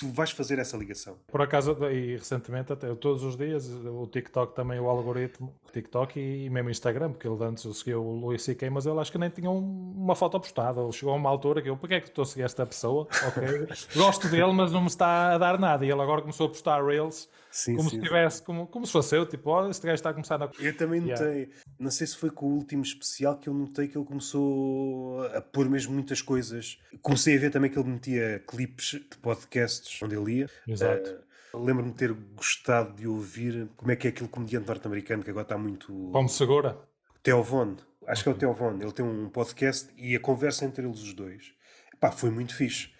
tu 0.00 0.08
vais 0.08 0.30
fazer 0.30 0.58
essa 0.58 0.78
ligação. 0.78 1.18
Por 1.28 1.42
acaso, 1.42 1.76
e 1.90 2.16
recentemente, 2.16 2.72
até 2.72 2.92
todos 2.94 3.22
os 3.22 3.36
dias, 3.36 3.68
o 3.68 4.06
TikTok 4.06 4.54
também, 4.54 4.80
o 4.80 4.88
algoritmo, 4.88 5.54
TikTok 5.70 6.18
e, 6.18 6.48
mesmo 6.48 6.70
Instagram, 6.70 7.12
porque 7.12 7.28
ele 7.28 7.44
antes 7.44 7.76
seguiu 7.76 8.02
o 8.02 8.18
Luís 8.18 8.42
C.K., 8.42 8.70
mas 8.70 8.86
ele 8.86 8.98
acho 8.98 9.12
que 9.12 9.18
nem 9.18 9.28
tinha 9.28 9.50
um, 9.50 9.92
uma 9.94 10.16
foto 10.16 10.40
postada. 10.40 10.80
Ele 10.80 10.92
chegou 10.92 11.12
a 11.12 11.16
uma 11.18 11.28
altura 11.28 11.60
que 11.60 11.68
eu, 11.68 11.76
porque 11.76 11.94
é 11.94 12.00
que 12.00 12.08
estou 12.08 12.22
a 12.22 12.26
seguir 12.26 12.44
esta 12.44 12.64
pessoa? 12.64 13.06
Ok, 13.30 13.68
gosto 13.94 14.28
dele, 14.28 14.52
mas 14.52 14.72
não 14.72 14.80
me 14.80 14.86
está 14.86 15.34
a 15.34 15.38
dar 15.38 15.58
nada. 15.58 15.84
E 15.84 15.90
ele 15.90 16.00
agora 16.00 16.22
começou 16.22 16.46
a 16.46 16.48
postar 16.48 16.82
Reels 16.82 17.28
Sim, 17.50 17.76
como 17.76 17.90
sim, 17.90 17.96
se 17.96 18.02
tivesse, 18.02 18.42
como, 18.42 18.66
como 18.66 18.86
se 18.86 18.92
fosse 18.92 19.16
eu, 19.16 19.26
tipo, 19.26 19.50
olha, 19.50 19.70
este 19.70 19.84
gajo 19.84 19.94
está 19.94 20.10
a 20.10 20.12
começar 20.14 20.40
a. 20.40 20.48
Eu 20.58 20.76
também 20.76 21.00
notei, 21.00 21.26
yeah. 21.26 21.52
não 21.78 21.90
sei 21.90 22.06
se 22.06 22.16
foi 22.16 22.30
com 22.30 22.46
o 22.46 22.54
último 22.54 22.82
especial 22.82 23.36
que 23.38 23.48
eu 23.48 23.54
notei 23.54 23.88
que 23.88 23.98
ele 23.98 24.04
começou 24.04 25.22
a 25.24 25.40
pôr 25.40 25.68
mesmo 25.68 25.92
muitas 25.92 26.22
coisas. 26.22 26.78
Comecei 27.02 27.36
a 27.36 27.40
ver 27.40 27.50
também 27.50 27.70
que 27.70 27.78
ele 27.78 27.88
metia 27.88 28.42
clipes 28.46 28.92
de 28.92 29.18
podcasts 29.20 29.89
onde 30.02 30.16
ele 30.16 30.38
ia. 30.38 30.50
Exato. 30.66 31.10
Uh, 31.54 31.64
Lembro-me 31.64 31.90
de 31.90 31.96
ter 31.96 32.12
gostado 32.12 32.94
de 32.94 33.08
ouvir 33.08 33.68
como 33.76 33.90
é 33.90 33.96
que 33.96 34.06
é 34.06 34.10
aquele 34.10 34.28
comediante 34.28 34.68
norte-americano 34.68 35.22
que 35.22 35.30
agora 35.30 35.44
está 35.44 35.58
muito. 35.58 35.92
Como 36.12 36.28
segura? 36.28 36.78
Theo 37.22 37.42
Von, 37.42 37.76
acho 38.06 38.22
okay. 38.22 38.38
que 38.38 38.44
é 38.44 38.48
o 38.48 38.54
Theo 38.54 38.54
Von. 38.54 38.78
Ele 38.80 38.92
tem 38.92 39.04
um 39.04 39.28
podcast 39.28 39.88
e 39.96 40.14
a 40.14 40.20
conversa 40.20 40.64
entre 40.64 40.86
eles 40.86 41.00
os 41.02 41.12
dois. 41.12 41.52
Pá, 41.98 42.10
foi 42.10 42.30
muito 42.30 42.54
fixe. 42.54 42.90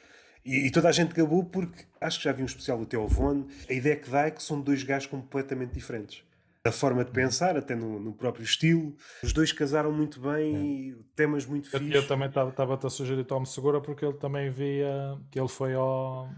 E, 0.44 0.66
e, 0.66 0.70
toda 0.70 0.88
a 0.88 0.92
gente 0.92 1.14
gabou 1.14 1.44
porque 1.44 1.84
acho 2.00 2.18
que 2.18 2.24
já 2.24 2.32
vi 2.32 2.42
um 2.42 2.46
especial 2.46 2.78
do 2.78 2.86
Theo 2.86 3.06
Von. 3.06 3.46
A 3.68 3.72
ideia 3.72 3.96
que 3.96 4.10
dá 4.10 4.26
é 4.26 4.30
que 4.30 4.42
são 4.42 4.60
dois 4.60 4.82
gajos 4.82 5.06
completamente 5.06 5.72
diferentes. 5.72 6.22
Da 6.62 6.72
forma 6.72 7.02
de 7.04 7.10
pensar, 7.10 7.56
até 7.56 7.74
no, 7.74 7.98
no 7.98 8.12
próprio 8.12 8.44
estilo. 8.44 8.94
Os 9.22 9.32
dois 9.32 9.50
casaram 9.50 9.90
muito 9.90 10.20
bem, 10.20 10.94
é. 10.98 11.02
temas 11.16 11.46
muito 11.46 11.70
fixos. 11.70 11.94
Eu 11.94 12.06
também 12.06 12.28
estava-te 12.28 12.86
a 12.86 12.90
sugerir 12.90 13.24
Tom 13.24 13.44
Segura 13.46 13.80
porque 13.80 14.04
ele 14.04 14.18
também 14.18 14.50
via 14.50 15.18
que 15.30 15.40
ele 15.40 15.48
foi 15.48 15.72
ao 15.72 16.28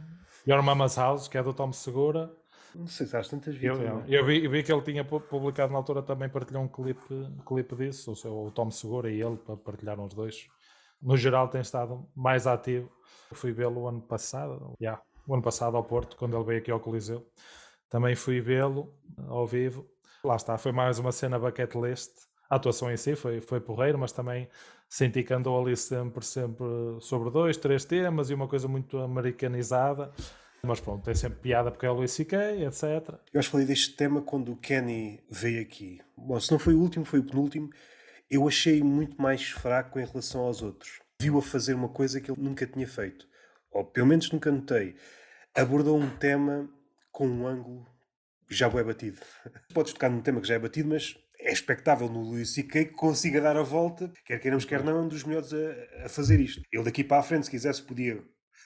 Your 0.47 0.63
Mama's 0.63 0.97
House, 0.97 1.29
que 1.29 1.39
é 1.39 1.43
do 1.43 1.53
Tom 1.53 1.73
Segura. 1.73 2.35
Não 2.75 2.87
sei 2.87 3.07
se 3.07 3.17
há 3.17 3.23
tantas 3.23 3.55
vezes. 3.55 3.79
Eu, 3.79 3.87
eu, 3.87 4.05
eu, 4.07 4.27
vi, 4.27 4.49
vi, 4.49 4.63
que 4.63 4.73
ele 4.73 4.83
tinha 4.83 5.05
publicado 5.05 5.73
na 5.73 5.79
altura 5.79 6.03
também 6.03 6.29
partilhou 6.29 6.63
um 6.63 6.69
clipe, 6.69 7.29
clipe 7.47 7.77
disso, 7.77 8.15
o, 8.25 8.47
o 8.47 8.51
Tom 8.51 8.71
Segura 8.71 9.11
e 9.11 9.21
ele 9.21 9.37
partilharam 9.65 10.05
os 10.05 10.15
dois. 10.15 10.49
No 11.01 11.17
geral 11.17 11.49
tem 11.49 11.61
estado 11.61 12.09
mais 12.15 12.47
ativo 12.47 12.91
Fui 13.35 13.53
vê-lo 13.53 13.89
ano 13.89 14.01
passado, 14.01 14.75
yeah, 14.81 15.03
o 15.27 15.35
ano 15.35 15.43
passado 15.43 15.77
ao 15.77 15.85
Porto, 15.85 16.17
quando 16.17 16.37
ele 16.37 16.45
veio 16.45 16.59
aqui 16.59 16.71
ao 16.71 16.81
Coliseu. 16.81 17.27
Também 17.89 18.15
fui 18.15 18.41
vê-lo 18.41 18.95
ao 19.29 19.47
vivo. 19.47 19.87
Lá 20.25 20.37
está, 20.37 20.57
foi 20.59 20.73
mais 20.73 20.99
uma 20.99 21.13
cena 21.13 21.39
bucket 21.39 21.75
list. 21.75 22.13
A 22.53 22.57
atuação 22.57 22.93
em 22.93 22.99
si 22.99 23.17
foi, 23.17 23.41
foi 23.41 23.61
porreiro, 23.61 23.99
mas 23.99 24.13
também 24.13 24.47
senti 24.87 25.23
que 25.23 25.33
andou 25.33 25.59
ali 25.59 25.75
sempre, 25.75 26.23
sempre 26.23 26.67
sobre 27.01 27.31
dois, 27.31 27.57
três 27.57 27.83
temas 27.87 28.29
e 28.29 28.35
uma 28.35 28.47
coisa 28.47 28.69
muito 28.69 28.99
americanizada. 28.99 30.13
Mas 30.63 30.79
pronto, 30.79 31.03
tem 31.03 31.15
sempre 31.15 31.39
piada 31.39 31.71
porque 31.71 31.87
é 31.87 31.91
o 31.91 31.95
Luís 31.95 32.11
C.K., 32.11 32.63
etc. 32.67 32.85
Eu 33.33 33.41
acho 33.41 33.49
que 33.49 33.53
falei 33.53 33.67
deste 33.67 33.97
tema 33.97 34.21
quando 34.21 34.53
o 34.53 34.57
Kenny 34.57 35.25
veio 35.31 35.63
aqui. 35.63 35.99
Bom, 36.15 36.39
se 36.39 36.53
não 36.53 36.59
foi 36.59 36.75
o 36.75 36.79
último, 36.81 37.07
foi 37.07 37.21
o 37.21 37.25
penúltimo. 37.25 37.71
Eu 38.31 38.47
achei 38.47 38.83
muito 38.83 39.21
mais 39.21 39.49
fraco 39.49 39.99
em 39.99 40.05
relação 40.05 40.43
aos 40.43 40.61
outros 40.61 41.01
viu 41.23 41.39
a 41.39 41.43
fazer 41.43 41.75
uma 41.75 41.89
coisa 41.89 42.21
que 42.21 42.31
ele 42.31 42.43
nunca 42.43 42.67
tinha 42.67 42.87
feito, 42.87 43.29
ou 43.71 43.85
pelo 43.85 44.09
menos 44.09 44.31
nunca 44.31 44.51
notei. 44.51 44.97
Abordou 45.55 45.97
um 45.97 46.11
tema 46.11 46.69
com 47.13 47.27
um 47.27 47.47
ângulo 47.47 47.87
já 48.49 48.67
é 48.67 48.83
batido. 48.83 49.19
Podes 49.73 49.93
tocar 49.93 50.11
num 50.11 50.21
tema 50.21 50.41
que 50.41 50.49
já 50.49 50.55
é 50.57 50.59
batido, 50.59 50.89
mas 50.89 51.17
é 51.43 51.53
expectável 51.53 52.09
no 52.09 52.23
Luís 52.23 52.55
C.K. 52.55 52.87
que 52.87 52.93
consiga 52.93 53.41
dar 53.41 53.57
a 53.57 53.63
volta, 53.63 54.13
quer 54.25 54.39
queiramos, 54.39 54.65
quer 54.65 54.83
não, 54.83 54.97
é 54.97 55.01
um 55.01 55.09
dos 55.09 55.25
melhores 55.25 55.53
a, 55.53 56.07
a, 56.07 56.09
fazer 56.09 56.41
isto. 56.41 56.63
Ele 56.73 56.85
daqui 56.85 57.03
para 57.03 57.19
a 57.19 57.23
frente, 57.23 57.45
se 57.45 57.51
quisesse, 57.51 57.83
podia 57.83 58.23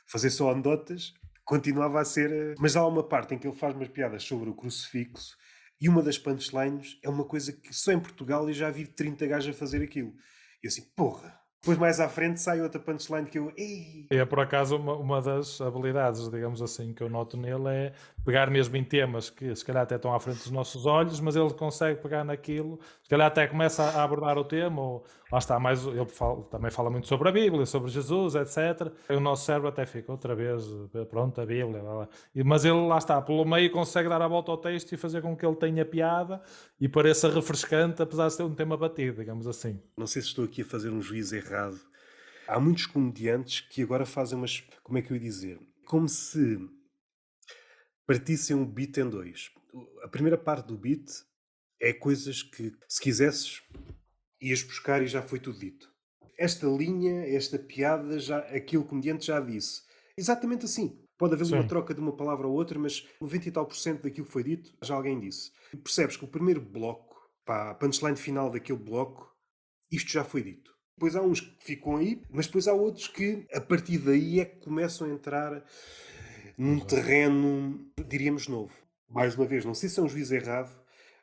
fazer 0.06 0.30
só 0.30 0.50
anedotas, 0.50 1.14
continuava 1.44 2.00
a 2.00 2.04
ser. 2.04 2.30
Eh, 2.30 2.54
mas 2.58 2.76
há 2.76 2.86
uma 2.86 3.02
parte 3.02 3.34
em 3.34 3.38
que 3.38 3.46
ele 3.46 3.56
faz 3.56 3.74
umas 3.74 3.88
piadas 3.88 4.22
sobre 4.22 4.50
o 4.50 4.54
crucifixo 4.54 5.36
e 5.80 5.88
uma 5.88 6.02
das 6.02 6.18
punchlines 6.18 6.98
é 7.02 7.08
uma 7.08 7.24
coisa 7.24 7.52
que 7.52 7.74
só 7.74 7.92
em 7.92 8.00
Portugal 8.00 8.48
eu 8.48 8.54
já 8.54 8.70
vi 8.70 8.86
30 8.86 9.26
gajos 9.26 9.54
a 9.54 9.58
fazer 9.58 9.82
aquilo. 9.82 10.14
E 10.62 10.66
eu 10.66 10.68
assim, 10.68 10.82
porra, 10.96 11.38
depois 11.60 11.78
mais 11.78 12.00
à 12.00 12.08
frente 12.08 12.40
sai 12.40 12.60
outra 12.60 12.80
punchline 12.80 13.26
que 13.26 13.38
eu. 13.38 13.52
Ei! 13.56 14.06
É 14.10 14.24
por 14.24 14.40
acaso 14.40 14.76
uma, 14.76 14.94
uma 14.96 15.20
das 15.20 15.60
habilidades, 15.60 16.30
digamos 16.30 16.62
assim, 16.62 16.94
que 16.94 17.02
eu 17.02 17.10
noto 17.10 17.36
nele 17.36 17.68
é 17.68 17.92
pegar 18.26 18.50
mesmo 18.50 18.76
em 18.76 18.82
temas 18.82 19.30
que 19.30 19.54
se 19.54 19.64
calhar 19.64 19.84
até 19.84 19.94
estão 19.94 20.12
à 20.12 20.18
frente 20.18 20.38
dos 20.38 20.50
nossos 20.50 20.84
olhos, 20.84 21.20
mas 21.20 21.36
ele 21.36 21.54
consegue 21.54 22.02
pegar 22.02 22.24
naquilo, 22.24 22.80
se 23.00 23.08
calhar 23.08 23.28
até 23.28 23.46
começa 23.46 23.84
a 23.84 24.02
abordar 24.02 24.36
o 24.36 24.42
tema, 24.42 24.82
ou 24.82 25.04
lá 25.30 25.38
está, 25.38 25.60
mais 25.60 25.86
ele 25.86 26.04
fala, 26.06 26.42
também 26.46 26.68
fala 26.72 26.90
muito 26.90 27.06
sobre 27.06 27.28
a 27.28 27.32
Bíblia, 27.32 27.64
sobre 27.64 27.88
Jesus, 27.88 28.34
etc. 28.34 28.92
E 29.08 29.14
o 29.14 29.20
nosso 29.20 29.44
cérebro 29.44 29.68
até 29.68 29.86
fica 29.86 30.10
outra 30.10 30.34
vez, 30.34 30.64
pronto, 31.08 31.40
a 31.40 31.46
Bíblia, 31.46 31.80
lá, 31.80 31.94
lá. 31.94 32.08
mas 32.44 32.64
ele 32.64 32.84
lá 32.88 32.98
está, 32.98 33.22
pelo 33.22 33.44
meio 33.44 33.70
consegue 33.70 34.08
dar 34.08 34.20
a 34.20 34.26
volta 34.26 34.50
ao 34.50 34.58
texto 34.58 34.92
e 34.92 34.96
fazer 34.96 35.22
com 35.22 35.36
que 35.36 35.46
ele 35.46 35.54
tenha 35.54 35.84
piada 35.84 36.42
e 36.80 36.88
pareça 36.88 37.30
refrescante, 37.30 38.02
apesar 38.02 38.26
de 38.26 38.32
ser 38.32 38.42
um 38.42 38.54
tema 38.56 38.76
batido, 38.76 39.18
digamos 39.18 39.46
assim. 39.46 39.80
Não 39.96 40.06
sei 40.08 40.20
se 40.20 40.28
estou 40.28 40.44
aqui 40.44 40.62
a 40.62 40.64
fazer 40.64 40.90
um 40.90 41.00
juízo 41.00 41.36
errado. 41.36 41.78
Há 42.48 42.58
muitos 42.58 42.86
comediantes 42.86 43.60
que 43.60 43.82
agora 43.82 44.04
fazem 44.04 44.36
umas. 44.36 44.64
Como 44.82 44.98
é 44.98 45.02
que 45.02 45.12
eu 45.12 45.16
ia 45.16 45.22
dizer? 45.22 45.60
Como 45.84 46.08
se 46.08 46.58
partissem 48.06 48.56
um 48.56 48.64
beat 48.64 48.96
em 48.98 49.08
dois. 49.08 49.50
A 50.02 50.08
primeira 50.08 50.38
parte 50.38 50.68
do 50.68 50.78
beat 50.78 51.06
é 51.80 51.92
coisas 51.92 52.42
que, 52.42 52.72
se 52.88 53.00
quisesses, 53.00 53.62
ias 54.40 54.62
buscar 54.62 55.02
e 55.02 55.06
já 55.06 55.22
foi 55.22 55.38
tudo 55.38 55.58
dito. 55.58 55.90
Esta 56.38 56.66
linha, 56.66 57.26
esta 57.26 57.58
piada, 57.58 58.18
já, 58.18 58.38
aquele 58.38 58.84
comediante 58.84 59.26
já 59.26 59.40
disse. 59.40 59.82
Exatamente 60.16 60.66
assim. 60.66 61.02
Pode 61.18 61.34
haver 61.34 61.46
Sim. 61.46 61.54
uma 61.54 61.66
troca 61.66 61.94
de 61.94 62.00
uma 62.00 62.14
palavra 62.14 62.46
ou 62.46 62.54
outra, 62.54 62.78
mas 62.78 63.06
90 63.20 63.48
e 63.48 63.52
tal 63.52 63.66
por 63.66 63.76
cento 63.76 64.02
daquilo 64.02 64.26
que 64.26 64.32
foi 64.32 64.44
dito 64.44 64.76
já 64.82 64.94
alguém 64.94 65.18
disse. 65.18 65.50
E 65.72 65.76
percebes 65.76 66.16
que 66.16 66.24
o 66.24 66.28
primeiro 66.28 66.60
bloco, 66.60 67.16
pá, 67.44 67.70
a 67.70 67.74
punchline 67.74 68.16
final 68.16 68.50
daquele 68.50 68.78
bloco, 68.78 69.34
isto 69.90 70.10
já 70.10 70.24
foi 70.24 70.42
dito. 70.42 70.76
Depois 70.96 71.16
há 71.16 71.22
uns 71.22 71.40
que 71.40 71.64
ficam 71.64 71.96
aí, 71.96 72.22
mas 72.30 72.46
depois 72.46 72.68
há 72.68 72.72
outros 72.72 73.08
que 73.08 73.46
a 73.52 73.60
partir 73.60 73.98
daí 73.98 74.40
é 74.40 74.44
que 74.44 74.60
começam 74.60 75.06
a 75.06 75.10
entrar 75.10 75.64
num 76.56 76.80
terreno, 76.80 77.90
diríamos, 78.08 78.48
novo. 78.48 78.72
Mais 79.08 79.34
uma 79.34 79.46
vez, 79.46 79.64
não 79.64 79.74
sei 79.74 79.88
se 79.88 80.00
é 80.00 80.02
um 80.02 80.08
juízo 80.08 80.34
errado, 80.34 80.70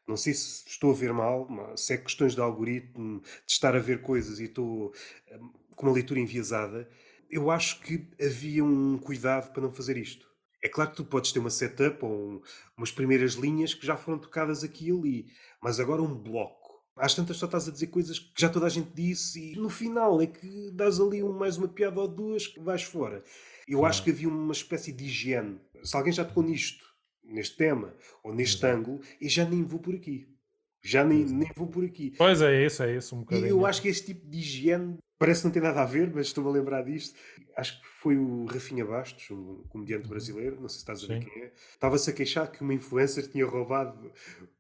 não 0.08 0.16
sei 0.16 0.34
se 0.34 0.68
estou 0.68 0.92
a 0.92 0.96
ver 0.96 1.14
mal, 1.14 1.48
se 1.76 1.94
é 1.94 1.98
questões 1.98 2.36
de 2.36 2.42
algoritmo, 2.42 3.20
de 3.20 3.52
estar 3.52 3.76
a 3.76 3.80
ver 3.80 4.02
coisas 4.02 4.40
e 4.40 4.46
estou 4.46 4.94
hum, 5.32 5.52
com 5.76 5.88
uma 5.88 5.94
leitura 5.94 6.20
enviesada 6.20 6.88
eu 7.34 7.50
acho 7.50 7.80
que 7.82 8.08
havia 8.22 8.64
um 8.64 9.00
cuidado 9.00 9.52
para 9.52 9.64
não 9.64 9.72
fazer 9.72 9.98
isto. 9.98 10.28
É 10.62 10.70
claro 10.70 10.92
que 10.92 10.98
tu 10.98 11.04
podes 11.04 11.32
ter 11.32 11.40
uma 11.40 11.50
setup 11.50 12.06
ou 12.06 12.12
um, 12.12 12.42
umas 12.78 12.92
primeiras 12.92 13.34
linhas 13.34 13.74
que 13.74 13.86
já 13.86 13.98
foram 13.98 14.20
tocadas 14.20 14.64
aqui 14.64 14.90
e 14.90 14.92
ali, 14.92 15.26
mas 15.60 15.80
agora 15.80 16.02
um 16.04 16.14
bloco. 16.14 16.84
Às 16.96 17.16
tantas 17.16 17.38
só 17.38 17.48
estás 17.48 17.68
a 17.68 17.72
dizer 17.72 17.88
coisas 17.88 18.20
que 18.20 18.40
já 18.40 18.50
toda 18.50 18.68
a 18.68 18.70
gente 18.70 18.92
disse 18.94 19.54
e 19.54 19.56
no 19.56 19.68
final 19.68 20.22
é 20.22 20.28
que 20.28 20.70
dás 20.72 21.00
ali 21.00 21.24
um, 21.24 21.34
mais 21.34 21.58
uma 21.58 21.68
piada 21.68 22.00
ou 22.00 22.08
duas 22.08 22.46
que 22.46 22.60
vais 22.60 22.84
fora. 22.84 23.24
Eu 23.68 23.86
acho 23.86 24.04
que 24.04 24.12
havia 24.12 24.28
uma 24.28 24.54
espécie 24.54 24.92
de 24.92 25.06
higiene. 25.06 25.60
Se 25.84 25.96
alguém 25.96 26.14
já 26.14 26.26
tocou 26.26 26.44
nisto, 26.44 26.84
neste 27.24 27.58
tema 27.58 27.94
ou 28.24 28.34
neste 28.34 28.58
Exato. 28.58 28.78
ângulo, 28.78 29.02
eu 29.20 29.30
já 29.30 29.46
nem 29.46 29.64
vou 29.64 29.80
por 29.80 29.96
aqui. 29.96 30.28
Já 30.82 31.04
nem, 31.04 31.24
nem 31.26 31.50
vou 31.56 31.68
por 31.68 31.86
aqui. 31.86 32.14
Pois 32.18 32.42
é, 32.42 32.66
isso, 32.66 32.84
é 32.84 32.96
isso. 32.96 33.16
Um 33.16 33.26
e 33.32 33.48
eu 33.48 33.66
acho 33.66 33.82
que 33.82 33.88
este 33.88 34.08
tipo 34.08 34.28
de 34.28 34.38
higiene 34.38 34.98
Parece 35.24 35.40
que 35.40 35.46
não 35.46 35.54
tem 35.54 35.62
nada 35.62 35.82
a 35.82 35.86
ver, 35.86 36.12
mas 36.14 36.28
estou-me 36.28 36.50
a 36.50 36.54
lembrar 36.54 36.82
disto. 36.82 37.18
Acho 37.56 37.80
que 37.80 37.88
foi 37.88 38.18
o 38.18 38.44
Rafinha 38.44 38.84
Bastos, 38.84 39.32
um 39.32 39.64
comediante 39.70 40.04
uhum. 40.04 40.10
brasileiro, 40.10 40.60
não 40.60 40.68
sei 40.68 40.76
se 40.76 40.82
estás 40.82 41.02
a 41.02 41.08
ver 41.08 41.24
Sim. 41.24 41.30
quem 41.30 41.44
é. 41.44 41.52
Estava-se 41.72 42.10
a 42.10 42.14
queixar 42.14 42.52
que 42.52 42.62
uma 42.62 42.74
influencer 42.74 43.30
tinha 43.30 43.46
roubado 43.46 44.12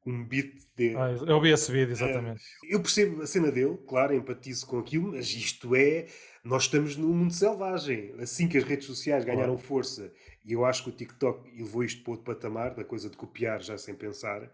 um 0.06 0.24
beat 0.24 0.54
dele. 0.74 0.96
Ah, 0.96 1.12
eu 1.28 1.42
vi 1.42 1.50
esse 1.50 1.70
vídeo, 1.70 1.92
exatamente. 1.92 2.42
eu 2.64 2.80
percebo 2.80 3.22
a 3.22 3.28
cena 3.28 3.52
dele, 3.52 3.78
claro, 3.86 4.14
empatizo 4.14 4.66
com 4.66 4.80
aquilo, 4.80 5.12
mas 5.12 5.28
isto 5.32 5.76
é. 5.76 6.08
Nós 6.44 6.64
estamos 6.64 6.98
num 6.98 7.14
mundo 7.14 7.34
selvagem. 7.34 8.14
Assim 8.20 8.48
que 8.48 8.58
as 8.58 8.64
redes 8.64 8.86
sociais 8.86 9.24
ganharam 9.24 9.54
claro. 9.56 9.68
força, 9.68 10.12
e 10.46 10.54
eu 10.54 10.66
acho 10.66 10.84
que 10.84 10.90
o 10.90 10.94
TikTok 10.94 11.50
levou 11.58 11.84
isto 11.84 12.04
para 12.04 12.12
outro 12.12 12.26
patamar, 12.26 12.76
da 12.76 12.84
coisa 12.84 13.10
de 13.10 13.16
copiar 13.16 13.62
já 13.62 13.78
sem 13.78 13.96
pensar. 13.96 14.52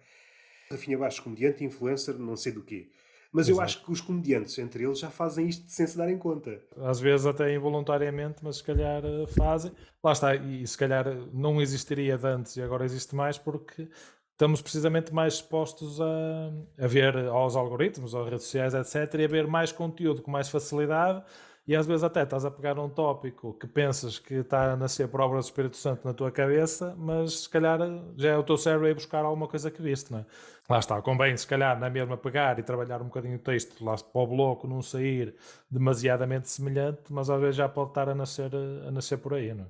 Rafinha 0.69 0.97
Bastos, 0.97 1.23
comediante, 1.23 1.63
influencer, 1.63 2.17
não 2.19 2.35
sei 2.35 2.51
do 2.51 2.63
quê 2.63 2.89
mas 3.31 3.47
Exato. 3.47 3.59
eu 3.59 3.63
acho 3.63 3.85
que 3.85 3.91
os 3.91 4.01
comediantes, 4.01 4.57
entre 4.57 4.83
eles, 4.83 4.99
já 4.99 5.11
fazem 5.11 5.47
isto 5.47 5.63
sem 5.67 5.85
se 5.85 5.97
darem 5.97 6.17
conta. 6.17 6.59
Às 6.77 6.99
vezes 6.99 7.25
até 7.27 7.53
involuntariamente, 7.53 8.37
mas 8.41 8.57
se 8.57 8.63
calhar 8.63 9.03
eh, 9.05 9.27
fazem. 9.27 9.71
Lá 10.03 10.11
está, 10.11 10.35
e 10.35 10.65
se 10.65 10.77
calhar 10.77 11.05
não 11.31 11.61
existiria 11.61 12.17
de 12.17 12.27
antes 12.27 12.55
e 12.55 12.61
agora 12.61 12.85
existe 12.85 13.15
mais 13.15 13.37
porque 13.37 13.87
estamos 14.31 14.61
precisamente 14.61 15.13
mais 15.13 15.35
expostos 15.35 16.01
a, 16.01 16.83
a 16.83 16.87
ver 16.87 17.15
aos 17.27 17.55
algoritmos, 17.55 18.15
às 18.15 18.25
redes 18.25 18.45
sociais, 18.45 18.73
etc., 18.73 19.13
e 19.19 19.25
a 19.25 19.27
ver 19.27 19.47
mais 19.47 19.71
conteúdo 19.71 20.21
com 20.23 20.31
mais 20.31 20.49
facilidade 20.49 21.23
e 21.69 21.75
às 21.75 21.85
vezes 21.85 22.03
até 22.03 22.23
estás 22.23 22.43
a 22.45 22.49
pegar 22.49 22.79
um 22.79 22.89
tópico 22.89 23.53
que 23.53 23.67
pensas 23.67 24.17
que 24.17 24.33
está 24.33 24.71
a 24.71 24.75
nascer 24.75 25.07
por 25.07 25.21
obra 25.21 25.37
do 25.37 25.43
Espírito 25.43 25.77
Santo 25.77 26.03
na 26.03 26.15
tua 26.15 26.31
cabeça, 26.31 26.95
mas 26.97 27.41
se 27.41 27.49
calhar 27.49 27.77
já 28.17 28.29
é 28.31 28.35
o 28.35 28.41
teu 28.41 28.57
cérebro 28.57 28.87
a 28.87 28.89
ir 28.89 28.95
buscar 28.95 29.23
alguma 29.23 29.47
coisa 29.47 29.69
que 29.69 29.79
viste, 29.79 30.11
não 30.11 30.17
é? 30.17 30.25
Lá 30.67 30.79
está, 30.79 30.99
convém 30.99 31.37
se 31.37 31.45
calhar 31.45 31.79
na 31.79 31.87
mesma 31.87 32.17
pegar 32.17 32.57
e 32.57 32.63
trabalhar 32.63 33.03
um 33.03 33.05
bocadinho 33.05 33.35
o 33.35 33.39
texto 33.39 33.85
lá 33.85 33.95
para 33.95 34.19
o 34.19 34.25
bloco 34.25 34.67
não 34.67 34.81
sair 34.81 35.35
demasiadamente 35.69 36.49
semelhante, 36.49 37.03
mas 37.11 37.29
às 37.29 37.39
vezes 37.39 37.57
já 37.57 37.69
pode 37.69 37.91
estar 37.91 38.09
a 38.09 38.15
nascer, 38.15 38.49
a 38.87 38.89
nascer 38.89 39.19
por 39.19 39.35
aí, 39.35 39.53
não 39.53 39.65
é? 39.65 39.67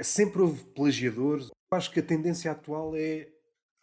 É, 0.00 0.02
sempre 0.02 0.42
houve 0.42 0.64
plagiadores. 0.64 1.52
Acho 1.70 1.92
que 1.92 2.00
a 2.00 2.02
tendência 2.02 2.50
atual 2.50 2.96
é. 2.96 3.28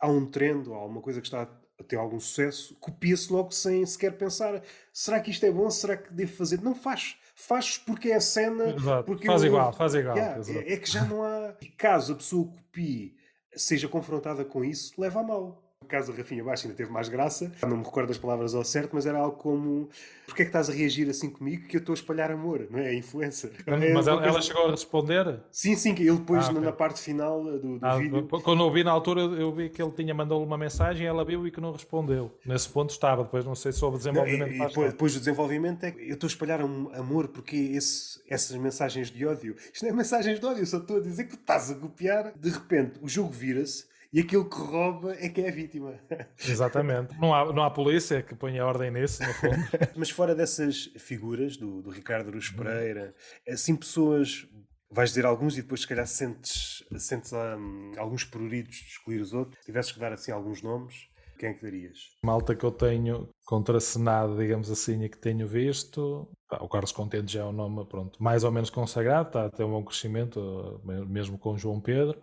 Há 0.01 0.09
um 0.09 0.29
trend, 0.29 0.67
há 0.67 0.85
uma 0.85 1.01
coisa 1.01 1.21
que 1.21 1.27
está 1.27 1.47
a 1.79 1.83
ter 1.83 1.95
algum 1.97 2.19
sucesso, 2.19 2.75
copia-se 2.79 3.31
logo 3.31 3.51
sem 3.51 3.85
sequer 3.85 4.17
pensar: 4.17 4.61
será 4.91 5.19
que 5.19 5.31
isto 5.31 5.45
é 5.45 5.51
bom? 5.51 5.69
Será 5.69 5.97
que 5.97 6.13
devo 6.13 6.33
fazer? 6.35 6.61
Não 6.61 6.75
faz. 6.75 7.15
Faz 7.35 7.77
porque 7.77 8.09
é 8.09 8.15
a 8.15 8.21
cena. 8.21 8.69
Exato. 8.75 9.05
Porque 9.05 9.25
Faz 9.25 9.41
eu- 9.41 9.47
igual, 9.47 9.73
faz 9.73 9.95
igual. 9.95 10.15
Yeah, 10.15 10.41
é, 10.51 10.73
é 10.73 10.77
que 10.77 10.89
já 10.89 11.03
não 11.03 11.23
há. 11.23 11.55
E 11.61 11.67
caso 11.67 12.13
a 12.13 12.15
pessoa 12.15 12.47
copie, 12.47 13.15
seja 13.55 13.87
confrontada 13.87 14.45
com 14.45 14.63
isso, 14.63 14.93
leva 14.99 15.21
a 15.21 15.23
mal. 15.23 15.62
No 15.83 15.89
caso 15.89 16.11
da 16.13 16.17
Rafinha 16.17 16.41
Baixo 16.43 16.65
ainda 16.65 16.77
teve 16.77 16.89
mais 16.89 17.09
graça. 17.09 17.51
Não 17.61 17.75
me 17.77 17.83
recordo 17.83 18.09
as 18.09 18.17
palavras 18.17 18.55
ao 18.55 18.63
certo, 18.63 18.91
mas 18.93 19.05
era 19.05 19.17
algo 19.19 19.35
como: 19.37 19.89
Porquê 20.25 20.43
é 20.43 20.45
que 20.45 20.49
estás 20.49 20.69
a 20.69 20.73
reagir 20.73 21.09
assim 21.09 21.29
comigo? 21.29 21.67
Que 21.67 21.75
eu 21.75 21.79
estou 21.79 21.91
a 21.91 21.95
espalhar 21.95 22.31
amor, 22.31 22.65
não 22.71 22.79
é? 22.79 22.87
A 22.89 22.93
influência. 22.95 23.51
É 23.67 23.93
Mas 23.93 24.07
uma 24.07 24.13
ela, 24.17 24.25
ela 24.27 24.41
chegou 24.41 24.67
a 24.67 24.71
responder? 24.71 25.41
Sim, 25.51 25.75
sim, 25.75 25.91
ele 25.91 26.13
depois, 26.17 26.45
Ah, 26.47 26.53
na- 26.53 26.59
ok. 26.59 26.65
na 26.65 26.71
parte 26.71 27.01
final 27.01 27.43
do, 27.43 27.77
do 27.79 27.85
Ah, 27.85 27.97
vídeo. 27.97 28.25
quando 28.27 28.63
eu 28.63 28.71
vi 28.71 28.83
na 28.83 28.91
altura, 28.91 29.21
eu 29.21 29.51
vi 29.51 29.69
que 29.69 29.81
ele 29.81 29.91
tinha 29.91 30.13
mandado 30.13 30.41
uma 30.41 30.57
mensagem, 30.57 31.05
ela 31.05 31.25
viu 31.25 31.45
e 31.45 31.51
que 31.51 31.59
não 31.59 31.73
respondeu. 31.73 32.31
Nesse 32.45 32.69
ponto 32.69 32.91
estava, 32.91 33.23
depois 33.23 33.43
não 33.43 33.55
sei 33.55 33.73
se 33.73 33.83
houve 33.83 33.97
Não, 34.09 34.25
e, 34.25 34.37
desenvolvimento. 34.37 34.79
e 34.79 34.87
depois, 34.87 35.13
do 35.13 35.19
desenvolvimento 35.19 35.83
é 35.83 35.91
que 35.91 36.01
eu 36.09 36.13
estou 36.13 36.27
a 36.27 36.31
espalhar 36.31 36.61
am- 36.61 36.89
amor 36.95 37.27
porque 37.27 37.55
esse- 37.57 38.21
essas 38.29 38.55
mensagens 38.55 39.11
de 39.11 39.25
ódio, 39.25 39.55
isto 39.73 39.83
não 39.83 39.91
é 39.91 39.95
mensagens 39.95 40.39
de 40.39 40.45
ódio, 40.45 40.65
só 40.65 40.77
estou 40.77 40.97
a 40.97 41.01
dizer 41.01 41.25
que 41.25 41.35
estás 41.35 41.69
a 41.69 41.75
copiar, 41.75 42.31
de 42.39 42.49
repente 42.49 42.93
o 43.01 43.07
jogo 43.09 43.29
vira-se 43.31 43.91
e 44.13 44.19
aquele 44.19 44.45
que 44.45 44.55
rouba 44.55 45.15
é 45.15 45.27
que 45.27 45.41
é 45.41 45.49
a 45.49 45.51
vítima. 45.51 45.99
Exatamente. 46.37 47.19
Não 47.19 47.33
há, 47.33 47.51
não 47.51 47.63
há 47.63 47.71
polícia 47.71 48.21
que 48.21 48.35
ponha 48.35 48.63
ordem 48.65 48.91
nisso, 48.91 49.23
no 49.23 49.33
fundo. 49.33 49.55
Mas 49.97 50.09
fora 50.11 50.35
dessas 50.35 50.91
figuras 50.99 51.57
do, 51.57 51.81
do 51.81 51.89
Ricardo 51.89 52.27
Aruz 52.29 52.49
Uhum. 52.51 52.57
Pereira, 52.57 53.15
assim 53.49 53.75
pessoas, 53.75 54.47
vais 54.91 55.09
dizer 55.09 55.25
alguns 55.25 55.57
e 55.57 55.61
depois 55.63 55.81
se 55.81 55.87
calhar 55.87 56.05
sentes, 56.05 56.83
sentes 56.97 57.33
hum, 57.33 57.91
alguns 57.97 58.23
pruridos 58.23 58.75
de 58.75 58.87
excluir 58.89 59.19
os 59.19 59.33
outros. 59.33 59.57
Se 59.59 59.65
tivesses 59.65 59.91
que 59.91 59.99
dar 59.99 60.13
assim 60.13 60.31
alguns 60.31 60.61
nomes, 60.61 61.07
quem 61.39 61.49
é 61.49 61.53
que 61.53 61.63
darias? 61.63 61.97
Malta 62.23 62.55
que 62.55 62.63
eu 62.63 62.71
tenho 62.71 63.29
contracenado, 63.45 64.37
digamos 64.37 64.69
assim, 64.69 65.03
e 65.03 65.09
que 65.09 65.17
tenho 65.17 65.47
visto. 65.47 66.29
pá, 66.47 66.59
o 66.61 66.69
Carlos 66.69 66.91
Contente 66.91 67.33
já 67.33 67.41
é 67.41 67.45
um 67.45 67.51
nome, 67.51 67.85
pronto, 67.87 68.21
mais 68.21 68.43
ou 68.43 68.51
menos 68.51 68.69
consagrado, 68.69 69.27
está 69.29 69.45
a 69.45 69.49
ter 69.49 69.63
um 69.63 69.71
bom 69.71 69.83
crescimento, 69.83 70.81
eh, 70.87 71.05
mesmo 71.05 71.37
com 71.37 71.53
o 71.53 71.57
João 71.57 71.81
Pedro. 71.81 72.21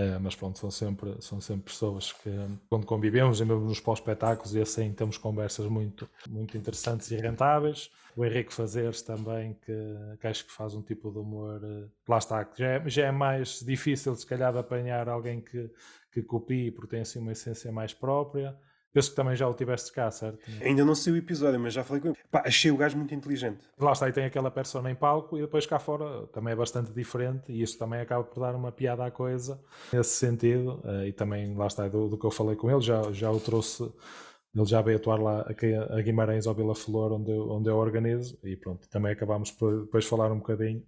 Eh, 0.00 0.18
mas 0.18 0.34
pronto, 0.34 0.58
são 0.58 0.70
sempre, 0.70 1.14
são 1.20 1.40
sempre 1.42 1.64
pessoas 1.64 2.10
que, 2.10 2.30
quando 2.70 2.86
convivemos, 2.86 3.38
e 3.40 3.44
mesmo 3.44 3.66
nos 3.66 3.80
pós-espetáculos 3.80 4.54
e 4.54 4.60
assim, 4.62 4.94
temos 4.94 5.18
conversas 5.18 5.66
muito, 5.66 6.08
muito 6.26 6.56
interessantes 6.56 7.10
e 7.10 7.16
rentáveis. 7.16 7.90
O 8.16 8.24
Henrique 8.24 8.52
Fazeres 8.54 9.02
também, 9.02 9.54
que, 9.62 9.72
que 10.18 10.26
acho 10.26 10.46
que 10.46 10.52
faz 10.52 10.74
um 10.74 10.80
tipo 10.80 11.10
de 11.12 11.18
humor, 11.18 11.60
eh, 11.62 11.86
lá 12.08 12.16
está, 12.16 12.42
que 12.46 12.60
já 12.60 12.68
é, 12.68 12.88
já 12.88 13.06
é 13.06 13.10
mais 13.10 13.60
difícil, 13.60 14.16
se 14.16 14.26
calhar, 14.26 14.52
de 14.52 14.58
apanhar 14.58 15.06
alguém 15.06 15.42
que, 15.42 15.70
que 16.10 16.22
copie, 16.22 16.70
porque 16.70 16.92
tem 16.92 17.00
assim 17.02 17.18
uma 17.18 17.32
essência 17.32 17.70
mais 17.70 17.92
própria. 17.92 18.56
Penso 18.92 19.10
que 19.10 19.16
também 19.16 19.36
já 19.36 19.48
o 19.48 19.54
tiveste 19.54 19.92
cá, 19.92 20.10
certo? 20.10 20.38
Ainda 20.62 20.84
não 20.84 20.94
sei 20.94 21.12
o 21.12 21.16
episódio, 21.16 21.60
mas 21.60 21.72
já 21.72 21.84
falei 21.84 22.02
com 22.02 22.08
ele. 22.08 22.16
Pá, 22.30 22.42
achei 22.44 22.70
o 22.70 22.76
gajo 22.76 22.96
muito 22.96 23.14
inteligente. 23.14 23.60
Lá 23.78 23.92
está, 23.92 24.08
e 24.08 24.12
tem 24.12 24.24
aquela 24.24 24.50
persona 24.50 24.90
em 24.90 24.94
palco 24.94 25.38
e 25.38 25.40
depois 25.40 25.64
cá 25.64 25.78
fora 25.78 26.26
também 26.28 26.52
é 26.52 26.56
bastante 26.56 26.92
diferente 26.92 27.52
e 27.52 27.62
isso 27.62 27.78
também 27.78 28.00
acaba 28.00 28.24
por 28.24 28.40
dar 28.40 28.54
uma 28.54 28.72
piada 28.72 29.04
à 29.04 29.10
coisa 29.10 29.60
nesse 29.92 30.10
sentido 30.10 30.82
eh, 30.84 31.08
e 31.08 31.12
também 31.12 31.54
lá 31.54 31.66
está 31.66 31.86
do, 31.88 32.08
do 32.08 32.18
que 32.18 32.26
eu 32.26 32.30
falei 32.30 32.56
com 32.56 32.70
ele, 32.70 32.80
já, 32.80 33.02
já 33.12 33.30
o 33.30 33.38
trouxe 33.38 33.92
ele 34.54 34.66
já 34.66 34.82
veio 34.82 34.96
atuar 34.96 35.20
lá 35.20 35.40
aqui 35.42 35.72
a 35.74 36.00
Guimarães 36.00 36.46
ao 36.46 36.54
Vila 36.54 36.74
Flor 36.74 37.12
onde 37.12 37.30
eu, 37.30 37.50
onde 37.50 37.70
eu 37.70 37.76
organizo 37.76 38.38
e 38.42 38.56
pronto, 38.56 38.88
também 38.88 39.12
acabámos 39.12 39.50
por 39.50 39.84
depois 39.84 40.04
falar 40.04 40.32
um 40.32 40.38
bocadinho 40.38 40.82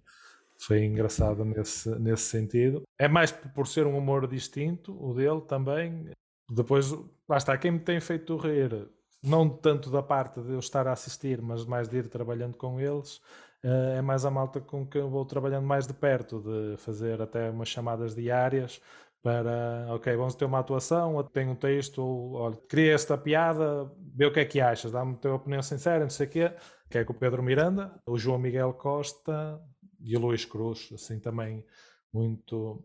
foi 0.59 0.83
engraçado 0.83 1.45
nesse, 1.45 1.89
nesse 1.99 2.23
sentido 2.23 2.83
é 2.99 3.07
mais 3.07 3.31
por 3.31 3.67
ser 3.67 3.87
um 3.87 3.97
humor 3.97 4.27
distinto 4.27 4.93
o 5.01 5.13
dele 5.13 5.41
também 5.41 6.11
depois 6.51 6.93
lá 7.27 7.37
está, 7.37 7.57
quem 7.57 7.71
me 7.71 7.79
tem 7.79 7.99
feito 7.99 8.35
rir 8.37 8.89
não 9.23 9.49
tanto 9.49 9.89
da 9.89 10.03
parte 10.03 10.41
de 10.41 10.51
eu 10.51 10.59
estar 10.59 10.87
a 10.87 10.91
assistir, 10.91 11.41
mas 11.41 11.65
mais 11.65 11.87
de 11.87 11.97
ir 11.97 12.09
trabalhando 12.09 12.57
com 12.57 12.79
eles, 12.79 13.21
eh, 13.63 13.95
é 13.99 14.01
mais 14.01 14.25
a 14.25 14.31
malta 14.31 14.59
com 14.59 14.85
quem 14.85 15.01
eu 15.01 15.09
vou 15.09 15.25
trabalhando 15.25 15.65
mais 15.65 15.87
de 15.87 15.93
perto, 15.93 16.41
de 16.41 16.77
fazer 16.77 17.21
até 17.21 17.49
umas 17.49 17.69
chamadas 17.69 18.13
diárias 18.13 18.81
para, 19.21 19.87
ok, 19.91 20.13
vamos 20.17 20.35
ter 20.35 20.43
uma 20.43 20.59
atuação, 20.59 21.23
tem 21.31 21.47
um 21.47 21.55
texto, 21.55 21.99
ou, 21.99 22.33
olha, 22.33 22.57
cria 22.67 22.93
esta 22.93 23.17
piada, 23.17 23.89
vê 23.97 24.25
o 24.25 24.33
que 24.33 24.41
é 24.41 24.45
que 24.45 24.59
achas, 24.59 24.91
dá-me 24.91 25.13
a 25.13 25.17
tua 25.17 25.35
opinião 25.35 25.61
sincera, 25.61 26.01
não 26.03 26.09
sei 26.09 26.27
o 26.27 26.29
quê, 26.29 26.53
que 26.89 26.97
é 26.97 27.05
com 27.05 27.13
o 27.13 27.15
Pedro 27.15 27.41
Miranda, 27.41 27.93
o 28.05 28.17
João 28.17 28.37
Miguel 28.37 28.73
Costa 28.73 29.61
e 30.01 30.17
o 30.17 30.19
Luís 30.19 30.43
Cruz, 30.43 30.89
assim 30.93 31.19
também 31.19 31.65
muito 32.11 32.83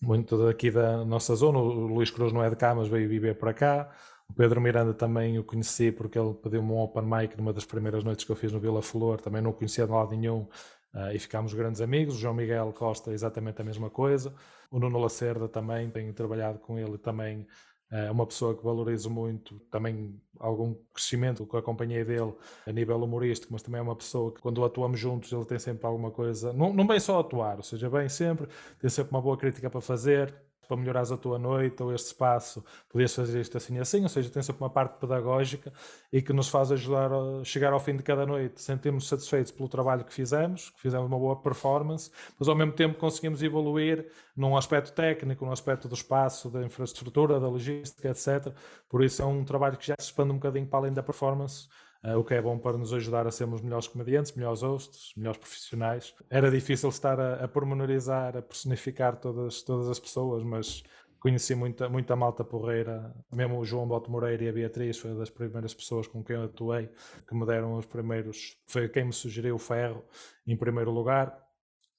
muito 0.00 0.36
daqui 0.46 0.70
da 0.70 1.04
nossa 1.04 1.34
zona. 1.34 1.58
O 1.58 1.86
Luís 1.86 2.10
Cruz 2.10 2.32
não 2.32 2.42
é 2.42 2.50
de 2.50 2.56
cá, 2.56 2.74
mas 2.74 2.88
veio 2.88 3.08
viver 3.08 3.34
para 3.36 3.52
cá. 3.52 3.90
O 4.28 4.32
Pedro 4.34 4.60
Miranda 4.60 4.92
também 4.92 5.38
o 5.38 5.44
conheci 5.44 5.90
porque 5.90 6.18
ele 6.18 6.34
pediu-me 6.34 6.70
um 6.70 6.78
open 6.78 7.04
mic 7.04 7.36
numa 7.36 7.52
das 7.52 7.64
primeiras 7.64 8.04
noites 8.04 8.24
que 8.24 8.30
eu 8.30 8.36
fiz 8.36 8.52
no 8.52 8.60
Vila 8.60 8.82
Flor. 8.82 9.20
Também 9.20 9.40
não 9.40 9.50
o 9.50 9.54
conhecia 9.54 9.86
de 9.86 9.92
lado 9.92 10.14
nenhum 10.14 10.46
ah, 10.92 11.14
e 11.14 11.18
ficámos 11.18 11.54
grandes 11.54 11.80
amigos. 11.80 12.16
O 12.16 12.18
João 12.18 12.34
Miguel 12.34 12.72
Costa, 12.72 13.10
exatamente 13.12 13.60
a 13.60 13.64
mesma 13.64 13.90
coisa. 13.90 14.34
O 14.70 14.78
Nuno 14.78 14.98
Lacerda 14.98 15.48
também, 15.48 15.90
tenho 15.90 16.12
trabalhado 16.12 16.58
com 16.58 16.78
ele 16.78 16.98
também. 16.98 17.46
É 17.90 18.10
uma 18.10 18.26
pessoa 18.26 18.54
que 18.54 18.62
valorizo 18.62 19.08
muito, 19.08 19.58
também 19.70 20.20
algum 20.38 20.74
crescimento 20.92 21.46
que 21.46 21.56
acompanhei 21.56 22.04
dele 22.04 22.34
a 22.66 22.72
nível 22.72 23.02
humorístico, 23.02 23.52
mas 23.52 23.62
também 23.62 23.78
é 23.78 23.82
uma 23.82 23.96
pessoa 23.96 24.32
que 24.32 24.40
quando 24.40 24.62
atuamos 24.64 25.00
juntos 25.00 25.32
ele 25.32 25.44
tem 25.44 25.58
sempre 25.58 25.86
alguma 25.86 26.10
coisa, 26.10 26.52
não, 26.52 26.72
não 26.72 26.86
vem 26.86 27.00
só 27.00 27.18
atuar, 27.20 27.56
ou 27.56 27.62
seja, 27.62 27.88
bem 27.88 28.08
sempre, 28.08 28.46
tem 28.78 28.90
sempre 28.90 29.10
uma 29.12 29.22
boa 29.22 29.38
crítica 29.38 29.70
para 29.70 29.80
fazer, 29.80 30.34
para 30.68 30.76
melhorares 30.76 31.10
a 31.10 31.16
tua 31.16 31.38
noite 31.38 31.82
ou 31.82 31.92
este 31.94 32.08
espaço, 32.08 32.62
podias 32.90 33.14
fazer 33.14 33.40
isto 33.40 33.56
assim 33.56 33.78
assim, 33.78 34.02
ou 34.02 34.08
seja, 34.08 34.28
tem 34.28 34.42
sempre 34.42 34.62
uma 34.62 34.70
parte 34.70 34.98
pedagógica 35.00 35.72
e 36.12 36.20
que 36.20 36.32
nos 36.32 36.48
faz 36.48 36.70
ajudar 36.70 37.10
a 37.10 37.42
chegar 37.42 37.72
ao 37.72 37.80
fim 37.80 37.96
de 37.96 38.02
cada 38.02 38.26
noite, 38.26 38.60
sentirmos 38.60 39.08
satisfeitos 39.08 39.50
pelo 39.50 39.68
trabalho 39.68 40.04
que 40.04 40.12
fizemos, 40.12 40.68
que 40.68 40.80
fizemos 40.80 41.06
uma 41.06 41.18
boa 41.18 41.40
performance, 41.40 42.10
mas 42.38 42.48
ao 42.48 42.54
mesmo 42.54 42.74
tempo 42.74 42.98
conseguimos 42.98 43.42
evoluir 43.42 44.10
num 44.38 44.56
aspecto 44.56 44.92
técnico, 44.92 45.44
num 45.44 45.50
aspecto 45.50 45.88
do 45.88 45.94
espaço, 45.94 46.48
da 46.48 46.62
infraestrutura, 46.62 47.40
da 47.40 47.48
logística, 47.48 48.08
etc. 48.08 48.54
Por 48.88 49.02
isso 49.02 49.20
é 49.20 49.24
um 49.24 49.44
trabalho 49.44 49.76
que 49.76 49.88
já 49.88 49.96
se 49.98 50.06
expande 50.06 50.30
um 50.30 50.36
bocadinho 50.36 50.66
para 50.66 50.78
além 50.78 50.92
da 50.92 51.02
performance, 51.02 51.68
Uh, 52.00 52.16
o 52.16 52.22
que 52.22 52.32
é 52.32 52.40
bom 52.40 52.56
para 52.56 52.78
nos 52.78 52.92
ajudar 52.92 53.26
a 53.26 53.30
sermos 53.32 53.60
melhores 53.60 53.88
comediantes, 53.88 54.30
melhores 54.32 54.62
hosts, 54.62 55.12
melhores 55.16 55.36
profissionais. 55.36 56.14
Era 56.30 56.48
difícil 56.48 56.90
estar 56.90 57.18
a, 57.18 57.44
a 57.44 57.48
pormenorizar, 57.48 58.36
a 58.36 58.40
personificar 58.40 59.16
todas, 59.16 59.62
todas 59.62 59.88
as 59.88 59.98
pessoas, 59.98 60.44
mas 60.44 60.84
conheci 61.18 61.56
muita, 61.56 61.88
muita 61.88 62.14
malta 62.14 62.44
porreira, 62.44 63.12
mesmo 63.32 63.58
o 63.58 63.64
João 63.64 63.88
Boto 63.88 64.12
Moreira 64.12 64.44
e 64.44 64.48
a 64.48 64.52
Beatriz 64.52 64.96
foi 64.96 65.12
das 65.16 65.28
primeiras 65.28 65.74
pessoas 65.74 66.06
com 66.06 66.22
quem 66.22 66.36
eu 66.36 66.44
atuei, 66.44 66.88
que 67.26 67.34
me 67.34 67.44
deram 67.44 67.76
os 67.76 67.84
primeiros, 67.84 68.56
foi 68.68 68.88
quem 68.88 69.06
me 69.06 69.12
sugeriu 69.12 69.56
o 69.56 69.58
ferro 69.58 70.04
em 70.46 70.56
primeiro 70.56 70.92
lugar. 70.92 71.36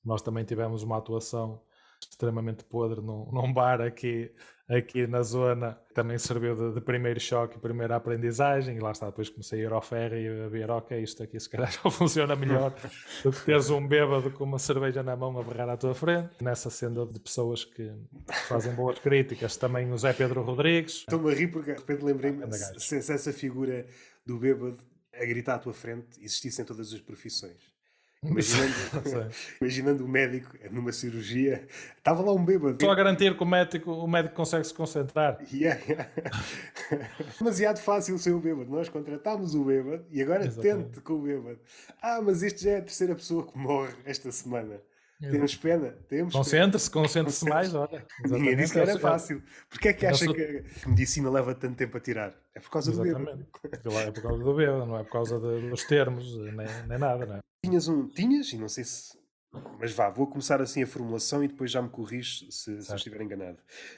Nós 0.01 0.21
também 0.21 0.45
tivemos 0.45 0.81
uma 0.81 0.97
atuação 0.97 1.61
extremamente 2.09 2.63
podre 2.63 3.01
num, 3.01 3.29
num 3.33 3.51
bar 3.51 3.81
aqui, 3.81 4.31
aqui 4.67 5.07
na 5.07 5.23
zona, 5.23 5.77
também 5.93 6.17
serviu 6.17 6.55
de, 6.55 6.75
de, 6.75 6.81
primeiro 6.81 7.19
choque 7.19 7.57
e 7.57 7.59
primeira 7.59 7.95
aprendizagem, 7.95 8.77
e 8.77 8.79
lá 8.79 8.91
está, 8.91 9.07
depois 9.07 9.29
comecei 9.29 9.61
a 9.61 9.63
ir 9.63 9.73
ao 9.73 9.81
ferro 9.81 10.15
e 10.15 10.43
a 10.45 10.47
ver, 10.47 10.69
ok, 10.69 11.01
isto 11.01 11.23
aqui 11.23 11.39
se 11.39 11.49
calhar 11.49 11.71
já 11.71 11.89
funciona 11.89 12.35
melhor 12.35 12.73
do 13.23 13.31
que 13.31 13.45
teres 13.45 13.69
um 13.69 13.85
bêbado 13.85 14.31
com 14.31 14.43
uma 14.43 14.59
cerveja 14.59 15.01
na 15.01 15.15
mão 15.15 15.37
a 15.39 15.43
berrar 15.43 15.69
à 15.69 15.77
tua 15.77 15.95
frente. 15.95 16.29
Nessa 16.41 16.69
senda 16.69 17.05
de 17.05 17.19
pessoas 17.19 17.65
que 17.65 17.91
fazem 18.47 18.73
boas 18.73 18.99
críticas, 18.99 19.57
também 19.57 19.91
o 19.91 19.97
Zé 19.97 20.13
Pedro 20.13 20.41
Rodrigues. 20.41 20.99
Estou-me 20.99 21.31
a 21.31 21.35
rir 21.35 21.47
porque 21.47 21.73
de 21.73 21.79
repente 21.79 22.03
lembrei-me 22.03 22.51
se, 22.53 23.01
se 23.01 23.13
essa 23.13 23.33
figura 23.33 23.85
do 24.25 24.37
bêbado 24.37 24.77
a 25.13 25.25
gritar 25.25 25.55
à 25.55 25.59
tua 25.59 25.73
frente 25.73 26.19
existisse 26.21 26.61
em 26.61 26.65
todas 26.65 26.93
as 26.93 27.01
profissões. 27.01 27.78
Imaginando, 28.21 28.73
imaginando 29.61 30.05
o 30.05 30.07
médico 30.07 30.57
numa 30.71 30.91
cirurgia, 30.91 31.65
estava 31.97 32.21
lá 32.21 32.33
um 32.33 32.43
bêbado. 32.43 32.77
Só 32.81 32.91
a 32.91 32.95
garantir 32.95 33.35
que 33.37 33.41
o 33.41 33.45
médico, 33.45 33.91
o 33.91 34.07
médico 34.07 34.35
consegue 34.35 34.65
se 34.65 34.73
concentrar. 34.73 35.39
Yeah, 35.53 35.81
yeah. 35.87 36.09
Demasiado 37.39 37.79
fácil 37.79 38.17
ser 38.17 38.33
o 38.33 38.41
bêbado. 38.41 38.69
Nós 38.69 38.89
contratámos 38.89 39.55
o 39.55 39.63
bêbado 39.63 40.05
e 40.11 40.21
agora 40.21 40.45
Exatamente. 40.45 40.89
tente 40.89 41.01
com 41.01 41.13
o 41.13 41.21
bêbado. 41.21 41.59
Ah, 42.01 42.19
mas 42.21 42.43
este 42.43 42.65
já 42.65 42.71
é 42.71 42.77
a 42.79 42.81
terceira 42.81 43.15
pessoa 43.15 43.49
que 43.49 43.57
morre 43.57 43.93
esta 44.03 44.29
semana. 44.33 44.81
Temos 45.21 45.55
pena, 45.55 45.93
temos 46.07 46.33
Concentre-se, 46.33 46.89
concentre-se 46.89 47.43
mais, 47.43 47.73
olha. 47.73 48.05
Ninguém 48.23 48.55
disse 48.55 48.71
que 48.71 48.79
era 48.79 48.97
fácil. 48.97 49.43
Porquê 49.69 49.89
é 49.89 49.93
que 49.93 50.05
acha 50.05 50.25
sou... 50.25 50.33
que 50.33 50.63
a 50.85 50.89
medicina 50.89 51.29
leva 51.29 51.53
tanto 51.53 51.75
tempo 51.75 51.97
a 51.97 51.99
tirar? 51.99 52.33
É 52.55 52.59
por 52.59 52.69
causa 52.69 52.91
Exatamente. 52.91 53.17
do 53.19 53.25
bêbado. 53.25 54.07
É 54.07 54.11
por 54.11 54.21
causa 54.21 54.43
do 54.43 54.55
bêbado, 54.55 54.85
não 54.85 54.97
é 54.97 55.03
por 55.03 55.11
causa 55.11 55.39
de, 55.39 55.69
dos 55.69 55.83
termos, 55.83 56.37
nem, 56.37 56.67
nem 56.87 56.97
nada, 56.97 57.25
não 57.25 57.35
é? 57.35 57.48
Tinhas 57.63 57.87
um, 57.87 58.07
tinhas, 58.07 58.53
e 58.53 58.57
não 58.57 58.69
sei 58.69 58.83
se. 58.85 59.17
Mas 59.79 59.91
vá, 59.91 60.09
vou 60.09 60.27
começar 60.27 60.61
assim 60.61 60.83
a 60.83 60.87
formulação 60.87 61.43
e 61.43 61.47
depois 61.47 61.71
já 61.71 61.81
me 61.81 61.89
corriges 61.89 62.45
se, 62.49 62.81
se 62.81 62.91
eu 62.91 62.95
estiver 62.95 63.21
enganado. 63.21 63.57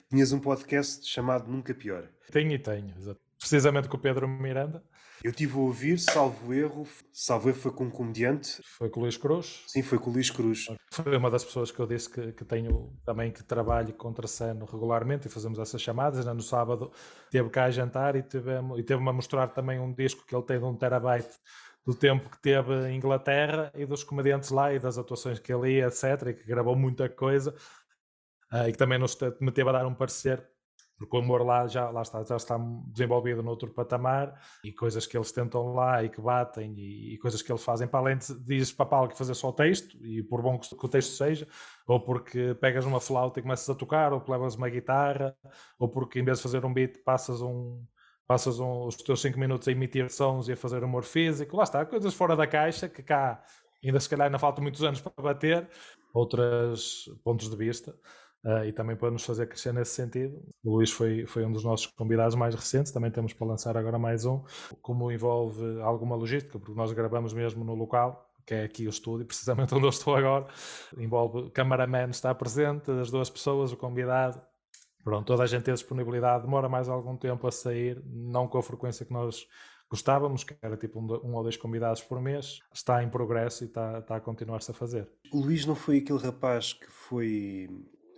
Tinhas 0.09 0.31
um 0.31 0.39
podcast 0.39 1.05
chamado 1.07 1.51
Nunca 1.51 1.73
Pior. 1.73 2.09
Tenho 2.31 2.51
e 2.53 2.59
tenho, 2.59 2.93
precisamente 3.37 3.87
com 3.87 3.97
o 3.97 3.99
Pedro 3.99 4.27
Miranda. 4.27 4.83
Eu 5.23 5.31
tive 5.31 5.55
a 5.55 5.59
ouvir, 5.59 5.99
salvo 5.99 6.51
erro, 6.51 6.87
salvo 7.13 7.49
erro 7.49 7.57
foi 7.59 7.71
com 7.71 7.83
um 7.83 7.91
comediante. 7.91 8.59
Foi 8.63 8.89
com 8.89 9.01
o 9.01 9.03
Luís 9.03 9.17
Cruz. 9.17 9.63
Sim, 9.67 9.83
foi 9.83 9.99
com 9.99 10.09
o 10.09 10.13
Luís 10.13 10.31
Cruz. 10.31 10.65
Foi 10.91 11.15
uma 11.15 11.29
das 11.29 11.43
pessoas 11.43 11.69
que 11.69 11.79
eu 11.79 11.85
disse 11.85 12.09
que, 12.09 12.31
que 12.31 12.43
tenho 12.43 12.91
também 13.05 13.31
que 13.31 13.43
trabalho 13.43 13.93
contra 13.93 14.25
Seno 14.25 14.65
regularmente 14.65 15.27
e 15.27 15.29
fazemos 15.29 15.59
essas 15.59 15.79
chamadas. 15.79 16.25
No 16.25 16.41
sábado 16.41 16.91
teve 17.29 17.49
cá 17.51 17.65
a 17.65 17.71
jantar 17.71 18.15
e 18.15 18.23
teve-me 18.23 18.79
e 18.79 18.83
teve 18.83 19.07
a 19.07 19.13
mostrar 19.13 19.49
também 19.49 19.79
um 19.79 19.93
disco 19.93 20.25
que 20.25 20.35
ele 20.35 20.43
tem 20.43 20.57
de 20.57 20.65
um 20.65 20.75
terabyte 20.75 21.29
do 21.85 21.95
tempo 21.95 22.29
que 22.29 22.39
teve 22.39 22.89
em 22.89 22.97
Inglaterra 22.97 23.71
e 23.75 23.85
dos 23.85 24.03
comediantes 24.03 24.49
lá 24.51 24.73
e 24.73 24.79
das 24.79 24.97
atuações 24.97 25.39
que 25.39 25.51
ele 25.51 25.77
ia, 25.77 25.87
etc. 25.87 26.27
E 26.27 26.33
que 26.33 26.45
gravou 26.45 26.75
muita 26.75 27.09
coisa 27.09 27.55
uh, 28.53 28.67
e 28.67 28.71
que 28.71 28.77
também 28.77 28.99
nos 28.99 29.17
me 29.39 29.51
teve 29.51 29.69
a 29.69 29.73
dar 29.73 29.85
um 29.85 29.95
parecer 29.95 30.45
porque 31.01 31.17
o 31.17 31.19
amor 31.19 31.43
lá 31.43 31.67
já, 31.67 31.89
lá 31.89 32.03
está, 32.03 32.23
já 32.23 32.35
está 32.35 32.59
desenvolvido 32.87 33.41
noutro 33.41 33.73
patamar 33.73 34.39
e 34.63 34.71
coisas 34.71 35.07
que 35.07 35.17
eles 35.17 35.31
tentam 35.31 35.73
lá 35.73 36.03
e 36.03 36.09
que 36.09 36.21
batem 36.21 36.75
e, 36.77 37.15
e 37.15 37.17
coisas 37.17 37.41
que 37.41 37.51
eles 37.51 37.63
fazem 37.63 37.87
para 37.87 37.99
além 37.99 38.17
de 38.19 38.39
dizes 38.43 38.71
para 38.71 39.07
que 39.07 39.17
fazer 39.17 39.33
só 39.33 39.49
o 39.49 39.53
texto 39.53 39.97
e 40.05 40.21
por 40.21 40.43
bom 40.43 40.59
que 40.59 40.67
o 40.73 40.87
texto 40.87 41.13
seja 41.13 41.47
ou 41.87 41.99
porque 41.99 42.53
pegas 42.61 42.85
uma 42.85 42.99
flauta 42.99 43.39
e 43.39 43.41
começas 43.41 43.67
a 43.67 43.73
tocar 43.73 44.13
ou 44.13 44.23
levas 44.27 44.53
uma 44.53 44.69
guitarra 44.69 45.35
ou 45.79 45.89
porque 45.89 46.19
em 46.19 46.23
vez 46.23 46.37
de 46.37 46.43
fazer 46.43 46.63
um 46.63 46.71
beat 46.73 47.03
passas 47.03 47.41
um 47.41 47.83
passas 48.27 48.59
um, 48.59 48.85
os 48.85 48.95
teus 48.95 49.21
5 49.21 49.39
minutos 49.39 49.67
a 49.67 49.71
emitir 49.71 50.09
sons 50.09 50.47
e 50.47 50.53
a 50.53 50.57
fazer 50.57 50.83
humor 50.83 51.03
físico, 51.03 51.57
lá 51.57 51.63
está, 51.63 51.85
coisas 51.85 52.13
fora 52.13 52.35
da 52.35 52.47
caixa 52.47 52.87
que 52.87 53.03
cá 53.03 53.43
ainda 53.83 53.99
se 53.99 54.09
calhar 54.09 54.27
ainda 54.27 54.39
faltam 54.39 54.61
muitos 54.63 54.83
anos 54.83 55.01
para 55.01 55.11
bater, 55.21 55.67
outros 56.13 57.09
pontos 57.23 57.49
de 57.49 57.55
vista 57.55 57.95
uh, 58.45 58.65
e 58.65 58.71
também 58.71 58.95
para 58.95 59.11
nos 59.11 59.23
fazer 59.23 59.47
crescer 59.47 59.73
nesse 59.73 59.91
sentido. 59.91 60.41
O 60.63 60.75
Luís 60.75 60.91
foi, 60.91 61.25
foi 61.25 61.45
um 61.45 61.51
dos 61.51 61.63
nossos 61.63 61.87
convidados 61.87 62.35
mais 62.35 62.55
recentes, 62.55 62.91
também 62.91 63.11
temos 63.11 63.33
para 63.33 63.47
lançar 63.47 63.77
agora 63.77 63.97
mais 63.97 64.25
um, 64.25 64.43
como 64.81 65.11
envolve 65.11 65.81
alguma 65.81 66.15
logística, 66.15 66.59
porque 66.59 66.75
nós 66.75 66.91
gravamos 66.91 67.33
mesmo 67.33 67.63
no 67.63 67.73
local, 67.73 68.29
que 68.45 68.53
é 68.53 68.63
aqui 68.63 68.85
o 68.85 68.89
estúdio, 68.89 69.25
precisamente 69.27 69.73
onde 69.73 69.85
eu 69.85 69.89
estou 69.89 70.15
agora. 70.15 70.47
Envolve 70.97 71.49
cameraman 71.51 72.09
está 72.09 72.33
presente, 72.33 72.91
as 72.91 73.09
duas 73.09 73.29
pessoas, 73.29 73.71
o 73.71 73.77
convidado. 73.77 74.41
Pronto, 75.03 75.25
toda 75.25 75.43
a 75.43 75.47
gente 75.47 75.63
tem 75.63 75.73
disponibilidade, 75.73 76.43
demora 76.43 76.69
mais 76.69 76.87
algum 76.87 77.17
tempo 77.17 77.47
a 77.47 77.51
sair, 77.51 78.01
não 78.05 78.47
com 78.47 78.57
a 78.57 78.63
frequência 78.63 79.05
que 79.05 79.13
nós 79.13 79.47
gostávamos, 79.89 80.43
que 80.43 80.55
era 80.61 80.77
tipo 80.77 80.99
um, 80.99 81.27
um, 81.27 81.35
ou 81.35 81.43
dois 81.43 81.57
convidados 81.57 82.01
por 82.01 82.21
mês, 82.21 82.59
está 82.73 83.03
em 83.03 83.09
progresso 83.09 83.63
e 83.63 83.67
está, 83.67 83.99
está 83.99 84.15
a 84.15 84.21
continuar-se 84.21 84.71
a 84.71 84.73
fazer. 84.73 85.09
O 85.33 85.41
Luís 85.41 85.65
não 85.65 85.75
foi 85.75 85.97
aquele 85.97 86.19
rapaz 86.19 86.73
que 86.73 86.87
foi 86.87 87.69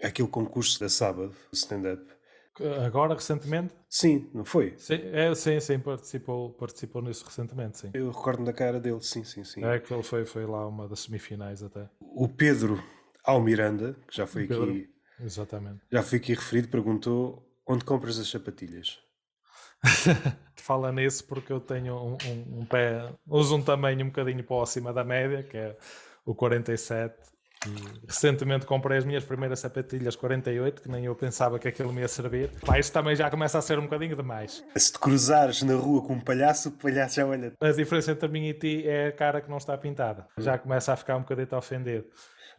aquele 0.01 0.27
concurso 0.27 0.79
da 0.79 0.89
sábado, 0.89 1.33
stand-up. 1.51 2.05
Agora, 2.85 3.15
recentemente? 3.15 3.73
Sim, 3.89 4.29
não 4.31 4.45
foi? 4.45 4.75
Sim, 4.77 4.99
é, 5.11 5.33
sim, 5.33 5.59
sim 5.59 5.79
participou, 5.79 6.51
participou 6.51 7.01
nisso 7.01 7.25
recentemente, 7.25 7.79
sim. 7.79 7.89
Eu 7.95 8.11
recordo 8.11 8.43
da 8.43 8.53
cara 8.53 8.79
dele, 8.79 9.01
sim, 9.01 9.23
sim, 9.23 9.43
sim. 9.43 9.63
É 9.65 9.79
que 9.79 9.91
ele 9.91 10.03
foi, 10.03 10.23
foi 10.23 10.45
lá 10.45 10.67
uma 10.67 10.87
das 10.87 10.99
semifinais 10.99 11.63
até. 11.63 11.89
O 11.99 12.27
Pedro 12.27 12.79
Almiranda, 13.23 13.95
que 14.07 14.15
já 14.15 14.27
foi 14.27 14.45
Pedro, 14.45 14.69
aqui... 14.69 14.92
Exatamente. 15.23 15.81
Já 15.91 16.03
foi 16.03 16.17
aqui 16.17 16.33
referido, 16.33 16.67
perguntou 16.67 17.47
onde 17.65 17.85
compras 17.85 18.19
as 18.19 18.29
sapatilhas? 18.29 18.99
Fala 20.55 20.91
nisso 20.91 21.25
porque 21.25 21.51
eu 21.51 21.59
tenho 21.59 21.95
um, 21.95 22.17
um, 22.25 22.59
um 22.61 22.65
pé... 22.65 23.13
Uso 23.27 23.55
um 23.55 23.61
tamanho 23.61 24.05
um 24.05 24.09
bocadinho 24.09 24.43
para 24.43 24.63
acima 24.63 24.93
da 24.93 25.03
média, 25.03 25.43
que 25.43 25.57
é 25.57 25.77
o 26.25 26.33
47 26.33 27.33
e 27.67 28.07
recentemente 28.07 28.65
comprei 28.65 28.97
as 28.97 29.05
minhas 29.05 29.23
primeiras 29.23 29.59
sapatilhas 29.59 30.15
48, 30.15 30.81
que 30.81 30.89
nem 30.89 31.05
eu 31.05 31.15
pensava 31.15 31.57
que 31.57 31.67
aquilo 31.67 31.93
me 31.93 32.01
ia 32.01 32.07
servir. 32.07 32.49
Pá, 32.65 32.77
isso 32.77 32.91
também 32.91 33.15
já 33.15 33.29
começa 33.29 33.57
a 33.57 33.61
ser 33.61 33.79
um 33.79 33.83
bocadinho 33.83 34.15
demais. 34.15 34.63
Se 34.75 34.91
te 34.91 34.99
cruzares 34.99 35.61
na 35.63 35.75
rua 35.75 36.01
com 36.05 36.13
um 36.13 36.19
palhaço, 36.19 36.69
o 36.69 36.71
palhaço 36.73 37.15
já 37.15 37.25
olha. 37.25 37.53
A 37.61 37.71
diferença 37.71 38.11
entre 38.11 38.27
mim 38.27 38.47
e 38.47 38.53
ti 38.53 38.87
é 38.87 39.07
a 39.07 39.11
cara 39.11 39.41
que 39.41 39.49
não 39.49 39.57
está 39.57 39.77
pintada. 39.77 40.27
Já 40.37 40.57
começa 40.57 40.93
a 40.93 40.95
ficar 40.95 41.15
um 41.15 41.21
bocadinho 41.21 41.57
ofendido. 41.57 42.05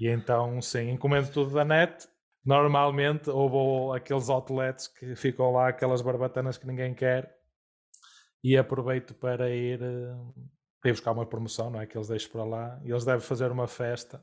E 0.01 0.09
então, 0.09 0.61
sim, 0.61 0.91
encomendo 0.91 1.29
tudo 1.31 1.55
da 1.55 1.65
net. 1.65 2.09
Normalmente, 2.45 3.31
ou 3.31 3.49
vou 3.49 3.93
aqueles 3.95 4.29
outlets 4.29 4.87
que 4.87 5.17
ficam 5.17 5.51
lá, 5.51 5.69
aquelas 5.69 6.03
barbatanas 6.03 6.59
que 6.59 6.67
ninguém 6.67 6.95
quer. 6.95 7.35
E 8.43 8.57
aproveito 8.57 9.15
para 9.15 9.49
ir, 9.49 9.81
eh, 9.83 10.15
para 10.81 10.91
ir 10.91 10.93
buscar 10.93 11.13
uma 11.13 11.25
promoção, 11.25 11.71
não 11.71 11.81
é? 11.81 11.87
Que 11.87 11.97
eles 11.97 12.09
deixam 12.09 12.31
para 12.31 12.45
lá. 12.45 12.81
E 12.85 12.91
eles 12.91 13.05
devem 13.05 13.21
fazer 13.21 13.51
uma 13.51 13.67
festa 13.67 14.23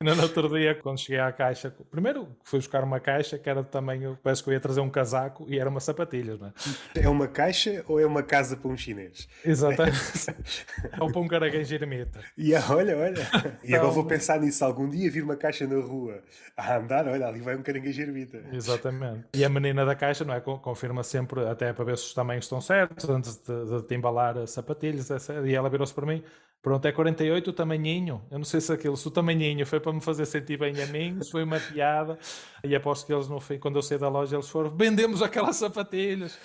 no 0.00 0.22
outro 0.22 0.48
dia, 0.48 0.76
quando 0.76 1.00
cheguei 1.00 1.18
à 1.18 1.32
caixa, 1.32 1.74
primeiro 1.90 2.28
fui 2.44 2.60
buscar 2.60 2.84
uma 2.84 3.00
caixa 3.00 3.36
que 3.36 3.50
era 3.50 3.64
de 3.64 3.68
tamanho, 3.68 4.16
parece 4.22 4.44
que 4.44 4.48
eu 4.48 4.54
ia 4.54 4.60
trazer 4.60 4.80
um 4.80 4.88
casaco 4.88 5.44
e 5.48 5.58
era 5.58 5.68
uma 5.68 5.80
sapatilhas, 5.80 6.38
não 6.38 6.46
é? 6.46 6.52
É 6.94 7.08
uma 7.08 7.26
caixa 7.26 7.84
ou 7.88 7.98
é 7.98 8.06
uma 8.06 8.22
casa 8.22 8.56
para 8.56 8.70
um 8.70 8.76
chinês? 8.76 9.28
Exatamente. 9.44 9.98
ou 11.00 11.10
para 11.10 11.20
um 11.20 11.26
caraguejo 11.26 11.74
ermita. 11.74 12.20
E 12.36 12.54
olha, 12.54 12.96
olha. 12.96 13.28
E 13.64 13.74
agora 13.74 13.90
vou 13.90 14.04
então, 14.04 14.16
pensar 14.16 14.40
nisso. 14.40 14.64
Algum 14.64 14.88
dia 14.88 15.10
vir 15.10 15.24
uma 15.24 15.36
caixa 15.36 15.66
na 15.66 15.80
rua 15.80 16.22
a 16.56 16.76
andar, 16.76 17.08
olha, 17.08 17.26
ali 17.26 17.40
vai 17.40 17.56
um 17.56 17.62
caranguejo 17.62 18.00
ermita. 18.00 18.40
Exatamente. 18.52 19.24
E 19.34 19.44
a 19.44 19.48
menina 19.48 19.84
da 19.84 19.96
caixa, 19.96 20.24
não 20.24 20.34
é? 20.34 20.40
Confirma 20.40 21.02
sempre, 21.02 21.44
até 21.44 21.72
para 21.72 21.84
ver 21.84 21.98
se 21.98 22.04
os 22.04 22.14
tamanhos 22.14 22.44
estão 22.44 22.60
certos, 22.60 23.10
antes 23.10 23.36
de, 23.36 23.66
de 23.66 23.82
te 23.82 23.96
embalar 23.96 24.46
sapatilhas, 24.46 25.08
e 25.44 25.54
ela 25.54 25.68
virou-se 25.68 25.92
para 25.92 26.06
mim 26.06 26.22
Pronto, 26.60 26.84
é 26.86 26.92
48 26.92 27.50
o 27.50 27.52
tamanhinho. 27.52 28.20
Eu 28.30 28.38
não 28.38 28.44
sei 28.44 28.60
se 28.60 28.72
aquilo, 28.72 28.96
se 28.96 29.06
o 29.06 29.10
tamanhinho 29.10 29.64
foi 29.64 29.78
para 29.78 29.92
me 29.92 30.00
fazer 30.00 30.26
sentir 30.26 30.58
bem 30.58 30.82
a 30.82 30.86
mim, 30.86 31.22
se 31.22 31.30
foi 31.30 31.44
uma 31.44 31.60
piada. 31.60 32.18
E 32.64 32.74
aposto 32.74 33.06
que 33.06 33.12
eles, 33.12 33.28
no 33.28 33.38
fim, 33.38 33.58
quando 33.58 33.76
eu 33.76 33.82
saí 33.82 33.96
da 33.96 34.08
loja, 34.08 34.34
eles 34.34 34.48
foram: 34.48 34.68
vendemos 34.70 35.22
aquelas 35.22 35.56
sapatilhas. 35.56 36.36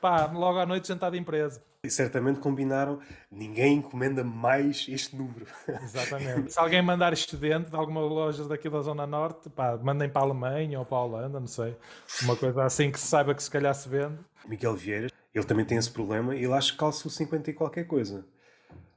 Pá, 0.00 0.26
logo 0.26 0.58
à 0.58 0.66
noite 0.66 0.88
jantar 0.88 1.12
de 1.12 1.18
empresa. 1.18 1.62
E 1.84 1.88
certamente 1.88 2.40
combinaram: 2.40 2.98
ninguém 3.30 3.76
encomenda 3.76 4.24
mais 4.24 4.86
este 4.88 5.14
número. 5.14 5.46
Exatamente. 5.82 6.50
se 6.52 6.58
alguém 6.58 6.82
mandar 6.82 7.12
excedente 7.12 7.70
de 7.70 7.76
alguma 7.76 8.00
loja 8.00 8.44
daqui 8.44 8.68
da 8.68 8.82
Zona 8.82 9.06
Norte, 9.06 9.48
pá, 9.48 9.78
mandem 9.78 10.10
para 10.10 10.22
a 10.22 10.24
Alemanha 10.24 10.80
ou 10.80 10.84
para 10.84 10.98
a 10.98 11.04
Holanda, 11.04 11.38
não 11.38 11.46
sei. 11.46 11.76
Uma 12.22 12.34
coisa 12.34 12.64
assim 12.64 12.90
que 12.90 12.98
se 12.98 13.06
saiba 13.06 13.34
que 13.34 13.42
se 13.42 13.50
calhar 13.50 13.74
se 13.74 13.88
vende. 13.88 14.18
Miguel 14.48 14.74
Vieira, 14.74 15.08
ele 15.32 15.44
também 15.44 15.64
tem 15.64 15.78
esse 15.78 15.90
problema 15.90 16.34
e 16.34 16.44
ele 16.44 16.52
acha 16.52 16.72
que 16.72 16.78
calça 16.78 17.06
o 17.06 17.10
50 17.10 17.50
e 17.50 17.54
qualquer 17.54 17.84
coisa. 17.84 18.26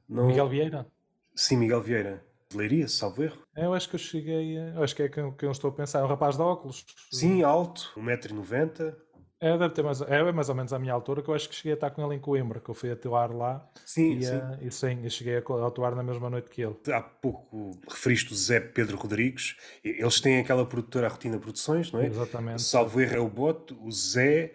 Não... 0.07 0.27
Miguel 0.27 0.49
Vieira? 0.49 0.87
Sim, 1.35 1.57
Miguel 1.57 1.81
Vieira. 1.81 2.23
Leiria, 2.53 2.87
salvo 2.87 3.23
erro. 3.23 3.39
É, 3.55 3.65
eu 3.65 3.73
acho 3.73 3.89
que 3.89 3.95
eu 3.95 3.99
cheguei. 3.99 4.57
Eu 4.57 4.83
acho 4.83 4.95
que 4.95 5.03
é 5.03 5.09
que 5.09 5.19
eu 5.19 5.51
estou 5.51 5.71
a 5.71 5.73
pensar. 5.73 5.99
É 5.99 6.03
um 6.03 6.07
rapaz 6.07 6.35
de 6.35 6.41
óculos. 6.41 6.85
Sim, 7.11 7.41
alto, 7.41 7.91
1,90m. 7.97 8.95
É, 9.43 9.57
deve 9.57 9.73
ter 9.73 9.83
mais, 9.83 9.99
é 9.99 10.31
mais 10.31 10.47
ou 10.47 10.55
menos 10.55 10.71
a 10.71 10.79
minha 10.79 10.93
altura 10.93 11.21
que 11.21 11.27
eu 11.29 11.33
acho 11.33 11.49
que 11.49 11.55
cheguei 11.55 11.73
a 11.73 11.75
estar 11.75 11.89
com 11.89 12.01
ele 12.05 12.15
em 12.15 12.19
Coimbra, 12.19 12.61
que 12.61 12.69
eu 12.69 12.73
fui 12.73 12.89
atuar 12.89 13.29
lá. 13.33 13.69
Sim, 13.85 14.17
e, 14.17 14.23
sim. 14.23 14.37
Uh, 14.37 14.57
e 14.61 14.71
sim, 14.71 15.09
cheguei 15.09 15.35
a 15.35 15.67
atuar 15.67 15.93
na 15.95 16.01
mesma 16.01 16.29
noite 16.29 16.49
que 16.49 16.61
ele. 16.61 16.77
Há 16.87 17.01
pouco 17.01 17.71
referiste 17.89 18.31
o 18.31 18.35
Zé 18.37 18.61
Pedro 18.61 18.95
Rodrigues. 18.95 19.57
Eles 19.83 20.21
têm 20.21 20.39
aquela 20.39 20.65
produtora, 20.65 21.07
a 21.07 21.09
Rotina 21.09 21.37
Produções, 21.37 21.91
não 21.91 21.99
é? 21.99 22.05
Exatamente. 22.05 22.61
Salvo 22.61 23.01
erro 23.01 23.15
é 23.17 23.19
o 23.19 23.27
Boto, 23.27 23.77
o 23.83 23.91
Zé 23.91 24.53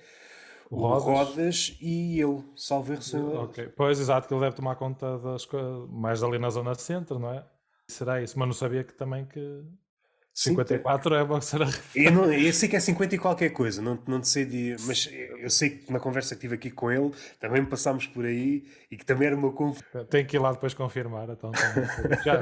o 0.71 0.77
Rodas. 0.77 1.05
Rodas 1.05 1.77
e 1.81 2.19
eu, 2.19 2.45
salvo 2.57 2.93
erro. 2.93 3.43
Ok, 3.45 3.69
pois 3.77 3.99
exato, 3.99 4.29
que 4.29 4.35
ele 4.35 4.41
deve 4.41 4.57
tomar 4.57 4.77
conta 4.77 5.19
das 5.19 5.45
coisas, 5.45 5.89
mais 5.91 6.23
ali 6.23 6.39
na 6.39 6.51
zona 6.51 6.75
centro, 6.75 7.19
não 7.19 7.33
é? 7.33 7.45
Será 7.91 8.23
isso, 8.23 8.39
mas 8.39 8.49
não 8.49 8.55
sabia 8.55 8.85
que 8.85 8.93
também 8.93 9.25
que 9.25 9.65
54 10.35 11.15
é 11.17 11.25
bom 11.25 11.41
será. 11.41 11.67
Eu, 11.95 12.13
não, 12.13 12.33
eu 12.33 12.53
sei 12.53 12.69
que 12.69 12.77
é 12.77 12.81
50 12.81 13.15
e 13.15 13.19
qualquer 13.19 13.51
coisa, 13.51 13.83
não, 13.83 13.99
não 14.07 14.23
sei 14.23 14.45
de, 14.45 14.77
mas 14.87 15.09
eu 15.41 15.51
sei 15.51 15.71
que 15.71 15.93
na 15.93 15.99
conversa 15.99 16.35
que 16.35 16.41
tive 16.43 16.55
aqui 16.55 16.71
com 16.71 16.91
ele 16.91 17.11
também 17.41 17.65
passámos 17.65 18.07
por 18.07 18.25
aí 18.25 18.65
e 18.91 18.97
que 18.97 19.05
também 19.05 19.27
era 19.27 19.37
uma 19.37 19.53
conf... 19.53 19.81
Tenho 20.09 20.27
que 20.27 20.37
ir 20.37 20.39
lá 20.39 20.53
depois 20.53 20.75
confirmar, 20.75 21.29
então 21.29 21.51
já, 22.25 22.41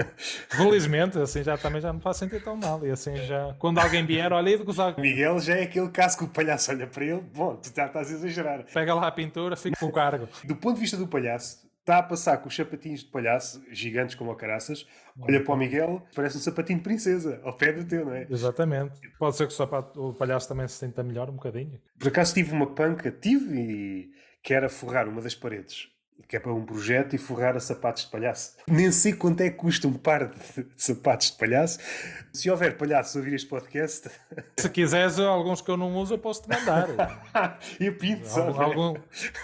felizmente, 0.51 1.19
assim 1.19 1.43
já 1.43 1.57
também 1.57 1.81
já 1.81 1.93
me 1.93 2.01
faz 2.01 2.19
sentir 2.19 2.43
tão 2.43 2.57
mal 2.57 2.87
e 2.87 2.91
assim 2.91 3.17
já, 3.17 3.55
quando 3.59 3.79
alguém 3.79 4.05
vier, 4.05 4.33
olha 4.33 4.51
e 4.51 4.59
de 4.59 4.65
gozar. 4.65 4.99
Miguel 4.99 5.41
já 5.41 5.57
é 5.57 5.63
aquele 5.63 5.89
caso 5.89 6.19
que 6.19 6.25
o 6.25 6.29
palhaço 6.29 6.71
olha 6.71 6.87
para 6.87 7.05
ele, 7.05 7.23
bom, 7.35 7.57
tu 7.57 7.73
já 7.75 7.87
estás 7.87 8.11
a 8.11 8.13
exagerar. 8.13 8.65
Pega 8.73 8.95
lá 8.95 9.07
a 9.07 9.13
pintura, 9.13 9.57
fica 9.57 9.77
com 9.79 9.87
o 9.87 9.93
cargo. 9.93 10.29
Do 10.45 10.55
ponto 10.55 10.75
de 10.75 10.81
vista 10.83 10.97
do 10.97 11.07
palhaço, 11.07 11.66
está 11.87 11.99
a 11.99 12.03
passar 12.03 12.39
com 12.39 12.49
os 12.49 12.57
sapatinhos 12.57 13.05
de 13.05 13.07
palhaço, 13.07 13.65
gigantes 13.71 14.17
como 14.17 14.33
a 14.33 14.37
caraças, 14.37 14.85
olha 15.21 15.43
para 15.43 15.55
o 15.55 15.57
Miguel, 15.57 16.05
parece 16.17 16.37
um 16.37 16.41
sapatinho 16.41 16.81
de 16.81 16.83
princesa, 16.85 17.41
ao 17.45 17.57
pé 17.57 17.73
do 17.73 17.85
teu, 17.85 18.05
não 18.05 18.13
é? 18.13 18.27
Exatamente. 18.29 19.01
Pode 19.17 19.37
ser 19.37 19.47
que 19.47 19.53
o, 19.53 19.57
sapato, 19.57 20.09
o 20.09 20.13
palhaço 20.13 20.49
também 20.49 20.67
se 20.67 20.75
sinta 20.75 21.05
melhor 21.05 21.31
um 21.31 21.35
bocadinho. 21.35 21.81
Por 21.97 22.09
acaso 22.09 22.35
tive 22.35 22.53
uma 22.53 22.75
panca, 22.75 23.13
tive 23.13 23.57
e 23.57 24.11
que 24.43 24.53
era 24.53 24.69
forrar 24.69 25.09
uma 25.09 25.23
das 25.23 25.37
paredes 25.37 25.89
que 26.29 26.37
é 26.37 26.41
para 26.41 26.53
um 26.53 26.65
projeto 26.65 27.15
e 27.15 27.19
forrar 27.19 27.57
a 27.57 27.61
sapatos 27.61 28.05
de 28.05 28.11
palhaço. 28.11 28.57
Nem 28.69 28.91
sei 28.91 29.13
quanto 29.13 29.41
é 29.43 29.51
que 29.51 29.57
custa 29.57 29.87
um 29.87 29.93
par 29.93 30.27
de, 30.27 30.67
sapatos 30.77 31.31
de 31.31 31.39
palhaço. 31.39 31.79
Se 32.33 32.51
houver 32.51 32.77
palhaços 32.77 33.17
a 33.17 33.19
ouvir 33.21 33.35
este 33.35 33.49
podcast. 33.49 34.11
Se 34.59 34.69
quiseres, 34.69 35.19
alguns 35.19 35.61
que 35.61 35.71
eu 35.71 35.77
não 35.77 35.95
uso, 35.97 36.15
eu 36.15 36.19
posso 36.19 36.43
te 36.43 36.49
mandar. 36.49 36.89
e 37.79 37.91
pinto 37.91 38.29
algum, 38.29 38.63
algum, 38.63 39.01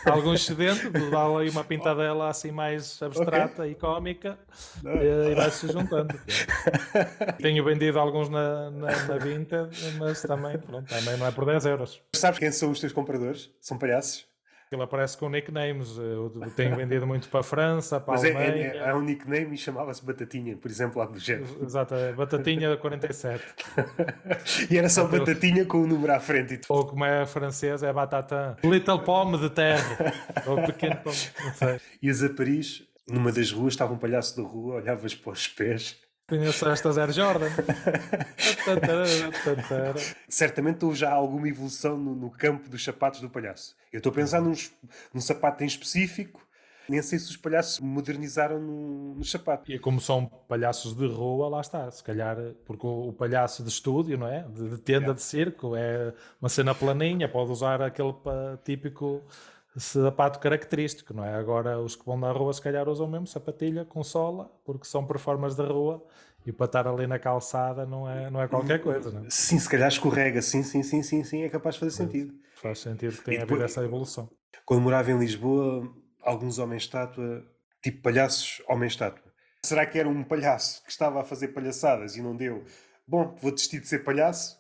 algum 0.07 0.35
excedente, 0.35 0.91
dá 1.11 1.39
aí 1.39 1.49
uma 1.51 1.65
pintadela 1.65 2.29
assim 2.29 2.51
mais 2.51 3.01
abstrata 3.01 3.63
okay. 3.63 3.73
e 3.73 3.75
cómica 3.75 4.39
e, 4.85 5.31
e 5.31 5.35
vai-se 5.35 5.69
juntando. 5.69 6.19
Tenho 7.41 7.65
vendido 7.65 7.99
alguns 7.99 8.29
na, 8.29 8.71
na, 8.71 9.07
na 9.07 9.19
Vinted, 9.19 9.71
mas 9.99 10.23
também, 10.23 10.59
pronto, 10.59 10.89
também 10.89 11.17
não 11.17 11.27
é 11.27 11.31
por 11.31 11.47
10 11.47 11.67
euros. 11.67 12.03
Sabes 12.15 12.39
quem 12.39 12.51
são 12.51 12.71
os 12.71 12.81
teus 12.81 12.93
compradores? 12.93 13.51
São 13.61 13.79
palhaços? 13.79 14.32
Ele 14.75 14.83
aparece 14.83 15.17
com 15.17 15.29
nicknames. 15.29 15.97
Eu 15.97 16.33
tenho 16.57 16.77
vendido 16.77 17.07
muito 17.07 17.29
para 17.29 17.41
a 17.41 17.43
França, 17.43 18.01
para 18.01 18.15
Mas 18.15 18.25
a 18.25 18.29
é, 18.29 18.31
Alemanha. 18.31 18.67
é, 18.75 18.91
há 18.91 18.97
um 18.97 19.03
nickname 19.03 19.55
e 19.55 19.59
chamava-se 19.59 20.05
Batatinha, 20.05 20.57
por 20.57 20.71
exemplo, 20.71 20.99
lá 20.99 21.07
do 21.07 21.19
género. 21.19 21.59
Exato, 21.63 21.95
é 21.95 22.13
Batatinha 22.13 22.77
47. 22.77 23.45
e 24.71 24.79
era 24.79 24.89
só 24.89 25.07
Batatinha 25.07 25.65
com 25.65 25.83
o 25.83 25.87
número 25.87 26.13
à 26.13 26.21
frente 26.21 26.55
e 26.55 26.59
tudo. 26.59 26.77
Ou 26.77 26.87
como 26.87 27.05
é 27.05 27.27
francês, 27.27 27.83
é 27.83 27.93
Batata. 27.93 28.57
Little 28.65 29.01
Pomme 29.01 29.39
de 29.39 29.51
terra. 29.51 30.13
Ou 30.47 30.63
pequeno 30.63 30.97
pomme, 30.97 31.17
não 31.45 31.55
sei. 31.55 31.81
Ias 32.03 32.23
a 32.23 32.29
Paris, 32.31 32.83
numa 33.09 33.33
das 33.33 33.51
ruas, 33.51 33.75
estava 33.75 33.93
um 33.93 33.99
palhaço 33.99 34.37
da 34.37 34.43
rua, 34.47 34.77
olhavas 34.77 35.15
para 35.15 35.33
os 35.33 35.49
pés. 35.49 35.97
Conheço 36.33 36.67
esta 36.67 36.89
Air 36.99 37.13
Jordan. 37.13 37.51
Certamente 40.27 40.83
houve 40.83 40.97
já 40.97 41.13
alguma 41.13 41.47
evolução 41.47 41.99
no, 41.99 42.15
no 42.15 42.31
campo 42.31 42.71
dos 42.71 42.83
sapatos 42.83 43.21
do 43.21 43.29
palhaço. 43.29 43.77
Eu 43.93 43.99
estou 43.99 44.11
a 44.11 44.15
pensar 44.15 44.41
nos, 44.41 44.73
num 45.13 45.21
sapato 45.21 45.63
em 45.63 45.67
específico, 45.67 46.41
nem 46.89 47.03
sei 47.03 47.19
se 47.19 47.29
os 47.29 47.37
palhaços 47.37 47.81
modernizaram 47.81 48.59
no, 48.59 49.15
no 49.15 49.25
sapato. 49.27 49.71
E 49.71 49.79
como 49.79 50.01
são 50.01 50.25
palhaços 50.25 50.97
de 50.97 51.07
rua, 51.07 51.51
lá 51.51 51.61
está. 51.61 51.91
Se 51.91 52.03
calhar, 52.03 52.39
porque 52.65 52.87
o, 52.87 53.09
o 53.09 53.13
palhaço 53.13 53.63
de 53.63 53.69
estúdio, 53.69 54.17
não 54.17 54.27
é? 54.27 54.43
De, 54.49 54.71
de 54.71 54.79
tenda 54.79 55.01
Yeah. 55.03 55.13
de 55.13 55.23
circo, 55.23 55.77
é 55.77 56.15
uma 56.41 56.49
cena 56.49 56.75
planinha, 56.75 57.29
pode 57.29 57.51
usar 57.51 57.83
aquele 57.83 58.15
típico 58.65 59.23
sapato 59.77 60.39
característico, 60.39 61.15
não 61.15 61.25
é? 61.25 61.35
Agora 61.35 61.79
os 61.81 61.97
que 61.97 62.05
vão 62.05 62.17
na 62.19 62.31
rua, 62.33 62.53
se 62.53 62.61
calhar 62.61 62.89
usam 62.89 63.07
mesmo 63.09 63.27
sapatilha 63.27 63.85
com 63.85 64.03
sola, 64.05 64.51
porque 64.65 64.85
são 64.87 65.07
performers 65.07 65.55
da 65.55 65.65
rua 65.67 66.05
e 66.45 66.53
para 66.53 66.67
estar 66.67 66.87
ali 66.87 67.07
na 67.07 67.19
calçada 67.19 67.87
não 67.87 68.09
é, 68.09 68.29
não 68.31 68.43
é 68.43 68.49
qualquer 68.49 68.81
coisa, 68.83 69.11
não 69.11 69.25
é? 69.25 69.31
Sim, 69.31 69.59
se 69.59 69.69
calhar 69.69 69.89
escorrega, 69.89 70.43
sim, 70.43 70.63
sim, 70.63 70.83
sim, 70.83 71.03
sim, 71.03 71.25
sim, 71.25 71.43
é 71.43 71.49
capaz 71.49 71.75
de 71.77 71.81
fazer 71.81 71.93
sentido. 71.93 72.35
Faz 72.57 72.81
sentido 72.81 73.17
que 73.17 73.25
tenha 73.25 73.41
depois- 73.41 73.61
havido 73.61 73.65
essa 73.65 73.85
evolução. 73.85 74.29
Quando 74.67 74.83
morava 74.83 75.11
em 75.11 75.19
Lisboa, 75.19 75.89
alguns 76.23 76.59
homens-estátua, 76.59 77.43
tipo 77.83 78.03
palhaços 78.03 78.63
homem-estátua. 78.69 79.33
Será 79.65 79.87
que 79.87 79.99
era 79.99 80.09
um 80.09 80.23
palhaço 80.25 80.83
que 80.85 80.91
estava 80.91 81.21
a 81.21 81.25
fazer 81.25 81.49
palhaçadas 81.49 82.17
e 82.17 82.23
não 82.23 82.37
deu? 82.37 82.65
Bom, 83.07 83.35
vou 83.41 83.53
desistir 83.53 83.81
de 83.81 83.89
ser 83.89 84.01
palhaço 84.01 84.59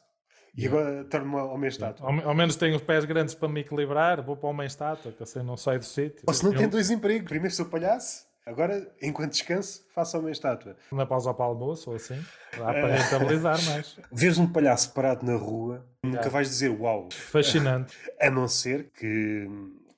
e 0.57 0.67
agora 0.67 1.05
torno-me 1.05 1.37
homem-estátua. 1.37 2.07
Ao, 2.07 2.29
ao 2.29 2.35
menos 2.35 2.57
tenho 2.57 2.77
os 2.77 2.83
pés 2.83 3.05
grandes 3.05 3.35
para 3.35 3.49
me 3.49 3.61
equilibrar, 3.61 4.21
vou 4.23 4.37
para 4.37 4.49
uma 4.51 4.65
estátua, 4.67 5.13
que 5.13 5.23
assim 5.23 5.43
não 5.43 5.57
saio 5.57 5.79
do 5.79 5.85
sítio. 5.85 6.23
Ou 6.27 6.35
se 6.35 6.45
não 6.45 6.53
Eu- 6.53 6.59
tem 6.59 6.69
dois 6.69 6.91
empregos, 6.91 7.29
primeiro 7.29 7.55
sou 7.55 7.67
palhaço, 7.67 8.27
agora, 8.45 8.87
enquanto 9.01 9.33
descanso, 9.33 9.85
faço 9.95 10.19
homem-estátua. 10.19 10.77
na 10.91 11.07
pausa 11.07 11.33
para 11.33 11.47
o 11.47 11.49
almoço 11.49 11.91
ou 11.91 11.97
assim, 11.97 12.21
dá 12.57 12.65
para 12.73 12.87
rentabilizar 12.97 13.63
mais. 13.67 13.97
Vês 14.13 14.37
um 14.39 14.47
palhaço 14.47 14.93
parado 14.93 15.25
na 15.25 15.37
rua, 15.37 15.85
nunca 16.03 16.17
Yeah. 16.19 16.29
vais 16.31 16.49
dizer 16.49 16.69
uau, 16.71 17.09
Fascinante. 17.13 17.97
a 18.21 18.31
não 18.31 18.47
ser 18.49 18.91
que 18.99 19.49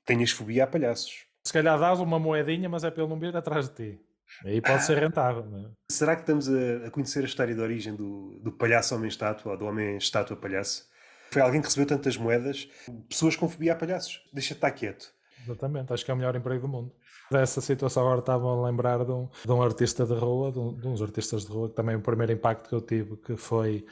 tenhas 0.04 0.30
fobia 0.30 0.64
a 0.64 0.66
palhaços. 0.66 1.24
Se 1.46 1.52
calhar 1.52 1.78
dás 1.78 1.98
uma 2.00 2.18
moedinha, 2.18 2.68
mas 2.68 2.84
é 2.84 2.90
para 2.90 3.02
ele 3.02 3.10
não 3.10 3.18
vir 3.18 3.36
atrás 3.36 3.68
de 3.68 3.74
ti. 3.74 4.00
Aí 4.44 4.60
pode 4.60 4.82
ser 4.84 4.98
rentável. 4.98 5.44
não 5.44 5.66
é? 5.66 5.70
Será 5.90 6.14
que 6.16 6.22
estamos 6.22 6.48
a, 6.48 6.86
a 6.86 6.90
conhecer 6.90 7.20
a 7.22 7.26
história 7.26 7.54
de 7.54 7.60
origem 7.60 7.94
do, 7.94 8.38
do 8.42 8.52
palhaço 8.52 8.94
homem-estátua 8.94 9.52
ou 9.52 9.58
do 9.58 9.64
homem-estátua 9.66 10.36
palhaço? 10.36 10.86
Foi 11.30 11.42
alguém 11.42 11.60
que 11.60 11.66
recebeu 11.66 11.86
tantas 11.86 12.16
moedas, 12.16 12.68
pessoas 13.08 13.34
com 13.36 13.48
fobia 13.48 13.72
a 13.72 13.76
palhaços. 13.76 14.20
Deixa-te 14.32 14.58
estar 14.58 14.70
quieto. 14.70 15.12
Exatamente, 15.42 15.92
acho 15.92 16.04
que 16.04 16.10
é 16.10 16.14
o 16.14 16.16
melhor 16.16 16.34
emprego 16.36 16.62
do 16.62 16.68
mundo. 16.68 16.92
Dessa 17.30 17.60
situação 17.60 18.02
agora 18.04 18.20
estava 18.20 18.46
a 18.46 18.66
lembrar 18.66 19.04
de 19.04 19.10
um, 19.10 19.28
de 19.44 19.50
um 19.52 19.62
artista 19.62 20.06
de 20.06 20.14
rua, 20.14 20.52
de, 20.52 20.58
um- 20.58 20.74
de 20.74 20.86
uns 20.86 21.02
artistas 21.02 21.44
de 21.44 21.50
rua, 21.52 21.68
que 21.68 21.74
também 21.74 21.96
o 21.96 22.00
primeiro 22.00 22.32
impacto 22.32 22.68
que 22.68 22.74
eu 22.74 22.80
tive, 22.80 23.16
que 23.16 23.36
foi 23.36 23.84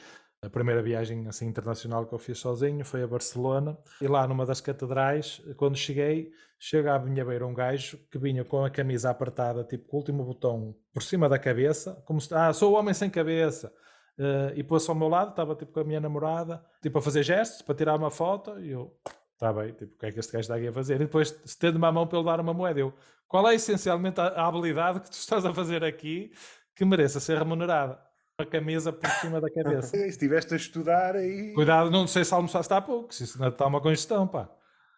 a 0.43 0.49
primeira 0.49 0.81
viagem 0.81 1.27
assim 1.27 1.47
internacional 1.47 2.05
que 2.05 2.13
eu 2.13 2.19
fiz 2.19 2.37
sozinho, 2.37 2.83
foi 2.83 3.03
a 3.03 3.07
Barcelona, 3.07 3.77
e 4.01 4.07
lá 4.07 4.27
numa 4.27 4.45
das 4.45 4.61
catedrais, 4.61 5.41
quando 5.57 5.77
cheguei, 5.77 6.31
chega 6.59 6.95
à 6.95 6.99
minha 6.99 7.23
beira 7.23 7.45
um 7.47 7.53
gajo 7.53 7.97
que 8.11 8.17
vinha 8.19 8.43
com 8.43 8.63
a 8.63 8.69
camisa 8.69 9.09
apertada, 9.09 9.63
tipo 9.63 9.87
com 9.87 9.97
o 9.97 9.99
último 9.99 10.23
botão 10.23 10.75
por 10.93 11.01
cima 11.01 11.29
da 11.29 11.39
cabeça, 11.39 12.01
como 12.05 12.19
se, 12.19 12.33
ah, 12.33 12.51
sou 12.53 12.73
o 12.73 12.75
homem 12.75 12.93
sem 12.93 13.09
cabeça. 13.09 13.73
Eh, 14.17 14.53
e 14.57 14.63
pôs-se 14.63 14.89
ao 14.89 14.95
meu 14.95 15.07
lado, 15.07 15.31
estava 15.31 15.55
tipo 15.55 15.71
com 15.71 15.79
a 15.79 15.83
minha 15.83 15.99
namorada, 15.99 16.63
tipo 16.81 16.99
a 16.99 17.01
fazer 17.01 17.23
gestos 17.23 17.61
para 17.63 17.73
tirar 17.73 17.95
uma 17.95 18.11
foto, 18.11 18.59
e 18.59 18.69
eu, 18.69 18.95
Está 19.33 19.51
bem, 19.51 19.73
tipo, 19.73 19.93
o 19.93 19.97
que 19.97 20.05
é 20.05 20.11
que 20.11 20.19
este 20.19 20.31
gajo 20.31 20.41
está 20.41 20.55
aqui 20.55 20.67
a 20.67 20.71
fazer? 20.71 20.95
E 20.95 20.99
depois 20.99 21.37
estende-me 21.43 21.85
a 21.85 21.91
mão 21.91 22.07
para 22.07 22.17
ele 22.17 22.25
dar 22.25 22.39
uma 22.39 22.53
moeda. 22.53 22.79
Eu, 22.79 22.93
qual 23.27 23.45
é 23.49 23.55
essencialmente 23.55 24.21
a, 24.21 24.27
a 24.27 24.47
habilidade 24.47 25.01
que 25.01 25.09
tu 25.09 25.13
estás 25.13 25.45
a 25.45 25.53
fazer 25.53 25.83
aqui 25.83 26.31
que 26.73 26.85
mereça 26.85 27.19
ser 27.19 27.37
remunerada? 27.37 27.99
Uma 28.39 28.47
camisa 28.49 28.91
por 28.91 29.07
cima 29.11 29.39
da 29.39 29.49
cabeça. 29.49 29.95
Estiveste 30.07 30.53
a 30.55 30.57
estudar 30.57 31.15
aí. 31.15 31.53
Cuidado, 31.53 31.91
não 31.91 32.07
sei 32.07 32.25
se 32.25 32.33
almoçaste 32.33 32.73
há 32.73 32.81
pouco, 32.81 33.13
se 33.13 33.25
isso 33.25 33.39
não 33.39 33.49
está 33.49 33.67
uma 33.67 33.79
congestão, 33.79 34.27
pá. 34.27 34.49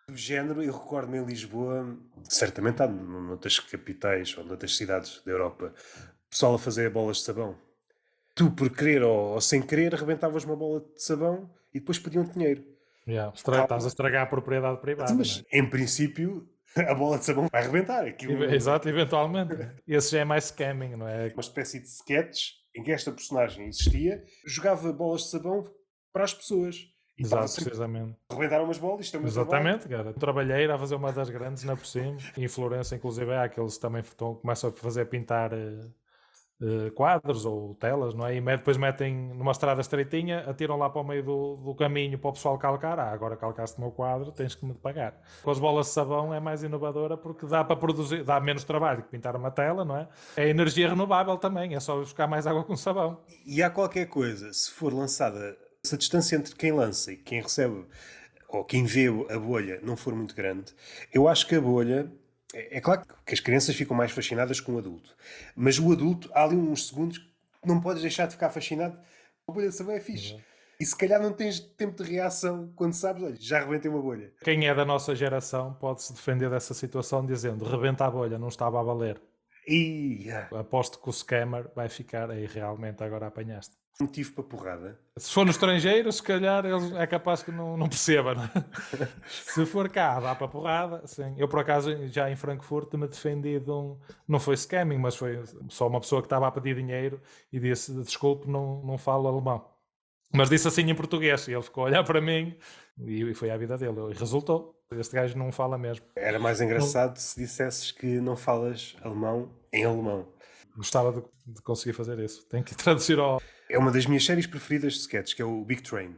Do 0.10 0.16
género, 0.16 0.64
eu 0.64 0.72
recordo-me 0.72 1.18
em 1.18 1.26
Lisboa, 1.26 1.98
certamente 2.24 2.82
há 2.82 2.88
noutras 2.88 3.60
capitais 3.60 4.38
ou 4.38 4.46
noutras 4.46 4.78
cidades 4.78 5.22
da 5.26 5.32
Europa, 5.32 5.74
pessoal 6.30 6.56
a 6.56 6.60
fazer 6.60 6.90
bolas 6.90 7.18
de 7.18 7.24
sabão. 7.24 7.58
Tu, 8.36 8.50
por 8.52 8.70
querer 8.70 9.04
ou, 9.04 9.34
ou 9.34 9.42
sem 9.42 9.62
querer, 9.62 9.94
arrebentavas 9.96 10.46
uma 10.46 10.56
bola 10.56 10.80
de 10.82 11.02
sabão 11.04 11.50
e 11.74 11.80
depois 11.80 12.00
pediam 12.00 12.24
dinheiro. 12.24 12.64
Yeah, 13.08 13.34
estra- 13.36 13.64
estás 13.64 13.84
a 13.84 13.88
estragar 13.88 14.24
a 14.24 14.26
propriedade 14.28 14.80
privada. 14.80 15.14
Mas, 15.14 15.44
em 15.52 15.70
princípio, 15.70 16.48
a 16.88 16.94
bola 16.94 17.18
de 17.20 17.26
sabão 17.26 17.48
vai 17.52 17.62
arrebentar. 17.64 18.06
Aquilo 18.06 18.44
é? 18.46 18.56
Exato, 18.56 18.88
eventualmente. 18.88 19.56
Esse 19.88 20.12
já 20.12 20.20
é 20.20 20.26
mais 20.26 20.46
scamming, 20.46 20.96
não 20.96 21.08
é? 21.08 21.28
uma 21.34 21.42
espécie 21.42 21.80
de 21.82 21.88
sketch 21.88 22.52
em 22.76 22.84
que 22.84 22.92
esta 22.92 23.12
personagem 23.12 23.68
existia, 23.68 24.24
jogava 24.46 24.92
bolas 24.92 25.22
de 25.22 25.30
sabão 25.30 25.64
para 26.12 26.24
as 26.24 26.34
pessoas. 26.34 26.76
E 27.18 27.24
Exato, 27.24 27.48
sempre 27.48 27.66
precisamente. 27.66 28.18
a 28.30 28.34
arrebentar 28.34 28.62
umas 28.62 28.78
bolas, 28.78 29.14
é. 29.14 29.18
Exatamente, 29.18 29.88
cara. 29.88 30.14
Trabalhei 30.14 30.70
a 30.70 30.78
fazer 30.78 30.96
uma 30.96 31.14
das 31.14 31.30
grandes 31.30 31.64
na 31.64 31.76
por 31.78 31.86
cima. 31.86 32.18
Em 32.38 32.48
Florença, 32.50 32.94
inclusive, 32.96 33.32
há 33.34 33.44
aqueles 33.46 33.76
que 33.76 33.80
também 33.80 34.02
estão, 34.02 34.36
começam 34.36 34.70
a 34.70 34.74
fazer 34.74 35.06
pintar 35.06 35.54
eh, 35.54 35.80
eh, 36.62 36.90
quadros 36.92 37.46
ou 37.46 37.76
telas, 37.76 38.14
não 38.14 38.26
é? 38.26 38.38
E 38.38 38.42
depois 38.42 38.78
metem 38.78 39.14
numa 39.14 39.52
estrada 39.52 39.82
estreitinha, 39.82 40.40
atiram 40.48 40.78
lá 40.78 40.90
para 40.90 41.02
o 41.02 41.04
meio 41.04 41.22
do, 41.22 41.58
do 41.58 41.76
caminho 41.76 42.18
para 42.18 42.30
o 42.30 42.34
pessoal 42.34 42.58
calcar. 42.58 42.98
Ah, 42.98 43.12
agora 43.12 43.36
calcaste 43.36 43.78
o 43.78 43.82
meu 43.82 43.92
quadro, 43.92 44.32
tens 44.32 44.56
que 44.56 44.66
me 44.66 44.74
pagar. 44.74 45.22
Com 45.44 45.52
as 45.52 45.60
bolas 45.60 45.88
de 45.88 45.92
sabão 45.92 46.34
é 46.34 46.40
mais 46.40 46.64
inovadora 46.64 47.18
porque 47.18 47.46
dá 47.46 47.62
para 47.64 47.76
produzir, 47.76 48.24
dá 48.24 48.40
menos 48.40 48.64
trabalho 48.64 49.04
que 49.04 49.10
pintar 49.10 49.36
uma 49.36 49.52
tela, 49.52 49.84
não 49.84 49.98
é? 49.98 50.08
É 50.38 50.48
energia 50.48 50.88
renovável 50.88 51.38
também, 51.38 51.76
é 51.76 51.80
só 51.82 51.98
buscar 51.98 52.26
mais 52.26 52.48
água 52.48 52.64
com 52.64 52.76
sabão. 52.78 53.20
E 53.46 53.62
há 53.62 53.70
qualquer 53.70 54.06
coisa, 54.06 54.54
se 54.54 54.72
for 54.72 54.94
lançada, 54.94 55.58
se 55.84 55.94
a 55.94 55.98
distância 55.98 56.38
entre 56.38 56.56
quem 56.56 56.72
lança 56.72 57.12
e 57.12 57.18
quem 57.18 57.42
recebe, 57.42 57.86
ou 58.48 58.64
quem 58.64 58.86
vê 58.86 59.08
a 59.30 59.38
bolha, 59.38 59.82
não 59.84 59.98
for 59.98 60.16
muito 60.16 60.34
grande, 60.34 60.74
eu 61.14 61.28
acho 61.28 61.46
que 61.48 61.56
a 61.56 61.62
bolha. 61.62 62.10
É 62.56 62.78
é 62.78 62.82
claro 62.82 63.06
que 63.26 63.34
as 63.34 63.42
crianças 63.42 63.76
ficam 63.76 63.96
mais 63.96 64.12
fascinadas 64.12 64.62
com 64.62 64.74
o 64.74 64.78
adulto, 64.78 65.14
mas 65.56 65.78
o 65.78 65.92
adulto, 65.92 66.32
há 66.34 66.46
ali 66.46 66.56
uns 66.56 66.88
segundos 66.88 67.18
que 67.18 67.68
não 67.68 67.82
podes 67.82 68.02
deixar 68.02 68.28
de 68.28 68.34
ficar 68.34 68.50
fascinado. 68.50 68.98
A 69.46 69.52
bolha 69.52 69.68
de 69.70 69.76
sabão 69.76 69.94
é 69.94 70.00
fixe. 70.00 70.38
E 70.80 70.86
se 70.86 70.96
calhar 70.96 71.22
não 71.22 71.34
tens 71.34 71.60
tempo 71.60 72.02
de 72.02 72.10
reação 72.10 72.72
quando 72.76 72.94
sabes, 72.94 73.24
olha, 73.24 73.36
já 73.38 73.58
arrebentei 73.58 73.92
uma 73.92 74.02
bolha. 74.02 74.34
Quem 74.42 74.68
é 74.68 74.74
da 74.74 74.86
nossa 74.86 75.14
geração 75.16 75.74
pode-se 75.74 76.14
defender 76.14 76.50
dessa 76.50 76.74
situação 76.74 77.26
dizendo 77.26 77.66
rebenta 77.66 78.06
a 78.06 78.12
bolha, 78.12 78.40
não 78.40 78.48
estava 78.48 78.80
a 78.80 78.84
valer. 78.84 79.22
E 79.68 80.28
Aposto 80.52 81.00
que 81.00 81.10
o 81.10 81.14
scammer 81.14 81.70
vai 81.76 81.90
ficar 81.90 82.30
aí 82.30 82.46
realmente 82.46 83.04
agora 83.04 83.28
apanhaste. 83.28 83.76
Motivo 84.04 84.34
para 84.34 84.44
porrada. 84.44 85.00
Se 85.18 85.32
for 85.32 85.46
no 85.46 85.52
estrangeiro, 85.52 86.12
se 86.12 86.22
calhar 86.22 86.66
ele 86.66 86.98
é 86.98 87.08
capaz 87.08 87.42
que 87.42 87.52
não, 87.52 87.78
não 87.78 87.88
perceba, 87.88 88.36
não 88.36 88.44
é? 88.44 88.50
Se 89.30 89.66
for 89.66 89.90
cá, 89.90 90.20
dá 90.20 90.36
para 90.36 90.48
porrada, 90.48 91.08
sim. 91.08 91.34
Eu, 91.38 91.48
por 91.48 91.60
acaso, 91.60 92.08
já 92.08 92.30
em 92.30 92.36
Frankfurt 92.36 92.94
me 92.96 93.08
defendi 93.08 93.60
de 93.60 93.72
um... 93.72 93.98
Não 94.28 94.40
foi 94.40 94.58
scamming, 94.58 94.98
mas 94.98 95.16
foi 95.16 95.42
só 95.70 95.88
uma 95.88 96.02
pessoa 96.02 96.22
que 96.22 96.26
estava 96.26 96.48
a 96.48 96.52
pedir 96.52 96.76
dinheiro 96.76 97.22
e 97.52 97.60
disse, 97.60 97.94
desculpe, 98.04 98.50
não, 98.50 98.82
não 98.84 98.98
falo 98.98 99.28
alemão. 99.28 99.66
Mas 100.34 100.50
disse 100.50 100.68
assim 100.68 100.82
em 100.82 100.96
português 100.96 101.48
e 101.48 101.54
ele 101.54 101.62
ficou 101.62 101.86
a 101.86 101.88
olhar 101.88 102.04
para 102.04 102.20
mim 102.20 102.58
e, 103.00 103.24
e 103.24 103.34
foi 103.34 103.50
a 103.50 103.58
vida 103.58 103.78
dele. 103.78 104.12
E 104.12 104.14
resultou. 104.14 104.76
Este 104.92 105.16
gajo 105.16 105.38
não 105.38 105.52
fala 105.52 105.78
mesmo. 105.78 106.06
Era 106.16 106.38
mais 106.38 106.62
engraçado 106.62 107.18
se 107.18 107.40
dissesses 107.40 107.92
que 107.92 108.20
não 108.20 108.36
falas 108.36 108.96
alemão 109.02 109.50
em 109.74 109.84
alemão. 109.84 110.28
Gostava 110.76 111.12
de, 111.12 111.54
de 111.54 111.62
conseguir 111.62 111.94
fazer 111.94 112.20
isso. 112.20 112.46
Tenho 112.48 112.64
que 112.64 112.76
traduzir 112.76 113.20
ao... 113.20 113.42
É 113.70 113.78
uma 113.78 113.92
das 113.92 114.06
minhas 114.06 114.26
séries 114.26 114.46
preferidas 114.46 114.94
de 114.94 115.00
sketches, 115.00 115.34
que 115.34 115.42
é 115.42 115.46
o 115.46 115.64
Big 115.64 115.82
Train. 115.82 116.16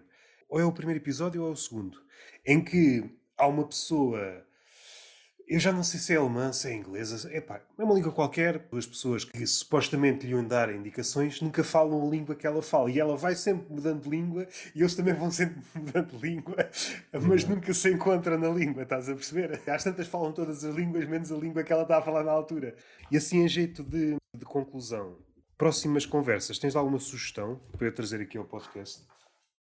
Ou 0.49 0.59
é 0.59 0.65
o 0.65 0.71
primeiro 0.71 1.01
episódio 1.01 1.43
ou 1.43 1.49
é 1.49 1.51
o 1.51 1.55
segundo, 1.55 1.97
em 2.45 2.63
que 2.63 3.03
há 3.37 3.47
uma 3.47 3.65
pessoa. 3.65 4.43
Eu 5.47 5.59
já 5.59 5.71
não 5.71 5.81
sei 5.81 5.97
se 5.97 6.13
é 6.13 6.17
alemã, 6.17 6.51
se 6.51 6.67
é 6.67 6.73
inglesa, 6.73 7.33
epá, 7.33 7.61
é 7.77 7.83
uma 7.83 7.93
língua 7.93 8.11
qualquer. 8.11 8.67
As 8.73 8.85
pessoas 8.85 9.23
que 9.23 9.47
supostamente 9.47 10.25
lhe 10.25 10.33
iam 10.33 10.45
dar 10.45 10.73
indicações 10.73 11.39
nunca 11.41 11.63
falam 11.63 12.05
a 12.05 12.09
língua 12.09 12.35
que 12.35 12.45
ela 12.45 12.61
fala. 12.61 12.91
E 12.91 12.99
ela 12.99 13.15
vai 13.15 13.33
sempre 13.33 13.73
mudando 13.73 14.03
de 14.03 14.09
língua 14.09 14.45
e 14.75 14.81
eles 14.81 14.93
também 14.93 15.13
vão 15.13 15.31
sempre 15.31 15.61
mudando 15.73 16.17
de 16.17 16.17
língua, 16.17 16.69
mas 17.21 17.45
nunca 17.45 17.73
se 17.73 17.93
encontram 17.93 18.37
na 18.37 18.49
língua, 18.49 18.83
estás 18.83 19.07
a 19.07 19.15
perceber? 19.15 19.61
Às 19.67 19.83
tantas 19.85 20.07
falam 20.07 20.33
todas 20.33 20.65
as 20.65 20.75
línguas, 20.75 21.07
menos 21.07 21.31
a 21.31 21.35
língua 21.37 21.63
que 21.63 21.71
ela 21.71 21.83
está 21.83 21.97
a 21.97 22.01
falar 22.01 22.23
na 22.23 22.31
altura. 22.31 22.75
E 23.09 23.15
assim, 23.15 23.39
em 23.39 23.47
jeito 23.47 23.83
de, 23.83 24.17
de 24.37 24.45
conclusão, 24.45 25.17
próximas 25.57 26.05
conversas, 26.05 26.59
tens 26.59 26.75
alguma 26.75 26.99
sugestão 26.99 27.59
para 27.77 27.87
eu 27.87 27.93
trazer 27.93 28.21
aqui 28.21 28.37
ao 28.37 28.45
podcast? 28.45 29.03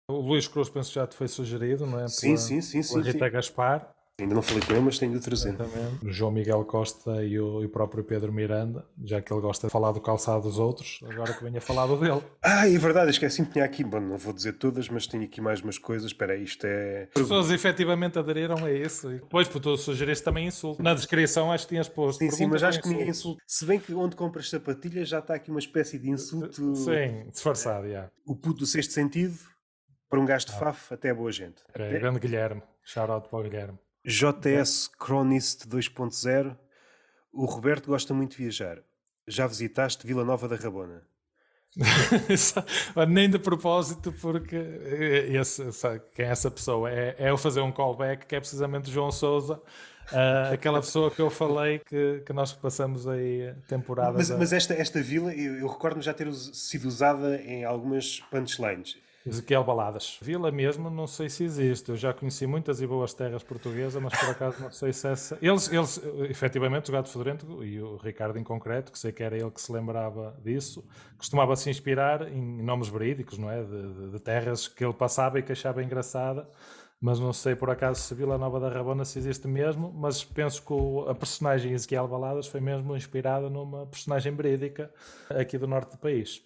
O 0.09 0.21
Luís 0.21 0.47
Cruz 0.47 0.69
penso 0.69 0.89
que 0.89 0.95
já 0.95 1.05
te 1.05 1.15
foi 1.15 1.27
sugerido, 1.27 1.85
não 1.85 1.99
é? 1.99 2.07
Sim, 2.07 2.37
sim, 2.37 2.61
sim, 2.61 2.81
pela 2.81 3.03
sim, 3.03 3.11
Rita 3.11 3.25
sim. 3.25 3.31
Gaspar. 3.31 3.93
Ainda 4.19 4.33
não 4.33 4.41
falei 4.41 4.63
com 4.65 4.73
ele, 4.73 4.81
mas 4.81 4.97
tenho 4.97 5.13
de 5.13 5.19
trazer. 5.19 5.49
Exatamente. 5.49 6.03
O 6.03 6.11
João 6.11 6.31
Miguel 6.31 6.65
Costa 6.65 7.23
e 7.23 7.39
o, 7.39 7.61
e 7.61 7.67
o 7.67 7.69
próprio 7.69 8.03
Pedro 8.03 8.33
Miranda, 8.33 8.83
já 9.03 9.21
que 9.21 9.31
ele 9.31 9.41
gosta 9.41 9.67
de 9.67 9.71
falar 9.71 9.91
do 9.91 10.01
calçado 10.01 10.41
dos 10.41 10.57
outros, 10.57 10.99
agora 11.07 11.33
que 11.33 11.43
venha 11.43 11.61
falar 11.61 11.85
do 11.85 11.97
dele. 11.97 12.23
Ah, 12.41 12.67
é 12.67 12.77
verdade, 12.77 13.11
esqueci 13.11 13.41
me 13.41 13.47
tinha 13.47 13.63
aqui, 13.63 13.83
bom, 13.83 13.99
não 13.99 14.17
vou 14.17 14.33
dizer 14.33 14.53
todas, 14.53 14.89
mas 14.89 15.05
tenho 15.05 15.23
aqui 15.23 15.39
mais 15.39 15.61
umas 15.61 15.77
coisas. 15.77 16.09
Espera 16.09 16.33
aí, 16.33 16.43
isto 16.43 16.65
é. 16.65 17.03
As 17.15 17.21
pessoas 17.21 17.51
efetivamente 17.51 18.17
aderiram 18.17 18.65
a 18.65 18.71
isso. 18.71 19.11
E 19.11 19.19
depois, 19.19 19.47
por 19.47 19.59
tu 19.59 19.77
sugeriste 19.77 20.23
também 20.23 20.47
insulto. 20.47 20.81
Na 20.81 20.95
descrição 20.95 21.51
acho 21.51 21.65
que 21.65 21.69
tinhas 21.69 21.87
posto. 21.87 22.19
Sim, 22.19 22.31
sim, 22.31 22.47
mas 22.47 22.63
acho 22.63 22.81
que 22.81 22.89
ninguém 22.89 23.09
insulta. 23.09 23.43
Se 23.45 23.65
bem 23.65 23.79
que 23.79 23.93
onde 23.93 24.15
compras 24.15 24.49
sapatilhas 24.49 25.09
já 25.09 25.19
está 25.19 25.35
aqui 25.35 25.51
uma 25.51 25.59
espécie 25.59 25.99
de 25.99 26.09
insulto. 26.09 26.75
Sim, 26.75 27.29
disfarçado, 27.29 27.87
já. 27.87 28.09
O 28.25 28.35
puto 28.35 28.61
do 28.61 28.65
sexto 28.65 28.93
sentido, 28.93 29.37
para 30.09 30.19
um 30.19 30.25
gajo 30.25 30.47
de 30.47 30.53
ah. 30.53 30.55
faf, 30.55 30.93
até 30.93 31.13
boa 31.13 31.31
gente. 31.31 31.61
Até... 31.69 31.99
Grande 31.99 32.19
Guilherme. 32.19 32.63
Shout 32.83 33.11
out 33.11 33.29
para 33.29 33.39
o 33.39 33.43
Guilherme. 33.43 33.77
JS 34.07 34.89
Chronist 34.97 35.67
2.0. 35.67 36.55
O 37.33 37.45
Roberto 37.45 37.87
gosta 37.87 38.13
muito 38.13 38.37
de 38.37 38.43
viajar. 38.43 38.79
Já 39.27 39.45
visitaste 39.45 40.07
Vila 40.07 40.23
Nova 40.23 40.47
da 40.47 40.55
Rabona? 40.55 41.03
Nem 43.09 43.29
de 43.29 43.37
propósito, 43.37 44.13
porque 44.13 44.55
esse, 44.55 45.63
quem 46.15 46.25
é 46.25 46.29
essa 46.29 46.49
pessoa? 46.49 46.89
É, 46.89 47.15
é 47.19 47.29
eu 47.29 47.37
fazer 47.37 47.59
um 47.59 47.71
callback 47.71 48.25
que 48.25 48.35
é 48.35 48.39
precisamente 48.39 48.89
João 48.89 49.11
Souza, 49.11 49.55
uh, 49.55 50.53
aquela 50.53 50.79
pessoa 50.79 51.11
que 51.11 51.21
eu 51.21 51.29
falei 51.29 51.79
que, 51.79 52.23
que 52.25 52.31
nós 52.31 52.53
passamos 52.53 53.07
aí 53.07 53.53
temporadas. 53.67 54.15
Mas, 54.15 54.31
a... 54.31 54.37
mas 54.37 54.53
esta, 54.53 54.73
esta 54.73 55.01
vila, 55.01 55.33
eu, 55.33 55.57
eu 55.57 55.67
recordo-me 55.67 56.01
já 56.01 56.13
ter 56.13 56.33
sido 56.33 56.87
usada 56.87 57.35
em 57.41 57.65
algumas 57.65 58.21
punchlines. 58.31 58.97
Ezequiel 59.27 59.63
Baladas. 59.63 60.17
Vila 60.21 60.51
mesmo, 60.51 60.89
não 60.89 61.07
sei 61.07 61.29
se 61.29 61.43
existe. 61.43 61.89
Eu 61.89 61.97
já 61.97 62.13
conheci 62.13 62.47
muitas 62.47 62.81
e 62.81 62.87
boas 62.87 63.13
terras 63.13 63.43
portuguesas, 63.43 64.01
mas 64.01 64.17
por 64.17 64.29
acaso 64.29 64.61
não 64.61 64.71
sei 64.71 64.93
se 64.93 65.07
essa. 65.07 65.37
Eles, 65.41 65.71
eles 65.71 66.01
efetivamente, 66.29 66.89
o 66.89 66.93
Gato 66.93 67.09
Fedorento 67.09 67.63
e 67.63 67.81
o 67.81 67.97
Ricardo 67.97 68.37
em 68.37 68.43
concreto, 68.43 68.91
que 68.91 68.99
sei 68.99 69.11
que 69.11 69.23
era 69.23 69.37
ele 69.37 69.51
que 69.51 69.61
se 69.61 69.71
lembrava 69.71 70.35
disso, 70.43 70.87
costumava 71.17 71.55
se 71.55 71.69
inspirar 71.69 72.27
em 72.27 72.63
nomes 72.63 72.87
verídicos, 72.87 73.37
não 73.37 73.49
é? 73.49 73.63
De, 73.63 73.93
de, 73.93 74.11
de 74.11 74.19
terras 74.19 74.67
que 74.67 74.83
ele 74.83 74.93
passava 74.93 75.39
e 75.39 75.43
que 75.43 75.51
achava 75.51 75.83
engraçada 75.83 76.47
mas 76.99 77.19
não 77.19 77.31
sei 77.31 77.55
por 77.55 77.69
acaso 77.69 78.01
se 78.01 78.15
Vila 78.15 78.37
Nova 78.37 78.59
da 78.59 78.69
Rabona 78.69 79.05
se 79.05 79.19
existe 79.19 79.47
mesmo, 79.47 79.93
mas 79.93 80.23
penso 80.23 80.63
que 80.63 80.73
o, 80.73 81.07
a 81.07 81.13
personagem 81.13 81.71
Ezequiel 81.71 82.07
Baladas 82.07 82.47
foi 82.47 82.59
mesmo 82.59 82.95
inspirada 82.95 83.49
numa 83.49 83.85
personagem 83.85 84.33
verídica 84.35 84.91
aqui 85.29 85.57
do 85.57 85.67
norte 85.67 85.91
do 85.91 85.97
país. 85.97 86.41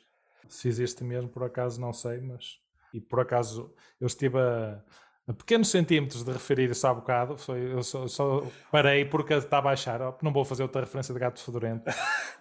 Se 0.50 0.68
existe 0.68 1.04
mesmo, 1.04 1.30
por 1.30 1.44
acaso 1.44 1.80
não 1.80 1.94
sei, 1.94 2.20
mas 2.20 2.60
e 2.94 3.00
por 3.02 3.20
acaso 3.20 3.74
eu 4.00 4.08
estive 4.08 4.38
a, 4.40 4.80
a 5.28 5.34
pequenos 5.34 5.70
centímetros 5.70 6.24
de 6.24 6.32
referir 6.32 6.70
isso 6.72 6.86
há 6.86 6.94
bocado, 6.94 7.38
foi, 7.38 7.74
eu 7.74 7.84
só, 7.84 8.08
só, 8.08 8.44
parei 8.72 9.06
porque 9.06 9.34
estava 9.34 9.70
a 9.70 9.74
achar, 9.74 10.02
oh, 10.02 10.16
não 10.22 10.34
vou 10.34 10.44
fazer 10.44 10.64
outra 10.64 10.82
referência 10.82 11.14
de 11.14 11.20
gato 11.20 11.40
fedorento, 11.40 11.84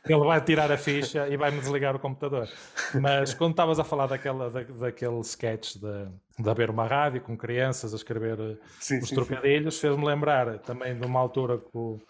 ele 0.04 0.24
vai 0.24 0.40
tirar 0.40 0.72
a 0.72 0.78
ficha 0.78 1.28
e 1.28 1.36
vai-me 1.36 1.60
desligar 1.60 1.94
o 1.94 1.98
computador. 1.98 2.48
Mas 3.00 3.34
quando 3.34 3.52
estavas 3.52 3.78
a 3.78 3.84
falar 3.84 4.06
daquela, 4.06 4.50
da, 4.50 4.62
daquele 4.62 5.20
sketch 5.20 5.76
de, 5.76 6.08
de 6.42 6.50
haver 6.50 6.70
uma 6.70 6.86
rádio 6.86 7.20
com 7.20 7.36
crianças 7.36 7.92
a 7.92 7.96
escrever 7.96 8.58
sim, 8.80 8.98
os 8.98 9.08
sim, 9.08 9.14
trocadilhos, 9.14 9.78
fez-me 9.78 10.04
lembrar 10.04 10.58
também 10.58 10.98
de 10.98 11.06
uma 11.06 11.20
altura 11.20 11.58
que 11.58 11.76
o 11.76 12.00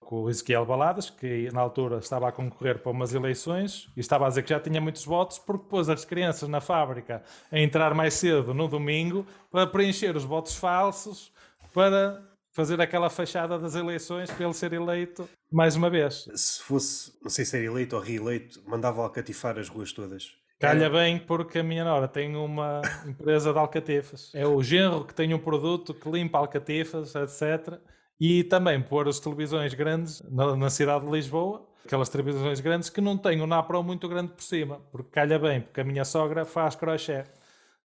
com 0.00 0.22
o 0.22 0.30
Ezequiel 0.30 0.66
Baladas, 0.66 1.08
que 1.08 1.48
na 1.52 1.60
altura 1.60 1.98
estava 1.98 2.28
a 2.28 2.32
concorrer 2.32 2.78
para 2.78 2.90
umas 2.90 3.14
eleições 3.14 3.88
e 3.96 4.00
estava 4.00 4.26
a 4.26 4.28
dizer 4.28 4.42
que 4.42 4.48
já 4.50 4.58
tinha 4.58 4.80
muitos 4.80 5.04
votos 5.04 5.38
porque 5.38 5.66
pôs 5.68 5.88
as 5.88 6.04
crianças 6.04 6.48
na 6.48 6.60
fábrica 6.60 7.22
a 7.52 7.58
entrar 7.60 7.94
mais 7.94 8.14
cedo 8.14 8.52
no 8.52 8.66
domingo 8.66 9.24
para 9.50 9.66
preencher 9.66 10.16
os 10.16 10.24
votos 10.24 10.56
falsos 10.56 11.30
para 11.72 12.20
fazer 12.50 12.80
aquela 12.80 13.08
fachada 13.08 13.56
das 13.58 13.76
eleições 13.76 14.30
para 14.30 14.44
ele 14.44 14.54
ser 14.54 14.72
eleito 14.72 15.28
mais 15.52 15.76
uma 15.76 15.88
vez. 15.88 16.28
Se 16.34 16.60
fosse, 16.62 17.12
não 17.22 17.30
sei 17.30 17.44
se 17.44 17.56
era 17.56 17.66
eleito 17.66 17.94
ou 17.94 18.02
reeleito, 18.02 18.60
mandava 18.66 19.02
alcatifar 19.02 19.58
as 19.58 19.68
ruas 19.68 19.92
todas. 19.92 20.32
Calha 20.58 20.86
é. 20.86 20.90
bem 20.90 21.18
porque 21.18 21.60
a 21.60 21.62
minha 21.62 21.84
nora 21.84 22.08
tem 22.08 22.34
uma 22.34 22.82
empresa 23.06 23.52
de 23.52 23.58
alcatifas. 23.58 24.32
É 24.34 24.46
o 24.46 24.60
genro 24.62 25.04
que 25.04 25.14
tem 25.14 25.32
um 25.32 25.38
produto 25.38 25.94
que 25.94 26.10
limpa 26.10 26.38
alcatifas, 26.38 27.14
etc 27.14 27.80
e 28.20 28.44
também 28.44 28.80
pôr 28.82 29.08
as 29.08 29.18
televisões 29.18 29.72
grandes 29.72 30.20
na, 30.30 30.54
na, 30.54 30.68
cidade 30.68 31.06
de 31.06 31.10
Lisboa, 31.10 31.66
aquelas 31.84 32.10
televisões 32.10 32.60
grandes 32.60 32.90
que 32.90 33.00
não 33.00 33.16
têm 33.16 33.40
um 33.40 33.46
napro 33.46 33.82
muito 33.82 34.06
grande 34.06 34.32
por 34.32 34.42
cima, 34.42 34.80
porque 34.92 35.10
calha 35.10 35.38
bem, 35.38 35.62
porque 35.62 35.80
a 35.80 35.84
minha 35.84 36.04
sogra 36.04 36.44
faz 36.44 36.76
crochê. 36.76 37.24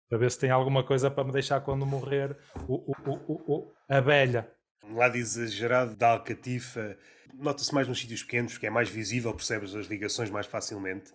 Para 0.09 0.17
ver 0.17 0.31
se 0.31 0.39
tem 0.39 0.49
alguma 0.49 0.83
coisa 0.83 1.09
para 1.09 1.23
me 1.23 1.31
deixar 1.31 1.61
quando 1.61 1.85
morrer 1.85 2.37
o, 2.67 2.91
o, 2.91 3.43
o, 3.47 3.73
a 3.89 3.99
velha. 3.99 4.49
Um 4.83 4.95
lado 4.95 5.17
exagerado 5.17 5.95
da 5.95 6.11
alcatifa 6.11 6.97
nota-se 7.33 7.73
mais 7.73 7.87
nos 7.87 7.99
sítios 7.99 8.23
pequenos, 8.23 8.53
porque 8.53 8.67
é 8.67 8.69
mais 8.69 8.89
visível, 8.89 9.33
percebes 9.33 9.75
as 9.75 9.87
ligações 9.87 10.29
mais 10.29 10.45
facilmente. 10.45 11.11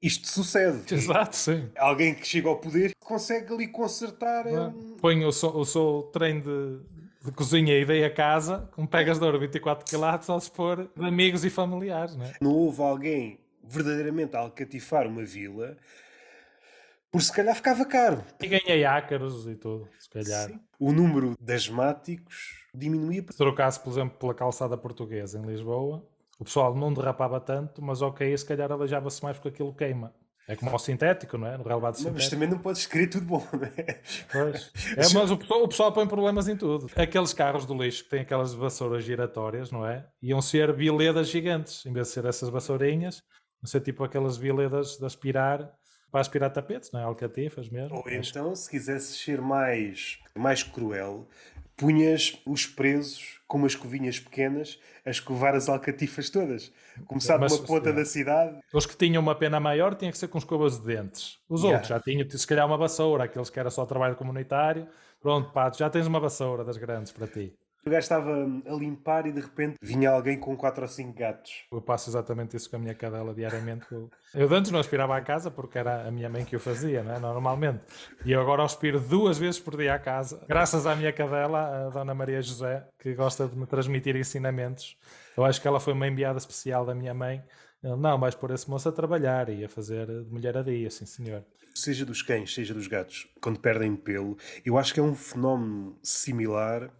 Isto 0.00 0.28
sucede. 0.28 0.82
Exato, 0.94 1.36
sim. 1.36 1.70
Alguém 1.76 2.14
que 2.14 2.26
chega 2.26 2.48
ao 2.48 2.58
poder 2.58 2.92
consegue 3.00 3.52
ali 3.52 3.68
consertar. 3.68 4.46
É? 4.46 4.72
Põe 5.00 5.24
o 5.24 5.32
seu, 5.32 5.50
o 5.50 5.64
seu 5.64 6.10
trem 6.12 6.40
de, 6.40 6.80
de 7.26 7.32
cozinha 7.32 7.76
e 7.76 7.84
dei 7.84 8.04
a 8.04 8.10
casa 8.10 8.68
com 8.72 8.86
pegas 8.86 9.18
de 9.18 9.24
ouro 9.24 9.38
24 9.40 9.84
quilates 9.84 10.30
ao 10.30 10.38
dispor 10.38 10.88
de 10.96 11.04
amigos 11.04 11.44
e 11.44 11.50
familiares. 11.50 12.16
Não, 12.16 12.24
é? 12.24 12.32
não 12.40 12.52
houve 12.52 12.80
alguém 12.80 13.40
verdadeiramente 13.62 14.36
a 14.36 14.40
alcatifar 14.40 15.06
uma 15.06 15.24
vila 15.24 15.76
por 17.10 17.22
se 17.22 17.32
calhar 17.32 17.54
ficava 17.54 17.84
caro. 17.84 18.22
E 18.42 18.46
ganhei 18.46 18.84
ácaros 18.84 19.46
e 19.46 19.54
tudo, 19.54 19.88
se 19.98 20.08
calhar. 20.08 20.48
Sim. 20.48 20.60
O 20.78 20.92
número 20.92 21.34
de 21.40 21.52
asmáticos 21.52 22.64
diminuía. 22.74 23.24
Se 23.30 23.38
trocasse, 23.38 23.80
por 23.80 23.90
exemplo, 23.90 24.18
pela 24.18 24.34
calçada 24.34 24.76
portuguesa 24.76 25.38
em 25.38 25.42
Lisboa, 25.42 26.06
o 26.38 26.44
pessoal 26.44 26.74
não 26.74 26.92
derrapava 26.92 27.40
tanto, 27.40 27.82
mas 27.82 28.02
ok, 28.02 28.36
se 28.36 28.44
calhar 28.44 28.70
aleijava-se 28.70 29.22
mais 29.22 29.36
porque 29.38 29.48
aquilo 29.48 29.74
queima. 29.74 30.14
É 30.48 30.54
como 30.54 30.70
ao 30.70 30.78
sintético, 30.78 31.36
não 31.36 31.48
é? 31.48 31.58
No 31.58 31.64
relevado 31.64 31.96
sintético. 31.96 32.18
Mas 32.18 32.28
também 32.28 32.48
não 32.48 32.58
podes 32.58 32.86
querer 32.86 33.08
tudo 33.08 33.26
bom, 33.26 33.46
não 33.52 33.64
é? 33.64 34.00
Pois. 34.30 34.72
É, 34.96 35.02
mas 35.12 35.30
o 35.30 35.36
pessoal, 35.36 35.62
o 35.62 35.68
pessoal 35.68 35.92
põe 35.92 36.06
problemas 36.06 36.46
em 36.48 36.56
tudo. 36.56 36.88
Aqueles 36.94 37.32
carros 37.32 37.66
do 37.66 37.74
lixo 37.74 38.04
que 38.04 38.10
têm 38.10 38.20
aquelas 38.20 38.54
vassouras 38.54 39.04
giratórias, 39.04 39.70
não 39.70 39.86
é? 39.86 40.06
Iam 40.22 40.40
ser 40.40 40.72
biledas 40.72 41.28
gigantes, 41.28 41.84
em 41.84 41.92
vez 41.92 42.08
de 42.08 42.14
ser 42.14 42.24
essas 42.24 42.48
vassourinhas, 42.48 43.22
não 43.60 43.68
ser 43.68 43.80
tipo 43.80 44.04
aquelas 44.04 44.38
biledas 44.38 44.96
de 44.96 45.04
aspirar 45.04 45.70
para 46.10 46.20
aspirar 46.20 46.50
tapetes, 46.50 46.90
não 46.92 47.00
é? 47.00 47.04
Alcatifas 47.04 47.68
mesmo. 47.68 47.96
Ou 47.96 48.04
então, 48.08 48.54
se 48.54 48.70
quisesse 48.70 49.18
ser 49.18 49.40
mais, 49.40 50.18
mais 50.34 50.62
cruel, 50.62 51.28
punhas 51.76 52.40
os 52.46 52.66
presos 52.66 53.35
com 53.46 53.58
umas 53.58 53.74
covinhas 53.74 54.18
pequenas 54.18 54.78
a 55.04 55.10
escovar 55.10 55.54
as 55.54 55.68
alcatifas 55.68 56.30
todas. 56.30 56.72
Começar 57.06 57.38
de 57.38 57.44
uma 57.52 57.62
ponta 57.62 57.92
da 57.92 58.04
cidade. 58.04 58.58
Os 58.72 58.86
que 58.86 58.96
tinham 58.96 59.22
uma 59.22 59.34
pena 59.34 59.60
maior 59.60 59.94
tinham 59.94 60.10
que 60.10 60.18
ser 60.18 60.28
com 60.28 60.38
escovas 60.38 60.80
de 60.80 60.86
dentes. 60.86 61.38
Os 61.48 61.60
yeah. 61.60 61.76
outros 61.76 61.88
já 61.88 62.00
tinham, 62.00 62.28
se 62.28 62.46
calhar, 62.46 62.66
uma 62.66 62.76
vassoura, 62.76 63.24
aqueles 63.24 63.50
que 63.50 63.60
era 63.60 63.70
só 63.70 63.86
trabalho 63.86 64.16
comunitário. 64.16 64.88
Pronto, 65.20 65.50
pá, 65.52 65.70
já 65.70 65.88
tens 65.88 66.06
uma 66.06 66.18
vassoura 66.20 66.64
das 66.64 66.76
grandes 66.76 67.12
para 67.12 67.26
ti. 67.26 67.56
O 67.86 67.90
gajo 67.90 68.00
estava 68.00 68.32
a 68.32 68.74
limpar 68.74 69.28
e 69.28 69.32
de 69.32 69.40
repente 69.40 69.76
vinha 69.80 70.10
alguém 70.10 70.40
com 70.40 70.56
4 70.56 70.82
ou 70.82 70.88
5 70.88 71.16
gatos. 71.16 71.52
Eu 71.70 71.80
passo 71.80 72.10
exatamente 72.10 72.56
isso 72.56 72.68
com 72.68 72.74
a 72.74 72.78
minha 72.80 72.96
cadela 72.96 73.32
diariamente. 73.32 73.86
Eu 74.34 74.52
antes 74.52 74.72
não 74.72 74.80
aspirava 74.80 75.16
à 75.16 75.20
casa 75.20 75.52
porque 75.52 75.78
era 75.78 76.04
a 76.04 76.10
minha 76.10 76.28
mãe 76.28 76.44
que 76.44 76.56
o 76.56 76.58
fazia, 76.58 77.04
não 77.04 77.14
é? 77.14 77.20
normalmente. 77.20 77.78
E 78.24 78.32
eu 78.32 78.40
agora 78.40 78.64
aspiro 78.64 78.98
duas 78.98 79.38
vezes 79.38 79.60
por 79.60 79.76
dia 79.76 79.94
à 79.94 80.00
casa, 80.00 80.44
graças 80.48 80.84
à 80.84 80.96
minha 80.96 81.12
cadela, 81.12 81.86
a 81.86 81.90
Dona 81.90 82.12
Maria 82.12 82.42
José, 82.42 82.84
que 82.98 83.14
gosta 83.14 83.46
de 83.46 83.56
me 83.56 83.66
transmitir 83.66 84.16
ensinamentos. 84.16 84.98
Eu 85.36 85.44
acho 85.44 85.62
que 85.62 85.68
ela 85.68 85.78
foi 85.78 85.92
uma 85.92 86.08
enviada 86.08 86.38
especial 86.38 86.84
da 86.84 86.92
minha 86.92 87.14
mãe. 87.14 87.40
Não, 87.80 88.18
vais 88.18 88.34
pôr 88.34 88.50
esse 88.50 88.68
moço 88.68 88.88
a 88.88 88.92
trabalhar 88.92 89.48
e 89.48 89.64
a 89.64 89.68
fazer 89.68 90.06
de 90.06 90.28
mulher 90.28 90.58
a 90.58 90.62
dia, 90.62 90.90
sim 90.90 91.06
senhor. 91.06 91.44
Seja 91.72 92.04
dos 92.04 92.20
cães, 92.20 92.52
seja 92.52 92.74
dos 92.74 92.88
gatos, 92.88 93.28
quando 93.40 93.60
perdem 93.60 93.94
pelo, 93.94 94.36
eu 94.64 94.76
acho 94.76 94.92
que 94.92 94.98
é 94.98 95.02
um 95.04 95.14
fenómeno 95.14 95.96
similar 96.02 96.90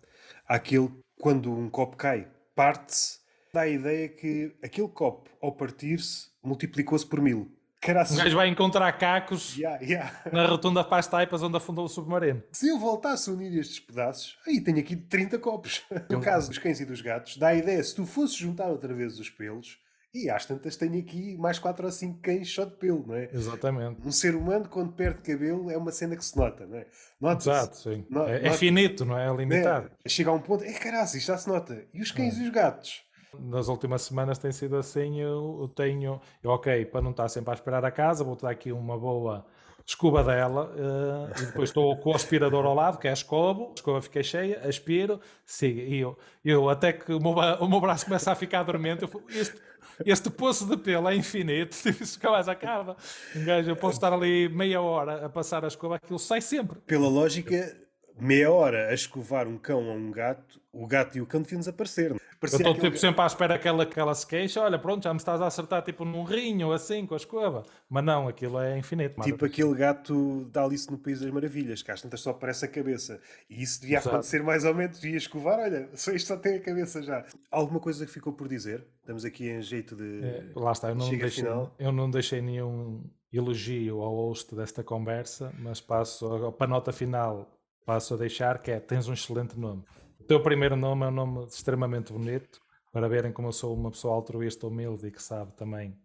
àquele 0.49 0.91
quando 1.21 1.53
um 1.53 1.69
copo 1.69 1.97
cai, 1.97 2.29
parte-se, 2.55 3.19
dá 3.53 3.63
a 3.63 3.69
ideia 3.69 4.09
que 4.09 4.55
aquele 4.63 4.89
copo, 4.89 5.31
ao 5.41 5.53
partir-se, 5.53 6.29
multiplicou-se 6.43 7.07
por 7.07 7.21
mil. 7.21 7.51
Caraças. 7.81 8.19
O 8.19 8.23
gajo 8.23 8.37
vai 8.37 8.49
encontrar 8.49 8.91
cacos 8.93 9.57
yeah, 9.57 9.81
yeah. 9.83 10.13
na 10.33 10.47
rotunda 10.47 10.83
para 10.83 10.99
as 10.99 11.07
taipas 11.07 11.43
onde 11.43 11.57
afundou 11.57 11.85
o 11.85 11.89
submarino. 11.89 12.43
Se 12.53 12.69
eu 12.69 12.79
voltasse 12.79 13.31
a 13.31 13.33
unir 13.33 13.57
estes 13.57 13.79
pedaços, 13.79 14.37
aí 14.47 14.61
tenho 14.61 14.79
aqui 14.79 14.97
30 14.97 15.39
copos. 15.39 15.85
No 16.11 16.21
caso 16.21 16.49
dos 16.49 16.59
cães 16.59 16.81
e 16.81 16.85
dos 16.85 17.01
gatos, 17.01 17.37
dá 17.37 17.49
a 17.49 17.55
ideia, 17.55 17.83
se 17.83 17.95
tu 17.95 18.05
fosses 18.05 18.37
juntar 18.37 18.69
outra 18.69 18.93
vez 18.93 19.19
os 19.21 19.31
pelos, 19.31 19.79
e 20.25 20.31
às 20.31 20.47
tantas 20.47 20.77
tenho 20.77 20.99
aqui 20.99 21.37
mais 21.37 21.59
4 21.59 21.85
ou 21.85 21.93
5 21.93 22.21
cães 22.21 22.53
só 22.53 22.65
de 22.65 22.75
pelo, 22.77 23.07
não 23.07 23.15
é? 23.15 23.29
Exatamente. 23.33 24.07
Um 24.07 24.13
ser 24.13 24.35
humano, 24.35 24.69
quando 24.69 24.93
perde 24.93 25.21
cabelo, 25.21 25.71
é 25.71 25.77
uma 25.77 25.93
cena 25.93 26.17
que 26.17 26.25
se 26.25 26.37
nota, 26.37 26.67
não 26.67 26.79
é? 26.79 26.87
Nota 27.21 27.43
Exato, 27.43 27.77
sim. 27.77 28.07
No, 28.09 28.27
é, 28.27 28.47
é, 28.47 28.53
finito, 28.53 29.05
não 29.05 29.19
é? 29.19 29.29
É 29.29 29.35
limitado. 29.35 29.91
É, 30.05 30.09
chega 30.09 30.31
a 30.31 30.33
um 30.33 30.41
ponto, 30.41 30.65
é 30.65 30.73
caralho, 30.73 31.05
isto 31.05 31.21
já 31.21 31.37
se 31.37 31.49
nota. 31.49 31.85
E 31.93 32.01
os 32.01 32.11
cães 32.11 32.39
é. 32.39 32.43
e 32.43 32.45
os 32.45 32.51
gatos? 32.51 33.07
nas 33.39 33.69
últimas 33.69 34.03
semanas 34.03 34.39
tem 34.39 34.51
sido 34.51 34.77
assim. 34.77 35.21
Eu, 35.21 35.59
eu 35.61 35.69
tenho, 35.69 36.21
eu, 36.43 36.51
ok, 36.51 36.87
para 36.87 37.03
não 37.03 37.11
estar 37.11 37.29
sempre 37.29 37.51
a 37.51 37.55
esperar 37.55 37.85
a 37.85 37.91
casa, 37.91 38.25
vou 38.25 38.37
dar 38.37 38.51
aqui 38.51 38.73
uma 38.73 38.99
boa 38.99 39.45
escova 39.87 40.25
dela 40.25 40.73
uh, 40.75 41.41
e 41.41 41.47
depois 41.47 41.71
estou 41.71 41.97
com 41.99 42.11
o 42.11 42.15
aspirador 42.15 42.67
ao 42.67 42.75
lado, 42.75 42.99
que 42.99 43.07
é 43.07 43.11
a 43.11 43.15
escova, 43.15 43.69
a 43.69 43.73
escova 43.75 44.03
fica 44.03 44.21
cheia, 44.23 44.61
aspiro, 44.67 45.21
siga. 45.45 45.83
E 45.83 46.01
eu, 46.01 46.19
eu 46.45 46.69
até 46.69 46.93
que 46.93 47.13
o 47.13 47.21
meu, 47.21 47.33
o 47.33 47.69
meu 47.69 47.81
braço 47.81 48.05
começa 48.05 48.33
a 48.33 48.35
ficar 48.35 48.65
dormente, 48.65 49.05
eu, 49.05 49.23
este, 49.29 49.57
este 50.05 50.31
poço 50.31 50.67
de 50.67 50.77
pelo 50.77 51.09
é 51.09 51.15
infinito, 51.15 51.75
isso 52.01 52.19
nunca 52.19 52.31
mais 52.31 52.49
acaba. 52.49 52.97
Um 53.35 53.45
gajo, 53.45 53.71
eu 53.71 53.77
posso 53.77 53.97
estar 53.97 54.13
ali 54.13 54.49
meia 54.49 54.81
hora 54.81 55.27
a 55.27 55.29
passar 55.29 55.65
a 55.65 55.69
escova, 55.69 55.97
aquilo 55.97 56.19
sai 56.19 56.41
sempre. 56.41 56.79
Pela 56.87 57.09
lógica, 57.09 57.77
meia 58.19 58.51
hora 58.51 58.89
a 58.89 58.95
escovar 58.95 59.47
um 59.47 59.59
cão 59.59 59.89
ou 59.89 59.95
um 59.97 60.11
gato, 60.11 60.61
o 60.73 60.87
gato 60.87 61.19
e 61.19 61.21
o 61.21 61.27
cão 61.27 61.43
deviam 61.43 61.59
desaparecer. 61.59 62.13
É? 62.13 62.27
eu 62.43 62.49
estou 62.49 62.75
tipo, 62.75 62.97
sempre 62.99 63.23
à 63.23 63.27
espera 63.27 63.59
que 63.59 63.67
ela, 63.67 63.87
que 63.87 63.99
ela 63.99 64.15
se 64.15 64.27
queixe, 64.27 64.59
olha, 64.59 64.79
pronto, 64.79 65.03
já 65.03 65.13
me 65.13 65.19
estás 65.19 65.41
a 65.41 65.47
acertar 65.47 65.83
tipo 65.83 66.05
num 66.05 66.23
rinho 66.23 66.73
assim 66.73 67.07
com 67.07 67.15
a 67.15 67.17
escova. 67.17 67.65
Mas 67.89 68.05
não, 68.05 68.29
aquilo 68.29 68.61
é 68.61 68.79
infinito. 68.79 69.21
Tipo 69.23 69.45
aquele 69.47 69.75
gato 69.75 70.45
da 70.47 70.65
Alice 70.65 70.91
no 70.91 70.99
País 70.99 71.21
das 71.21 71.31
Maravilhas, 71.31 71.83
que 71.83 71.91
às 71.91 72.01
tantas 72.01 72.21
só 72.21 72.31
aparece 72.31 72.65
a 72.65 72.69
cabeça. 72.69 73.21
E 73.49 73.63
isso 73.63 73.81
devia 73.81 73.97
Exato. 73.97 74.17
acontecer 74.17 74.43
mais 74.43 74.65
ou 74.65 74.75
menos, 74.75 75.01
devia 75.01 75.17
escovar, 75.17 75.59
olha, 75.59 75.89
só 75.95 76.13
isto 76.13 76.27
só 76.27 76.37
tem 76.37 76.57
a 76.57 76.61
cabeça 76.61 77.03
já. 77.03 77.25
Alguma 77.51 77.81
coisa 77.81 78.05
que 78.05 78.13
ficou 78.13 78.33
por 78.33 78.49
dizer? 78.49 78.87
Estamos 79.01 79.25
aqui 79.25 79.49
em 79.49 79.63
jeito 79.63 79.97
de. 79.97 80.25
É, 80.25 80.45
lá 80.55 80.73
está, 80.73 80.89
eu 80.89 80.95
não, 80.95 81.09
deixei, 81.09 81.45
eu 81.79 81.93
não 81.93 82.11
deixei 82.11 82.43
nenhum 82.43 83.03
elogio 83.33 84.01
ao 84.01 84.15
host 84.15 84.55
desta 84.55 84.83
conversa, 84.83 85.53
mas 85.59 85.81
passo 85.81 86.53
para 86.53 86.67
a 86.67 86.69
nota 86.69 86.93
final, 86.93 87.49
passo 87.87 88.13
a 88.13 88.17
deixar 88.19 88.59
que 88.59 88.71
é, 88.71 88.79
tens 88.79 89.09
um 89.09 89.15
excelente 89.15 89.59
nome 89.59 89.83
teu 90.27 90.43
primeiro 90.43 90.75
nome 90.75 91.05
é 91.05 91.09
um 91.09 91.13
nome 91.13 91.47
extremamente 91.47 92.13
bonito, 92.13 92.61
para 92.93 93.09
verem 93.09 93.33
como 93.33 93.49
eu 93.49 93.53
sou 93.53 93.75
uma 93.75 93.91
pessoa 93.91 94.15
altruísta, 94.15 94.67
humilde 94.67 95.07
e 95.07 95.11
que 95.11 95.23
sabe 95.23 95.53
também. 95.53 95.97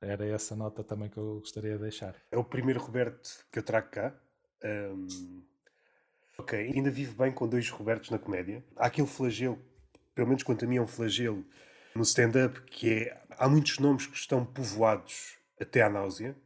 Era 0.00 0.26
essa 0.26 0.54
nota 0.54 0.82
também 0.84 1.08
que 1.08 1.18
eu 1.18 1.40
gostaria 1.40 1.76
de 1.76 1.82
deixar. 1.82 2.14
É 2.30 2.36
o 2.36 2.44
primeiro 2.44 2.80
Roberto 2.80 3.44
que 3.50 3.58
eu 3.58 3.62
trago 3.62 3.88
cá. 3.90 4.14
Um... 4.64 5.42
Ok, 6.38 6.58
ainda 6.58 6.90
vivo 6.90 7.14
bem 7.16 7.32
com 7.32 7.46
dois 7.46 7.68
Robertos 7.68 8.10
na 8.10 8.18
comédia. 8.18 8.64
Há 8.76 8.86
aquele 8.86 9.06
flagelo, 9.06 9.58
pelo 10.14 10.28
menos 10.28 10.42
quanto 10.42 10.64
a 10.64 10.68
mim 10.68 10.76
é 10.76 10.82
um 10.82 10.86
flagelo, 10.86 11.44
no 11.94 12.02
stand-up, 12.02 12.60
que 12.62 12.92
é. 12.92 13.20
Há 13.38 13.48
muitos 13.48 13.78
nomes 13.78 14.06
que 14.06 14.16
estão 14.16 14.44
povoados 14.44 15.38
até 15.60 15.82
à 15.82 15.88
náusea. 15.88 16.36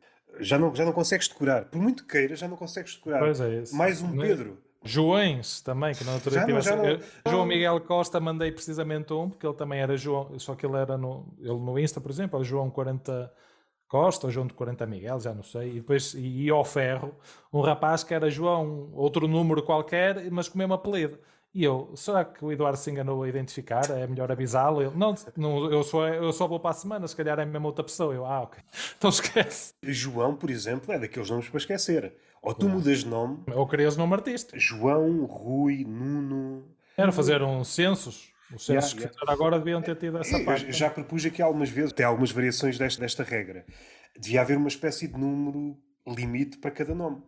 Já 0.41 0.59
não, 0.59 0.75
já 0.75 0.85
não 0.85 0.93
consegues 0.93 1.29
decorar. 1.29 1.67
Por 1.67 1.81
muito 1.81 2.05
que 2.05 2.11
queira, 2.11 2.35
já 2.35 2.49
não 2.49 2.57
consegues 2.57 2.97
decorar. 2.97 3.21
Pois 3.21 3.41
é. 3.41 3.63
Mais 3.73 4.03
um 4.03 4.21
é? 4.23 4.29
Pedro. 4.29 4.63
Joões 4.85 5.61
também, 5.63 5.95
que 5.95 6.05
na 6.05 6.13
altura 6.13 6.35
já 6.35 6.47
não, 6.77 7.33
João 7.33 7.47
Miguel 7.47 7.81
Costa 7.81 8.21
mandei 8.21 8.53
precisamente 8.53 9.13
um, 9.13 9.31
porque 9.31 9.47
ele 9.47 9.55
também 9.55 9.81
era 9.81 9.97
João, 9.97 10.39
só 10.39 10.55
que 10.55 10.67
ele 10.67 10.77
era 10.77 10.99
no, 10.99 11.27
ele 11.41 11.59
no 11.59 11.79
Insta, 11.79 12.01
por 12.01 12.11
exemplo, 12.11 12.39
era 12.39 12.45
João 12.45 12.71
40 12.71 13.33
Costa, 13.89 14.27
ou 14.27 14.31
João 14.33 14.47
de 14.47 14.55
40 14.55 14.87
Miguel, 14.87 15.21
já 15.21 15.33
não 15.33 15.43
sei, 15.43 15.71
e 15.71 15.75
depois 15.75 16.15
ia 16.15 16.53
ao 16.53 16.65
ferro 16.65 17.15
um 17.53 17.61
rapaz 17.61 18.05
que 18.05 18.13
era 18.13 18.29
João, 18.29 18.91
outro 18.93 19.27
número 19.27 19.63
qualquer, 19.63 20.31
mas 20.31 20.49
com 20.49 20.57
o 20.57 20.59
mesmo 20.59 20.75
apelido. 20.75 21.19
E 21.55 21.63
eu, 21.63 21.93
será 21.95 22.25
que 22.25 22.45
o 22.45 22.51
Eduardo 22.51 22.77
se 22.77 22.91
enganou 22.91 23.23
a 23.23 23.29
identificar? 23.29 23.89
É 23.91 24.09
melhor 24.09 24.33
avisá-lo? 24.33 24.83
Ele, 24.83 24.97
não, 24.97 25.15
não 25.37 25.71
eu, 25.71 25.85
só, 25.85 26.09
eu 26.09 26.33
só 26.33 26.49
vou 26.49 26.59
para 26.59 26.73
a 26.73 26.75
semana, 26.75 27.07
se 27.07 27.15
calhar 27.15 27.39
é 27.39 27.45
mesmo 27.45 27.69
outra 27.69 27.85
pessoa. 27.85 28.13
Eu, 28.13 28.27
ah, 28.27 28.43
ok. 28.43 28.61
Então 28.99 29.09
esquece. 29.09 29.73
João, 29.81 30.35
por 30.35 30.51
exemplo, 30.51 30.93
é 30.93 30.99
daqueles 30.99 31.31
nomes 31.31 31.49
para 31.49 31.59
esquecer. 31.59 32.13
Ou 32.43 32.53
tu 32.53 32.69
mudas 32.69 32.99
de 32.99 33.07
nome. 33.07 33.39
Ou 33.55 33.67
crias 33.69 33.97
nome 33.97 34.15
artista. 34.15 34.59
João, 34.59 35.25
Rui, 35.27 35.85
Nuno. 35.85 36.65
Era 36.97 37.13
fazer 37.13 37.41
um 37.41 37.63
censos. 37.63 38.33
Os 38.53 38.67
censos 38.67 38.93
yeah, 38.93 39.11
que 39.11 39.17
yeah. 39.17 39.33
agora 39.33 39.59
deviam 39.59 39.81
ter 39.81 39.97
tido 39.97 40.19
essa 40.19 40.41
parte. 40.41 40.73
Já 40.73 40.91
propus 40.91 41.25
aqui 41.25 41.41
algumas 41.41 41.71
vezes, 41.71 41.93
tem 41.93 42.05
algumas 42.05 42.33
variações 42.33 42.77
desta, 42.77 43.01
desta 43.01 43.23
regra. 43.23 43.65
Devia 44.19 44.41
haver 44.41 44.57
uma 44.57 44.69
espécie 44.69 45.07
de 45.07 45.19
número 45.19 45.77
limite 46.07 46.59
para 46.59 46.73
cada 46.73 46.95
nome. 46.95 47.23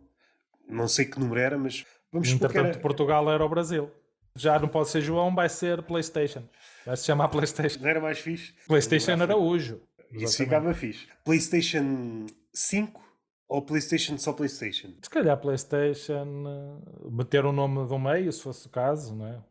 Não 0.69 0.87
sei 0.87 1.05
que 1.05 1.17
número 1.17 1.39
era, 1.39 1.57
mas 1.57 1.85
vamos 2.11 2.29
supor 2.29 2.49
Entretanto, 2.49 2.75
era... 2.75 2.79
Portugal 2.79 3.31
era 3.31 3.43
o 3.43 3.49
Brasil. 3.49 3.89
Já 4.37 4.59
não 4.59 4.67
pode 4.67 4.89
ser 4.89 5.01
João, 5.01 5.33
vai 5.33 5.49
ser 5.49 5.81
PlayStation. 5.81 6.43
Vai 6.85 6.95
se 6.95 7.05
chamar 7.05 7.27
PlayStation. 7.29 7.79
Não 7.81 7.89
era 7.89 7.99
mais 7.99 8.19
fixe? 8.19 8.53
PlayStation 8.67 9.11
Araújo. 9.21 9.81
Isso 10.11 10.37
ficava 10.37 10.73
fixe. 10.73 11.07
PlayStation 11.25 12.27
5 12.53 13.01
ou 13.49 13.61
PlayStation 13.61 14.17
só 14.17 14.33
PlayStation? 14.33 14.93
Se 15.01 15.09
calhar 15.09 15.37
PlayStation 15.37 16.43
uh, 16.45 17.11
meter 17.11 17.45
o 17.45 17.51
nome 17.51 17.87
do 17.87 17.97
meio, 17.97 18.31
se 18.31 18.41
fosse 18.41 18.67
o 18.67 18.69
caso, 18.69 19.15
não 19.15 19.27
é? 19.27 19.41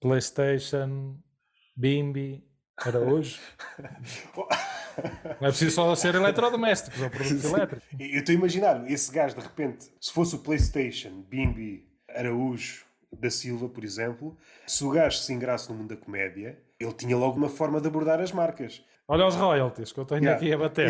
PlayStation 0.00 1.18
Bimbi 1.76 2.44
Araújo. 2.78 3.40
Não 5.38 5.48
é 5.48 5.50
preciso 5.50 5.72
só 5.74 5.94
ser 5.94 6.14
eletrodomésticos 6.14 7.02
ou 7.02 7.10
produtos 7.10 7.44
elétricos. 7.44 7.86
Eu 8.00 8.18
estou 8.18 8.32
a 8.32 8.38
imaginar 8.38 8.90
esse 8.90 9.12
gajo 9.12 9.34
de 9.34 9.42
repente, 9.42 9.92
se 10.00 10.10
fosse 10.10 10.36
o 10.36 10.38
PlayStation 10.38 11.20
Bimbi 11.28 11.86
Araújo 12.08 12.85
da 13.20 13.30
Silva, 13.30 13.68
por 13.68 13.84
exemplo, 13.84 14.36
se 14.66 14.84
o 14.84 14.90
gajo 14.90 15.18
se 15.18 15.32
ingrasse 15.32 15.70
no 15.70 15.76
mundo 15.76 15.88
da 15.88 15.96
comédia, 15.96 16.58
ele 16.78 16.92
tinha 16.92 17.16
logo 17.16 17.36
uma 17.36 17.48
forma 17.48 17.80
de 17.80 17.88
abordar 17.88 18.20
as 18.20 18.32
marcas. 18.32 18.84
Olha 19.08 19.26
os 19.26 19.36
royalties 19.36 19.92
que 19.92 20.00
eu 20.00 20.04
tenho 20.04 20.22
yeah. 20.22 20.36
aqui 20.36 20.52
a 20.52 20.58
bater. 20.58 20.88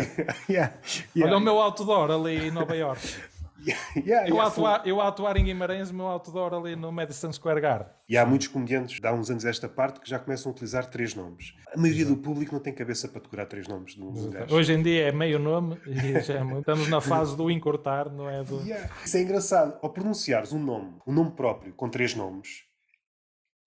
yeah. 0.49 0.73
Yeah. 1.15 1.31
Olha 1.33 1.37
o 1.37 1.39
meu 1.39 1.59
outdoor 1.59 2.11
ali 2.11 2.47
em 2.47 2.51
Nova 2.51 2.75
York. 2.75 3.01
eu, 4.27 4.41
a 4.41 4.47
atuar, 4.47 4.87
eu 4.87 5.01
a 5.01 5.07
atuar 5.07 5.37
em 5.37 5.45
Guimarães, 5.45 5.89
o 5.89 5.93
meu 5.95 6.07
outdoor 6.07 6.53
ali 6.53 6.75
no 6.75 6.91
Madison 6.91 7.31
Square 7.31 7.61
Garden. 7.61 7.87
E 8.07 8.17
há 8.17 8.25
muitos 8.25 8.47
comediantes, 8.47 8.99
há 9.03 9.13
uns 9.13 9.29
anos 9.29 9.45
esta 9.45 9.67
parte, 9.67 9.99
que 9.99 10.09
já 10.09 10.19
começam 10.19 10.49
a 10.49 10.53
utilizar 10.53 10.85
três 10.89 11.13
nomes. 11.13 11.53
A 11.73 11.77
maioria 11.77 12.03
Exato. 12.03 12.15
do 12.15 12.21
público 12.21 12.53
não 12.53 12.61
tem 12.61 12.73
cabeça 12.73 13.07
para 13.07 13.21
decorar 13.21 13.45
três 13.45 13.67
nomes 13.67 13.95
de 13.95 14.01
um 14.01 14.13
Hoje 14.51 14.73
em 14.73 14.81
dia 14.81 15.07
é 15.07 15.11
meio 15.11 15.39
nome 15.39 15.77
e 15.85 16.19
já 16.21 16.35
é 16.35 16.57
estamos 16.59 16.87
na 16.87 17.01
fase 17.01 17.35
do 17.35 17.49
encurtar, 17.51 18.09
não 18.09 18.29
é? 18.29 18.43
Do... 18.43 18.61
Yeah. 18.61 18.89
Isso 19.03 19.17
é 19.17 19.21
engraçado. 19.21 19.77
Ao 19.81 19.89
pronunciares 19.89 20.53
um 20.53 20.59
nome, 20.59 20.95
um 21.05 21.13
nome 21.13 21.31
próprio, 21.31 21.73
com 21.73 21.89
três 21.89 22.15
nomes, 22.15 22.63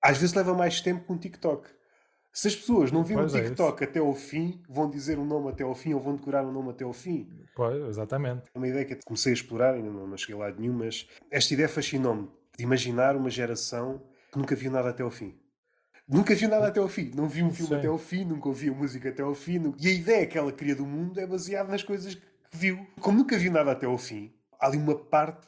às 0.03 0.19
vezes 0.19 0.35
leva 0.35 0.55
mais 0.55 0.81
tempo 0.81 1.05
que 1.05 1.13
um 1.13 1.19
TikTok. 1.19 1.69
Se 2.33 2.49
as 2.49 2.57
pessoas 2.57 2.93
não 2.93 3.03
viram 3.03 3.25
o 3.25 3.37
é 3.37 3.43
TikTok 3.43 3.83
é 3.83 3.87
até 3.87 3.99
ao 3.99 4.15
fim, 4.15 4.63
vão 4.69 4.89
dizer 4.89 5.19
um 5.19 5.25
nome 5.25 5.51
até 5.51 5.65
ao 5.65 5.75
fim 5.75 5.95
ou 5.95 6.01
vão 6.01 6.15
decorar 6.15 6.45
um 6.45 6.53
nome 6.53 6.71
até 6.71 6.85
ao 6.85 6.93
fim. 6.93 7.29
Pois, 7.55 7.89
exatamente. 7.89 8.45
É 8.55 8.59
uma 8.59 8.69
ideia 8.69 8.85
que 8.85 8.97
comecei 9.05 9.33
a 9.33 9.35
explorar, 9.35 9.75
ainda 9.75 9.91
não, 9.91 10.07
não 10.07 10.17
cheguei 10.17 10.37
lá 10.37 10.51
de 10.51 10.61
nenhum, 10.61 10.75
mas 10.75 11.09
esta 11.31 11.53
ideia 11.53 11.69
fascinou-me 11.69 12.29
de 12.57 12.65
imaginar 12.65 13.17
uma 13.17 13.31
geração 13.31 14.01
que 14.31 14.39
nunca 14.39 14.55
viu 14.55 14.71
nada 14.71 14.91
até 14.91 15.03
ao 15.03 15.11
fim. 15.11 15.35
Nunca 16.09 16.35
viu 16.35 16.49
nada 16.49 16.69
até 16.69 16.81
ao 16.81 16.89
fim, 16.89 17.13
não 17.15 17.29
viu 17.29 17.47
um 17.47 17.53
filme 17.53 17.69
Sim. 17.69 17.77
até 17.77 17.87
ao 17.87 17.99
fim, 17.99 18.25
nunca 18.25 18.49
ouviu 18.49 18.75
música 18.75 19.09
até 19.09 19.23
ao 19.23 19.35
fim. 19.35 19.73
E 19.79 19.89
a 19.89 19.93
ideia 19.93 20.27
que 20.27 20.37
ela 20.37 20.51
cria 20.51 20.75
do 20.75 20.85
mundo 20.85 21.21
é 21.21 21.27
baseada 21.27 21.71
nas 21.71 21.83
coisas 21.83 22.15
que 22.15 22.23
viu. 22.53 22.85
Como 23.01 23.19
nunca 23.19 23.39
viu 23.39 23.53
nada 23.53 23.73
até 23.73 23.87
ao 23.87 23.97
fim, 23.97 24.33
há 24.59 24.67
ali 24.67 24.77
uma 24.77 24.97
parte 24.97 25.47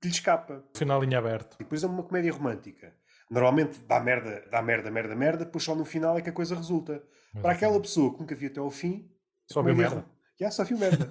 que 0.00 0.08
lhe 0.08 0.14
escapa. 0.14 0.64
Final 0.74 1.02
linha 1.02 1.18
aberta. 1.18 1.56
E 1.56 1.64
depois 1.64 1.82
é 1.82 1.86
uma 1.86 2.02
comédia 2.02 2.32
romântica 2.32 2.94
Normalmente 3.30 3.78
dá 3.86 4.00
merda, 4.00 4.44
dá 4.50 4.62
merda, 4.62 4.90
merda, 4.90 5.14
merda, 5.14 5.44
depois 5.44 5.62
só 5.62 5.74
no 5.74 5.84
final 5.84 6.16
é 6.16 6.22
que 6.22 6.30
a 6.30 6.32
coisa 6.32 6.54
resulta. 6.54 7.02
Para 7.42 7.52
aquela 7.52 7.78
pessoa 7.80 8.12
que 8.12 8.20
nunca 8.20 8.34
viu 8.34 8.48
até 8.48 8.58
ao 8.58 8.70
fim, 8.70 9.10
só 9.46 9.62
viu 9.62 9.76
merda. 9.76 10.04
Já, 10.40 10.50
só 10.52 10.62
viu 10.62 10.78
merda. 10.78 11.10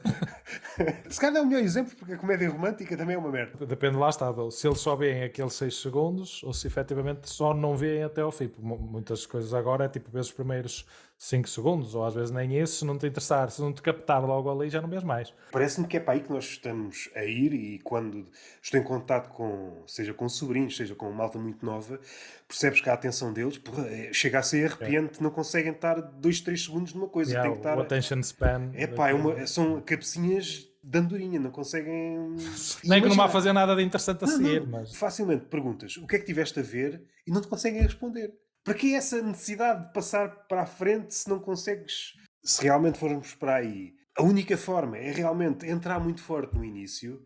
se 1.10 1.20
calhar 1.20 1.38
é 1.38 1.42
o 1.42 1.46
melhor 1.46 1.62
exemplo, 1.62 1.94
porque 1.98 2.14
a 2.14 2.18
comédia 2.18 2.50
romântica 2.50 2.96
também 2.96 3.16
é 3.16 3.20
uma 3.20 3.30
merda. 3.30 3.66
Depende 3.66 3.98
lá 3.98 4.10
está, 4.10 4.34
se 4.50 4.68
eles 4.68 4.80
só 4.80 4.96
veem 4.96 5.24
aqueles 5.24 5.54
6 5.54 5.82
segundos 5.82 6.44
ou 6.44 6.54
se 6.54 6.66
efetivamente 6.66 7.30
só 7.30 7.54
não 7.54 7.76
veem 7.76 8.04
até 8.04 8.22
ao 8.22 8.32
fim. 8.32 8.50
Muitas 8.58 9.26
coisas 9.26 9.54
agora 9.54 9.86
é 9.86 9.90
tipo 9.90 10.10
ver 10.10 10.22
os 10.22 10.32
primeiros 10.32 10.86
5 11.18 11.50
segundos, 11.50 11.96
ou 11.96 12.06
às 12.06 12.14
vezes 12.14 12.30
nem 12.30 12.60
isso, 12.60 12.80
se 12.80 12.86
não 12.86 12.96
te 12.96 13.08
interessar, 13.08 13.50
se 13.50 13.60
não 13.60 13.74
te 13.74 13.82
captar 13.82 14.24
logo 14.24 14.52
ali, 14.52 14.70
já 14.70 14.80
não 14.80 14.88
vês 14.88 15.04
mais. 15.04 15.34
Parece-me 15.52 15.88
que 15.88 15.98
é 15.98 16.00
para 16.00 16.14
aí 16.14 16.20
que 16.22 16.30
nós 16.30 16.46
estamos 16.46 17.10
a 17.16 17.24
ir 17.24 17.54
e 17.54 17.80
quando 17.80 18.26
estou 18.62 18.80
em 18.80 18.84
contato 18.84 19.30
com, 19.30 19.82
seja 19.88 20.14
com 20.14 20.30
sobrinhos, 20.30 20.78
seja 20.78 20.94
com 20.94 21.08
uma 21.08 21.16
malta 21.16 21.40
muito 21.40 21.66
nova, 21.66 22.00
percebes 22.48 22.82
que 22.82 22.90
a 22.90 22.94
atenção 22.94 23.34
deles 23.34 23.58
porra, 23.58 23.88
é, 23.88 24.14
chega 24.14 24.38
a 24.38 24.44
ser 24.44 24.72
arrepiante, 24.72 25.20
é. 25.20 25.24
não 25.24 25.32
conseguem 25.32 25.72
estar 25.72 26.00
2, 26.00 26.42
3 26.42 26.64
segundos 26.64 26.94
numa 26.94 27.08
coisa. 27.08 27.32
Yeah, 27.32 27.50
tem 27.50 27.60
que 27.60 27.68
estar... 27.68 27.78
O 27.80 27.82
attention 27.82 28.20
span. 28.22 28.72
É 28.76 28.86
pá, 28.86 29.10
é 29.10 29.14
uma, 29.16 29.48
são 29.48 29.82
cabecinhas 29.82 30.68
de 30.84 31.00
andorinha, 31.00 31.40
não 31.40 31.52
conseguem. 31.52 32.36
Nem 32.86 33.02
que 33.02 33.10
não 33.10 33.16
vá 33.16 33.28
fazer 33.28 33.52
nada 33.52 33.76
de 33.76 33.82
interessante 33.82 34.24
a 34.24 34.28
não, 34.28 34.38
seguir. 34.38 34.62
Não. 34.62 34.80
Mas... 34.80 34.96
Facilmente 34.96 35.46
perguntas 35.46 35.98
o 35.98 36.08
que 36.08 36.16
é 36.16 36.20
que 36.20 36.26
tiveste 36.26 36.60
a 36.60 36.64
ver 36.64 37.02
e 37.26 37.32
não 37.32 37.42
te 37.42 37.48
conseguem 37.48 37.82
responder. 37.82 38.34
Para 38.68 38.76
que 38.76 38.94
essa 38.94 39.22
necessidade 39.22 39.86
de 39.86 39.94
passar 39.94 40.28
para 40.46 40.64
a 40.64 40.66
frente 40.66 41.16
se 41.16 41.30
não 41.30 41.40
consegues? 41.40 42.16
Se 42.44 42.62
realmente 42.62 43.00
formos 43.00 43.34
para 43.34 43.56
aí, 43.56 43.94
a 44.14 44.22
única 44.22 44.58
forma 44.58 44.98
é 44.98 45.10
realmente 45.10 45.66
entrar 45.66 46.02
muito 46.02 46.22
forte 46.22 46.54
no 46.54 46.66
início. 46.66 47.26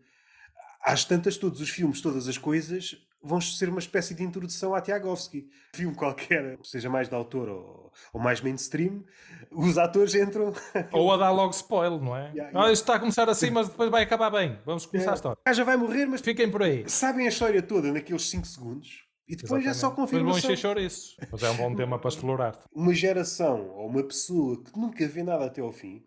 Às 0.80 1.04
tantas, 1.04 1.36
todos 1.36 1.60
os 1.60 1.68
filmes, 1.68 2.00
todas 2.00 2.28
as 2.28 2.38
coisas 2.38 2.96
vão 3.20 3.40
ser 3.40 3.68
uma 3.68 3.80
espécie 3.80 4.14
de 4.14 4.22
introdução 4.22 4.72
a 4.72 4.80
Tiagovski. 4.80 5.48
Filme 5.74 5.96
qualquer, 5.96 6.60
seja 6.62 6.88
mais 6.88 7.08
de 7.08 7.14
autor 7.16 7.48
ou, 7.48 7.92
ou 8.12 8.20
mais 8.20 8.40
mainstream, 8.40 9.02
os 9.50 9.76
atores 9.78 10.14
entram. 10.14 10.54
ou 10.92 11.12
a 11.12 11.16
dar 11.16 11.32
logo 11.32 11.50
spoiler, 11.50 12.00
não 12.00 12.16
é? 12.16 12.26
Yeah, 12.26 12.50
yeah. 12.50 12.68
Ah, 12.68 12.72
isto 12.72 12.82
está 12.82 12.94
a 12.94 13.00
começar 13.00 13.28
assim, 13.28 13.50
mas 13.50 13.68
depois 13.68 13.90
vai 13.90 14.04
acabar 14.04 14.30
bem. 14.30 14.60
Vamos 14.64 14.86
começar 14.86 15.06
yeah. 15.06 15.12
a 15.12 15.16
história. 15.16 15.38
Ah, 15.44 15.52
já 15.52 15.64
vai 15.64 15.76
morrer, 15.76 16.06
mas 16.06 16.20
fiquem 16.20 16.48
por 16.48 16.62
aí. 16.62 16.88
Sabem 16.88 17.26
a 17.26 17.30
história 17.30 17.60
toda 17.60 17.90
naqueles 17.90 18.30
5 18.30 18.46
segundos 18.46 19.11
E 19.32 19.36
depois 19.36 19.62
é 19.64 19.72
só 19.72 19.86
Exatamente. 19.88 19.96
Confirmação. 19.96 20.40
vão 20.42 20.50
encher 20.52 20.56
chouriços. 20.58 21.16
Mas 21.30 21.42
é 21.42 21.50
um 21.50 21.56
bom 21.56 21.74
tema 21.76 21.98
para 21.98 22.08
explorar. 22.08 22.58
Uma 22.72 22.92
geração 22.94 23.70
ou 23.70 23.86
uma 23.88 24.02
pessoa 24.02 24.62
que 24.62 24.78
nunca 24.78 25.06
vê 25.08 25.22
nada 25.22 25.46
até 25.46 25.60
ao 25.60 25.72
fim, 25.72 26.04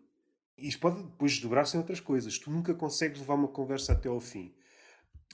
e 0.56 0.68
isto 0.68 0.80
pode 0.80 1.02
depois 1.02 1.32
desdobrar-se 1.32 1.76
em 1.76 1.80
outras 1.80 2.00
coisas. 2.00 2.38
Tu 2.38 2.50
nunca 2.50 2.72
consegues 2.74 3.20
levar 3.20 3.34
uma 3.34 3.48
conversa 3.48 3.92
até 3.92 4.08
ao 4.08 4.20
fim. 4.20 4.54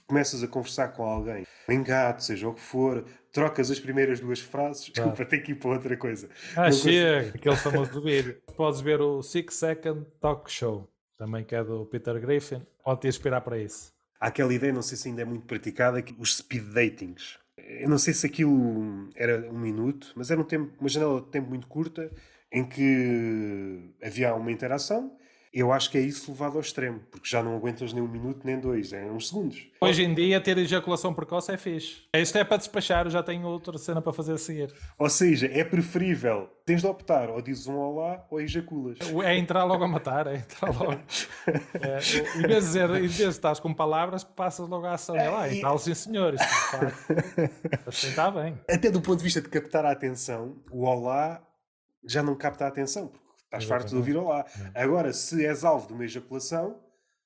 Começas 0.05 0.43
a 0.43 0.47
conversar 0.47 0.89
com 0.89 1.03
alguém, 1.03 1.45
em 1.69 1.81
gato, 1.81 2.23
seja 2.23 2.49
o 2.49 2.53
que 2.53 2.59
for, 2.59 3.05
trocas 3.31 3.71
as 3.71 3.79
primeiras 3.79 4.19
duas 4.19 4.39
frases, 4.39 4.89
Claro. 4.89 5.11
desculpa, 5.11 5.29
tenho 5.29 5.43
que 5.43 5.51
ir 5.53 5.55
para 5.55 5.69
outra 5.71 5.95
coisa. 5.95 6.29
Ah, 6.57 6.65
Não 6.65 6.71
chega! 6.73 7.29
Aquele 7.35 7.55
famoso 7.55 8.01
vídeo. 8.01 8.41
Podes 8.57 8.81
ver 8.81 8.99
o 8.99 9.21
Six 9.21 9.53
Second 9.55 10.05
Talk 10.19 10.51
Show, 10.51 10.89
também 11.17 11.45
que 11.45 11.55
é 11.55 11.63
do 11.63 11.85
Peter 11.85 12.19
Griffin. 12.19 12.61
Pode 12.83 13.01
te 13.01 13.07
inspirar 13.07 13.39
para 13.41 13.57
isso. 13.57 13.93
Há 14.19 14.27
aquela 14.27 14.53
ideia, 14.53 14.73
não 14.73 14.81
sei 14.81 14.97
se 14.97 15.07
ainda 15.07 15.21
é 15.21 15.25
muito 15.25 15.45
praticada, 15.45 16.01
que 16.01 16.13
os 16.19 16.35
speed 16.37 16.73
datings. 16.73 17.37
Eu 17.57 17.87
não 17.89 17.97
sei 17.97 18.13
se 18.13 18.25
aquilo 18.25 19.09
era 19.15 19.49
um 19.51 19.59
minuto, 19.59 20.11
mas 20.15 20.31
era 20.31 20.41
um 20.41 20.43
tempo, 20.43 20.73
uma 20.79 20.89
janela 20.89 21.21
de 21.21 21.27
tempo 21.27 21.49
muito 21.49 21.67
curta 21.67 22.11
em 22.51 22.67
que 22.67 23.93
havia 24.03 24.33
uma 24.35 24.51
interação. 24.51 25.17
Eu 25.53 25.71
acho 25.71 25.91
que 25.91 25.99
é 25.99 26.01
isso 26.01 26.31
levado 26.31 26.55
ao 26.55 26.61
extremo, 26.61 26.99
porque 27.11 27.27
já 27.29 27.43
não 27.43 27.55
aguentas 27.55 27.93
nem 27.93 28.01
um 28.01 28.07
minuto 28.07 28.41
nem 28.43 28.59
dois, 28.59 28.91
é 28.91 29.05
uns 29.05 29.27
segundos. 29.29 29.67
Hoje 29.79 30.03
em 30.03 30.11
dia, 30.11 30.41
ter 30.41 30.57
ejaculação 30.57 31.13
precoce 31.13 31.51
é 31.51 31.57
fixe. 31.57 32.01
Isto 32.15 32.39
é 32.39 32.43
para 32.43 32.57
despachar, 32.57 33.05
eu 33.05 33.11
já 33.11 33.21
tenho 33.21 33.45
outra 33.45 33.77
cena 33.77 34.01
para 34.01 34.11
fazer 34.11 34.33
a 34.33 34.37
seguir. 34.39 34.73
Ou 34.97 35.07
seja, 35.11 35.45
é 35.53 35.63
preferível, 35.63 36.49
tens 36.65 36.81
de 36.81 36.87
optar, 36.87 37.29
ou 37.29 37.39
dizes 37.39 37.67
um 37.67 37.75
olá 37.77 38.25
ou 38.31 38.41
ejaculas. 38.41 38.97
É 39.23 39.37
entrar 39.37 39.63
logo 39.65 39.83
a 39.83 39.87
matar, 39.87 40.25
é 40.25 40.37
entrar 40.37 40.69
logo. 40.71 40.99
É, 41.45 41.97
em, 42.39 42.47
vez 42.47 42.63
de 42.63 42.67
dizer, 42.67 42.89
em 42.89 43.01
vez 43.01 43.15
de 43.15 43.23
estás 43.25 43.59
com 43.59 43.71
palavras, 43.73 44.23
passas 44.23 44.67
logo 44.67 44.85
à 44.87 44.93
ação. 44.93 45.15
É 45.15 45.29
lá, 45.29 45.47
e- 45.49 45.57
e 45.57 45.61
tal, 45.61 45.77
sim 45.77 45.93
senhor. 45.93 46.33
Isto. 46.33 46.47
Assim 47.85 48.07
está 48.07 48.31
bem. 48.31 48.57
Até 48.69 48.89
do 48.89 49.01
ponto 49.01 49.17
de 49.17 49.23
vista 49.23 49.41
de 49.41 49.49
captar 49.49 49.85
a 49.85 49.91
atenção, 49.91 50.55
o 50.71 50.85
olá 50.85 51.41
já 52.05 52.23
não 52.23 52.35
capta 52.35 52.65
a 52.65 52.67
atenção, 52.69 53.11
estás 53.53 53.65
farto 53.65 53.89
de 53.89 53.95
ouvir 53.95 54.17
olá. 54.17 54.45
Agora, 54.73 55.13
se 55.13 55.45
és 55.45 55.63
alvo 55.63 55.87
de 55.87 55.93
uma 55.93 56.03
ejaculação, 56.03 56.79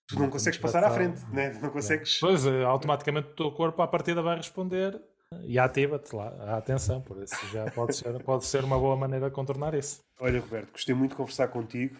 tu 0.07 0.19
não 0.19 0.29
consegues 0.29 0.59
passar 0.59 0.83
à 0.83 0.91
frente, 0.91 1.21
né? 1.31 1.57
não 1.61 1.69
consegues. 1.69 2.19
Pois, 2.19 2.45
eh, 2.45 2.63
automaticamente 2.63 3.29
o 3.29 3.35
teu 3.35 3.51
corpo 3.51 3.81
à 3.81 3.87
partida 3.87 4.21
vai 4.21 4.35
responder 4.35 4.99
e 5.43 5.57
ativa-te 5.57 6.15
lá 6.15 6.27
a 6.39 6.57
atenção. 6.57 7.01
Por 7.01 7.23
isso 7.23 7.35
já 7.51 7.69
pode 7.71 7.95
ser, 7.95 8.19
pode 8.23 8.45
ser 8.45 8.63
uma 8.63 8.77
boa 8.77 8.95
maneira 8.95 9.29
de 9.29 9.35
contornar 9.35 9.73
isso. 9.73 10.01
Olha, 10.19 10.39
Roberto, 10.39 10.71
gostei 10.71 10.93
muito 10.93 11.11
de 11.11 11.17
conversar 11.17 11.47
contigo. 11.47 11.97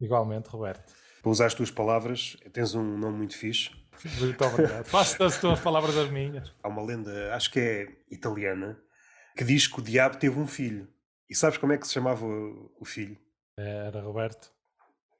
Igualmente, 0.00 0.48
Roberto. 0.48 0.92
Para 1.22 1.30
usar 1.30 1.46
as 1.46 1.54
tuas 1.54 1.70
palavras, 1.70 2.36
tens 2.52 2.74
um 2.74 2.96
nome 2.96 3.18
muito 3.18 3.36
fixe. 3.36 3.70
Muito 4.20 4.44
obrigado. 4.44 4.84
Faço 4.86 5.18
das 5.18 5.40
tuas 5.40 5.58
palavras 5.60 5.96
as 5.96 6.10
minhas. 6.10 6.52
Há 6.62 6.68
uma 6.68 6.82
lenda, 6.82 7.34
acho 7.34 7.50
que 7.50 7.58
é 7.58 7.88
italiana, 8.10 8.78
que 9.36 9.42
diz 9.42 9.66
que 9.66 9.80
o 9.80 9.82
diabo 9.82 10.16
teve 10.18 10.38
um 10.38 10.46
filho. 10.46 10.86
E 11.28 11.34
sabes 11.34 11.58
como 11.58 11.72
é 11.72 11.78
que 11.78 11.86
se 11.86 11.94
chamava 11.94 12.24
o 12.24 12.84
filho? 12.84 13.18
Era 13.56 14.00
Roberto. 14.02 14.50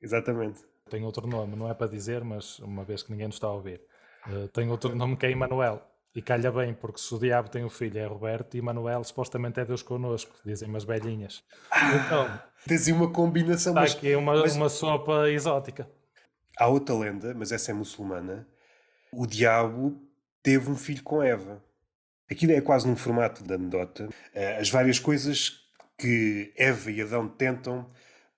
Exatamente. 0.00 0.60
Tem 0.90 1.02
outro 1.04 1.26
nome, 1.26 1.56
não 1.56 1.70
é 1.70 1.74
para 1.74 1.88
dizer, 1.88 2.22
mas 2.22 2.58
uma 2.58 2.84
vez 2.84 3.02
que 3.02 3.10
ninguém 3.10 3.26
nos 3.26 3.36
está 3.36 3.46
a 3.48 3.52
ouvir. 3.52 3.80
Eh, 4.28 4.48
tem 4.52 4.70
outro 4.70 4.94
nome 4.94 5.16
que 5.16 5.26
é 5.26 5.30
Emanuel. 5.30 5.82
E 6.14 6.22
calha 6.22 6.50
bem, 6.50 6.72
porque 6.72 6.98
se 6.98 7.14
o 7.14 7.18
diabo 7.18 7.50
tem 7.50 7.62
um 7.64 7.68
filho 7.68 7.98
é 7.98 8.06
Roberto 8.06 8.54
e 8.54 8.58
Emanuel 8.58 9.04
supostamente 9.04 9.60
é 9.60 9.64
Deus 9.66 9.82
connosco, 9.82 10.34
dizem 10.44 10.68
umas 10.68 10.84
velhinhas. 10.84 11.42
Então, 11.94 12.40
Tens 12.66 12.86
aí 12.86 12.92
uma 12.94 13.10
combinação, 13.10 13.72
está 13.72 13.80
mas 13.82 13.94
aqui 13.94 14.14
uma, 14.16 14.34
mas- 14.40 14.56
uma 14.56 14.68
sopa 14.70 15.28
exótica. 15.30 15.88
há 16.58 16.66
outra 16.68 16.94
lenda, 16.94 17.34
mas 17.34 17.52
essa 17.52 17.70
é 17.70 17.74
muçulmana. 17.74 18.46
O 19.12 19.26
diabo 19.26 20.00
teve 20.42 20.70
um 20.70 20.76
filho 20.76 21.02
com 21.02 21.22
Eva. 21.22 21.62
Aquilo 22.30 22.52
é 22.52 22.60
quase 22.62 22.88
num 22.88 22.96
formato 22.96 23.44
de 23.44 23.52
anedota. 23.52 24.08
Eh, 24.34 24.56
As 24.58 24.70
várias 24.70 24.98
coisas 24.98 25.68
que 25.98 26.52
Eva 26.56 26.90
e 26.90 27.02
Adão 27.02 27.28
tentam 27.28 27.90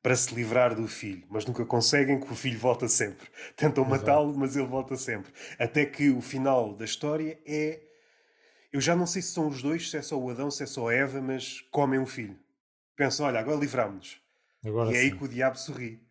para 0.02 0.14
se 0.14 0.34
livrar 0.34 0.74
do 0.74 0.86
filho, 0.86 1.24
mas 1.28 1.44
nunca 1.44 1.64
conseguem 1.64 2.20
que 2.20 2.32
o 2.32 2.36
filho 2.36 2.58
volta 2.58 2.88
sempre. 2.88 3.28
Tentam 3.56 3.84
matá-lo, 3.84 4.36
mas 4.36 4.56
ele 4.56 4.66
volta 4.66 4.96
sempre. 4.96 5.32
Até 5.58 5.84
que 5.84 6.10
o 6.10 6.20
final 6.20 6.74
da 6.74 6.84
história 6.84 7.38
é. 7.46 7.80
Eu 8.72 8.80
já 8.80 8.94
não 8.94 9.06
sei 9.06 9.22
se 9.22 9.32
são 9.32 9.48
os 9.48 9.62
dois, 9.62 9.90
se 9.90 9.96
é 9.96 10.02
só 10.02 10.18
o 10.18 10.30
Adão, 10.30 10.50
se 10.50 10.62
é 10.62 10.66
só 10.66 10.88
a 10.88 10.94
Eva, 10.94 11.20
mas 11.22 11.62
comem 11.70 11.98
um 11.98 12.06
filho. 12.06 12.38
Pensam, 12.94 13.26
olha, 13.26 13.40
agora 13.40 13.56
livrámos-nos. 13.58 14.20
Agora 14.64 14.90
E 14.92 14.96
é 14.96 15.00
aí 15.00 15.16
que 15.16 15.24
o 15.24 15.28
diabo 15.28 15.56
sorri. 15.56 16.02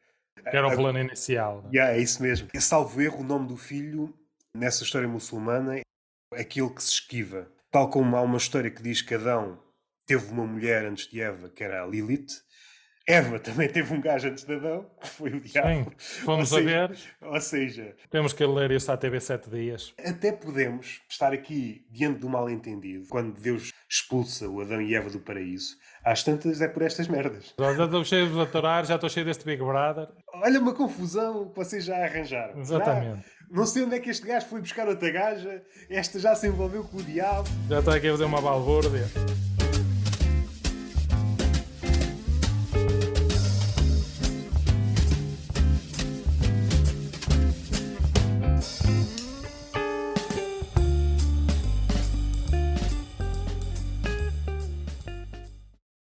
Era 0.45 0.67
o 0.67 0.75
plano 0.75 0.99
inicial. 0.99 1.61
não 1.61 1.69
é? 1.69 1.75
Yeah, 1.75 1.97
é 1.97 2.01
isso 2.01 2.21
mesmo. 2.21 2.47
E, 2.53 2.61
salvo 2.61 3.01
erro, 3.01 3.19
o 3.19 3.23
nome 3.23 3.47
do 3.47 3.57
filho, 3.57 4.13
nessa 4.53 4.83
história 4.83 5.07
muçulmana, 5.07 5.79
é 5.79 5.83
aquele 6.41 6.69
que 6.69 6.81
se 6.81 6.93
esquiva. 6.93 7.51
Tal 7.69 7.89
como 7.89 8.15
há 8.15 8.21
uma 8.21 8.37
história 8.37 8.71
que 8.71 8.81
diz 8.81 9.01
que 9.01 9.13
Adão 9.13 9.61
teve 10.05 10.31
uma 10.31 10.45
mulher 10.45 10.85
antes 10.85 11.07
de 11.07 11.21
Eva, 11.21 11.49
que 11.49 11.63
era 11.63 11.83
a 11.83 11.85
Lilith. 11.85 12.41
Eva 13.09 13.39
também 13.39 13.69
teve 13.69 13.93
um 13.93 14.01
gajo 14.01 14.27
antes 14.27 14.43
de 14.43 14.53
Adão, 14.53 14.85
que 14.99 15.07
foi 15.07 15.29
o 15.29 15.39
diabo. 15.39 15.93
Sim, 15.97 16.21
Ou 16.27 16.39
a 16.41 16.45
seja, 16.45 16.63
ver. 16.87 16.97
Ou 17.21 17.39
seja, 17.41 17.95
Temos 18.11 18.33
que 18.33 18.45
ler 18.45 18.69
isso 18.71 18.91
à 18.91 18.97
TV 18.97 19.21
7 19.21 19.49
dias. 19.49 19.93
até 20.05 20.29
podemos 20.33 20.99
estar 21.09 21.31
aqui 21.31 21.85
diante 21.89 22.19
do 22.19 22.27
mal-entendido, 22.27 23.05
quando 23.09 23.39
Deus 23.39 23.71
expulsa 23.89 24.49
o 24.49 24.59
Adão 24.59 24.81
e 24.81 24.93
Eva 24.93 25.09
do 25.09 25.19
paraíso. 25.21 25.77
Às 26.03 26.21
tantas 26.21 26.59
é 26.61 26.67
por 26.67 26.81
estas 26.83 27.07
merdas. 27.07 27.53
Já 27.57 27.85
estou 27.85 28.03
cheio 28.03 28.29
de 28.29 28.41
atorar, 28.41 28.85
já 28.85 28.95
estou 28.95 29.09
cheio 29.09 29.25
deste 29.25 29.45
Big 29.45 29.63
Brother. 29.63 30.09
Olha 30.33 30.59
uma 30.59 30.73
confusão 30.73 31.47
que 31.49 31.55
vocês 31.55 31.85
já 31.85 31.95
arranjaram. 32.03 32.55
Já- 32.55 32.61
Exatamente. 32.61 33.25
não 33.49 33.65
sei 33.65 33.83
onde 33.83 33.95
é 33.95 33.99
que 34.01 34.09
este 34.09 34.27
gajo 34.27 34.47
foi 34.47 34.59
buscar 34.59 34.85
outra 34.85 35.09
gaja. 35.09 35.63
Esta 35.89 36.19
já 36.19 36.35
se 36.35 36.45
envolveu 36.47 36.83
com 36.83 36.97
o 36.97 37.03
diabo. 37.03 37.47
Já 37.69 37.79
está 37.79 37.95
aqui 37.95 38.07
a 38.09 38.11
fazer 38.11 38.25
uma 38.25 38.41
balbúrdia. 38.41 39.05